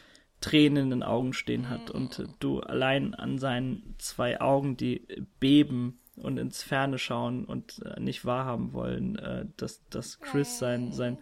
Tränen 0.40 0.84
in 0.84 0.90
den 0.90 1.02
Augen 1.02 1.32
stehen 1.32 1.68
hat 1.68 1.88
mhm. 1.88 1.94
und 1.94 2.28
du 2.40 2.60
allein 2.60 3.14
an 3.14 3.38
seinen 3.38 3.94
zwei 3.98 4.40
Augen, 4.40 4.76
die 4.76 5.06
beben 5.38 6.00
und 6.16 6.38
ins 6.38 6.62
Ferne 6.62 6.98
schauen 6.98 7.44
und 7.44 7.80
äh, 7.84 8.00
nicht 8.00 8.24
wahrhaben 8.24 8.72
wollen, 8.72 9.18
äh, 9.18 9.46
dass, 9.56 9.86
dass 9.88 10.20
Chris 10.20 10.58
sein, 10.58 10.92
sein, 10.92 11.18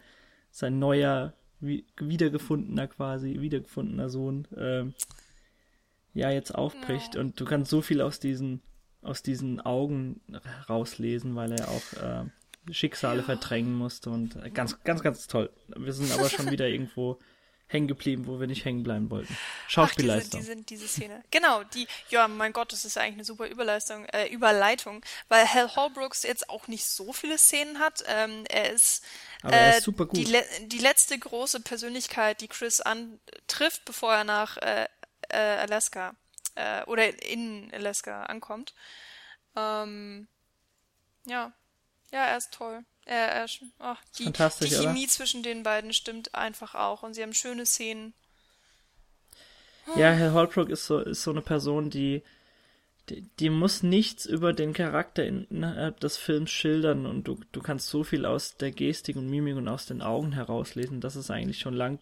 sein 0.51 0.79
neuer, 0.79 1.35
wie, 1.61 1.87
wiedergefundener 1.97 2.87
quasi, 2.87 3.41
wiedergefundener 3.41 4.09
Sohn, 4.09 4.45
äh, 4.57 4.85
ja, 6.19 6.31
jetzt 6.31 6.55
aufbricht. 6.55 7.15
Ja. 7.15 7.21
Und 7.21 7.39
du 7.41 7.45
kannst 7.45 7.71
so 7.71 7.81
viel 7.81 8.01
aus 8.01 8.19
diesen, 8.19 8.61
aus 9.03 9.23
diesen 9.23 9.61
Augen 9.61 10.21
rauslesen, 10.69 11.37
weil 11.37 11.53
er 11.53 11.69
auch 11.69 11.93
äh, 12.03 12.25
Schicksale 12.73 13.21
ja. 13.21 13.25
verdrängen 13.25 13.75
musste 13.75 14.11
und 14.11 14.37
äh, 14.37 14.51
ganz, 14.51 14.83
ganz, 14.83 15.03
ganz 15.03 15.27
toll. 15.29 15.51
Wir 15.69 15.93
sind 15.93 16.13
aber 16.13 16.29
schon 16.29 16.51
wieder 16.51 16.67
irgendwo 16.69 17.19
hängen 17.69 17.87
geblieben, 17.87 18.27
wo 18.27 18.41
wir 18.41 18.47
nicht 18.47 18.65
hängen 18.65 18.83
bleiben 18.83 19.11
wollten. 19.11 19.37
Schauspielleistung. 19.69 20.41
Ach, 20.41 20.45
diese, 20.45 20.57
diese, 20.57 20.65
diese 20.65 20.89
Szene. 20.89 21.23
Genau, 21.31 21.63
die, 21.75 21.87
ja, 22.09 22.27
mein 22.27 22.55
Gott, 22.55 22.73
das 22.73 22.87
ist 22.87 22.97
ja 22.97 23.03
eigentlich 23.03 23.17
eine 23.17 23.25
super 23.25 23.47
Überleistung, 23.47 24.07
äh, 24.07 24.27
Überleitung, 24.29 25.05
weil 25.29 25.47
Hal 25.47 25.77
Holbrooks 25.77 26.23
jetzt 26.23 26.49
auch 26.49 26.67
nicht 26.67 26.87
so 26.87 27.13
viele 27.13 27.37
Szenen 27.37 27.79
hat. 27.79 28.03
Ähm, 28.09 28.45
er 28.49 28.73
ist, 28.73 29.05
Aber 29.43 29.55
er 29.55 29.71
ist 29.73 29.79
äh, 29.79 29.83
super 29.83 30.07
gut. 30.07 30.17
Die, 30.17 30.35
die 30.67 30.79
letzte 30.79 31.19
große 31.19 31.61
Persönlichkeit, 31.61 32.41
die 32.41 32.49
Chris 32.49 32.81
antrifft, 32.81 33.85
bevor 33.85 34.15
er 34.15 34.25
nach 34.25 34.57
äh, 34.57 34.89
äh, 35.29 35.37
Alaska 35.37 36.15
äh, 36.55 36.85
oder 36.85 37.23
in 37.23 37.71
Alaska 37.73 38.25
ankommt. 38.25 38.75
Ähm, 39.57 40.29
ja, 41.27 41.53
ja, 42.13 42.25
er 42.25 42.37
ist 42.39 42.53
toll. 42.53 42.85
Er, 43.05 43.29
er, 43.29 43.47
oh, 43.81 43.95
die, 44.19 44.25
Fantastisch, 44.25 44.71
die 44.71 44.77
Chemie 44.77 45.05
oder? 45.05 45.09
zwischen 45.09 45.43
den 45.43 45.63
beiden 45.63 45.93
stimmt 45.93 46.35
einfach 46.35 46.75
auch 46.75 47.03
und 47.03 47.15
sie 47.15 47.23
haben 47.23 47.35
schöne 47.35 47.67
Szenen. 47.67 48.15
Ja, 49.97 50.11
Herr 50.11 50.35
Holbrook 50.35 50.69
ist 50.69 50.87
so, 50.87 50.99
ist 50.99 51.23
so 51.23 51.31
eine 51.31 51.41
Person, 51.41 51.89
die, 51.89 52.23
die, 53.09 53.23
die 53.39 53.49
muss 53.49 53.83
nichts 53.83 54.27
über 54.27 54.53
den 54.53 54.75
Charakter 54.75 55.25
innerhalb 55.25 56.01
des 56.01 56.19
Films 56.19 56.51
schildern 56.51 57.07
und 57.07 57.25
du, 57.25 57.41
du 57.53 57.63
kannst 57.63 57.89
so 57.89 58.05
viel 58.05 58.27
aus 58.27 58.57
der 58.57 58.71
Gestik 58.71 59.17
und 59.17 59.31
Mimik 59.31 59.57
und 59.57 59.69
aus 59.69 59.87
den 59.87 60.03
Augen 60.03 60.33
herauslesen, 60.33 61.01
dass 61.01 61.17
es 61.17 61.31
eigentlich 61.31 61.61
schon 61.61 61.75
lang 61.75 61.99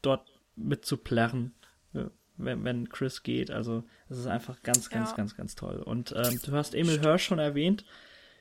dort 0.00 0.26
mit 0.56 0.86
zu 0.86 0.96
plärren, 0.96 1.54
wenn, 2.44 2.64
wenn 2.64 2.88
Chris 2.88 3.22
geht. 3.22 3.50
Also 3.50 3.84
es 4.08 4.18
ist 4.18 4.26
einfach 4.26 4.62
ganz, 4.62 4.90
ganz, 4.90 5.10
ja. 5.10 5.16
ganz, 5.16 5.36
ganz 5.36 5.54
toll. 5.54 5.78
Und 5.78 6.12
ähm, 6.16 6.40
du 6.44 6.52
hast 6.52 6.74
Emil 6.74 7.00
Hirsch 7.00 7.24
schon 7.24 7.38
erwähnt 7.38 7.84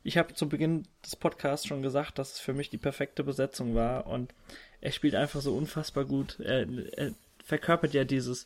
ich 0.03 0.17
habe 0.17 0.33
zu 0.33 0.47
Beginn 0.47 0.87
des 1.03 1.15
Podcasts 1.15 1.67
schon 1.67 1.81
gesagt, 1.81 2.17
dass 2.17 2.33
es 2.33 2.39
für 2.39 2.53
mich 2.53 2.69
die 2.69 2.77
perfekte 2.77 3.23
Besetzung 3.23 3.75
war 3.75 4.07
und 4.07 4.33
er 4.81 4.91
spielt 4.91 5.15
einfach 5.15 5.41
so 5.41 5.55
unfassbar 5.55 6.05
gut. 6.05 6.39
Er, 6.39 6.67
er 6.97 7.13
verkörpert 7.43 7.93
ja 7.93 8.05
dieses, 8.05 8.45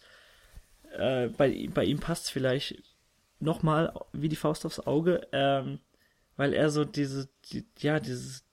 äh, 0.98 1.28
bei, 1.28 1.70
bei 1.74 1.86
ihm 1.86 2.00
passt 2.00 2.26
es 2.26 2.30
vielleicht 2.32 2.82
nochmal 3.40 3.94
wie 4.14 4.30
die 4.30 4.36
Faust 4.36 4.66
aufs 4.66 4.80
Auge, 4.80 5.28
ähm, 5.32 5.80
weil 6.38 6.54
er 6.54 6.70
so 6.70 6.86
diese, 6.86 7.30
die, 7.52 7.66
ja, 7.78 8.00
dieses, 8.00 8.44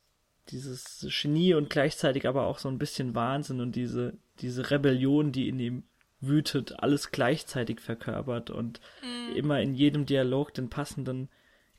dieses 0.49 1.07
Genie 1.09 1.55
und 1.55 1.71
gleichzeitig 1.71 2.27
aber 2.29 2.47
auch 2.47 2.59
so 2.59 2.69
ein 2.69 2.79
bisschen 2.79 3.15
Wahnsinn 3.15 3.61
und 3.61 3.77
diese, 3.77 4.15
diese 4.41 4.71
Rebellion, 4.71 5.33
die 5.33 5.49
in 5.49 5.59
ihm 5.59 5.83
wütet, 6.21 6.81
alles 6.81 7.11
gleichzeitig 7.11 7.81
verkörpert 7.81 8.51
und 8.51 8.81
mhm. 9.03 9.37
immer 9.37 9.61
in 9.61 9.75
jedem 9.75 10.07
Dialog 10.07 10.53
den 10.55 10.68
passenden 10.68 11.29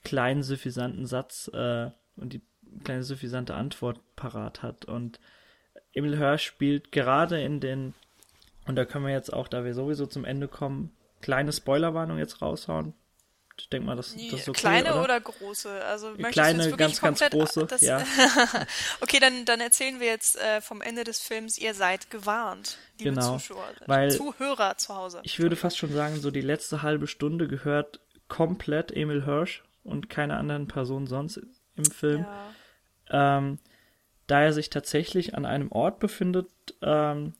kleinen, 0.04 0.44
suffisanten 0.44 1.06
Satz 1.06 1.50
äh, 1.54 1.92
und 2.16 2.34
die 2.34 2.42
kleine, 2.84 3.04
suffisante 3.04 3.54
Antwort 3.54 4.00
parat 4.16 4.64
hat. 4.64 4.86
Und 4.86 5.20
Emil 5.94 6.18
Hirsch 6.18 6.44
spielt 6.44 6.92
gerade 6.92 7.42
in 7.42 7.60
den, 7.60 7.94
und 8.66 8.76
da 8.76 8.86
können 8.86 9.06
wir 9.06 9.14
jetzt 9.14 9.34
auch, 9.34 9.48
da 9.48 9.64
wir 9.64 9.74
sowieso 9.74 10.06
zum 10.06 10.26
Ende 10.26 10.48
kommen, 10.48 10.92
kleine 11.22 11.54
Spoilerwarnung 11.54 12.18
jetzt 12.18 12.42
raushauen. 12.42 12.94
Ich 13.62 13.70
denke 13.70 13.86
mal, 13.86 13.95
das, 13.95 14.16
das 14.16 14.41
ist 14.41 14.49
okay, 14.49 14.59
Kleine 14.59 14.93
oder? 14.93 15.03
oder, 15.03 15.22
große? 15.22 15.86
Also 15.86 16.14
kleine, 16.16 16.72
ganz, 16.72 16.99
ganz 16.99 17.20
große. 17.20 17.68
Das, 17.68 17.82
ja. 17.82 18.03
okay, 19.01 19.20
dann, 19.20 19.45
dann 19.45 19.62
erzählen 19.62 19.99
wir 19.99 20.07
jetzt 20.07 20.36
äh, 20.41 20.62
vom 20.62 20.82
Ende 20.82 21.03
des 21.03 21.20
Films. 21.20 21.59
Ihr 21.59 21.76
seid 21.76 22.09
gewarnt, 22.09 22.80
liebe 22.97 23.12
genau, 23.12 23.38
Zuschauer, 23.38 23.70
weil 23.86 24.12
Zuhörer 24.12 24.78
zu 24.78 24.95
Hause. 24.95 25.22
Ich 25.24 25.39
würde 25.39 25.55
fast 25.55 25.78
schon 25.78 25.93
sagen, 25.93 26.20
so 26.20 26.32
die 26.32 26.41
letzte 26.41 26.82
halbe 26.82 27.05
Stunde 27.05 27.47
gehört 27.47 27.99
komplett 28.28 28.91
Emil 28.91 29.26
Hirsch 29.26 29.64
und 29.84 30.09
keine 30.09 30.38
anderen 30.38 30.68
Personen 30.68 31.05
sonst 31.05 31.39
im 31.76 31.86
Film. 31.86 32.26
Ja. 33.09 33.38
Ähm, 33.38 33.59
da 34.26 34.41
er 34.41 34.53
sich 34.53 34.72
tatsächlich 34.72 35.36
an 35.36 35.45
einem 35.45 35.72
Ort 35.72 35.99
befindet, 35.99 36.49
ähm, 36.82 37.34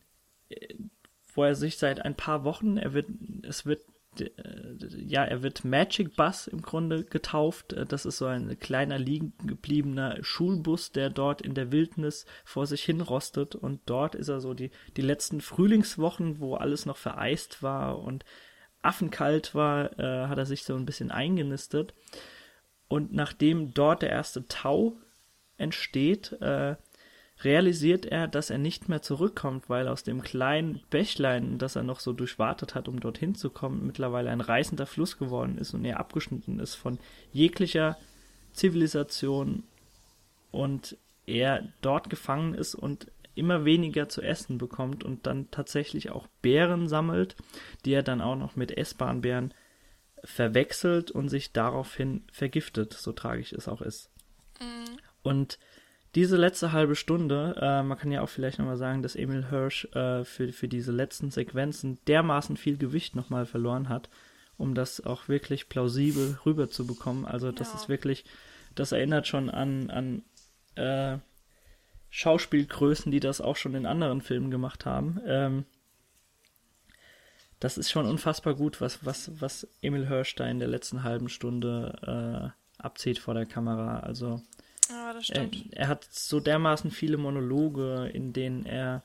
wo 1.34 1.44
er 1.44 1.56
sich 1.56 1.78
seit 1.78 2.04
ein 2.06 2.16
paar 2.16 2.44
Wochen, 2.44 2.78
er 2.78 2.94
wird, 2.94 3.08
es 3.44 3.66
wird, 3.66 3.82
ja, 4.18 5.24
er 5.24 5.42
wird 5.42 5.64
Magic 5.64 6.16
Bus 6.16 6.48
im 6.48 6.62
Grunde 6.62 7.06
getauft. 7.06 7.76
Das 7.88 8.06
ist 8.06 8.18
so 8.18 8.26
ein 8.26 8.60
kleiner 8.60 9.00
liegen 9.00 9.34
gebliebener 9.46 10.18
Schulbus, 10.22 10.92
der 10.92 11.10
dort 11.10 11.42
in 11.42 11.54
der 11.54 11.72
Wildnis 11.72 12.26
vor 12.44 12.68
sich 12.68 12.84
hin 12.84 13.02
rostet. 13.02 13.56
Und 13.56 13.82
dort 13.86 14.16
ist 14.16 14.28
er 14.28 14.42
so 14.42 14.54
die, 14.54 14.72
die 14.98 15.02
letzten 15.02 15.40
Frühlingswochen, 15.40 16.40
wo 16.40 16.56
alles 16.56 16.86
noch 16.86 16.98
vereist 16.98 17.64
war 17.64 18.00
und 18.00 18.26
affenkalt 18.82 19.56
war, 19.56 19.98
äh, 20.00 20.28
hat 20.28 20.38
er 20.38 20.46
sich 20.46 20.64
so 20.64 20.76
ein 20.76 20.86
bisschen 20.86 21.12
eingenistet. 21.12 21.94
Und 22.88 23.14
nachdem 23.14 23.74
dort 23.74 24.02
der 24.02 24.10
erste 24.10 24.48
Tau 24.48 24.98
entsteht, 25.58 26.34
äh, 26.42 26.76
realisiert 27.44 28.06
er, 28.06 28.28
dass 28.28 28.50
er 28.50 28.58
nicht 28.58 28.90
mehr 28.90 29.02
zurückkommt, 29.02 29.70
weil 29.70 29.88
aus 29.88 30.04
dem 30.04 30.22
kleinen 30.22 30.82
Bächlein, 30.90 31.58
das 31.58 31.76
er 31.76 31.84
noch 31.84 32.00
so 32.00 32.14
durchwartet 32.14 32.76
hat, 32.76 32.88
um 32.88 33.00
dorthin 33.00 33.36
zu 33.36 33.50
kommen, 33.50 33.86
mittlerweile 33.86 34.30
ein 34.30 34.42
reißender 34.42 34.86
Fluss 34.86 35.18
geworden 35.18 35.58
ist 35.58 35.74
und 35.74 35.86
er 35.86 36.00
abgeschnitten 36.00 36.60
ist 36.60 36.76
von 36.76 37.00
jeglicher 37.32 37.98
Zivilisation 38.54 39.64
und 40.52 40.98
er 41.26 41.68
dort 41.82 42.10
gefangen 42.10 42.54
ist 42.54 42.76
und 42.76 43.12
immer 43.36 43.66
weniger 43.66 44.10
zu 44.10 44.22
essen 44.22 44.58
bekommt 44.58 45.04
und 45.04 45.26
dann 45.26 45.50
tatsächlich 45.52 46.12
auch 46.12 46.28
Beeren 46.42 46.88
sammelt, 46.88 47.36
die 47.86 47.94
er 47.94 48.04
dann 48.04 48.22
auch 48.22 48.36
noch 48.36 48.56
mit 48.56 48.78
essbaren 48.78 49.22
Beeren 49.22 49.54
verwechselt 50.24 51.12
und 51.12 51.30
sich 51.30 51.52
daraufhin 51.52 52.24
vergiftet, 52.32 52.94
so 52.94 53.12
tragisch 53.14 53.54
es 53.54 53.68
auch 53.68 53.82
ist. 53.82 54.10
Mhm. 54.60 54.98
Und 55.24 55.60
diese 56.16 56.36
letzte 56.36 56.72
halbe 56.72 56.96
Stunde, 56.96 57.56
äh, 57.62 57.84
man 57.84 57.98
kann 57.98 58.12
ja 58.12 58.22
auch 58.22 58.30
vielleicht 58.30 58.60
nochmal 58.60 58.78
sagen, 58.78 59.02
dass 59.02 59.16
Emil 59.16 59.50
Hirsch 59.50 59.86
äh, 59.94 60.26
für, 60.26 60.52
für 60.52 60.68
diese 60.68 60.92
letzten 60.92 61.32
Sequenzen 61.32 62.00
dermaßen 62.08 62.58
viel 62.58 62.78
Gewicht 62.78 63.16
nochmal 63.16 63.46
verloren 63.46 63.88
hat, 63.88 64.10
um 64.58 64.76
das 64.76 65.06
auch 65.06 65.30
wirklich 65.30 65.70
plausibel 65.70 66.38
rüberzubekommen. 66.46 67.26
Also 67.26 67.52
das 67.52 67.70
ja. 67.70 67.76
ist 67.76 67.90
wirklich, 67.90 68.26
das 68.76 68.92
erinnert 68.92 69.28
schon 69.28 69.50
an, 69.50 69.90
an 69.90 70.24
äh, 70.76 71.18
Schauspielgrößen, 72.10 73.10
die 73.12 73.22
das 73.22 73.40
auch 73.40 73.56
schon 73.56 73.74
in 73.74 73.86
anderen 73.86 74.22
Filmen 74.22 74.52
gemacht 74.52 74.86
haben. 74.86 75.22
Ähm, 75.26 75.66
das 77.62 77.78
ist 77.78 77.90
schon 77.90 78.06
unfassbar 78.06 78.56
gut, 78.56 78.82
was, 78.82 79.06
was, 79.06 79.40
was 79.40 79.68
Emil 79.82 80.08
Hirsch 80.08 80.36
da 80.36 80.46
in 80.46 80.60
der 80.60 80.68
letzten 80.68 81.04
halben 81.04 81.30
Stunde 81.30 82.54
äh, 82.78 82.84
abzieht 82.84 83.20
vor 83.20 83.34
der 83.34 83.46
Kamera. 83.46 84.02
Also 84.02 84.42
ja, 84.92 85.16
er, 85.30 85.50
er, 85.72 85.88
hat 85.88 86.06
so 86.12 86.40
dermaßen 86.40 86.92
viele 86.92 87.18
Monologe, 87.18 88.10
in 88.14 88.34
denen 88.34 88.66
er 88.66 89.04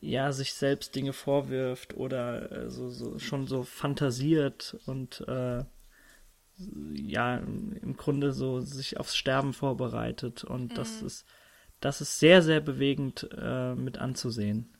ja 0.00 0.32
sich 0.32 0.54
selbst 0.54 0.94
Dinge 0.94 1.12
vorwirft 1.12 1.94
oder 1.94 2.52
äh, 2.52 2.70
so, 2.70 2.90
so 2.90 3.18
schon 3.18 3.46
so 3.46 3.64
fantasiert 3.64 4.76
und 4.86 5.24
äh, 5.26 5.64
ja 6.92 7.36
im 7.36 7.96
Grunde 7.96 8.32
so 8.32 8.60
sich 8.60 8.98
aufs 8.98 9.16
Sterben 9.16 9.52
vorbereitet 9.52 10.44
und 10.44 10.72
mhm. 10.72 10.74
das 10.74 11.02
ist 11.02 11.24
das 11.80 12.00
ist 12.00 12.18
sehr, 12.18 12.42
sehr 12.42 12.60
bewegend 12.60 13.28
äh, 13.40 13.74
mit 13.74 13.98
anzusehen. 13.98 14.74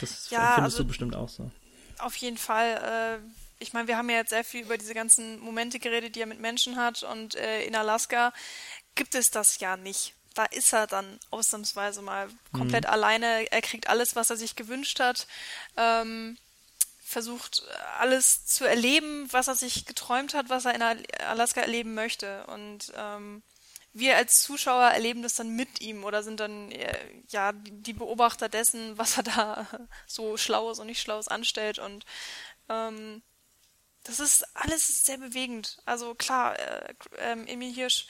Das 0.00 0.30
ja, 0.30 0.54
findest 0.54 0.76
also, 0.76 0.82
du 0.84 0.88
bestimmt 0.88 1.16
auch 1.16 1.28
so. 1.28 1.50
Auf 1.98 2.16
jeden 2.16 2.36
Fall. 2.36 3.18
Äh, 3.20 3.28
ich 3.58 3.72
meine, 3.72 3.88
wir 3.88 3.96
haben 3.96 4.10
ja 4.10 4.16
jetzt 4.16 4.30
sehr 4.30 4.44
viel 4.44 4.62
über 4.62 4.76
diese 4.76 4.94
ganzen 4.94 5.40
Momente 5.40 5.78
geredet, 5.78 6.14
die 6.14 6.20
er 6.20 6.26
mit 6.26 6.40
Menschen 6.40 6.76
hat. 6.76 7.02
Und 7.02 7.34
äh, 7.34 7.64
in 7.64 7.74
Alaska 7.74 8.32
gibt 8.96 9.14
es 9.14 9.30
das 9.30 9.60
ja 9.60 9.76
nicht. 9.76 10.14
Da 10.34 10.44
ist 10.44 10.72
er 10.72 10.86
dann 10.86 11.18
ausnahmsweise 11.30 12.02
mal 12.02 12.28
komplett 12.52 12.84
mhm. 12.84 12.90
alleine. 12.90 13.50
Er 13.50 13.62
kriegt 13.62 13.88
alles, 13.88 14.16
was 14.16 14.30
er 14.30 14.36
sich 14.36 14.56
gewünscht 14.56 15.00
hat. 15.00 15.26
Ähm, 15.76 16.36
versucht 17.02 17.62
alles 17.98 18.44
zu 18.46 18.64
erleben, 18.64 19.32
was 19.32 19.48
er 19.48 19.54
sich 19.54 19.86
geträumt 19.86 20.34
hat, 20.34 20.48
was 20.48 20.64
er 20.64 20.74
in 20.74 20.82
Alaska 20.82 21.60
erleben 21.60 21.94
möchte. 21.94 22.44
Und 22.48 22.92
ähm, 22.96 23.42
wir 23.92 24.16
als 24.16 24.42
Zuschauer 24.42 24.88
erleben 24.88 25.22
das 25.22 25.36
dann 25.36 25.56
mit 25.56 25.80
ihm 25.80 26.04
oder 26.04 26.22
sind 26.22 26.40
dann 26.40 26.70
äh, 26.72 27.22
ja 27.28 27.52
die 27.52 27.94
Beobachter 27.94 28.48
dessen, 28.48 28.98
was 28.98 29.16
er 29.16 29.22
da 29.22 29.66
so 30.06 30.36
Schlaues 30.36 30.80
und 30.80 30.88
nicht 30.88 31.00
Schlaues 31.00 31.28
anstellt. 31.28 31.78
Und 31.78 32.04
ähm, 32.68 33.22
das 34.04 34.20
ist 34.20 34.44
alles 34.54 35.06
sehr 35.06 35.18
bewegend. 35.18 35.78
Also 35.86 36.14
klar, 36.14 36.58
äh, 36.58 36.94
äh, 37.18 37.32
Emil 37.46 37.72
Hirsch 37.72 38.06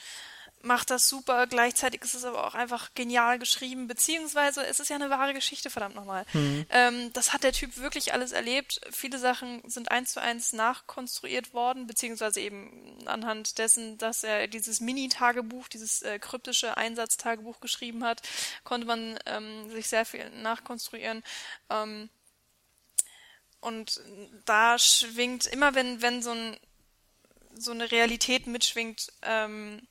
macht 0.61 0.89
das 0.89 1.07
super. 1.07 1.47
Gleichzeitig 1.47 2.01
ist 2.01 2.13
es 2.13 2.25
aber 2.25 2.45
auch 2.47 2.55
einfach 2.55 2.93
genial 2.93 3.39
geschrieben, 3.39 3.87
beziehungsweise 3.87 4.65
es 4.65 4.79
ist 4.79 4.89
ja 4.89 4.95
eine 4.95 5.09
wahre 5.09 5.33
Geschichte, 5.33 5.69
verdammt 5.69 5.95
nochmal. 5.95 6.25
Mhm. 6.33 6.65
Ähm, 6.69 7.13
das 7.13 7.33
hat 7.33 7.43
der 7.43 7.53
Typ 7.53 7.77
wirklich 7.77 8.13
alles 8.13 8.31
erlebt. 8.31 8.81
Viele 8.91 9.19
Sachen 9.19 9.61
sind 9.69 9.91
eins 9.91 10.13
zu 10.13 10.21
eins 10.21 10.53
nachkonstruiert 10.53 11.53
worden, 11.53 11.87
beziehungsweise 11.87 12.41
eben 12.41 13.07
anhand 13.07 13.57
dessen, 13.57 13.97
dass 13.97 14.23
er 14.23 14.47
dieses 14.47 14.81
Mini-Tagebuch, 14.81 15.67
dieses 15.67 16.01
äh, 16.01 16.19
kryptische 16.19 16.77
Einsatztagebuch 16.77 17.59
geschrieben 17.59 18.03
hat, 18.03 18.21
konnte 18.63 18.87
man 18.87 19.19
ähm, 19.25 19.69
sich 19.71 19.87
sehr 19.87 20.05
viel 20.05 20.29
nachkonstruieren. 20.31 21.23
Ähm, 21.69 22.09
und 23.59 24.01
da 24.45 24.77
schwingt 24.77 25.47
immer, 25.47 25.73
wenn, 25.75 26.01
wenn 26.01 26.21
so 26.21 26.31
ein 26.31 26.57
so 27.59 27.71
eine 27.71 27.91
Realität 27.91 28.47
mitschwingt, 28.47 29.11
ähm, 29.23 29.81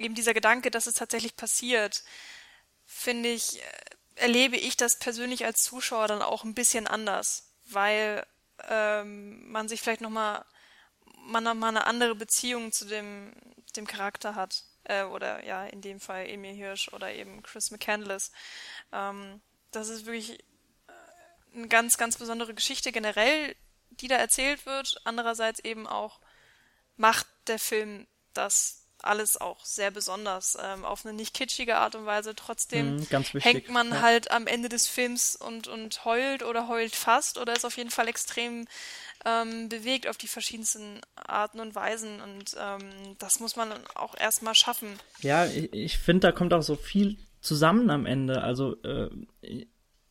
eben 0.00 0.14
dieser 0.14 0.34
Gedanke, 0.34 0.70
dass 0.70 0.86
es 0.86 0.94
tatsächlich 0.94 1.36
passiert, 1.36 2.02
finde 2.86 3.28
ich, 3.28 3.62
äh, 3.62 3.64
erlebe 4.16 4.56
ich 4.56 4.76
das 4.76 4.98
persönlich 4.98 5.44
als 5.44 5.62
Zuschauer 5.62 6.08
dann 6.08 6.22
auch 6.22 6.44
ein 6.44 6.54
bisschen 6.54 6.86
anders, 6.86 7.52
weil 7.66 8.26
ähm, 8.68 9.50
man 9.50 9.68
sich 9.68 9.80
vielleicht 9.80 10.00
nochmal 10.00 10.44
man 11.22 11.44
noch 11.44 11.54
mal 11.54 11.68
eine 11.68 11.86
andere 11.86 12.14
Beziehung 12.14 12.72
zu 12.72 12.86
dem, 12.86 13.32
dem 13.76 13.86
Charakter 13.86 14.34
hat. 14.34 14.64
Äh, 14.84 15.04
oder 15.04 15.44
ja, 15.44 15.66
in 15.66 15.80
dem 15.80 16.00
Fall 16.00 16.26
Emil 16.28 16.54
Hirsch 16.54 16.88
oder 16.92 17.12
eben 17.12 17.42
Chris 17.42 17.70
McCandless. 17.70 18.32
Ähm, 18.92 19.40
das 19.70 19.88
ist 19.88 20.06
wirklich 20.06 20.40
äh, 20.40 21.54
eine 21.54 21.68
ganz, 21.68 21.96
ganz 21.98 22.16
besondere 22.16 22.54
Geschichte 22.54 22.92
generell, 22.92 23.54
die 23.90 24.08
da 24.08 24.16
erzählt 24.16 24.66
wird. 24.66 25.00
Andererseits 25.04 25.60
eben 25.60 25.86
auch 25.86 26.20
macht 26.96 27.26
der 27.46 27.58
Film 27.58 28.06
das 28.32 28.79
alles 29.04 29.40
auch 29.40 29.64
sehr 29.64 29.90
besonders, 29.90 30.56
ähm, 30.62 30.84
auf 30.84 31.04
eine 31.04 31.14
nicht 31.14 31.34
kitschige 31.34 31.76
Art 31.76 31.94
und 31.94 32.06
Weise. 32.06 32.34
Trotzdem 32.34 32.96
mm, 32.96 33.00
wichtig, 33.10 33.44
hängt 33.44 33.68
man 33.70 33.90
ja. 33.90 34.02
halt 34.02 34.30
am 34.30 34.46
Ende 34.46 34.68
des 34.68 34.86
Films 34.86 35.36
und, 35.36 35.68
und 35.68 36.04
heult 36.04 36.42
oder 36.42 36.68
heult 36.68 36.94
fast 36.94 37.38
oder 37.38 37.54
ist 37.54 37.64
auf 37.64 37.76
jeden 37.76 37.90
Fall 37.90 38.08
extrem 38.08 38.66
ähm, 39.24 39.68
bewegt 39.68 40.06
auf 40.06 40.16
die 40.16 40.28
verschiedensten 40.28 41.00
Arten 41.14 41.60
und 41.60 41.74
Weisen 41.74 42.20
und 42.20 42.56
ähm, 42.58 43.16
das 43.18 43.40
muss 43.40 43.56
man 43.56 43.72
auch 43.94 44.16
erstmal 44.16 44.54
schaffen. 44.54 44.88
Ja, 45.20 45.46
ich, 45.46 45.72
ich 45.72 45.98
finde, 45.98 46.28
da 46.28 46.32
kommt 46.32 46.54
auch 46.54 46.62
so 46.62 46.76
viel 46.76 47.18
zusammen 47.40 47.90
am 47.90 48.06
Ende. 48.06 48.42
Also 48.42 48.76
äh, 48.82 49.10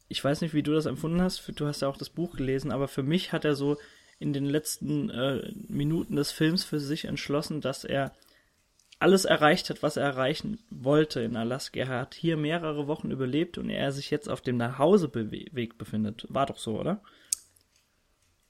ich 0.07 0.23
weiß 0.23 0.41
nicht, 0.41 0.53
wie 0.53 0.63
du 0.63 0.73
das 0.73 0.85
empfunden 0.85 1.21
hast. 1.21 1.51
Du 1.55 1.67
hast 1.67 1.81
ja 1.81 1.87
auch 1.87 1.97
das 1.97 2.09
Buch 2.09 2.35
gelesen, 2.35 2.71
aber 2.71 2.87
für 2.87 3.03
mich 3.03 3.31
hat 3.31 3.45
er 3.45 3.55
so 3.55 3.77
in 4.19 4.33
den 4.33 4.45
letzten 4.45 5.09
äh, 5.09 5.51
Minuten 5.67 6.15
des 6.15 6.31
Films 6.31 6.63
für 6.63 6.79
sich 6.79 7.05
entschlossen, 7.05 7.61
dass 7.61 7.85
er 7.85 8.11
alles 9.00 9.24
erreicht 9.24 9.70
hat, 9.70 9.82
was 9.82 9.95
er 9.97 10.04
erreichen 10.04 10.60
wollte 10.70 11.22
in 11.22 11.38
Alaska. 11.38 11.80
Er 11.80 11.88
hat 11.88 12.14
hier 12.14 12.36
mehrere 12.36 12.88
Wochen 12.88 13.12
überlebt 13.12 13.58
und 13.58 13.70
er 13.70 13.91
sich 13.93 14.12
jetzt 14.12 14.30
auf 14.30 14.41
dem 14.41 14.58
Nachhauseweg 14.58 15.78
befindet. 15.78 16.26
War 16.30 16.45
doch 16.45 16.58
so, 16.58 16.80
oder? 16.80 17.02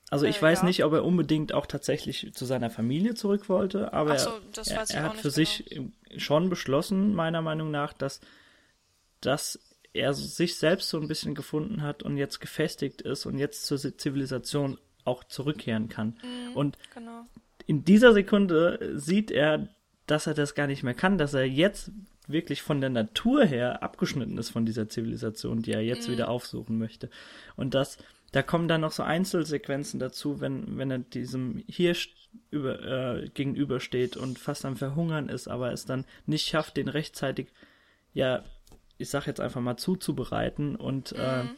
Also 0.10 0.26
ich 0.26 0.40
äh, 0.40 0.42
weiß 0.42 0.60
ja. 0.60 0.66
nicht, 0.66 0.84
ob 0.84 0.94
er 0.94 1.06
unbedingt 1.06 1.54
auch 1.54 1.68
tatsächlich 1.68 2.34
zu 2.34 2.46
seiner 2.46 2.72
Familie 2.72 3.14
zurück 3.14 3.48
wollte, 3.48 3.94
aber 3.94 4.18
so, 4.18 4.32
er, 4.66 4.90
er 4.90 5.04
hat 5.04 5.18
für 5.18 5.22
genau. 5.22 5.34
sich 5.34 5.82
schon 6.18 6.50
beschlossen, 6.50 7.14
meiner 7.14 7.44
Meinung 7.44 7.70
nach, 7.70 7.94
dass, 7.94 8.20
dass 9.22 9.60
er 9.94 10.16
sich 10.16 10.56
selbst 10.56 10.90
so 10.90 11.00
ein 11.00 11.08
bisschen 11.08 11.36
gefunden 11.36 11.84
hat 11.84 12.02
und 12.02 12.18
jetzt 12.18 12.40
gefestigt 12.40 13.04
ist 13.04 13.28
und 13.28 13.38
jetzt 13.38 13.68
zur 13.68 13.78
Zivilisation 13.78 14.80
auch 15.06 15.24
zurückkehren 15.24 15.90
kann. 15.90 16.18
Mhm, 16.24 16.56
und 16.56 16.78
genau. 16.94 17.26
in 17.68 17.86
dieser 17.86 18.14
Sekunde 18.14 18.94
sieht 18.96 19.30
er 19.30 19.70
dass 20.10 20.28
er 20.28 20.34
das 20.34 20.56
gar 20.56 20.68
nicht 20.68 20.84
mehr 20.84 20.94
kann, 20.94 21.18
dass 21.18 21.34
er 21.34 21.46
jetzt 21.46 21.92
wirklich 22.28 22.62
von 22.62 22.82
der 22.82 22.90
Natur 22.90 23.46
her 23.46 23.84
abgeschnitten 23.84 24.38
ist 24.38 24.50
von 24.50 24.66
dieser 24.66 24.90
Zivilisation, 24.90 25.62
die 25.62 25.74
er 25.74 25.82
jetzt 25.82 26.08
mhm. 26.08 26.14
wieder 26.14 26.30
aufsuchen 26.30 26.78
möchte. 26.78 27.10
Und 27.56 27.74
das, 27.74 27.98
da 28.32 28.44
kommen 28.44 28.68
dann 28.68 28.82
noch 28.82 28.92
so 28.92 29.04
Einzelsequenzen 29.04 30.00
dazu, 30.00 30.40
wenn, 30.40 30.78
wenn 30.78 30.92
er 30.92 31.00
diesem 31.00 31.64
Hirsch 31.68 32.14
über, 32.52 32.82
äh, 32.82 33.30
gegenübersteht 33.30 34.18
und 34.18 34.38
fast 34.38 34.66
am 34.66 34.78
Verhungern 34.78 35.30
ist, 35.30 35.48
aber 35.48 35.72
es 35.72 35.86
dann 35.86 36.06
nicht 36.26 36.48
schafft, 36.48 36.78
den 36.78 36.88
rechtzeitig, 36.88 37.48
ja, 38.14 38.44
ich 38.98 39.10
sag 39.10 39.26
jetzt 39.28 39.40
einfach 39.40 39.62
mal 39.62 39.78
zuzubereiten 39.78 40.76
und 40.76 41.14
äh, 41.14 41.44
mhm. 41.44 41.50
äh, 41.50 41.54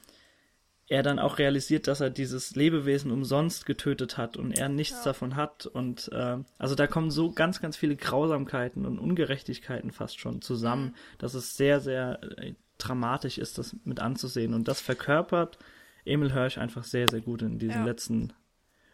er 0.91 1.03
dann 1.03 1.19
auch 1.19 1.37
realisiert, 1.37 1.87
dass 1.87 2.01
er 2.01 2.09
dieses 2.09 2.53
Lebewesen 2.53 3.11
umsonst 3.11 3.65
getötet 3.65 4.17
hat 4.17 4.35
und 4.35 4.51
er 4.51 4.67
nichts 4.67 4.97
ja. 4.97 5.03
davon 5.05 5.37
hat. 5.37 5.65
Und 5.65 6.11
äh, 6.11 6.39
also 6.57 6.75
da 6.75 6.85
kommen 6.85 7.11
so 7.11 7.31
ganz, 7.31 7.61
ganz 7.61 7.77
viele 7.77 7.95
Grausamkeiten 7.95 8.85
und 8.85 8.99
Ungerechtigkeiten 8.99 9.93
fast 9.93 10.19
schon 10.19 10.41
zusammen, 10.41 10.87
mhm. 10.87 10.95
dass 11.17 11.33
es 11.33 11.55
sehr, 11.55 11.79
sehr 11.79 12.19
äh, 12.39 12.55
dramatisch 12.77 13.37
ist, 13.37 13.57
das 13.57 13.73
mit 13.85 14.01
anzusehen. 14.01 14.53
Und 14.53 14.67
das 14.67 14.81
verkörpert 14.81 15.57
Emil 16.03 16.33
Hirsch 16.33 16.57
einfach 16.57 16.83
sehr, 16.83 17.07
sehr 17.07 17.21
gut 17.21 17.41
in 17.41 17.57
diesen 17.57 17.81
ja. 17.81 17.85
letzten 17.85 18.33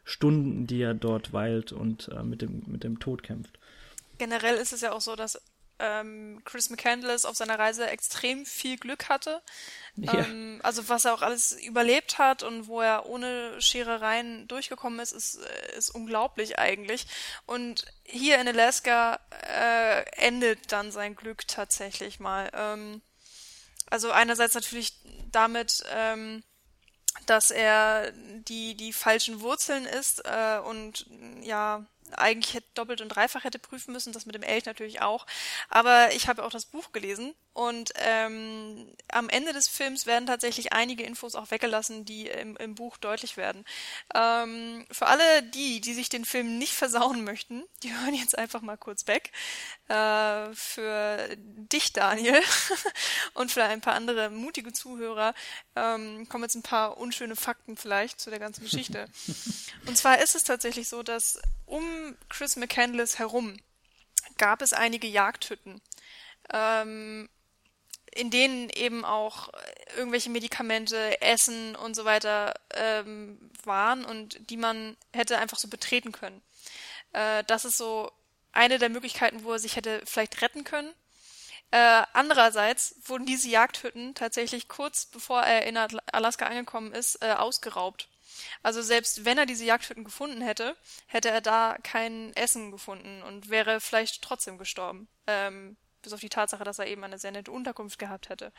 Stunden, 0.03 0.67
die 0.67 0.81
er 0.81 0.93
dort 0.93 1.33
weilt 1.33 1.71
und 1.71 2.09
äh, 2.09 2.21
mit, 2.21 2.43
dem, 2.43 2.61
mit 2.67 2.83
dem 2.83 2.99
Tod 2.99 3.23
kämpft. 3.23 3.57
Generell 4.19 4.57
ist 4.57 4.71
es 4.71 4.81
ja 4.81 4.91
auch 4.91 5.01
so, 5.01 5.15
dass 5.15 5.41
ähm, 5.79 6.41
Chris 6.45 6.69
McCandless 6.69 7.25
auf 7.25 7.35
seiner 7.37 7.59
Reise 7.59 7.87
extrem 7.87 8.45
viel 8.45 8.77
Glück 8.77 9.09
hatte. 9.09 9.41
Ja. 9.95 10.13
Ähm, 10.13 10.59
also 10.63 10.87
was 10.89 11.05
er 11.05 11.13
auch 11.13 11.21
alles 11.21 11.51
überlebt 11.51 12.17
hat 12.17 12.43
und 12.43 12.67
wo 12.67 12.81
er 12.81 13.07
ohne 13.07 13.59
Scherereien 13.61 14.47
durchgekommen 14.47 14.99
ist, 14.99 15.11
ist, 15.11 15.39
äh, 15.41 15.77
ist 15.77 15.89
unglaublich 15.89 16.59
eigentlich. 16.59 17.07
Und 17.45 17.85
hier 18.03 18.39
in 18.39 18.47
Alaska 18.47 19.19
äh, 19.31 20.03
endet 20.17 20.71
dann 20.71 20.91
sein 20.91 21.15
Glück 21.15 21.47
tatsächlich 21.47 22.19
mal. 22.19 22.49
Ähm, 22.53 23.01
also 23.89 24.11
einerseits 24.11 24.53
natürlich 24.53 24.93
damit, 25.31 25.83
ähm, 25.91 26.43
dass 27.25 27.51
er 27.51 28.11
die, 28.11 28.75
die 28.75 28.93
falschen 28.93 29.41
Wurzeln 29.41 29.85
ist 29.85 30.23
äh, 30.25 30.59
und 30.59 31.07
ja, 31.41 31.85
eigentlich 32.15 32.53
hätte 32.53 32.67
doppelt 32.73 33.01
und 33.01 33.09
dreifach 33.09 33.43
hätte 33.43 33.59
prüfen 33.59 33.91
müssen, 33.91 34.13
das 34.13 34.25
mit 34.25 34.35
dem 34.35 34.43
Elch 34.43 34.65
natürlich 34.65 35.01
auch. 35.01 35.25
Aber 35.69 36.13
ich 36.13 36.27
habe 36.27 36.43
auch 36.43 36.51
das 36.51 36.65
Buch 36.65 36.91
gelesen 36.91 37.33
und 37.57 37.91
ähm, 37.95 38.87
am 39.11 39.29
Ende 39.29 39.51
des 39.51 39.67
Films 39.67 40.05
werden 40.05 40.27
tatsächlich 40.27 40.73
einige 40.73 41.01
Infos 41.01 41.33
auch 41.33 41.49
weggelassen, 41.49 42.05
die 42.05 42.27
im, 42.27 42.55
im 42.57 42.75
Buch 42.75 42.97
deutlich 42.97 43.35
werden. 43.35 43.65
Ähm, 44.13 44.85
für 44.91 45.07
alle 45.07 45.41
die, 45.41 45.81
die 45.81 45.95
sich 45.95 46.07
den 46.07 46.23
Film 46.23 46.59
nicht 46.59 46.73
versauen 46.73 47.23
möchten, 47.23 47.63
die 47.81 47.91
hören 47.97 48.13
jetzt 48.13 48.37
einfach 48.37 48.61
mal 48.61 48.77
kurz 48.77 49.07
weg. 49.07 49.31
Äh, 49.87 50.53
für 50.53 51.35
dich, 51.35 51.93
Daniel, 51.93 52.39
und 53.33 53.51
für 53.51 53.63
ein 53.63 53.81
paar 53.81 53.95
andere 53.95 54.29
mutige 54.29 54.71
Zuhörer 54.71 55.33
ähm, 55.75 56.29
kommen 56.29 56.43
jetzt 56.43 56.55
ein 56.55 56.61
paar 56.61 56.97
unschöne 56.97 57.35
Fakten 57.35 57.75
vielleicht 57.75 58.21
zu 58.21 58.29
der 58.29 58.37
ganzen 58.37 58.65
Geschichte. 58.65 59.07
und 59.87 59.97
zwar 59.97 60.19
ist 60.19 60.35
es 60.35 60.43
tatsächlich 60.43 60.89
so, 60.89 61.01
dass 61.01 61.41
um 61.67 62.17
Chris 62.29 62.55
McCandless 62.55 63.19
herum 63.19 63.57
gab 64.37 64.61
es 64.61 64.73
einige 64.73 65.07
Jagdhütten. 65.07 65.81
Ähm, 66.51 67.29
in 68.17 68.31
denen 68.31 68.69
eben 68.71 69.05
auch 69.05 69.49
irgendwelche 69.95 70.31
Medikamente, 70.31 71.21
Essen 71.21 71.75
und 71.75 71.95
so 71.95 72.03
weiter 72.03 72.53
ähm, 72.73 73.51
waren 73.63 74.05
und 74.05 74.49
die 74.49 74.57
man 74.57 74.97
hätte 75.13 75.37
einfach 75.37 75.59
so 75.59 75.67
betreten 75.67 76.11
können. 76.11 76.41
Äh, 77.13 77.43
das 77.45 77.63
ist 77.63 77.77
so 77.77 78.11
eine 78.53 78.79
der 78.79 78.89
Möglichkeiten, 78.89 79.43
wo 79.43 79.53
er 79.53 79.59
sich 79.59 79.75
hätte 79.75 80.01
vielleicht 80.05 80.41
retten 80.41 80.63
können. 80.63 80.91
Äh, 81.69 82.03
andererseits 82.13 82.95
wurden 83.05 83.25
diese 83.25 83.49
Jagdhütten 83.49 84.15
tatsächlich 84.15 84.67
kurz 84.67 85.05
bevor 85.05 85.43
er 85.43 85.65
in 85.67 85.77
Alaska 85.77 86.47
angekommen 86.47 86.93
ist, 86.93 87.21
äh, 87.21 87.33
ausgeraubt. 87.33 88.07
Also 88.63 88.81
selbst 88.81 89.25
wenn 89.25 89.37
er 89.37 89.45
diese 89.45 89.65
Jagdhütten 89.65 90.03
gefunden 90.03 90.41
hätte, 90.41 90.75
hätte 91.07 91.29
er 91.29 91.41
da 91.41 91.77
kein 91.83 92.33
Essen 92.35 92.71
gefunden 92.71 93.21
und 93.23 93.49
wäre 93.49 93.79
vielleicht 93.79 94.21
trotzdem 94.21 94.57
gestorben. 94.57 95.07
Ähm, 95.27 95.77
bis 96.01 96.13
auf 96.13 96.19
die 96.19 96.29
Tatsache, 96.29 96.63
dass 96.63 96.79
er 96.79 96.87
eben 96.87 97.03
eine 97.03 97.17
sehr 97.17 97.31
nette 97.31 97.51
Unterkunft 97.51 97.99
gehabt 97.99 98.29
hätte. 98.29 98.53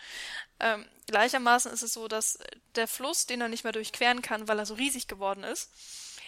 Ähm, 0.61 0.87
gleichermaßen 1.07 1.73
ist 1.73 1.83
es 1.83 1.93
so, 1.95 2.09
dass 2.09 2.39
der 2.75 2.89
Fluss, 2.89 3.27
den 3.27 3.41
er 3.41 3.49
nicht 3.49 3.65
mehr 3.65 3.73
durchqueren 3.73 4.23
kann, 4.23 4.49
weil 4.49 4.59
er 4.59 4.67
so 4.67 4.75
riesig 4.75 5.09
geworden 5.09 5.45
ist, 5.45 5.71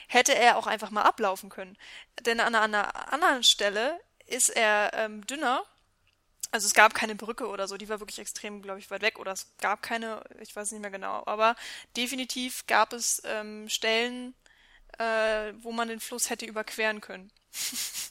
hätte 0.09 0.35
er 0.35 0.57
auch 0.57 0.67
einfach 0.67 0.91
mal 0.91 1.03
ablaufen 1.03 1.51
können. 1.51 1.77
Denn 2.21 2.41
an 2.41 2.55
einer 2.55 3.13
anderen 3.13 3.45
Stelle 3.45 4.01
ist 4.27 4.49
er 4.49 4.93
ähm, 4.95 5.27
dünner. 5.27 5.63
Also 6.53 6.67
es 6.67 6.75
gab 6.75 6.95
keine 6.95 7.15
Brücke 7.15 7.47
oder 7.49 7.69
so, 7.69 7.77
die 7.77 7.89
war 7.89 8.01
wirklich 8.01 8.19
extrem, 8.19 8.63
glaube 8.63 8.81
ich, 8.81 8.91
weit 8.91 9.03
weg. 9.03 9.19
Oder 9.19 9.33
es 9.33 9.47
gab 9.61 9.83
keine, 9.83 10.23
ich 10.41 10.55
weiß 10.55 10.73
nicht 10.73 10.81
mehr 10.81 10.91
genau. 10.91 11.23
Aber 11.27 11.55
definitiv 11.97 12.67
gab 12.67 12.93
es 12.93 13.23
ähm, 13.25 13.69
Stellen, 13.69 14.35
äh, 14.99 15.53
wo 15.63 15.73
man 15.73 15.89
den 15.89 16.01
Fluss 16.01 16.31
hätte 16.31 16.47
überqueren 16.47 17.01
können. 17.01 17.31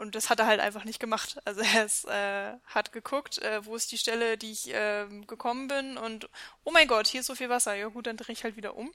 Und 0.00 0.14
das 0.14 0.30
hat 0.30 0.40
er 0.40 0.46
halt 0.46 0.60
einfach 0.60 0.84
nicht 0.84 0.98
gemacht. 0.98 1.36
Also 1.44 1.60
er 1.60 1.84
ist, 1.84 2.06
äh, 2.06 2.54
hat 2.64 2.90
geguckt, 2.90 3.36
äh, 3.42 3.66
wo 3.66 3.76
ist 3.76 3.92
die 3.92 3.98
Stelle, 3.98 4.38
die 4.38 4.50
ich 4.50 4.72
äh, 4.72 5.06
gekommen 5.26 5.68
bin 5.68 5.98
und 5.98 6.30
oh 6.64 6.70
mein 6.70 6.88
Gott, 6.88 7.06
hier 7.06 7.20
ist 7.20 7.26
so 7.26 7.34
viel 7.34 7.50
Wasser. 7.50 7.74
Ja 7.74 7.88
gut, 7.88 8.06
dann 8.06 8.16
drehe 8.16 8.32
ich 8.32 8.42
halt 8.42 8.56
wieder 8.56 8.76
um. 8.76 8.94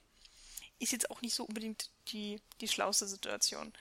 Ist 0.80 0.90
jetzt 0.90 1.08
auch 1.12 1.22
nicht 1.22 1.36
so 1.36 1.44
unbedingt 1.44 1.90
die, 2.08 2.40
die 2.60 2.66
schlauste 2.66 3.06
Situation. 3.06 3.72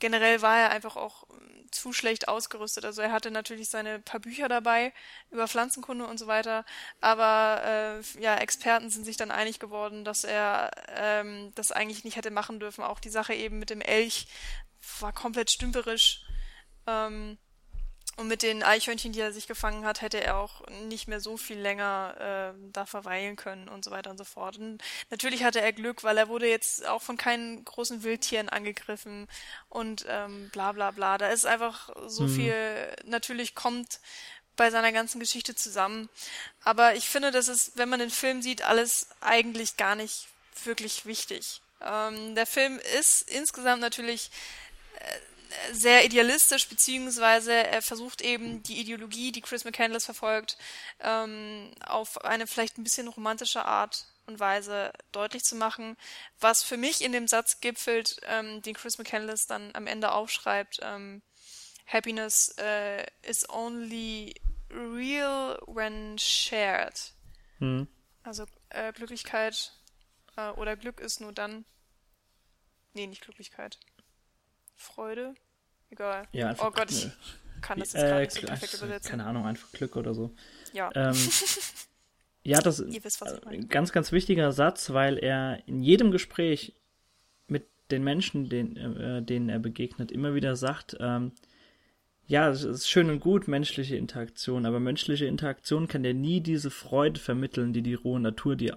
Generell 0.00 0.42
war 0.42 0.58
er 0.58 0.70
einfach 0.70 0.96
auch 0.96 1.24
ähm, 1.30 1.66
zu 1.70 1.92
schlecht 1.92 2.28
ausgerüstet. 2.28 2.84
Also 2.84 3.02
er 3.02 3.12
hatte 3.12 3.30
natürlich 3.30 3.68
seine 3.68 4.00
paar 4.00 4.20
Bücher 4.20 4.48
dabei 4.48 4.92
über 5.30 5.46
Pflanzenkunde 5.46 6.06
und 6.06 6.18
so 6.18 6.26
weiter, 6.26 6.64
aber 7.00 7.62
äh, 7.64 8.20
ja, 8.20 8.36
Experten 8.36 8.90
sind 8.90 9.04
sich 9.04 9.16
dann 9.16 9.30
einig 9.30 9.60
geworden, 9.60 10.04
dass 10.04 10.24
er 10.24 10.70
ähm, 10.88 11.52
das 11.54 11.70
eigentlich 11.70 12.04
nicht 12.04 12.16
hätte 12.16 12.30
machen 12.32 12.58
dürfen. 12.58 12.82
Auch 12.82 12.98
die 12.98 13.10
Sache 13.10 13.34
eben 13.34 13.58
mit 13.58 13.70
dem 13.70 13.80
Elch 13.80 14.26
war 14.98 15.12
komplett 15.12 15.50
stümperisch. 15.50 16.24
Ähm, 16.86 17.38
und 18.20 18.28
mit 18.28 18.42
den 18.42 18.62
Eichhörnchen, 18.62 19.12
die 19.12 19.20
er 19.20 19.32
sich 19.32 19.46
gefangen 19.46 19.86
hat, 19.86 20.02
hätte 20.02 20.22
er 20.22 20.36
auch 20.36 20.66
nicht 20.88 21.08
mehr 21.08 21.20
so 21.20 21.38
viel 21.38 21.58
länger 21.58 22.52
äh, 22.54 22.70
da 22.70 22.84
verweilen 22.84 23.34
können 23.34 23.66
und 23.66 23.82
so 23.82 23.90
weiter 23.90 24.10
und 24.10 24.18
so 24.18 24.24
fort. 24.24 24.58
Und 24.58 24.82
natürlich 25.08 25.42
hatte 25.42 25.62
er 25.62 25.72
Glück, 25.72 26.04
weil 26.04 26.18
er 26.18 26.28
wurde 26.28 26.46
jetzt 26.46 26.86
auch 26.86 27.00
von 27.00 27.16
keinen 27.16 27.64
großen 27.64 28.02
Wildtieren 28.02 28.50
angegriffen 28.50 29.26
und 29.70 30.04
ähm, 30.06 30.50
bla 30.52 30.72
bla 30.72 30.90
bla. 30.90 31.16
Da 31.16 31.28
ist 31.28 31.46
einfach 31.46 31.88
so 32.08 32.24
mhm. 32.24 32.34
viel, 32.34 32.96
natürlich 33.06 33.54
kommt 33.54 34.00
bei 34.54 34.70
seiner 34.70 34.92
ganzen 34.92 35.18
Geschichte 35.18 35.54
zusammen. 35.54 36.10
Aber 36.62 36.96
ich 36.96 37.08
finde, 37.08 37.30
das 37.30 37.48
ist, 37.48 37.78
wenn 37.78 37.88
man 37.88 38.00
den 38.00 38.10
Film 38.10 38.42
sieht, 38.42 38.60
alles 38.60 39.08
eigentlich 39.22 39.78
gar 39.78 39.94
nicht 39.94 40.28
wirklich 40.64 41.06
wichtig. 41.06 41.62
Ähm, 41.80 42.34
der 42.34 42.46
Film 42.46 42.78
ist 42.98 43.22
insgesamt 43.30 43.80
natürlich 43.80 44.30
äh, 44.98 45.18
sehr 45.72 46.04
idealistisch, 46.04 46.68
beziehungsweise 46.68 47.52
er 47.52 47.82
versucht 47.82 48.20
eben 48.20 48.62
die 48.62 48.80
Ideologie, 48.80 49.32
die 49.32 49.40
Chris 49.40 49.64
McCandless 49.64 50.04
verfolgt, 50.04 50.56
ähm, 51.00 51.72
auf 51.84 52.24
eine 52.24 52.46
vielleicht 52.46 52.78
ein 52.78 52.84
bisschen 52.84 53.08
romantische 53.08 53.64
Art 53.64 54.06
und 54.26 54.40
Weise 54.40 54.92
deutlich 55.12 55.44
zu 55.44 55.56
machen, 55.56 55.96
was 56.38 56.62
für 56.62 56.76
mich 56.76 57.02
in 57.02 57.12
dem 57.12 57.28
Satz 57.28 57.60
gipfelt, 57.60 58.20
ähm, 58.26 58.62
den 58.62 58.74
Chris 58.74 58.98
McCandless 58.98 59.46
dann 59.46 59.70
am 59.74 59.86
Ende 59.86 60.12
aufschreibt, 60.12 60.80
ähm, 60.82 61.22
Happiness 61.86 62.54
uh, 62.58 63.02
is 63.22 63.44
only 63.50 64.34
real 64.70 65.58
when 65.66 66.16
shared. 66.18 67.12
Hm. 67.58 67.88
Also 68.22 68.46
äh, 68.68 68.92
Glücklichkeit 68.92 69.72
äh, 70.36 70.50
oder 70.50 70.76
Glück 70.76 71.00
ist 71.00 71.20
nur 71.20 71.32
dann. 71.32 71.64
Nee, 72.94 73.06
nicht 73.06 73.22
Glücklichkeit. 73.22 73.78
Freude. 74.80 75.34
Egal. 75.90 76.26
Ja, 76.32 76.48
einfach, 76.48 76.68
oh 76.68 76.70
Gott, 76.70 76.90
ich 76.90 77.10
kann 77.60 77.78
das 77.78 77.92
jetzt 77.92 78.02
äh, 78.02 78.20
nicht 78.20 78.46
perfekt 78.46 78.74
übersetzen. 78.74 79.10
Keine 79.10 79.26
Ahnung, 79.26 79.44
einfach 79.44 79.70
Glück 79.72 79.96
oder 79.96 80.14
so. 80.14 80.34
Ja. 80.72 80.90
Ähm, 80.94 81.16
ja, 82.44 82.60
das 82.60 82.80
ist 82.80 83.22
ein 83.46 83.68
ganz, 83.68 83.92
ganz 83.92 84.12
wichtiger 84.12 84.52
Satz, 84.52 84.90
weil 84.90 85.18
er 85.18 85.62
in 85.66 85.80
jedem 85.80 86.10
Gespräch 86.10 86.74
mit 87.46 87.66
den 87.90 88.04
Menschen, 88.04 88.48
den, 88.48 88.76
äh, 88.76 89.22
denen 89.22 89.48
er 89.48 89.58
begegnet, 89.58 90.10
immer 90.12 90.34
wieder 90.34 90.56
sagt, 90.56 90.96
ähm, 91.00 91.32
ja, 92.26 92.48
es 92.48 92.62
ist 92.62 92.88
schön 92.88 93.10
und 93.10 93.18
gut, 93.18 93.48
menschliche 93.48 93.96
Interaktion, 93.96 94.64
aber 94.64 94.78
menschliche 94.78 95.26
Interaktion 95.26 95.88
kann 95.88 96.04
dir 96.04 96.14
nie 96.14 96.40
diese 96.40 96.70
Freude 96.70 97.18
vermitteln, 97.18 97.72
die 97.72 97.82
die 97.82 97.94
rohe 97.94 98.20
Natur, 98.20 98.54
die, 98.54 98.72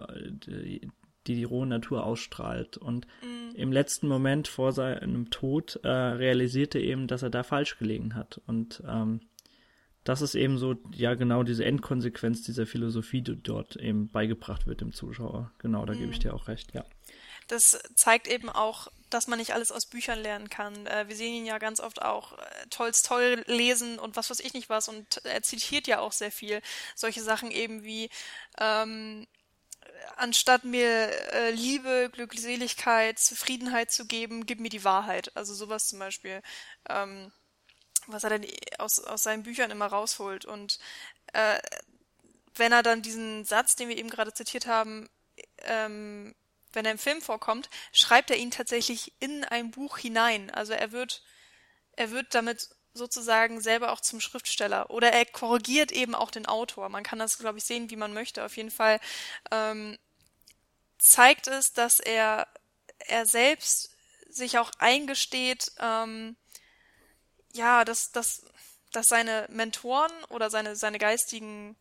die, 1.28 1.36
die 1.36 1.44
rohe 1.44 1.68
Natur 1.68 2.04
ausstrahlt. 2.04 2.78
Und 2.78 3.08
mhm. 3.22 3.56
im 3.56 3.72
letzten 3.72 4.08
Moment 4.08 4.48
vor 4.48 4.72
seinem 4.72 5.30
Tod 5.30 5.80
äh, 5.84 5.90
realisierte 5.90 6.80
eben, 6.80 7.08
dass 7.08 7.24
er 7.24 7.30
da 7.30 7.44
falsch 7.44 7.78
gelegen 7.78 8.16
hat. 8.16 8.42
Und 8.46 8.84
ähm, 8.88 9.22
das 10.04 10.22
ist 10.22 10.36
eben 10.36 10.58
so, 10.58 10.76
ja, 10.92 11.14
genau 11.14 11.44
diese 11.44 11.64
Endkonsequenz 11.64 12.44
dieser 12.44 12.66
Philosophie, 12.66 13.22
die 13.22 13.42
dort 13.42 13.78
eben 13.78 14.10
beigebracht 14.10 14.68
wird 14.68 14.82
dem 14.82 14.92
Zuschauer. 14.92 15.52
Genau, 15.60 15.86
da 15.86 15.94
mhm. 15.94 16.00
gebe 16.00 16.12
ich 16.12 16.18
mhm. 16.18 16.24
dir 16.24 16.34
auch 16.34 16.48
recht, 16.48 16.74
ja. 16.74 16.84
Das 17.48 17.82
zeigt 17.96 18.28
eben 18.28 18.50
auch, 18.50 18.88
dass 19.10 19.28
man 19.28 19.38
nicht 19.38 19.54
alles 19.54 19.72
aus 19.72 19.86
Büchern 19.86 20.20
lernen 20.20 20.50
kann. 20.50 20.88
Äh, 20.88 21.08
wir 21.08 21.16
sehen 21.16 21.34
ihn 21.34 21.46
ja 21.46 21.58
ganz 21.58 21.80
oft 21.80 22.02
auch 22.02 22.34
äh, 22.34 22.42
Tolstoi 22.70 23.44
lesen 23.48 24.00
und 24.00 24.16
was 24.16 24.30
weiß 24.30 24.40
ich 24.40 24.54
nicht 24.54 24.70
was 24.70 24.88
und 24.88 25.24
er 25.26 25.42
zitiert 25.42 25.88
ja 25.88 26.00
auch 26.00 26.12
sehr 26.12 26.32
viel. 26.32 26.62
Solche 26.96 27.22
Sachen 27.22 27.52
eben 27.52 27.84
wie 27.84 28.10
ähm, 28.60 29.28
anstatt 30.18 30.64
mir 30.64 31.10
äh, 31.34 31.52
Liebe, 31.52 32.10
Glückseligkeit, 32.12 33.20
Zufriedenheit 33.20 33.92
zu 33.92 34.06
geben, 34.06 34.46
gib 34.46 34.60
mir 34.60 34.70
die 34.70 34.84
Wahrheit. 34.84 35.36
Also 35.36 35.54
sowas 35.54 35.88
zum 35.88 36.00
Beispiel, 36.00 36.42
ähm, 36.90 37.32
was 38.08 38.24
er 38.24 38.32
dann 38.32 38.46
aus, 38.80 39.00
aus 39.00 39.24
seinen 39.24 39.44
Büchern 39.44 39.72
immer 39.72 39.88
rausholt. 39.88 40.46
Und 40.46 40.80
äh, 41.34 41.60
wenn 42.56 42.72
er 42.72 42.84
dann 42.84 43.02
diesen 43.02 43.46
Satz, 43.46 43.76
den 43.76 43.90
wir 43.90 43.98
eben 43.98 44.10
gerade 44.10 44.34
zitiert 44.34 44.68
haben, 44.68 45.10
ähm, 45.60 46.36
wenn 46.74 46.86
er 46.86 46.92
im 46.92 46.98
Film 46.98 47.22
vorkommt, 47.22 47.70
schreibt 47.92 48.32
er 48.32 48.38
ihn 48.38 48.52
tatsächlich 48.52 49.14
in 49.20 49.44
ein 49.44 49.72
Buch 49.72 49.98
hinein. 49.98 50.50
Also 50.50 50.74
er 50.74 50.92
wird, 50.92 51.24
er 51.96 52.12
wird 52.12 52.34
damit 52.34 52.70
sozusagen 52.94 53.62
selber 53.62 53.92
auch 53.92 54.02
zum 54.02 54.20
Schriftsteller 54.20 54.90
oder 54.90 55.12
er 55.12 55.26
korrigiert 55.26 55.92
eben 55.92 56.16
auch 56.16 56.32
den 56.32 56.46
Autor. 56.46 56.90
Man 56.90 57.04
kann 57.04 57.20
das, 57.20 57.38
glaube 57.38 57.58
ich, 57.58 57.64
sehen, 57.64 57.90
wie 57.90 57.96
man 57.96 58.14
möchte. 58.14 58.46
Auf 58.46 58.56
jeden 58.58 58.72
Fall 58.72 59.00
ähm, 59.52 59.98
zeigt 61.00 61.48
es, 61.48 61.74
dass 61.74 62.00
er 62.00 62.48
er 63.08 63.26
selbst 63.26 63.92
sich 64.30 64.58
auch 64.58 64.72
eingesteht, 64.80 65.72
ähm, 65.80 66.36
ja, 67.54 67.86
dass, 67.86 68.12
dass, 68.12 68.46
dass 68.92 69.08
seine 69.08 69.48
Mentoren 69.50 70.12
oder 70.30 70.50
seine, 70.50 70.76
seine 70.76 70.98
geistigen, 70.98 71.76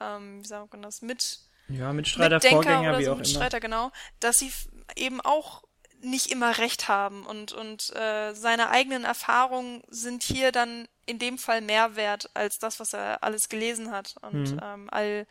ähm, 0.00 0.42
wie 0.42 0.46
sagt 0.46 0.72
man 0.72 0.82
das, 0.82 1.02
mit 1.02 1.40
ja, 1.68 1.92
Mitstreiter, 1.92 2.36
Mitdenker 2.36 2.62
Vorgänger, 2.62 2.80
oder 2.80 2.94
so, 2.94 3.00
wie 3.00 3.08
auch 3.08 3.16
Mitstreiter, 3.18 3.58
immer. 3.58 3.60
genau, 3.60 3.92
dass 4.20 4.38
sie 4.38 4.50
eben 4.96 5.20
auch 5.20 5.64
nicht 6.00 6.30
immer 6.30 6.58
recht 6.58 6.88
haben 6.88 7.26
und, 7.26 7.52
und 7.52 7.94
äh, 7.96 8.34
seine 8.34 8.70
eigenen 8.70 9.04
Erfahrungen 9.04 9.82
sind 9.88 10.22
hier 10.22 10.52
dann 10.52 10.86
in 11.06 11.18
dem 11.18 11.38
Fall 11.38 11.60
mehr 11.60 11.96
wert 11.96 12.30
als 12.34 12.58
das, 12.58 12.78
was 12.80 12.92
er 12.92 13.22
alles 13.22 13.48
gelesen 13.48 13.90
hat 13.90 14.14
und 14.22 14.52
mhm. 14.52 14.60
ähm, 14.62 14.88
all, 14.90 15.26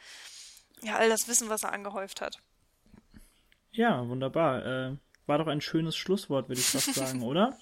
ja, 0.81 0.95
all 0.95 1.09
das 1.09 1.27
Wissen, 1.27 1.49
was 1.49 1.63
er 1.63 1.71
angehäuft 1.71 2.21
hat. 2.21 2.39
Ja, 3.71 4.07
wunderbar. 4.07 4.65
Äh, 4.65 4.97
war 5.27 5.37
doch 5.37 5.47
ein 5.47 5.61
schönes 5.61 5.95
Schlusswort, 5.95 6.49
würde 6.49 6.61
ich 6.61 6.67
fast 6.67 6.93
sagen, 6.93 7.21
oder? 7.23 7.57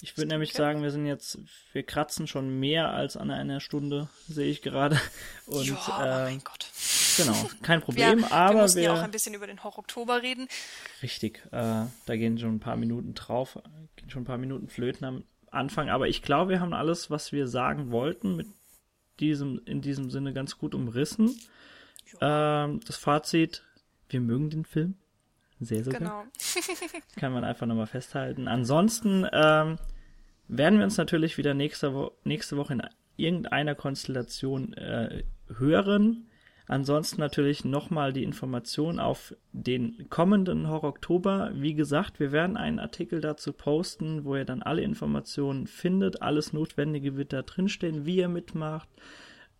Ich 0.00 0.16
würde 0.16 0.28
nämlich 0.28 0.52
sagen, 0.52 0.82
wir 0.82 0.92
sind 0.92 1.06
jetzt, 1.06 1.38
wir 1.72 1.82
kratzen 1.82 2.28
schon 2.28 2.60
mehr 2.60 2.90
als 2.90 3.16
an 3.16 3.32
einer 3.32 3.60
Stunde, 3.60 4.08
sehe 4.28 4.48
ich 4.48 4.62
gerade. 4.62 5.00
Und, 5.46 5.66
ja, 5.66 5.76
oh 5.88 6.02
äh, 6.02 6.24
mein 6.24 6.44
Gott. 6.44 6.66
Genau, 7.18 7.50
kein 7.62 7.80
Problem. 7.80 8.20
Ja, 8.20 8.30
aber 8.30 8.54
wir 8.54 8.62
müssen 8.62 8.76
wir, 8.76 8.82
ja 8.84 8.94
auch 8.94 9.02
ein 9.02 9.10
bisschen 9.10 9.34
über 9.34 9.46
den 9.46 9.62
Horror-Oktober 9.62 10.22
reden. 10.22 10.48
Richtig, 11.02 11.42
äh, 11.52 11.84
da 12.06 12.16
gehen 12.16 12.38
schon 12.38 12.56
ein 12.56 12.60
paar 12.60 12.76
Minuten 12.76 13.14
drauf, 13.14 13.58
gehen 13.96 14.10
schon 14.10 14.22
ein 14.22 14.26
paar 14.26 14.38
Minuten 14.38 14.68
flöten 14.68 15.04
am 15.06 15.24
Anfang. 15.50 15.90
Aber 15.90 16.08
ich 16.08 16.22
glaube, 16.22 16.52
wir 16.52 16.60
haben 16.60 16.72
alles, 16.72 17.10
was 17.10 17.32
wir 17.32 17.46
sagen 17.46 17.90
wollten, 17.90 18.36
mit 18.36 18.46
diesem, 19.20 19.60
in 19.64 19.82
diesem 19.82 20.10
Sinne 20.10 20.32
ganz 20.32 20.58
gut 20.58 20.74
umrissen. 20.74 21.38
Ähm, 22.20 22.80
das 22.86 22.96
Fazit, 22.96 23.64
wir 24.08 24.20
mögen 24.20 24.50
den 24.50 24.64
Film. 24.64 24.96
Sehr 25.60 25.82
sogar. 25.84 25.98
Genau. 25.98 26.24
Kann 27.16 27.32
man 27.32 27.44
einfach 27.44 27.66
nochmal 27.66 27.86
festhalten. 27.86 28.48
Ansonsten 28.48 29.26
ähm, 29.32 29.76
werden 30.46 30.78
wir 30.78 30.84
uns 30.84 30.96
natürlich 30.96 31.36
wieder 31.36 31.54
nächste, 31.54 31.94
Wo 31.94 32.12
nächste 32.24 32.56
Woche 32.56 32.74
in 32.74 32.82
irgendeiner 33.16 33.74
Konstellation 33.74 34.72
äh, 34.74 35.24
hören. 35.56 36.28
Ansonsten 36.68 37.18
natürlich 37.22 37.64
nochmal 37.64 38.12
die 38.12 38.22
Information 38.22 39.00
auf 39.00 39.34
den 39.52 40.10
kommenden 40.10 40.68
Horror 40.68 40.90
Oktober. 40.90 41.50
Wie 41.54 41.72
gesagt, 41.72 42.20
wir 42.20 42.30
werden 42.30 42.58
einen 42.58 42.78
Artikel 42.78 43.22
dazu 43.22 43.54
posten, 43.54 44.26
wo 44.26 44.36
ihr 44.36 44.44
dann 44.44 44.62
alle 44.62 44.82
Informationen 44.82 45.66
findet. 45.66 46.20
Alles 46.20 46.52
Notwendige 46.52 47.16
wird 47.16 47.32
da 47.32 47.40
drinstehen, 47.40 48.04
wie 48.04 48.18
ihr 48.18 48.28
mitmacht, 48.28 48.86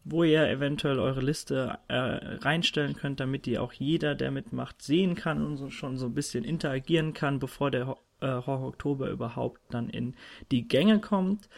wo 0.04 0.22
ihr 0.22 0.46
eventuell 0.48 0.98
eure 0.98 1.22
Liste 1.22 1.78
äh, 1.88 1.96
reinstellen 1.96 2.94
könnt, 2.94 3.20
damit 3.20 3.46
die 3.46 3.58
auch 3.58 3.72
jeder, 3.72 4.14
der 4.14 4.30
mitmacht, 4.30 4.82
sehen 4.82 5.14
kann 5.14 5.42
und 5.46 5.56
so 5.56 5.70
schon 5.70 5.96
so 5.96 6.06
ein 6.06 6.14
bisschen 6.14 6.44
interagieren 6.44 7.14
kann, 7.14 7.38
bevor 7.38 7.70
der 7.70 7.96
äh, 8.20 8.26
Horror 8.26 8.68
Oktober 8.68 9.08
überhaupt 9.08 9.62
dann 9.70 9.88
in 9.88 10.14
die 10.50 10.68
Gänge 10.68 11.00
kommt. 11.00 11.48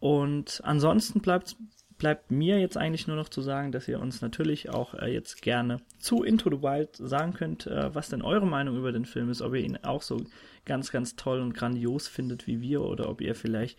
Und 0.00 0.62
ansonsten 0.64 1.20
bleibt 1.20 1.56
bleibt 1.98 2.30
mir 2.30 2.58
jetzt 2.60 2.76
eigentlich 2.76 3.06
nur 3.06 3.16
noch 3.16 3.28
zu 3.28 3.40
sagen, 3.40 3.72
dass 3.72 3.88
ihr 3.88 4.00
uns 4.00 4.20
natürlich 4.20 4.70
auch 4.70 4.94
äh, 4.94 5.12
jetzt 5.12 5.42
gerne 5.42 5.80
zu 5.98 6.22
Into 6.22 6.50
the 6.50 6.62
Wild 6.62 6.96
sagen 6.96 7.32
könnt, 7.32 7.66
äh, 7.66 7.94
was 7.94 8.08
denn 8.08 8.22
eure 8.22 8.46
Meinung 8.46 8.76
über 8.76 8.92
den 8.92 9.06
Film 9.06 9.30
ist, 9.30 9.42
ob 9.42 9.54
ihr 9.54 9.64
ihn 9.64 9.78
auch 9.82 10.02
so 10.02 10.20
ganz, 10.64 10.90
ganz 10.90 11.16
toll 11.16 11.40
und 11.40 11.54
grandios 11.54 12.08
findet 12.08 12.46
wie 12.46 12.60
wir 12.60 12.82
oder 12.82 13.08
ob 13.08 13.20
ihr 13.20 13.34
vielleicht 13.34 13.78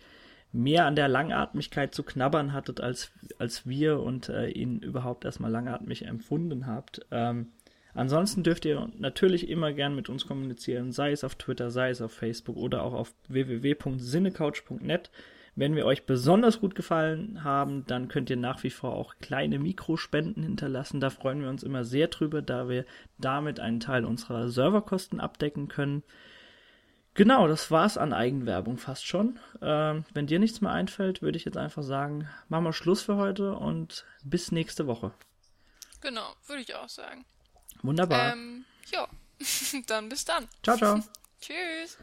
mehr 0.52 0.86
an 0.86 0.96
der 0.96 1.08
Langatmigkeit 1.08 1.94
zu 1.94 2.02
knabbern 2.02 2.52
hattet 2.52 2.80
als, 2.80 3.12
als 3.38 3.66
wir 3.66 4.00
und 4.00 4.28
äh, 4.28 4.48
ihn 4.48 4.80
überhaupt 4.80 5.24
erstmal 5.24 5.50
langatmig 5.50 6.06
empfunden 6.06 6.66
habt. 6.66 7.06
Ähm, 7.10 7.48
ansonsten 7.94 8.42
dürft 8.42 8.64
ihr 8.64 8.90
natürlich 8.98 9.48
immer 9.48 9.72
gern 9.72 9.94
mit 9.94 10.08
uns 10.08 10.26
kommunizieren, 10.26 10.90
sei 10.90 11.12
es 11.12 11.22
auf 11.22 11.34
Twitter, 11.34 11.70
sei 11.70 11.90
es 11.90 12.00
auf 12.00 12.12
Facebook 12.12 12.56
oder 12.56 12.82
auch 12.82 12.94
auf 12.94 13.14
www.sinnecouch.net. 13.28 15.10
Wenn 15.58 15.74
wir 15.74 15.86
euch 15.86 16.06
besonders 16.06 16.60
gut 16.60 16.76
gefallen 16.76 17.42
haben, 17.42 17.84
dann 17.86 18.06
könnt 18.06 18.30
ihr 18.30 18.36
nach 18.36 18.62
wie 18.62 18.70
vor 18.70 18.92
auch 18.92 19.16
kleine 19.20 19.58
Mikrospenden 19.58 20.44
hinterlassen. 20.44 21.00
Da 21.00 21.10
freuen 21.10 21.42
wir 21.42 21.48
uns 21.48 21.64
immer 21.64 21.82
sehr 21.82 22.06
drüber, 22.06 22.42
da 22.42 22.68
wir 22.68 22.84
damit 23.18 23.58
einen 23.58 23.80
Teil 23.80 24.04
unserer 24.04 24.48
Serverkosten 24.50 25.18
abdecken 25.18 25.66
können. 25.66 26.04
Genau, 27.14 27.48
das 27.48 27.72
war's 27.72 27.98
an 27.98 28.12
Eigenwerbung 28.12 28.78
fast 28.78 29.04
schon. 29.04 29.40
Ähm, 29.60 30.04
wenn 30.14 30.28
dir 30.28 30.38
nichts 30.38 30.60
mehr 30.60 30.70
einfällt, 30.70 31.22
würde 31.22 31.36
ich 31.36 31.44
jetzt 31.44 31.58
einfach 31.58 31.82
sagen, 31.82 32.28
machen 32.48 32.62
wir 32.62 32.72
Schluss 32.72 33.02
für 33.02 33.16
heute 33.16 33.54
und 33.54 34.06
bis 34.22 34.52
nächste 34.52 34.86
Woche. 34.86 35.12
Genau, 36.00 36.36
würde 36.46 36.62
ich 36.62 36.72
auch 36.76 36.88
sagen. 36.88 37.24
Wunderbar. 37.82 38.34
Ähm, 38.34 38.64
ja, 38.92 39.08
dann 39.88 40.08
bis 40.08 40.24
dann. 40.24 40.46
Ciao, 40.62 40.76
ciao. 40.76 41.00
Tschüss. 41.40 41.98